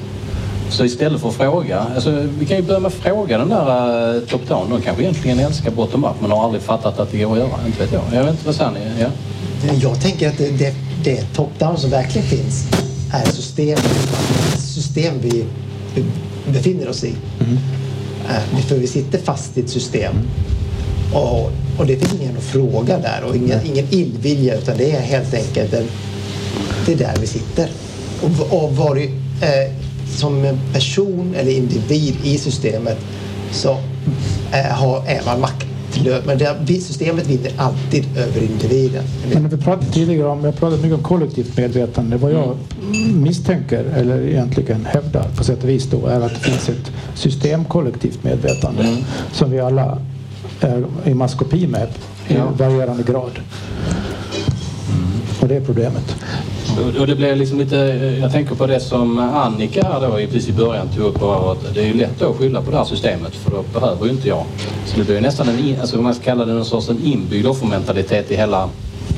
Så 0.69 0.85
istället 0.85 1.21
för 1.21 1.29
att 1.29 1.35
fråga, 1.35 1.79
alltså, 1.95 2.11
vi 2.39 2.45
kan 2.45 2.57
ju 2.57 2.63
börja 2.63 2.79
med 2.79 2.87
att 2.87 2.93
fråga 2.93 3.37
den 3.37 3.49
där 3.49 4.15
uh, 4.15 4.21
top 4.21 4.47
down. 4.47 4.69
De 4.69 4.81
kanske 4.81 5.03
egentligen 5.03 5.39
älskar 5.39 5.71
bottom 5.71 6.03
up 6.03 6.15
men 6.21 6.31
har 6.31 6.43
aldrig 6.43 6.61
fattat 6.63 6.99
att 6.99 7.11
det 7.11 7.17
går 7.17 7.31
att 7.33 7.37
göra. 7.39 7.65
Inte 7.65 7.79
vet 7.79 7.93
jag. 7.93 8.01
Jag 8.13 8.23
vet 8.23 8.31
inte 8.31 8.45
vad 8.45 8.55
säger 8.55 8.71
ni? 8.71 8.79
Ja. 9.01 9.07
Jag 9.81 10.01
tänker 10.01 10.29
att 10.29 10.37
det, 10.37 10.49
det, 10.57 10.73
det 11.03 11.21
top-down 11.35 11.77
som 11.77 11.89
verkligen 11.89 12.27
finns 12.27 12.67
är 13.13 13.31
system, 13.31 13.77
system 14.57 15.13
vi 15.21 15.45
befinner 16.47 16.89
oss 16.89 17.03
i. 17.03 17.15
Eh, 18.29 18.59
För 18.67 18.75
vi 18.75 18.87
sitter 18.87 19.19
fast 19.19 19.57
i 19.57 19.61
ett 19.61 19.69
system. 19.69 20.13
Och, 21.13 21.51
och 21.77 21.85
det 21.85 21.95
finns 21.95 22.21
ingen 22.21 22.41
fråga 22.41 22.97
där 22.97 23.23
och 23.27 23.35
ingen, 23.35 23.59
ingen 23.65 23.85
illvilja 23.89 24.55
utan 24.55 24.77
det 24.77 24.91
är 24.91 25.01
helt 25.01 25.33
enkelt 25.33 25.73
en, 25.73 25.85
det 26.85 26.93
är 26.93 26.97
där 26.97 27.13
vi 27.21 27.27
sitter. 27.27 27.69
Och, 28.21 28.63
och 28.63 28.75
var, 28.75 28.97
eh, 28.97 29.71
som 30.15 30.45
en 30.45 30.59
person 30.73 31.35
eller 31.35 31.51
individ 31.51 32.15
i 32.23 32.37
systemet 32.37 32.97
så 33.51 33.71
eh, 34.51 34.71
har, 34.71 34.97
är 35.07 35.25
man 35.25 35.41
maktlös. 35.41 36.25
Men 36.25 36.37
det, 36.37 36.81
systemet 36.81 37.27
vinner 37.27 37.51
alltid 37.57 38.05
över 38.17 38.41
individen. 38.41 39.03
Men 39.33 39.49
vi 39.49 39.57
pratade 39.57 39.91
tidigare 39.91 40.27
om, 40.27 40.43
jag 40.43 40.55
pratat 40.55 40.81
mycket 40.81 40.97
om 40.97 41.03
kollektivt 41.03 41.57
medvetande. 41.57 42.17
Vad 42.17 42.31
jag 42.31 42.57
misstänker, 43.13 43.83
eller 43.83 44.21
egentligen 44.21 44.85
hävdar 44.85 45.25
på 45.37 45.43
sätt 45.43 45.63
och 45.63 45.69
vis 45.69 45.85
då, 45.85 46.07
är 46.07 46.21
att 46.21 46.33
det 46.33 46.39
finns 46.39 46.69
ett 46.69 46.91
systemkollektivt 47.15 48.23
medvetande 48.23 48.97
som 49.33 49.51
vi 49.51 49.59
alla 49.59 49.97
i 51.05 51.13
maskopi 51.13 51.67
med 51.67 51.87
i 52.27 52.33
Ja. 52.33 52.43
varierande 52.57 53.03
grad. 53.03 53.39
Och 55.41 55.47
det 55.47 55.55
är 55.55 55.61
problemet. 55.61 56.15
Och- 56.99 57.07
det 57.07 57.15
blir 57.15 57.35
liksom 57.35 57.59
lite, 57.59 57.75
jag 58.21 58.31
tänker 58.31 58.55
på 58.55 58.67
det 58.67 58.79
som 58.79 59.19
Annika 59.19 59.83
här 59.83 60.01
då 60.09 60.19
i 60.19 60.27
precis 60.27 60.49
i 60.49 60.53
början 60.53 60.87
tog 60.95 61.05
upp. 61.05 61.23
Att 61.23 61.73
det 61.73 61.81
är 61.81 61.85
ju 61.85 61.93
lätt 61.93 62.21
att 62.21 62.35
skylla 62.35 62.61
på 62.61 62.71
det 62.71 62.77
här 62.77 62.83
systemet 62.85 63.35
för 63.35 63.51
då 63.51 63.63
behöver 63.79 64.05
ju 64.05 64.11
inte 64.11 64.27
jag. 64.27 64.43
Så 64.85 64.97
det 64.97 65.03
blir 65.03 65.15
ju 65.15 65.21
nästan 65.21 65.49
en, 65.49 65.59
in- 65.59 65.79
alltså 65.81 66.01
man 66.01 66.15
ska 66.15 66.23
kalla 66.23 66.45
det 66.45 66.53
någon 66.53 66.65
sorts 66.65 66.89
en 66.89 67.03
inbyggd 67.05 67.47
offermentalitet 67.47 68.31
i 68.31 68.35
hela, 68.35 68.69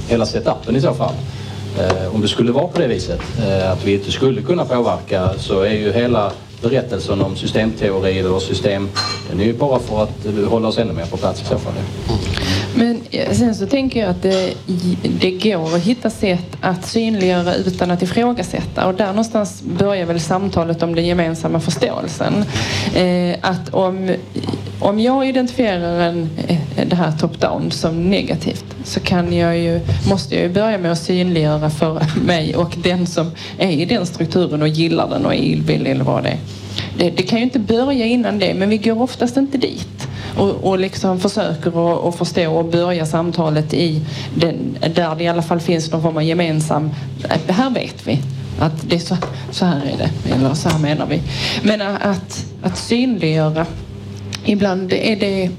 hela 0.08 0.26
setupen 0.26 0.76
i 0.76 0.82
så 0.82 0.94
fall. 0.94 1.14
Eh, 1.80 2.16
om 2.16 2.22
det 2.22 2.28
skulle 2.28 2.52
vara 2.52 2.68
på 2.68 2.80
det 2.82 2.88
viset, 2.88 3.22
eh, 3.48 3.72
att 3.72 3.86
vi 3.86 3.94
inte 3.94 4.12
skulle 4.12 4.42
kunna 4.42 4.66
påverka 4.66 5.30
så 5.38 5.62
är 5.62 5.74
ju 5.74 5.92
hela 5.94 6.32
berättelsen 6.62 7.22
om 7.22 7.36
systemteori 7.36 8.24
och 8.24 8.42
system, 8.42 8.90
den 9.30 9.40
är 9.40 9.46
ju 9.46 9.54
bara 9.54 9.80
för 9.80 10.04
att 10.04 10.26
eh, 10.26 10.50
hålla 10.50 10.68
oss 10.68 10.78
ännu 10.78 10.94
mer 10.94 11.06
på 11.06 11.18
plats 11.18 11.42
i 11.42 11.46
så 11.46 11.58
fall. 11.58 11.74
Men 12.76 13.02
eh, 13.12 13.32
sen 13.32 13.56
så 13.56 13.66
tänker 13.66 14.00
jag 14.00 14.10
att 14.10 14.22
det, 14.22 14.54
det 15.20 15.32
går 15.32 15.76
att 15.76 15.82
hitta 15.82 16.10
sätt 16.10 16.58
att 16.62 16.86
synliggöra 16.86 17.56
utan 17.56 17.92
att 17.92 18.02
ifrågasätta. 18.02 18.88
Och 18.88 18.94
där 18.94 19.08
någonstans 19.08 19.62
börjar 19.62 20.06
väl 20.06 20.20
samtalet 20.20 20.84
om 20.84 20.96
den 20.96 21.06
gemensamma 21.06 21.60
förståelsen. 21.60 22.46
Eh, 22.96 23.36
att 23.42 23.74
om, 23.74 24.16
om 24.80 25.00
jag 25.00 25.30
identifierar 25.30 26.00
en, 26.00 26.30
eh, 26.48 26.88
det 26.88 26.96
här 26.96 27.12
top-down 27.12 27.70
som 27.70 28.10
negativt 28.10 28.66
så 28.84 29.00
kan 29.00 29.34
jag 29.34 29.58
ju, 29.58 29.82
måste 30.10 30.36
jag 30.36 30.44
ju 30.44 30.50
börja 30.50 30.78
med 30.78 30.92
att 30.92 31.00
synliggöra 31.00 31.70
för 31.70 32.02
mig 32.26 32.56
och 32.56 32.76
den 32.84 33.08
som 33.08 33.32
är 33.58 33.70
i 33.70 33.86
den 33.86 34.06
strukturen 34.06 34.62
och 34.62 34.68
gillar 34.68 35.10
den 35.10 35.26
och 35.26 35.34
är 35.34 35.38
illvillig 35.38 35.92
eller 35.92 36.04
vad 36.04 36.24
det 36.24 36.30
är. 36.30 36.40
Det, 36.98 37.10
det 37.10 37.24
kan 37.24 37.40
ju 37.40 37.44
inte 37.44 37.60
börja 37.60 38.06
innan 38.06 38.40
det, 38.40 38.54
men 38.54 38.70
vi 38.70 38.78
går 38.78 39.02
oftast 39.02 39.38
inte 39.38 39.58
dit 39.58 40.08
och, 40.38 40.50
och 40.50 40.80
liksom 40.80 41.20
försöker 41.20 41.70
att, 41.70 42.06
att 42.06 42.16
förstå 42.18 42.54
och 42.54 42.66
börja 42.66 43.06
samtalet 43.06 43.74
i 43.74 44.02
den, 44.36 44.56
där 44.96 45.16
det 45.16 45.24
i 45.24 45.28
alla 45.28 45.42
fall 45.42 45.60
finns 45.60 45.92
någon 45.92 46.02
form 46.02 46.18
av 46.18 46.24
gemensam... 46.24 46.92
Det 47.48 47.54
Här 47.54 47.70
vet 47.70 48.08
vi 48.08 48.20
att 48.60 48.90
det 48.90 48.96
är 48.96 49.00
så, 49.00 49.18
så 49.52 49.66
här 49.66 49.82
är 49.82 49.98
det, 49.98 50.34
eller 50.34 50.54
så 50.54 50.70
här 50.70 50.80
menar 50.80 51.06
vi. 51.06 51.22
Men 51.64 51.82
att, 51.82 52.46
att 52.64 52.78
synliggöra, 52.78 53.66
ibland 54.46 54.94
är 54.94 55.16
det 55.16 55.50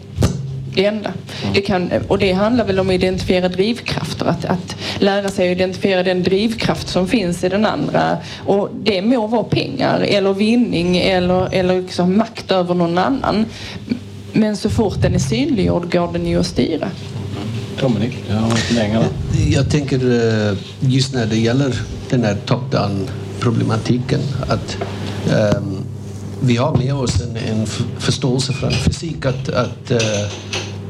det 0.76 0.84
enda. 0.84 1.12
Det 1.54 1.60
kan, 1.60 1.90
och 2.08 2.18
det 2.18 2.32
handlar 2.32 2.64
väl 2.64 2.80
om 2.80 2.88
att 2.88 2.94
identifiera 2.94 3.48
drivkrafter. 3.48 4.26
Att, 4.26 4.44
att 4.44 4.76
lära 4.98 5.28
sig 5.28 5.52
att 5.52 5.56
identifiera 5.56 6.02
den 6.02 6.22
drivkraft 6.22 6.88
som 6.88 7.08
finns 7.08 7.44
i 7.44 7.48
den 7.48 7.66
andra. 7.66 8.18
Och 8.46 8.70
det 8.82 9.02
må 9.02 9.26
vara 9.26 9.44
pengar 9.44 10.00
eller 10.00 10.32
vinning 10.32 10.96
eller, 10.96 11.54
eller 11.54 11.82
liksom 11.82 12.18
makt 12.18 12.50
över 12.50 12.74
någon 12.74 12.98
annan. 12.98 13.46
Men 14.32 14.56
så 14.56 14.70
fort 14.70 15.02
den 15.02 15.14
är 15.14 15.18
synliggjord 15.18 15.92
går 15.92 16.12
den 16.12 16.26
ju 16.26 16.40
att 16.40 16.46
styra. 16.46 16.90
Dominik, 17.80 18.24
jag 18.28 18.36
har 18.36 18.50
inte 18.50 18.74
längre. 18.74 19.04
Jag 19.48 19.70
tänker 19.70 19.96
eh, 19.96 20.56
just 20.80 21.14
när 21.14 21.26
det 21.26 21.36
gäller 21.36 21.74
den 22.10 22.24
här 22.24 22.36
top-down 22.46 23.08
problematiken 23.40 24.20
att 24.48 24.76
ehm, 25.30 25.85
vi 26.40 26.56
har 26.56 26.76
med 26.76 26.94
oss 26.94 27.20
en, 27.20 27.36
en 27.36 27.66
förståelse 27.98 28.52
från 28.52 28.72
fysik 28.72 29.26
att, 29.26 29.48
att 29.48 29.90
eh, 29.90 30.22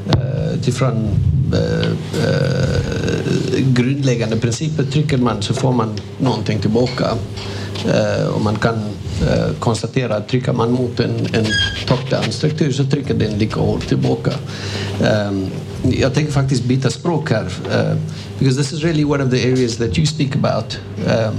eh 0.09 0.53
utifrån 0.53 1.09
eh, 1.53 1.89
eh, 2.23 3.59
grundläggande 3.59 4.37
principer 4.37 4.83
trycker 4.83 5.17
man 5.17 5.41
så 5.41 5.53
får 5.53 5.73
man 5.73 5.89
någonting 6.19 6.59
tillbaka. 6.59 7.05
Eh, 7.85 8.27
och 8.27 8.41
man 8.41 8.55
kan 8.55 8.79
konstatera 9.59 10.15
att 10.15 10.27
trycker 10.27 10.53
man 10.53 10.71
mot 10.71 10.99
en, 10.99 11.15
en 11.33 11.45
top-down 11.87 12.31
struktur 12.31 12.71
så 12.71 12.83
trycker 12.83 13.13
den 13.13 13.37
lika 13.37 13.59
hårt 13.59 13.87
tillbaka. 13.87 14.31
Um, 15.29 15.47
jag 15.91 16.13
tänker 16.13 16.31
faktiskt 16.31 16.63
byta 16.63 16.89
språk 16.89 17.31
här. 17.31 17.51
Because 18.39 18.57
this 18.57 18.73
is 18.73 18.83
really 18.83 19.03
one 19.03 19.23
of 19.23 19.31
the 19.31 19.51
areas 19.51 19.77
that 19.77 19.97
you 19.97 20.07
speak 20.07 20.35
about. 20.35 20.79
Um, 20.97 21.35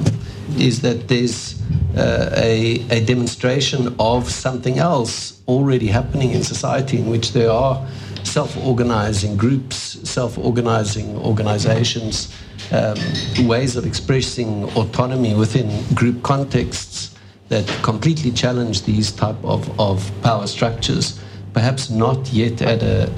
is 0.60 0.80
that 0.82 1.08
there's 1.08 1.60
uh, 1.96 2.30
a, 2.36 2.84
a 2.90 3.04
demonstration 3.04 3.94
of 3.98 4.30
something 4.30 4.78
else 4.78 5.40
already 5.48 5.86
happening 5.86 6.30
in 6.32 6.42
society 6.42 6.98
in 6.98 7.06
which 7.06 7.32
there 7.32 7.50
are 7.50 7.86
self-organizing 8.24 9.36
groups, 9.36 9.76
self-organizing 10.08 11.16
organizations, 11.16 12.34
um, 12.72 12.96
ways 13.46 13.76
of 13.76 13.86
expressing 13.86 14.64
autonomy 14.76 15.34
within 15.34 15.68
group 15.94 16.22
contexts 16.22 17.16
that 17.48 17.66
completely 17.82 18.30
challenge 18.30 18.82
these 18.82 19.10
type 19.10 19.42
of, 19.42 19.80
of 19.80 20.10
power 20.22 20.46
structures, 20.46 21.18
perhaps 21.54 21.88
not 21.88 22.30
yet 22.32 22.60
at 22.60 22.82
a, 22.82 23.10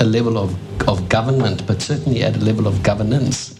a, 0.00 0.04
a 0.04 0.06
level 0.06 0.38
of, 0.38 0.56
of 0.88 1.08
government, 1.08 1.66
but 1.66 1.82
certainly 1.82 2.22
at 2.22 2.36
a 2.36 2.40
level 2.40 2.66
of 2.68 2.82
governance. 2.82 3.59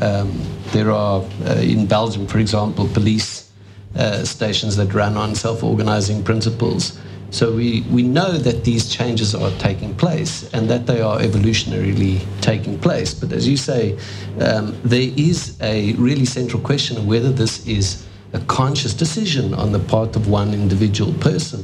Um, 0.00 0.40
there 0.72 0.90
are, 0.90 1.22
uh, 1.46 1.54
in 1.54 1.86
Belgium, 1.86 2.26
for 2.26 2.38
example, 2.38 2.88
police 2.88 3.50
uh, 3.96 4.24
stations 4.24 4.76
that 4.76 4.92
run 4.92 5.16
on 5.16 5.34
self-organizing 5.34 6.22
principles. 6.22 6.98
So 7.30 7.52
we, 7.54 7.82
we 7.90 8.02
know 8.02 8.32
that 8.32 8.64
these 8.64 8.88
changes 8.88 9.34
are 9.34 9.50
taking 9.58 9.94
place 9.96 10.48
and 10.52 10.68
that 10.70 10.86
they 10.86 11.00
are 11.00 11.18
evolutionarily 11.18 12.24
taking 12.40 12.78
place. 12.78 13.14
But 13.14 13.32
as 13.32 13.48
you 13.48 13.56
say, 13.56 13.98
um, 14.40 14.78
there 14.84 15.10
is 15.16 15.58
a 15.60 15.92
really 15.94 16.24
central 16.24 16.62
question 16.62 16.96
of 16.98 17.06
whether 17.06 17.32
this 17.32 17.66
is 17.66 18.06
a 18.36 18.40
conscious 18.46 18.92
decision 18.92 19.54
on 19.54 19.72
the 19.72 19.78
part 19.78 20.14
of 20.14 20.28
one 20.28 20.52
individual 20.52 21.12
person 21.14 21.62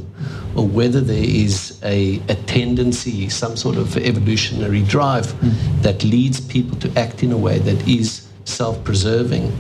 or 0.56 0.66
whether 0.66 1.00
there 1.00 1.22
is 1.22 1.78
a, 1.82 2.20
a 2.28 2.34
tendency, 2.46 3.28
some 3.28 3.56
sort 3.56 3.76
of 3.76 3.96
evolutionary 3.98 4.82
drive 4.82 5.28
that 5.82 6.02
leads 6.02 6.40
people 6.40 6.76
to 6.78 6.88
act 6.98 7.22
in 7.22 7.30
a 7.30 7.36
way 7.36 7.58
that 7.58 7.86
is 7.86 8.26
self-preserving. 8.44 9.52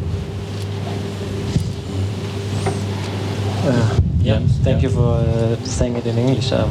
Uh, 3.64 4.00
yeah, 4.20 4.40
thank 4.64 4.82
you 4.82 4.88
for 4.88 5.16
uh, 5.16 5.56
saying 5.64 5.96
it 5.96 6.06
in 6.06 6.16
English. 6.16 6.50
Um, 6.50 6.70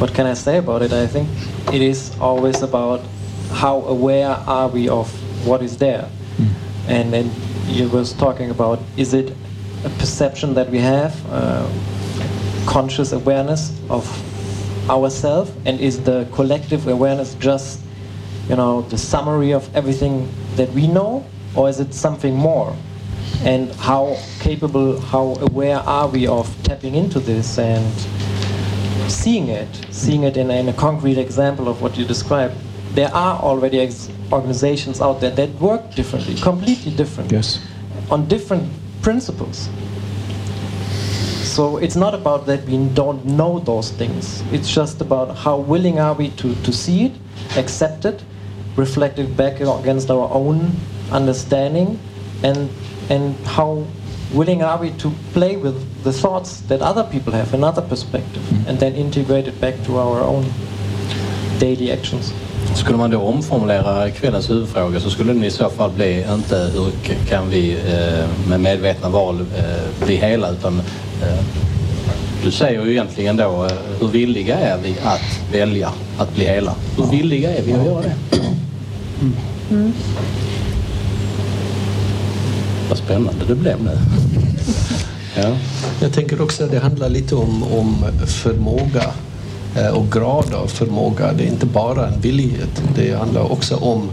what 0.00 0.12
can 0.12 0.26
I 0.26 0.34
say 0.34 0.58
about 0.58 0.82
it? 0.82 0.92
I 0.92 1.06
think 1.06 1.28
it 1.72 1.80
is 1.80 2.12
always 2.20 2.62
about 2.62 3.00
how 3.52 3.82
aware 3.82 4.30
are 4.30 4.68
we 4.68 4.88
of 4.88 5.08
what 5.46 5.62
is 5.62 5.76
there. 5.78 6.08
And 6.88 7.12
then 7.12 7.30
you 7.66 7.88
was 7.88 8.12
talking 8.12 8.50
about 8.50 8.80
is 8.96 9.14
it 9.14 9.32
a 9.84 9.90
perception 9.90 10.54
that 10.54 10.70
we 10.70 10.78
have, 10.78 11.14
uh, 11.30 11.68
conscious 12.66 13.12
awareness 13.12 13.78
of 13.90 14.04
ourselves, 14.90 15.50
and 15.66 15.80
is 15.80 16.02
the 16.02 16.26
collective 16.32 16.88
awareness 16.88 17.34
just, 17.34 17.80
you 18.48 18.56
know, 18.56 18.82
the 18.82 18.98
summary 18.98 19.52
of 19.52 19.74
everything 19.74 20.28
that 20.56 20.70
we 20.72 20.86
know, 20.86 21.24
or 21.54 21.68
is 21.68 21.80
it 21.80 21.92
something 21.94 22.34
more? 22.34 22.74
and 23.42 23.70
how 23.74 24.16
capable, 24.40 24.98
how 25.00 25.36
aware 25.40 25.78
are 25.78 26.08
we 26.08 26.26
of 26.26 26.48
tapping 26.62 26.94
into 26.94 27.20
this 27.20 27.58
and 27.58 27.84
seeing 29.10 29.48
it, 29.48 29.68
seeing 29.90 30.22
it 30.22 30.36
in 30.36 30.50
in 30.50 30.68
a 30.68 30.72
concrete 30.72 31.18
example 31.18 31.68
of 31.68 31.82
what 31.82 31.96
you 31.98 32.04
described. 32.04 32.54
There 32.94 33.12
are 33.12 33.40
already 33.40 33.80
ex- 33.80 34.08
organizations 34.32 35.00
out 35.00 35.20
there 35.20 35.32
that 35.32 35.50
work 35.60 35.94
differently, 35.94 36.36
completely 36.36 36.92
different, 36.92 37.32
yes. 37.32 37.60
on 38.10 38.28
different 38.28 38.70
principles. 39.02 39.68
So 41.42 41.76
it's 41.76 41.96
not 41.96 42.14
about 42.14 42.46
that 42.46 42.64
we 42.66 42.78
don't 42.94 43.24
know 43.24 43.60
those 43.60 43.90
things. 43.90 44.42
It's 44.52 44.72
just 44.72 45.00
about 45.00 45.36
how 45.36 45.58
willing 45.58 46.00
are 46.00 46.14
we 46.14 46.30
to, 46.30 46.54
to 46.54 46.72
see 46.72 47.06
it, 47.06 47.12
accept 47.56 48.04
it, 48.04 48.22
reflect 48.76 49.18
it 49.18 49.36
back 49.36 49.60
against 49.60 50.10
our 50.10 50.28
own 50.32 50.72
understanding, 51.12 51.98
and 52.42 52.70
and 53.10 53.36
how 53.46 53.86
willing 54.32 54.62
are 54.62 54.78
we 54.78 54.90
to 54.92 55.10
play 55.32 55.56
with 55.56 55.76
the 56.02 56.12
thoughts 56.12 56.60
that 56.62 56.80
other 56.80 57.04
people 57.04 57.32
have, 57.32 57.54
another 57.54 57.82
perspective, 57.82 58.42
mm. 58.42 58.66
and 58.66 58.80
then 58.80 58.94
integrate 58.94 59.46
it 59.46 59.60
back 59.60 59.74
to 59.84 59.98
our 59.98 60.20
own 60.20 60.44
daily 61.58 61.92
actions. 61.92 62.32
Skulle 62.74 62.98
man 62.98 63.10
då 63.10 63.20
omformulera 63.20 64.10
kvällens 64.10 64.50
huvudfråga 64.50 65.00
så 65.00 65.10
skulle 65.10 65.32
den 65.32 65.44
i 65.44 65.50
så 65.50 65.70
fall 65.70 65.90
bli 65.90 66.24
inte 66.34 66.70
hur 66.74 67.14
kan 67.28 67.50
vi 67.50 67.72
eh, 67.72 68.48
med 68.48 68.60
medvetna 68.60 69.08
val 69.08 69.40
eh, 69.56 70.04
bli 70.06 70.16
hela 70.16 70.50
utan 70.50 70.78
eh, 71.22 71.44
Du 72.44 72.50
säger 72.50 72.84
ju 72.84 72.90
egentligen 72.90 73.36
då, 73.36 73.68
hur 74.00 74.08
villiga 74.08 74.58
är 74.58 74.78
vi 74.82 74.96
att 75.04 75.52
välja 75.52 75.90
att 76.18 76.34
bli 76.34 76.44
hela? 76.44 76.74
Hur 76.96 77.06
villiga 77.06 77.56
är 77.56 77.62
vi 77.62 77.72
att 77.72 77.86
göra 77.86 78.02
det? 78.02 78.38
Mm. 79.70 79.92
Vad 82.88 82.98
spännande 82.98 83.44
det 83.48 83.54
blev 83.54 83.82
nu. 83.82 83.98
Ja. 85.36 85.56
Jag 86.00 86.12
tänker 86.12 86.42
också 86.42 86.64
att 86.64 86.70
det 86.70 86.78
handlar 86.78 87.08
lite 87.08 87.34
om, 87.34 87.62
om 87.62 88.04
förmåga 88.26 89.02
och 89.94 90.12
grad 90.12 90.54
av 90.54 90.66
förmåga. 90.66 91.32
Det 91.32 91.44
är 91.44 91.48
inte 91.48 91.66
bara 91.66 92.06
en 92.08 92.20
villighet. 92.20 92.82
Det 92.96 93.12
handlar 93.14 93.52
också 93.52 93.76
om 93.76 94.10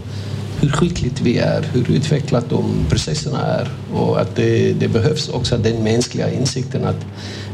hur 0.62 0.70
skickligt 0.70 1.22
vi 1.22 1.38
är, 1.38 1.62
hur 1.74 1.92
utvecklat 1.92 2.50
de 2.50 2.64
processerna 2.90 3.42
är 3.46 3.68
och 3.94 4.22
att 4.22 4.36
det, 4.36 4.74
det 4.74 4.88
behövs 4.88 5.30
också 5.30 5.58
den 5.58 5.84
mänskliga 5.84 6.32
insikten 6.34 6.86
att 6.86 7.06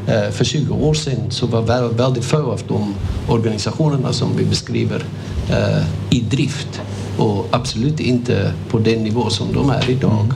eh, 0.08 0.30
för 0.32 0.46
20 0.46 0.74
år 0.76 0.94
sedan 0.94 1.20
så 1.30 1.48
var 1.48 1.62
vä- 1.62 1.98
väldigt 1.98 2.26
få 2.26 2.52
av 2.52 2.62
de 2.68 2.94
organisationerna 3.30 4.14
som 4.14 4.38
vi 4.38 4.44
beskriver 4.46 5.04
eh, 5.50 5.84
i 6.10 6.20
drift 6.20 6.82
och 7.18 7.46
absolut 7.52 8.00
inte 8.00 8.54
på 8.70 8.80
den 8.80 9.04
nivå 9.04 9.30
som 9.30 9.54
de 9.54 9.70
är 9.70 9.90
idag. 9.90 10.34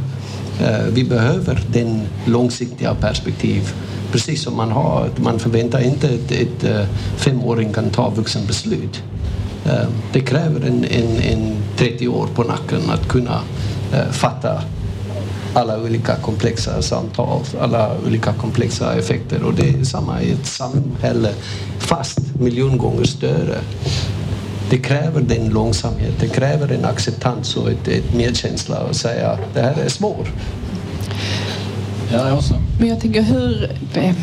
Eh, 0.62 0.86
Vi 0.94 1.04
behöver 1.04 1.62
den 1.74 2.02
långsiktiga 2.26 2.96
perspektiv. 2.96 3.74
Precis 4.12 4.44
som 4.44 4.58
man 4.58 4.72
har, 4.72 5.10
man 5.16 5.40
förväntar 5.40 5.80
inte 5.82 6.08
att 6.08 6.32
ett 6.32 6.64
ett 6.64 6.88
femåring 7.18 7.74
kan 7.74 7.90
ta 7.90 8.10
vuxenbeslut. 8.10 9.04
Eh, 9.66 9.88
det 10.14 10.20
kräver 10.20 10.68
en, 10.68 10.86
en, 10.86 11.22
en 11.22 11.56
30 11.78 12.08
år 12.08 12.28
på 12.36 12.44
nacken 12.44 12.90
att 12.90 13.08
kunna 13.08 13.42
eh, 13.94 14.12
fatta 14.12 14.62
alla 15.54 15.82
olika 15.82 16.16
komplexa 16.16 16.82
samtal, 16.82 17.42
alla 17.62 17.92
olika 18.08 18.34
komplexa 18.34 18.94
effekter. 18.94 19.44
Och 19.44 19.54
det 19.54 19.70
är 19.70 19.84
samma 19.84 20.22
i 20.22 20.32
ett 20.32 20.46
samhälle, 20.46 21.34
fast 21.80 22.20
miljon 22.40 22.78
gånger 22.78 23.04
större. 23.04 23.58
Det 24.70 24.78
kräver 24.78 25.22
den 25.22 25.50
långsamhet, 25.50 26.14
det 26.20 26.28
kräver 26.28 26.72
en 26.72 26.86
acceptans 26.86 27.58
och 27.58 27.70
ett, 27.70 27.88
ett 27.88 28.16
medkänsla 28.16 28.80
och 28.80 28.96
säga 28.96 29.30
att 29.30 29.54
det 29.54 29.62
här 29.62 29.76
är 29.86 29.90
svårt. 29.90 30.32
Ja, 32.12 32.28
jag 32.28 32.38
också. 32.38 32.54
Men 32.80 32.88
jag 32.90 33.00
tänker 33.00 33.22
hur... 33.22 33.64
eh, 33.94 34.14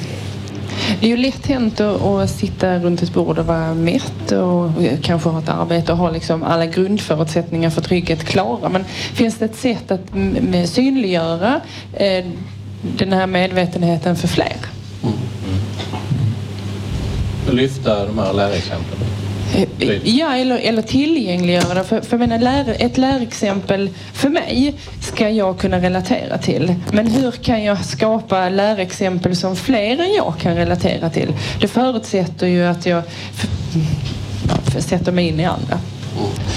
Det 1.00 1.06
är 1.06 1.10
ju 1.10 1.16
lätt 1.16 1.46
hänt 1.46 1.80
att, 1.80 2.30
sitta 2.30 2.78
runt 2.78 3.02
ett 3.02 3.14
bord 3.14 3.38
och 3.38 3.46
vara 3.46 3.74
mätt 3.74 4.32
och 4.32 4.70
kanske 5.02 5.28
ha 5.28 5.38
ett 5.38 5.48
arbete 5.48 5.92
och 5.92 5.98
ha 5.98 6.10
liksom 6.10 6.42
alla 6.42 6.66
grundförutsättningar 6.66 7.70
för 7.70 7.80
trygghet 7.82 8.24
klara. 8.24 8.68
Men 8.68 8.84
finns 9.14 9.38
det 9.38 9.44
ett 9.44 9.56
sätt 9.56 9.90
att 9.90 10.00
synliggöra 10.68 11.60
eh, 11.92 12.24
den 12.98 13.12
här 13.12 13.26
medvetenheten 13.26 14.16
för 14.16 14.28
fler? 14.28 14.56
Lyfta 17.50 18.06
de 18.06 18.18
här 18.18 18.32
lärexemplen. 18.32 18.98
Eh, 19.58 20.08
Ja, 20.08 20.36
eller, 20.36 20.58
eller 20.58 20.82
tillgängliggöra. 20.82 21.84
För, 21.84 22.00
för 22.00 22.18
menar, 22.18 22.38
lär, 22.38 22.76
ett 22.78 22.98
lärexempel 22.98 23.90
för 24.12 24.28
mig 24.28 24.74
ska 25.00 25.28
jag 25.28 25.58
kunna 25.58 25.78
relatera 25.80 26.38
till. 26.38 26.74
Men 26.92 27.06
hur 27.06 27.30
kan 27.30 27.64
jag 27.64 27.84
skapa 27.84 28.48
lärexempel 28.48 29.36
som 29.36 29.56
fler 29.56 29.98
än 30.00 30.14
jag 30.16 30.34
kan 30.40 30.56
relatera 30.56 31.10
till? 31.10 31.32
Det 31.60 31.68
förutsätter 31.68 32.46
ju 32.46 32.64
att 32.64 32.86
jag 32.86 33.02
f- 33.34 33.48
f- 34.66 34.84
sätter 34.84 35.12
mig 35.12 35.28
in 35.28 35.40
i 35.40 35.44
andra. 35.44 35.78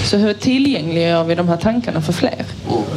Så 0.04 0.16
hur 0.16 0.34
tillgängliggör 0.34 1.24
vi 1.24 1.34
de 1.34 1.48
här 1.48 1.56
tankarna 1.56 2.02
för 2.02 2.12
fler? 2.12 2.44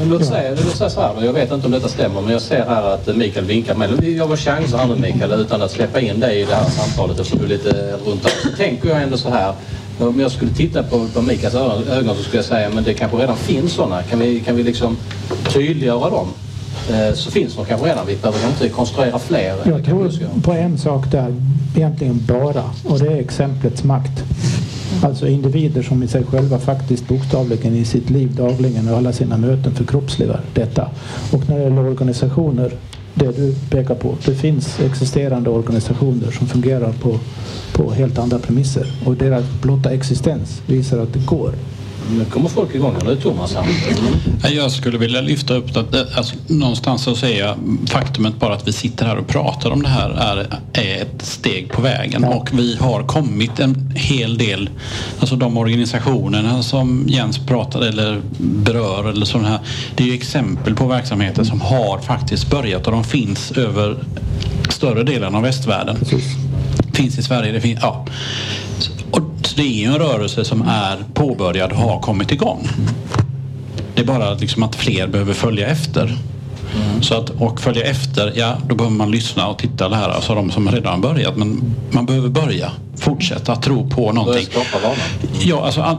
Låt 0.05 0.25
säga, 0.25 0.49
låt 0.51 0.75
säga 0.77 0.89
så 0.89 1.01
här, 1.01 1.25
jag 1.25 1.33
vet 1.33 1.51
inte 1.51 1.65
om 1.65 1.71
detta 1.71 1.87
stämmer, 1.87 2.21
men 2.21 2.31
jag 2.31 2.41
ser 2.41 2.65
här 2.65 2.83
att 2.83 3.15
Mikael 3.15 3.45
vinkar 3.45 3.75
med. 3.75 4.03
Jag 4.03 4.27
var 4.27 4.35
chansa 4.37 4.77
här 4.77 4.87
nu 4.87 4.95
Mikael, 4.95 5.31
utan 5.31 5.61
att 5.61 5.71
släppa 5.71 5.99
in 5.99 6.19
dig 6.19 6.41
i 6.41 6.45
det 6.45 6.55
här 6.55 6.69
samtalet 6.69 7.19
eftersom 7.19 7.39
du 7.39 7.45
är 7.45 7.49
lite 7.49 7.91
runt 8.05 8.23
där. 8.23 8.31
Så 8.43 8.57
tänker 8.57 8.89
jag 8.89 9.01
ändå 9.03 9.17
så 9.17 9.29
här, 9.29 9.53
om 9.99 10.19
jag 10.19 10.31
skulle 10.31 10.51
titta 10.51 10.83
på, 10.83 11.07
på 11.13 11.19
ögon, 11.19 11.87
ögon 11.87 12.15
så 12.15 12.23
skulle 12.23 12.37
jag 12.37 12.45
säga, 12.45 12.69
men 12.73 12.83
det 12.83 12.93
kanske 12.93 13.17
redan 13.17 13.37
finns 13.37 13.71
sådana. 13.73 14.03
Kan 14.03 14.19
vi, 14.19 14.39
kan 14.39 14.55
vi 14.55 14.63
liksom 14.63 14.97
tydliggöra 15.53 16.09
dem? 16.09 16.27
Eh, 16.89 17.13
så 17.13 17.31
finns 17.31 17.55
de 17.55 17.65
kanske 17.65 17.87
redan. 17.87 18.07
Vi 18.07 18.15
behöver 18.15 18.47
inte 18.47 18.69
konstruera 18.69 19.19
fler. 19.19 19.55
Jag 19.65 19.85
tror 19.85 20.11
på 20.41 20.51
en 20.51 20.77
sak 20.77 21.11
där, 21.11 21.35
egentligen 21.75 22.23
bara, 22.27 22.63
och 22.83 22.99
det 22.99 23.07
är 23.07 23.17
exemplets 23.17 23.83
makt. 23.83 24.23
Alltså 25.03 25.27
individer 25.27 25.83
som 25.83 26.03
i 26.03 26.07
sig 26.07 26.23
själva 26.23 26.59
faktiskt 26.59 27.07
bokstavligen 27.07 27.75
i 27.75 27.85
sitt 27.85 28.09
liv 28.09 28.35
dagligen 28.35 28.89
och 28.89 28.97
alla 28.97 29.13
sina 29.13 29.37
möten 29.37 29.75
förkroppsligar 29.75 30.41
detta. 30.53 30.89
Och 31.31 31.49
när 31.49 31.57
det 31.57 31.63
gäller 31.63 31.87
organisationer, 31.87 32.71
det 33.15 33.31
du 33.37 33.55
pekar 33.69 33.95
på, 33.95 34.15
det 34.25 34.35
finns 34.35 34.79
existerande 34.79 35.49
organisationer 35.49 36.31
som 36.31 36.47
fungerar 36.47 36.93
på, 36.93 37.19
på 37.73 37.91
helt 37.91 38.17
andra 38.17 38.39
premisser 38.39 38.87
och 39.05 39.15
deras 39.15 39.45
blotta 39.61 39.91
existens 39.91 40.61
visar 40.65 40.99
att 40.99 41.13
det 41.13 41.25
går. 41.25 41.53
Nu 42.11 42.25
kommer 42.25 42.49
folk 42.49 42.75
igång. 42.75 42.95
Nu 43.05 43.11
är 43.11 43.15
Thomas 43.15 43.55
här. 43.55 44.51
Jag 44.51 44.71
skulle 44.71 44.97
vilja 44.97 45.21
lyfta 45.21 45.53
upp 45.53 45.77
att 45.77 45.91
det- 45.91 46.07
alltså, 46.17 46.35
någonstans 46.47 47.03
så 47.03 47.15
säger 47.15 47.45
jag 47.45 47.55
faktumet 47.89 48.39
bara 48.39 48.53
att 48.53 48.67
vi 48.67 48.71
sitter 48.71 49.05
här 49.05 49.17
och 49.17 49.27
pratar 49.27 49.71
om 49.71 49.83
det 49.83 49.89
här 49.89 50.09
är, 50.09 50.47
är 50.73 51.01
ett 51.01 51.25
steg 51.25 51.71
på 51.71 51.81
vägen 51.81 52.23
och 52.23 52.49
vi 52.53 52.75
har 52.79 53.03
kommit 53.03 53.59
en 53.59 53.93
hel 53.95 54.37
del, 54.37 54.69
alltså 55.19 55.35
de 55.35 55.57
organisationerna 55.57 56.63
som 56.63 57.05
Jens 57.07 57.37
pratade 57.37 57.87
eller 57.87 58.21
berör 58.39 59.09
eller 59.09 59.25
sådana 59.25 59.49
här, 59.49 59.59
det 59.95 60.03
är 60.03 60.07
ju 60.07 60.13
exempel 60.13 60.75
på 60.75 60.87
verksamheter 60.87 61.43
som 61.43 61.61
har 61.61 61.99
faktiskt 61.99 62.49
börjat 62.49 62.85
och 62.87 62.91
de 62.91 63.03
finns 63.03 63.51
över 63.51 63.97
större 64.69 65.03
delen 65.03 65.35
av 65.35 65.41
västvärlden. 65.43 65.97
Finns 66.93 67.17
i 67.19 67.23
Sverige, 67.23 67.51
det 67.51 67.61
finns, 67.61 67.79
ja. 67.81 68.05
Och 69.55 69.61
det 69.61 69.67
är 69.67 69.73
ju 69.73 69.85
en 69.85 69.97
rörelse 69.97 70.45
som 70.45 70.61
är 70.61 70.97
påbörjad 71.13 71.71
och 71.71 71.77
har 71.77 71.99
kommit 71.99 72.31
igång. 72.31 72.67
Det 73.95 74.01
är 74.01 74.05
bara 74.05 74.33
liksom 74.33 74.63
att 74.63 74.75
fler 74.75 75.07
behöver 75.07 75.33
följa 75.33 75.67
efter. 75.67 76.17
Så 77.01 77.15
att, 77.15 77.29
och 77.29 77.59
följa 77.61 77.83
efter, 77.85 78.33
ja 78.35 78.57
då 78.69 78.75
behöver 78.75 78.95
man 78.95 79.11
lyssna 79.11 79.47
och 79.47 79.57
titta 79.57 79.89
det 79.89 79.95
här, 79.95 80.09
alltså 80.09 80.35
de 80.35 80.51
som 80.51 80.71
redan 80.71 80.93
har 81.03 81.13
börjat. 81.13 81.37
Men 81.37 81.75
man 81.91 82.05
behöver 82.05 82.29
börja, 82.29 82.71
fortsätta 82.97 83.55
tro 83.55 83.89
på 83.89 84.11
någonting. 84.11 84.45
Ja, 85.41 85.65
alltså 85.65 85.81
all- 85.81 85.97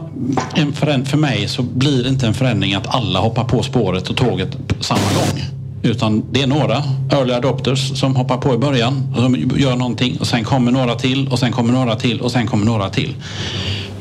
en 0.55 0.73
föränd- 0.73 1.07
för 1.07 1.17
mig 1.17 1.47
så 1.47 1.61
blir 1.61 2.03
det 2.03 2.09
inte 2.09 2.27
en 2.27 2.33
förändring 2.33 2.73
att 2.73 2.95
alla 2.95 3.19
hoppar 3.19 3.43
på 3.43 3.63
spåret 3.63 4.09
och 4.09 4.15
tåget 4.17 4.67
på 4.67 4.83
samma 4.83 4.99
gång. 5.15 5.43
Utan 5.87 6.23
det 6.31 6.41
är 6.41 6.47
några 6.47 6.83
early 7.11 7.33
adopters 7.33 7.99
som 7.99 8.15
hoppar 8.15 8.37
på 8.37 8.53
i 8.53 8.57
början 8.57 9.13
och 9.15 9.21
som 9.21 9.51
gör 9.57 9.75
någonting 9.75 10.17
och 10.19 10.27
sen 10.27 10.43
kommer 10.43 10.71
några 10.71 10.95
till 10.95 11.27
och 11.27 11.39
sen 11.39 11.51
kommer 11.51 11.73
några 11.73 11.95
till 11.95 12.21
och 12.21 12.31
sen 12.31 12.47
kommer 12.47 12.65
några 12.65 12.89
till. 12.89 13.15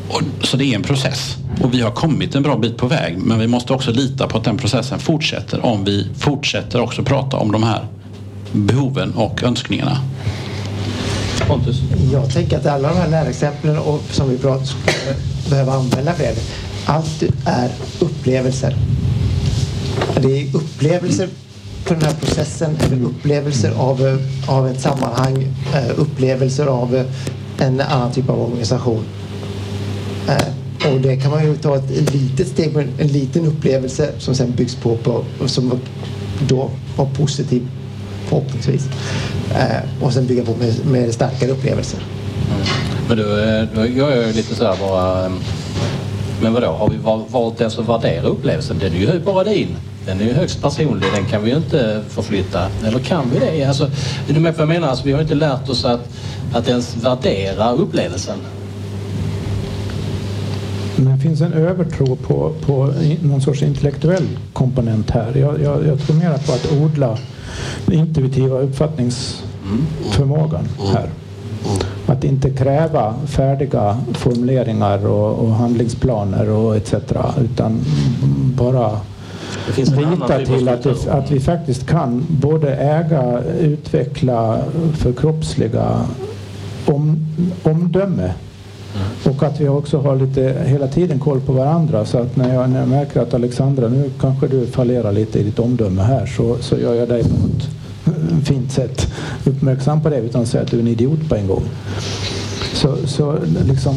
Och, 0.08 0.22
så 0.42 0.56
det 0.56 0.64
är 0.64 0.74
en 0.74 0.82
process 0.82 1.36
och 1.62 1.74
vi 1.74 1.80
har 1.80 1.90
kommit 1.90 2.34
en 2.34 2.42
bra 2.42 2.56
bit 2.56 2.76
på 2.76 2.86
väg 2.86 3.18
men 3.18 3.38
vi 3.38 3.46
måste 3.46 3.72
också 3.72 3.90
lita 3.90 4.26
på 4.26 4.38
att 4.38 4.44
den 4.44 4.56
processen 4.56 4.98
fortsätter 4.98 5.64
om 5.64 5.84
vi 5.84 6.08
fortsätter 6.18 6.80
också 6.80 7.02
prata 7.02 7.36
om 7.36 7.52
de 7.52 7.62
här 7.62 7.86
behoven 8.52 9.12
och 9.14 9.42
önskningarna. 9.42 9.98
Pontus? 11.46 11.76
Jag 12.12 12.32
tänker 12.32 12.58
att 12.58 12.66
alla 12.66 12.88
de 12.88 12.98
här 12.98 13.88
och 13.88 14.02
som 14.10 14.30
vi 14.30 14.38
pratar 14.38 14.64
skulle 14.64 15.16
behöva 15.50 15.72
använda 15.72 16.14
fler. 16.14 16.34
Allt 16.86 17.22
är 17.46 17.70
upplevelser. 18.00 18.76
Det 20.22 20.40
är 20.40 20.56
upplevelser 20.56 21.28
på 21.86 21.94
den 21.94 22.02
här 22.02 22.14
processen, 22.14 22.76
eller 22.80 23.04
upplevelser 23.04 23.72
av, 23.76 24.06
eh, 24.06 24.50
av 24.56 24.68
ett 24.68 24.80
sammanhang, 24.80 25.48
eh, 25.74 25.98
upplevelser 26.00 26.66
av 26.66 26.96
eh, 26.96 27.04
en 27.66 27.80
annan 27.80 28.12
typ 28.12 28.30
av 28.30 28.40
organisation. 28.40 29.04
Och 30.92 31.00
det 31.00 31.16
kan 31.16 31.30
man 31.30 31.44
ju 31.44 31.56
ta 31.56 31.76
ett 31.76 32.14
litet 32.14 32.48
steg 32.48 32.74
med 32.74 32.88
en 32.98 33.06
liten 33.06 33.46
upplevelse 33.46 34.10
som 34.18 34.34
sen 34.34 34.52
byggs 34.56 34.74
på, 34.74 34.96
på 34.96 35.24
som 35.46 35.80
då 36.48 36.70
var 36.96 37.06
positiv 37.06 37.68
förhoppningsvis. 38.28 38.88
Och 40.00 40.12
sen 40.12 40.26
bygga 40.26 40.44
på 40.44 40.54
med, 40.54 40.86
med 40.86 41.14
starkare 41.14 41.50
upplevelser. 41.50 42.00
Men 43.08 43.16
du, 43.16 43.24
då 43.74 43.86
gör 43.86 44.10
jag 44.10 44.26
ju 44.26 44.32
lite 44.32 44.54
så 44.54 44.64
här 44.64 44.76
bara... 44.80 45.32
Men 46.42 46.52
vadå, 46.52 46.66
har 46.66 46.90
vi 46.90 46.96
valt 47.30 47.60
ens 47.60 47.78
att 47.78 47.88
värdera 47.88 48.26
upplevelsen? 48.26 48.78
Den 48.78 48.92
är 48.92 48.96
ju 48.96 49.20
bara 49.20 49.44
din. 49.44 49.76
Den 50.06 50.20
är 50.20 50.24
ju 50.24 50.32
högst 50.32 50.62
personlig, 50.62 51.08
den 51.14 51.24
kan 51.24 51.42
vi 51.42 51.50
ju 51.50 51.56
inte 51.56 52.02
förflytta. 52.08 52.68
Eller 52.84 52.98
kan 52.98 53.24
vi 53.32 53.38
det? 53.38 53.64
Alltså, 53.64 53.84
är 54.28 54.34
du 54.34 54.40
med 54.40 54.56
på 54.56 54.58
vad 54.58 54.68
jag 54.68 54.74
menar? 54.80 54.88
Alltså, 54.88 55.04
vi 55.04 55.12
har 55.12 55.22
inte 55.22 55.34
lärt 55.34 55.68
oss 55.68 55.84
att, 55.84 56.08
att 56.52 56.68
ens 56.68 56.96
värdera 56.96 57.72
upplevelsen. 57.72 58.38
Men 60.96 61.16
det 61.16 61.22
finns 61.22 61.40
en 61.40 61.52
övertro 61.52 62.16
på, 62.16 62.52
på 62.66 62.92
någon 63.22 63.40
sorts 63.40 63.62
intellektuell 63.62 64.26
komponent 64.52 65.10
här. 65.10 65.36
Jag, 65.36 65.62
jag, 65.62 65.86
jag 65.86 66.00
tror 66.00 66.16
mer 66.16 66.38
på 66.46 66.52
att 66.52 66.72
odla 66.72 67.18
den 67.86 67.98
intuitiva 67.98 68.58
uppfattningsförmågan 68.58 70.68
här. 70.94 71.10
Att 72.06 72.24
inte 72.24 72.50
kräva 72.50 73.14
färdiga 73.26 73.98
formuleringar 74.14 75.06
och, 75.06 75.38
och 75.38 75.54
handlingsplaner 75.54 76.48
och 76.48 76.76
etc. 76.76 76.94
Utan 77.40 77.80
bara 78.56 79.00
finns 79.72 79.92
en 79.92 80.10
lita 80.10 80.38
typ 80.38 80.46
till 80.46 80.68
att, 80.68 80.82
det, 80.82 81.08
att 81.10 81.30
vi 81.30 81.40
faktiskt 81.40 81.86
kan 81.86 82.26
både 82.28 82.74
äga, 82.74 83.42
utveckla, 83.60 84.60
förkroppsliga 84.96 86.06
om, 86.86 87.26
omdöme. 87.62 88.32
Och 89.24 89.42
att 89.42 89.60
vi 89.60 89.68
också 89.68 89.98
har 89.98 90.16
lite 90.16 90.62
hela 90.66 90.88
tiden 90.88 91.18
koll 91.18 91.40
på 91.40 91.52
varandra 91.52 92.04
så 92.04 92.18
att 92.18 92.36
när 92.36 92.54
jag, 92.54 92.70
när 92.70 92.80
jag 92.80 92.88
märker 92.88 93.20
att 93.20 93.34
Alexandra 93.34 93.88
nu 93.88 94.10
kanske 94.20 94.48
du 94.48 94.66
fallerar 94.66 95.12
lite 95.12 95.38
i 95.38 95.42
ditt 95.42 95.58
omdöme 95.58 96.02
här 96.02 96.26
så, 96.26 96.56
så 96.60 96.78
gör 96.78 96.94
jag 96.94 97.08
dig 97.08 97.22
på 97.22 97.28
ett 97.28 98.44
fint 98.46 98.72
sätt 98.72 99.12
uppmärksam 99.44 100.02
på 100.02 100.08
det 100.08 100.18
utan 100.18 100.42
att 100.42 100.48
säga 100.48 100.62
att 100.62 100.70
du 100.70 100.76
är 100.76 100.80
en 100.80 100.88
idiot 100.88 101.28
på 101.28 101.34
en 101.34 101.46
gång. 101.46 101.62
Så, 102.72 102.96
så 103.06 103.38
liksom 103.68 103.94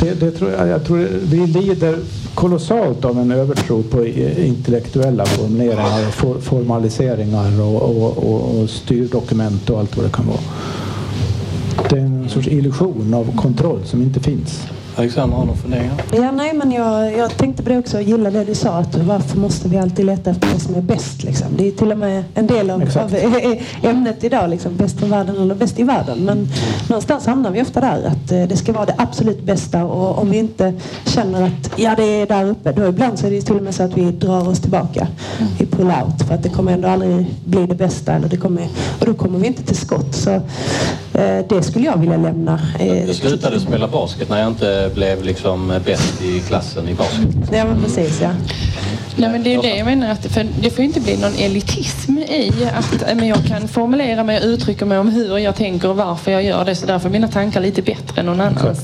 det, 0.00 0.20
det 0.20 0.30
tror 0.30 0.50
jag, 0.50 0.68
jag 0.68 0.84
tror 0.84 1.08
vi 1.22 1.46
lider 1.46 1.98
kolossalt 2.34 3.04
av 3.04 3.18
en 3.18 3.30
övertro 3.30 3.82
på 3.82 4.06
intellektuella 4.06 5.26
formuleringar 5.26 6.08
och 6.08 6.14
for, 6.14 6.40
formaliseringar 6.40 7.60
och, 7.60 7.82
och, 7.82 8.18
och, 8.18 8.60
och 8.60 8.70
styrdokument 8.70 9.70
och 9.70 9.78
allt 9.78 9.96
vad 9.96 10.06
det 10.06 10.12
kan 10.12 10.26
vara. 10.26 10.40
Det 11.90 11.96
är 11.96 12.00
en 12.00 12.28
sorts 12.28 12.48
illusion 12.48 13.14
av 13.14 13.36
kontroll 13.36 13.80
som 13.84 14.02
inte 14.02 14.20
finns. 14.20 14.66
Alexander, 14.96 15.36
har 15.36 15.42
du 15.42 15.46
några 15.46 15.60
funderingar? 15.60 16.02
Ja, 16.12 16.30
nej, 16.30 16.54
men 16.54 16.72
jag, 16.72 17.16
jag 17.18 17.36
tänkte 17.36 17.62
på 17.62 17.68
det 17.68 17.78
också. 17.78 17.96
Jag 17.96 18.02
gillar 18.02 18.30
det 18.30 18.44
du 18.44 18.54
sa. 18.54 18.70
Att 18.70 18.94
varför 18.94 19.38
måste 19.38 19.68
vi 19.68 19.78
alltid 19.78 20.06
leta 20.06 20.30
efter 20.30 20.48
det 20.54 20.60
som 20.60 20.74
är 20.74 20.80
bäst? 20.80 21.22
Liksom? 21.22 21.46
Det 21.56 21.68
är 21.68 21.72
till 21.72 21.92
och 21.92 21.98
med 21.98 22.24
en 22.34 22.46
del 22.46 22.70
av, 22.70 22.82
av 22.96 23.16
ämnet 23.82 24.24
idag. 24.24 24.50
Liksom, 24.50 24.76
bäst 24.76 24.98
från 24.98 25.10
världen 25.10 25.36
eller 25.36 25.54
bäst 25.54 25.78
i 25.78 25.82
världen. 25.82 26.18
Men 26.18 26.48
någonstans 26.88 27.26
hamnar 27.26 27.50
vi 27.50 27.62
ofta 27.62 27.80
där. 27.80 28.04
Att 28.06 28.32
eh, 28.32 28.42
det 28.42 28.56
ska 28.56 28.72
vara 28.72 28.86
det 28.86 28.94
absolut 28.98 29.42
bästa. 29.42 29.84
Och 29.84 30.18
om 30.18 30.30
vi 30.30 30.38
inte 30.38 30.74
känner 31.06 31.42
att 31.42 31.70
ja, 31.76 31.94
det 31.96 32.04
är 32.04 32.26
där 32.26 32.44
uppe. 32.44 32.72
Då 32.72 32.86
ibland 32.86 33.18
så 33.18 33.26
är 33.26 33.30
det 33.30 33.40
till 33.40 33.56
och 33.56 33.62
med 33.62 33.74
så 33.74 33.82
att 33.82 33.96
vi 33.96 34.10
drar 34.10 34.48
oss 34.48 34.60
tillbaka. 34.60 35.06
Vi 35.58 35.66
pull 35.66 35.86
out. 35.86 36.28
För 36.28 36.34
att 36.34 36.42
det 36.42 36.48
kommer 36.48 36.72
ändå 36.72 36.88
aldrig 36.88 37.26
bli 37.44 37.66
det 37.66 37.74
bästa. 37.74 38.12
Eller 38.12 38.28
det 38.28 38.36
kommer, 38.36 38.68
och 39.00 39.06
då 39.06 39.14
kommer 39.14 39.38
vi 39.38 39.46
inte 39.46 39.62
till 39.62 39.76
skott. 39.76 40.14
Så 40.14 40.30
eh, 40.30 40.42
det 41.48 41.62
skulle 41.62 41.84
jag 41.84 41.96
vilja 41.96 42.16
lämna. 42.16 42.60
Eh, 42.78 43.06
Jag 43.06 43.16
slutade 43.16 43.60
spela 43.60 43.88
basket 43.88 44.28
när 44.28 44.38
jag 44.38 44.48
inte 44.48 44.90
blev 44.94 45.24
liksom 45.24 45.72
bäst 45.84 46.22
i 46.22 46.40
klassen 46.40 46.88
i 46.88 46.94
basket. 46.94 47.28
Ja, 47.52 47.64
men 47.64 47.82
precis. 47.82 48.20
Ja. 48.22 48.30
Nej, 49.16 49.30
men 49.30 49.42
det 49.42 49.50
är 49.50 49.54
ju 49.54 49.60
det 49.60 49.76
jag 49.76 49.84
menar. 49.84 50.10
Att, 50.10 50.26
för 50.26 50.46
det 50.60 50.70
får 50.70 50.84
inte 50.84 51.00
bli 51.00 51.16
någon 51.16 51.34
elitism 51.38 52.18
i 52.18 52.52
att 52.78 53.02
eh, 53.10 53.14
men 53.16 53.28
jag 53.28 53.44
kan 53.46 53.68
formulera 53.68 54.24
mig 54.24 54.38
och 54.38 54.44
uttrycka 54.44 54.84
mig 54.84 54.98
om 54.98 55.08
hur 55.08 55.38
jag 55.38 55.56
tänker 55.56 55.88
och 55.88 55.96
varför 55.96 56.30
jag 56.32 56.42
gör 56.44 56.64
det. 56.64 56.74
Så 56.74 56.86
därför 56.86 57.08
är 57.08 57.12
mina 57.12 57.28
tankar 57.28 57.60
lite 57.60 57.82
bättre 57.82 58.20
än 58.20 58.26
någon 58.26 58.40
annans. 58.40 58.78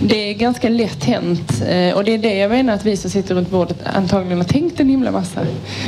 Det 0.00 0.30
är 0.30 0.34
ganska 0.34 0.68
lätt 0.68 1.04
hänt 1.04 1.62
eh, 1.68 1.94
och 1.94 2.04
det 2.04 2.14
är 2.14 2.18
det 2.18 2.34
jag 2.34 2.50
menar 2.50 2.74
att 2.74 2.84
vi 2.84 2.96
som 2.96 3.10
sitter 3.10 3.34
runt 3.34 3.50
bordet 3.50 3.76
antagligen 3.84 4.38
har 4.38 4.44
tänkt 4.44 4.80
en 4.80 4.88
himla 4.88 5.10
massa. 5.10 5.40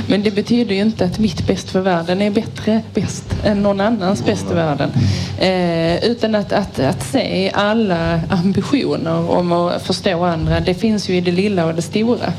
Men 0.09 0.23
det 0.23 0.31
betyder 0.31 0.75
ju 0.75 0.81
inte 0.81 1.05
att 1.05 1.19
mitt 1.19 1.47
bäst 1.47 1.71
för 1.71 1.81
världen 1.81 2.23
är 2.23 2.31
bättre 2.31 2.83
bäst 2.95 3.25
än 3.45 3.63
någon 3.63 3.81
annans 3.81 4.25
bäst 4.25 4.49
för 4.49 4.55
världen. 4.55 4.91
Eh, 5.39 6.11
utan 6.11 6.35
att, 6.35 6.53
att, 6.53 6.79
att 6.79 7.03
se 7.03 7.51
alla 7.55 8.21
ambitioner 8.29 9.31
om 9.31 9.53
att 9.53 9.83
förstå 9.83 10.25
andra. 10.25 10.61
Det 10.61 10.75
finns 10.75 11.09
ju 11.09 11.17
i 11.17 11.21
det 11.21 11.33
lilla 11.33 11.67
och 11.67 11.75
det 11.75 11.83
stora. 11.83 12.33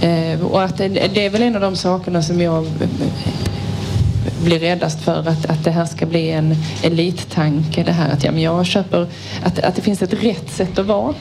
Eh, 0.00 0.46
och 0.46 0.62
att 0.62 0.78
det 0.78 1.26
är 1.26 1.30
väl 1.30 1.42
en 1.42 1.54
av 1.54 1.60
de 1.60 1.76
sakerna 1.76 2.22
som 2.22 2.40
jag 2.40 2.66
blir 4.44 4.58
räddast 4.58 5.00
för 5.00 5.28
att, 5.28 5.46
att 5.46 5.64
det 5.64 5.70
här 5.70 5.86
ska 5.86 6.06
bli 6.06 6.30
en 6.30 6.56
elittanke. 6.82 7.82
Det 7.82 7.92
här 7.92 8.12
att 8.12 8.24
ja, 8.24 8.32
men 8.32 8.42
jag 8.42 8.66
köper 8.66 9.06
att, 9.44 9.58
att 9.58 9.76
det 9.76 9.82
finns 9.82 10.02
ett 10.02 10.24
rätt 10.24 10.50
sätt 10.50 10.78
att 10.78 10.86
vara. 10.86 11.14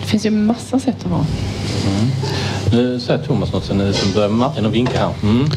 Det 0.00 0.06
finns 0.06 0.26
ju 0.26 0.30
massa 0.30 0.78
sätt 0.78 0.96
att 1.04 1.10
vara. 1.10 1.26
Nu 2.72 3.00
säger 3.00 3.24
Thomas 3.24 3.52
något 3.52 3.64
sen 3.64 3.94
som 3.94 4.12
börjar 4.12 4.28
Martin 4.28 4.66
och 4.66 4.74
vinka 4.74 4.98
här. 4.98 5.10
Mm. 5.22 5.50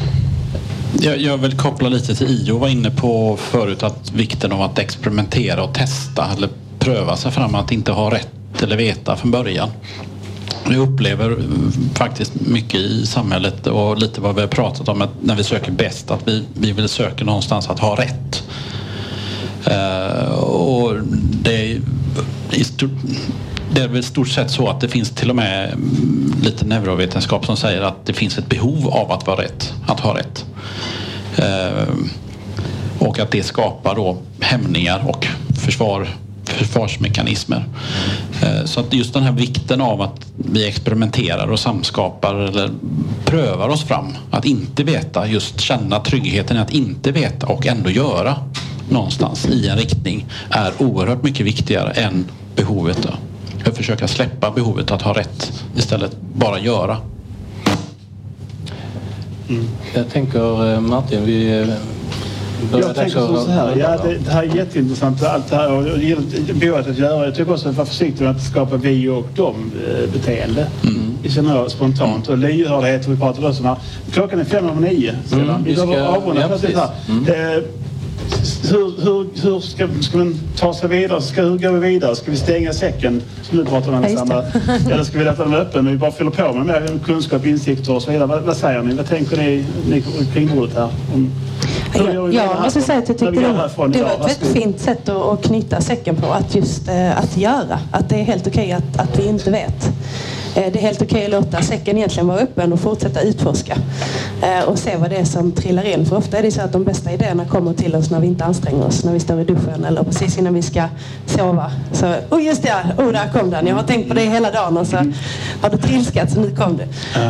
Jag, 1.00 1.18
jag 1.18 1.38
vill 1.38 1.56
koppla 1.56 1.88
lite 1.88 2.14
till 2.14 2.26
Io 2.26 2.58
var 2.58 2.68
inne 2.68 2.90
på 2.90 3.36
förut 3.36 3.82
att 3.82 4.12
vikten 4.12 4.52
av 4.52 4.62
att 4.62 4.78
experimentera 4.78 5.62
och 5.62 5.74
testa 5.74 6.26
eller 6.36 6.48
pröva 6.78 7.16
sig 7.16 7.32
fram 7.32 7.54
att 7.54 7.72
inte 7.72 7.92
ha 7.92 8.14
rätt 8.14 8.62
eller 8.62 8.76
veta 8.76 9.16
från 9.16 9.30
början. 9.30 9.68
Jag 10.64 10.76
upplever 10.76 11.36
faktiskt 11.94 12.34
mycket 12.34 12.80
i 12.80 13.06
samhället 13.06 13.66
och 13.66 13.98
lite 13.98 14.20
vad 14.20 14.34
vi 14.34 14.40
har 14.40 14.48
pratat 14.48 14.88
om 14.88 15.02
att 15.02 15.10
när 15.22 15.34
vi 15.34 15.44
söker 15.44 15.72
bäst 15.72 16.10
att 16.10 16.28
vi, 16.28 16.44
vi 16.54 16.72
vill 16.72 16.88
söka 16.88 17.24
någonstans 17.24 17.68
att 17.68 17.78
ha 17.78 17.96
rätt. 18.00 18.42
Uh, 19.66 20.32
och 20.34 20.96
det 21.42 21.72
är, 21.72 21.80
i 22.50 22.64
stort, 22.64 22.90
det 23.72 23.80
är 23.80 23.88
väl 23.88 24.04
stort 24.04 24.28
sett 24.28 24.50
så 24.50 24.68
att 24.68 24.80
det 24.80 24.88
finns 24.88 25.10
till 25.10 25.30
och 25.30 25.36
med 25.36 25.74
lite 26.42 26.64
neurovetenskap 26.64 27.46
som 27.46 27.56
säger 27.56 27.82
att 27.82 28.06
det 28.06 28.12
finns 28.12 28.38
ett 28.38 28.48
behov 28.48 28.88
av 28.88 29.12
att 29.12 29.26
vara 29.26 29.42
rätt, 29.42 29.74
att 29.86 30.00
ha 30.00 30.18
rätt. 30.18 30.44
Uh, 31.38 31.94
och 32.98 33.18
att 33.18 33.30
det 33.30 33.42
skapar 33.42 33.94
då 33.94 34.16
hämningar 34.40 35.04
och 35.08 35.26
försvar, 35.64 36.08
försvarsmekanismer. 36.44 37.64
Eh, 38.42 38.64
Så 38.64 38.80
att 38.80 38.92
just 38.92 39.14
den 39.14 39.22
här 39.22 39.32
vikten 39.32 39.80
av 39.80 40.02
att 40.02 40.26
vi 40.36 40.68
experimenterar 40.68 41.46
och 41.52 41.58
samskapar 41.58 42.34
eller 42.34 42.70
prövar 43.24 43.68
oss 43.68 43.84
fram. 43.84 44.16
Att 44.30 44.44
inte 44.44 44.84
veta, 44.84 45.26
just 45.26 45.60
känna 45.60 46.00
tryggheten 46.00 46.56
i 46.56 46.60
att 46.60 46.70
inte 46.70 47.12
veta 47.12 47.46
och 47.46 47.66
ändå 47.66 47.90
göra 47.90 48.36
någonstans 48.88 49.46
i 49.46 49.68
en 49.68 49.76
riktning 49.78 50.26
är 50.50 50.72
oerhört 50.78 51.22
mycket 51.22 51.46
viktigare 51.46 51.90
än 51.90 52.24
behovet. 52.56 52.98
Då. 53.02 53.10
Att 53.70 53.76
försöka 53.76 54.08
släppa 54.08 54.50
behovet 54.50 54.90
att 54.90 55.02
ha 55.02 55.12
rätt 55.18 55.52
istället 55.76 56.16
bara 56.34 56.58
göra. 56.60 56.96
Jag 59.94 60.08
tänker 60.10 60.72
eh, 60.74 60.80
Martin, 60.80 61.24
vi 61.24 61.60
eh, 61.60 61.68
Jag 62.72 62.94
tänker 62.94 63.20
så 63.20 63.50
här, 63.50 63.76
ja, 63.76 63.96
det, 64.04 64.18
det 64.24 64.30
här 64.30 64.42
är 64.42 64.56
jätteintressant 64.56 65.22
allt 65.22 65.50
det 65.50 65.56
här 65.56 65.72
och 65.72 65.84
behovet 66.54 66.88
att 66.88 66.98
göra. 66.98 67.24
Jag 67.24 67.34
tycker 67.34 67.52
också 67.52 67.68
att 67.68 67.76
vara 67.76 67.86
försiktig 67.86 68.24
med 68.24 68.36
att 68.36 68.42
skapa 68.42 68.76
vi 68.76 69.08
och 69.08 69.26
dem 69.36 69.72
eh, 69.88 70.12
beteende. 70.12 70.66
Det 71.22 71.30
känner 71.30 71.56
jag 71.56 71.70
spontant. 71.70 72.28
Och 72.28 72.38
lyhördhet, 72.38 73.08
vi 73.08 73.16
pratade 73.16 73.48
också 73.48 73.62
om 73.62 73.68
här. 73.68 73.76
Klockan 74.12 74.40
är 74.40 74.44
fem 74.44 74.68
över 74.68 74.80
nio. 74.80 75.14
Mm, 75.32 75.64
vi 75.64 75.70
vi 75.70 75.74
behöver 75.74 76.06
avrunda 76.06 76.40
ja, 76.40 76.48
plötsligt 76.48 76.76
här. 76.76 76.90
precis. 77.06 77.28
Eh, 77.28 77.62
hur, 78.70 79.04
hur, 79.04 79.42
hur 79.42 79.60
ska, 79.60 79.88
ska 80.00 80.18
man 80.18 80.34
ta 80.56 80.74
sig 80.74 80.88
vidare? 80.88 81.22
Ska, 81.22 81.42
hur 81.42 81.58
går 81.58 81.72
vi 81.72 81.88
vidare? 81.88 82.16
Ska 82.16 82.30
vi 82.30 82.36
stänga 82.36 82.72
säcken 82.72 83.22
som 83.42 83.58
du 83.58 83.64
pratar 83.64 83.88
om. 83.88 83.94
Alexandra? 83.94 84.44
Eller 84.90 85.04
ska 85.04 85.18
vi 85.18 85.24
låta 85.24 85.44
den 85.44 85.54
öppen 85.54 85.86
och 85.86 85.92
vi 85.92 85.98
bara 85.98 86.12
fyller 86.12 86.30
på 86.30 86.52
med 86.52 86.66
mer 86.66 86.98
kunskap, 87.04 87.46
insikter 87.46 87.94
och 87.94 88.02
så 88.02 88.10
vidare? 88.10 88.26
Vad, 88.26 88.42
vad 88.42 88.56
säger 88.56 88.82
ni? 88.82 88.94
Vad 88.94 89.08
tänker 89.08 89.36
ni, 89.36 89.64
ni 89.88 90.04
kring 90.32 90.56
bordet 90.56 90.74
här? 90.74 90.88
Om, 91.14 91.30
hur 91.92 92.12
gör 92.12 92.26
vi 92.26 92.36
Ja, 92.36 92.42
vidare 92.42 92.54
jag 92.54 92.62
måste 92.62 92.80
säga 92.82 92.98
att 92.98 93.08
jag 93.08 93.18
tyckte 93.18 93.40
det, 93.40 93.46
det 93.88 94.02
var 94.02 94.10
ett 94.10 94.42
väldigt 94.42 94.62
fint 94.62 94.80
sätt 94.80 95.08
att, 95.08 95.16
att 95.16 95.42
knyta 95.42 95.80
säcken 95.80 96.16
på. 96.16 96.26
Att 96.26 96.54
just 96.54 96.88
eh, 96.88 97.18
att 97.18 97.36
göra. 97.36 97.78
Att 97.92 98.08
det 98.08 98.16
är 98.16 98.22
helt 98.22 98.46
okej 98.46 98.72
att, 98.72 99.00
att 99.00 99.18
vi 99.18 99.28
inte 99.28 99.50
vet. 99.50 99.88
Eh, 100.56 100.72
det 100.72 100.78
är 100.78 100.82
helt 100.82 101.02
okej 101.02 101.24
att 101.24 101.30
låta 101.30 101.62
säcken 101.62 101.96
egentligen 101.96 102.26
vara 102.26 102.38
öppen 102.38 102.72
och 102.72 102.80
fortsätta 102.80 103.20
utforska. 103.20 103.76
Eh, 104.42 104.68
och 104.68 104.78
se 104.78 104.96
vad 104.96 105.10
det 105.10 105.16
är 105.16 105.24
som 105.24 105.52
trillar 105.52 105.86
in. 105.86 106.06
För 106.06 106.16
ofta 106.16 106.38
är 106.38 106.42
det 106.42 106.50
så 106.50 106.60
att 106.60 106.72
de 106.72 106.84
bästa 106.84 107.12
idéerna 107.12 107.44
kommer 107.44 107.72
till 107.72 107.94
oss 107.94 108.10
när 108.10 108.20
vi 108.20 108.26
inte 108.26 108.44
anstränger 108.44 108.86
oss. 108.86 109.04
När 109.04 109.12
vi 109.12 109.20
står 109.20 109.40
i 109.40 109.44
duschen 109.44 109.84
eller 109.84 110.02
precis 110.02 110.38
innan 110.38 110.54
vi 110.54 110.62
ska 110.62 110.84
sova. 111.26 111.72
Så, 111.92 112.14
oh 112.30 112.44
just 112.44 112.62
det, 112.62 112.74
oh 112.98 113.12
där 113.12 113.28
kom 113.32 113.50
den. 113.50 113.66
Jag 113.66 113.74
har 113.74 113.82
tänkt 113.82 114.08
på 114.08 114.14
det 114.14 114.20
hela 114.20 114.50
dagen 114.50 114.76
och 114.76 114.86
så 114.86 114.96
har 115.60 115.70
det 115.70 115.78
trilskat 115.78 116.30
så 116.30 116.40
nu 116.40 116.50
kom 116.56 116.76
det. 116.76 116.88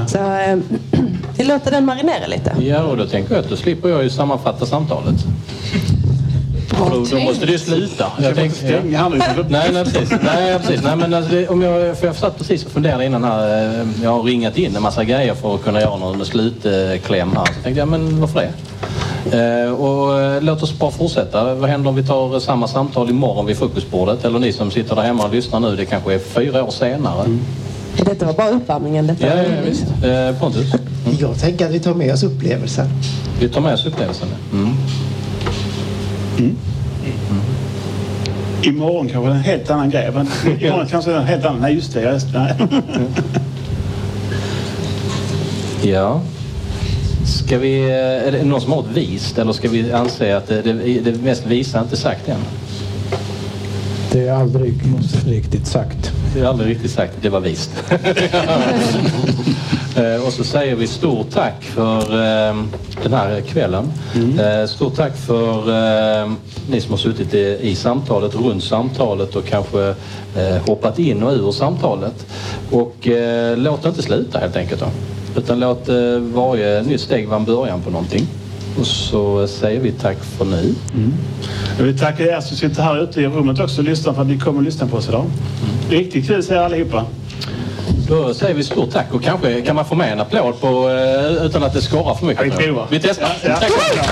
Så 0.08 0.18
eh, 0.18 0.58
vi 1.36 1.44
låter 1.44 1.70
den 1.70 1.84
marinera 1.84 2.26
lite. 2.26 2.52
Ja, 2.60 2.82
och 2.82 2.96
då 2.96 3.06
tänker 3.06 3.34
jag 3.34 3.44
att 3.44 3.50
då 3.50 3.56
slipper 3.56 3.88
jag 3.88 4.02
ju 4.02 4.10
sammanfatta 4.10 4.66
samtalet. 4.66 5.14
Då, 6.78 7.04
då 7.10 7.18
måste 7.20 7.46
det 7.46 7.52
ju 7.52 7.58
sluta. 7.58 8.06
Jag 8.22 8.34
tänker, 8.34 8.56
stänga 8.56 8.98
här 8.98 9.08
nu. 9.10 9.18
Nej, 9.48 9.70
nej, 9.72 9.84
precis. 9.84 10.10
Nej, 10.24 10.58
precis. 10.58 10.82
Nej, 10.84 10.96
men 10.96 11.14
alltså, 11.14 11.32
det, 11.32 11.48
om 11.48 11.62
jag, 11.62 11.98
för 11.98 12.06
jag 12.06 12.16
satt 12.16 12.38
precis 12.38 12.64
och 12.64 12.70
funderade 12.72 13.04
innan 13.04 13.24
här. 13.24 13.80
eh, 13.80 13.86
Jag 14.02 14.10
har 14.10 14.22
ringat 14.22 14.58
in 14.58 14.76
en 14.76 14.82
massa 14.82 15.04
grejer 15.04 15.34
för 15.34 15.54
att 15.54 15.62
kunna 15.64 15.80
göra 15.80 15.96
någon 15.96 16.26
slutkläm 16.26 17.30
här. 17.36 17.46
Så 17.46 17.62
tänkte 17.62 17.78
jag, 17.78 17.88
men 17.88 18.20
varför 18.20 18.40
det? 18.40 18.50
Eh, 19.66 19.72
och 19.72 20.20
eh, 20.20 20.42
låt 20.42 20.62
oss 20.62 20.78
bara 20.78 20.90
fortsätta. 20.90 21.54
Vad 21.54 21.70
händer 21.70 21.88
om 21.90 21.96
vi 21.96 22.02
tar 22.06 22.40
samma 22.40 22.68
samtal 22.68 23.10
imorgon 23.10 23.46
vid 23.46 23.56
frukostbordet? 23.58 24.24
Eller 24.24 24.38
ni 24.38 24.52
som 24.52 24.70
sitter 24.70 24.96
där 24.96 25.02
hemma 25.02 25.24
och 25.24 25.34
lyssnar 25.34 25.60
nu, 25.60 25.76
det 25.76 25.84
kanske 25.84 26.14
är 26.14 26.18
fyra 26.18 26.64
år 26.64 26.70
senare. 26.70 27.38
Detta 28.04 28.26
var 28.26 28.32
bara 28.32 28.48
uppvärmningen. 28.50 29.06
Detta. 29.06 29.26
Ja, 29.26 29.42
ja, 29.42 29.48
visst. 29.64 29.84
Eh, 30.04 30.40
Pontus? 30.40 30.72
Jag 31.20 31.38
tänker 31.40 31.66
att 31.66 31.72
vi 31.72 31.80
tar 31.80 31.94
med 31.94 32.12
oss 32.14 32.22
upplevelsen. 32.22 32.86
Vi 33.40 33.48
tar 33.48 33.60
med 33.60 33.74
oss 33.74 33.86
upplevelsen. 33.86 34.28
Mm. 34.52 34.74
Imorgon 38.62 39.08
kanske 39.08 39.28
det 39.28 39.34
är 39.34 39.38
en 39.38 39.44
helt 39.44 39.70
annan 39.70 39.90
grej. 39.90 40.10
Men 40.14 40.26
imorgon 40.60 40.86
kanske 40.86 41.10
det 41.10 41.16
är 41.16 41.20
en 41.20 41.26
helt 41.26 41.44
annan. 41.44 41.60
Nej, 41.60 41.74
just 41.74 41.94
det. 41.94 42.12
Just, 42.12 42.26
nej. 42.34 42.54
Ja. 45.82 46.20
Ska 47.24 47.58
vi, 47.58 47.80
eh, 47.80 48.28
är 48.28 48.32
det 48.32 48.44
någon 48.44 48.60
som 48.60 48.72
har 48.72 48.80
ett 48.80 48.96
vist 48.96 49.38
eller 49.38 49.52
ska 49.52 49.68
vi 49.68 49.92
anse 49.92 50.36
att 50.36 50.46
det, 50.46 50.62
det, 50.62 51.00
det 51.00 51.22
mest 51.22 51.46
visa 51.46 51.80
inte 51.80 51.96
sagt 51.96 52.28
än? 52.28 52.40
Det 54.12 54.28
är 54.28 54.32
aldrig 54.32 54.74
riktigt 55.26 55.66
sagt. 55.66 56.12
Det 56.34 56.40
är 56.40 56.44
aldrig 56.44 56.70
riktigt 56.70 56.90
sagt. 56.90 57.12
Det 57.20 57.28
var 57.28 57.40
vist. 57.40 57.70
Eh, 59.96 60.26
och 60.26 60.32
så 60.32 60.44
säger 60.44 60.76
vi 60.76 60.86
stort 60.86 61.30
tack 61.30 61.62
för 61.62 62.00
eh, 62.00 62.56
den 63.02 63.12
här 63.12 63.40
kvällen. 63.40 63.92
Eh, 64.38 64.66
stort 64.66 64.96
tack 64.96 65.16
för 65.16 65.64
ni 66.70 66.80
som 66.80 66.90
har 66.90 66.98
suttit 66.98 67.34
i, 67.34 67.58
i 67.60 67.74
samtalet, 67.74 68.34
runt 68.34 68.64
samtalet 68.64 69.36
och 69.36 69.46
kanske 69.46 69.94
hoppat 70.66 70.98
in 70.98 71.22
och 71.22 71.32
ur 71.32 71.52
samtalet. 71.52 72.26
Och 72.70 73.08
låt 73.56 73.82
det 73.82 73.88
inte 73.88 74.02
sluta 74.02 74.38
helt 74.38 74.56
enkelt. 74.56 74.80
Då. 74.80 74.86
Utan 75.40 75.60
låt 75.60 75.88
varje 76.20 76.82
nytt 76.82 77.00
steg 77.00 77.28
vara 77.28 77.38
en 77.38 77.44
början 77.44 77.80
på 77.80 77.90
någonting. 77.90 78.26
Och 78.78 78.86
så 78.86 79.46
säger 79.46 79.80
vi 79.80 79.92
tack 79.92 80.16
för 80.38 80.44
nu. 80.44 80.74
Jag 81.78 81.84
vill 81.84 81.98
tacka 81.98 82.22
er 82.22 82.40
som 82.40 82.56
sitter 82.56 82.82
här 82.82 83.02
ute 83.02 83.20
i 83.20 83.26
rummet 83.26 83.60
också 83.60 83.80
och 83.80 83.84
lyssnar 83.84 84.12
för 84.12 84.22
att 84.22 84.28
ni 84.28 84.38
kommer 84.38 84.58
att 84.58 84.64
lyssna 84.64 84.86
på 84.86 84.96
oss 84.96 85.08
idag. 85.08 85.24
Riktigt 85.90 86.26
kul 86.26 86.42
säger 86.42 86.60
allihopa. 86.62 87.04
Då 88.08 88.34
säger 88.34 88.54
vi 88.54 88.64
stort 88.64 88.90
tack 88.90 89.14
och 89.14 89.22
kanske 89.22 89.60
kan 89.60 89.76
man 89.76 89.84
få 89.84 89.94
med 89.94 90.12
en 90.12 90.20
applåd 90.20 90.60
på, 90.60 90.88
eh, 90.88 91.44
utan 91.46 91.62
att 91.62 91.74
det 91.74 91.80
skorrar 91.82 92.14
för 92.14 92.26
mycket. 92.26 92.46
Ja, 92.46 92.52
vi 92.58 92.64
provar. 92.66 92.86
Vi 92.90 93.00
testar. 93.00 93.28
Ja, 93.44 93.56
ja. 93.96 94.02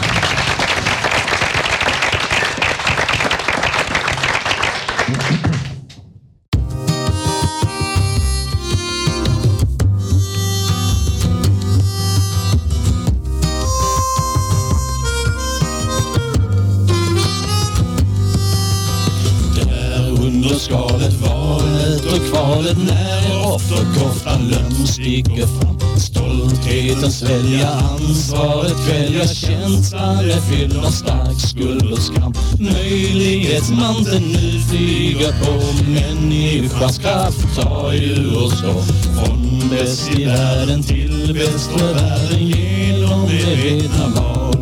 Kvälja 29.68 30.36
är 30.36 30.40
fylld 30.40 30.76
av 30.76 30.90
stark 30.90 31.40
skuld 31.40 31.92
och 31.92 31.98
skam. 31.98 32.32
Möjlighetsmanteln 32.58 34.24
nu 34.32 34.60
flyger 34.60 35.32
på 35.44 35.52
människans 35.90 36.98
kraft 36.98 37.56
tar 37.56 37.92
ju 37.92 38.36
oss 38.36 38.62
då 38.62 38.82
från 38.82 39.68
bäst 39.70 40.10
i 40.18 40.24
världen 40.24 40.82
till 40.82 41.34
bäst 41.34 41.70
för 41.70 41.94
världen 41.94 42.46
genom 42.46 43.22
medvetna 43.22 44.08
val. 44.08 44.52
Det 44.52 44.57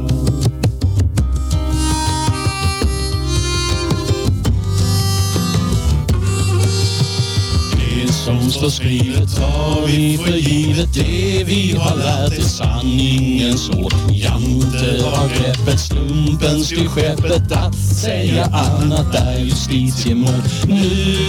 som 8.47 8.53
står 8.53 8.69
skrivet 8.71 9.37
tar 9.37 9.87
vi 9.87 10.19
för 10.19 10.37
givet 10.37 10.95
det 10.95 11.45
vi 11.45 11.77
har 11.79 11.97
lärt 11.97 12.39
är 12.39 12.43
sanningens 12.43 13.71
ord. 13.71 13.95
Jante 14.11 15.05
har 15.05 15.29
greppet, 15.29 15.81
slumpen 15.81 16.65
styr 16.65 16.89
skeppet 16.89 17.53
att 17.53 17.75
säga 17.75 18.45
annat 18.45 19.15
är 19.15 19.39
justitiemord. 19.39 20.43
Nu 20.69 20.87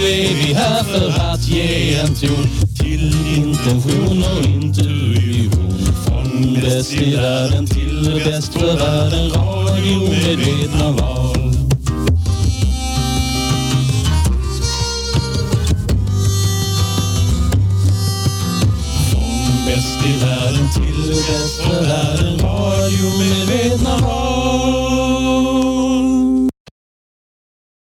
är 0.08 0.48
vi 0.48 0.54
här 0.54 0.84
för 0.84 1.34
att 1.34 1.48
ge 1.48 1.96
en 1.96 2.16
ton 2.16 2.50
till 2.80 3.16
intention 3.38 4.24
och 4.38 4.46
intuition. 4.46 5.94
Från 6.06 6.54
bäst 6.54 6.94
i 6.94 7.16
världen 7.16 7.68
till 7.68 8.22
bäst 8.26 8.54
för 8.54 8.78
världen, 8.78 9.30
radiomedvetna 9.30 10.92
var 10.92 11.37
bäst 19.78 20.06
i 20.06 20.18
världen, 20.26 20.70
till 20.74 21.08
bäst 21.08 21.62
för 21.62 21.82
världen 21.82 22.40
har 22.40 22.90
ju 22.90 23.04
medvetna 23.20 23.98
val. 23.98 25.77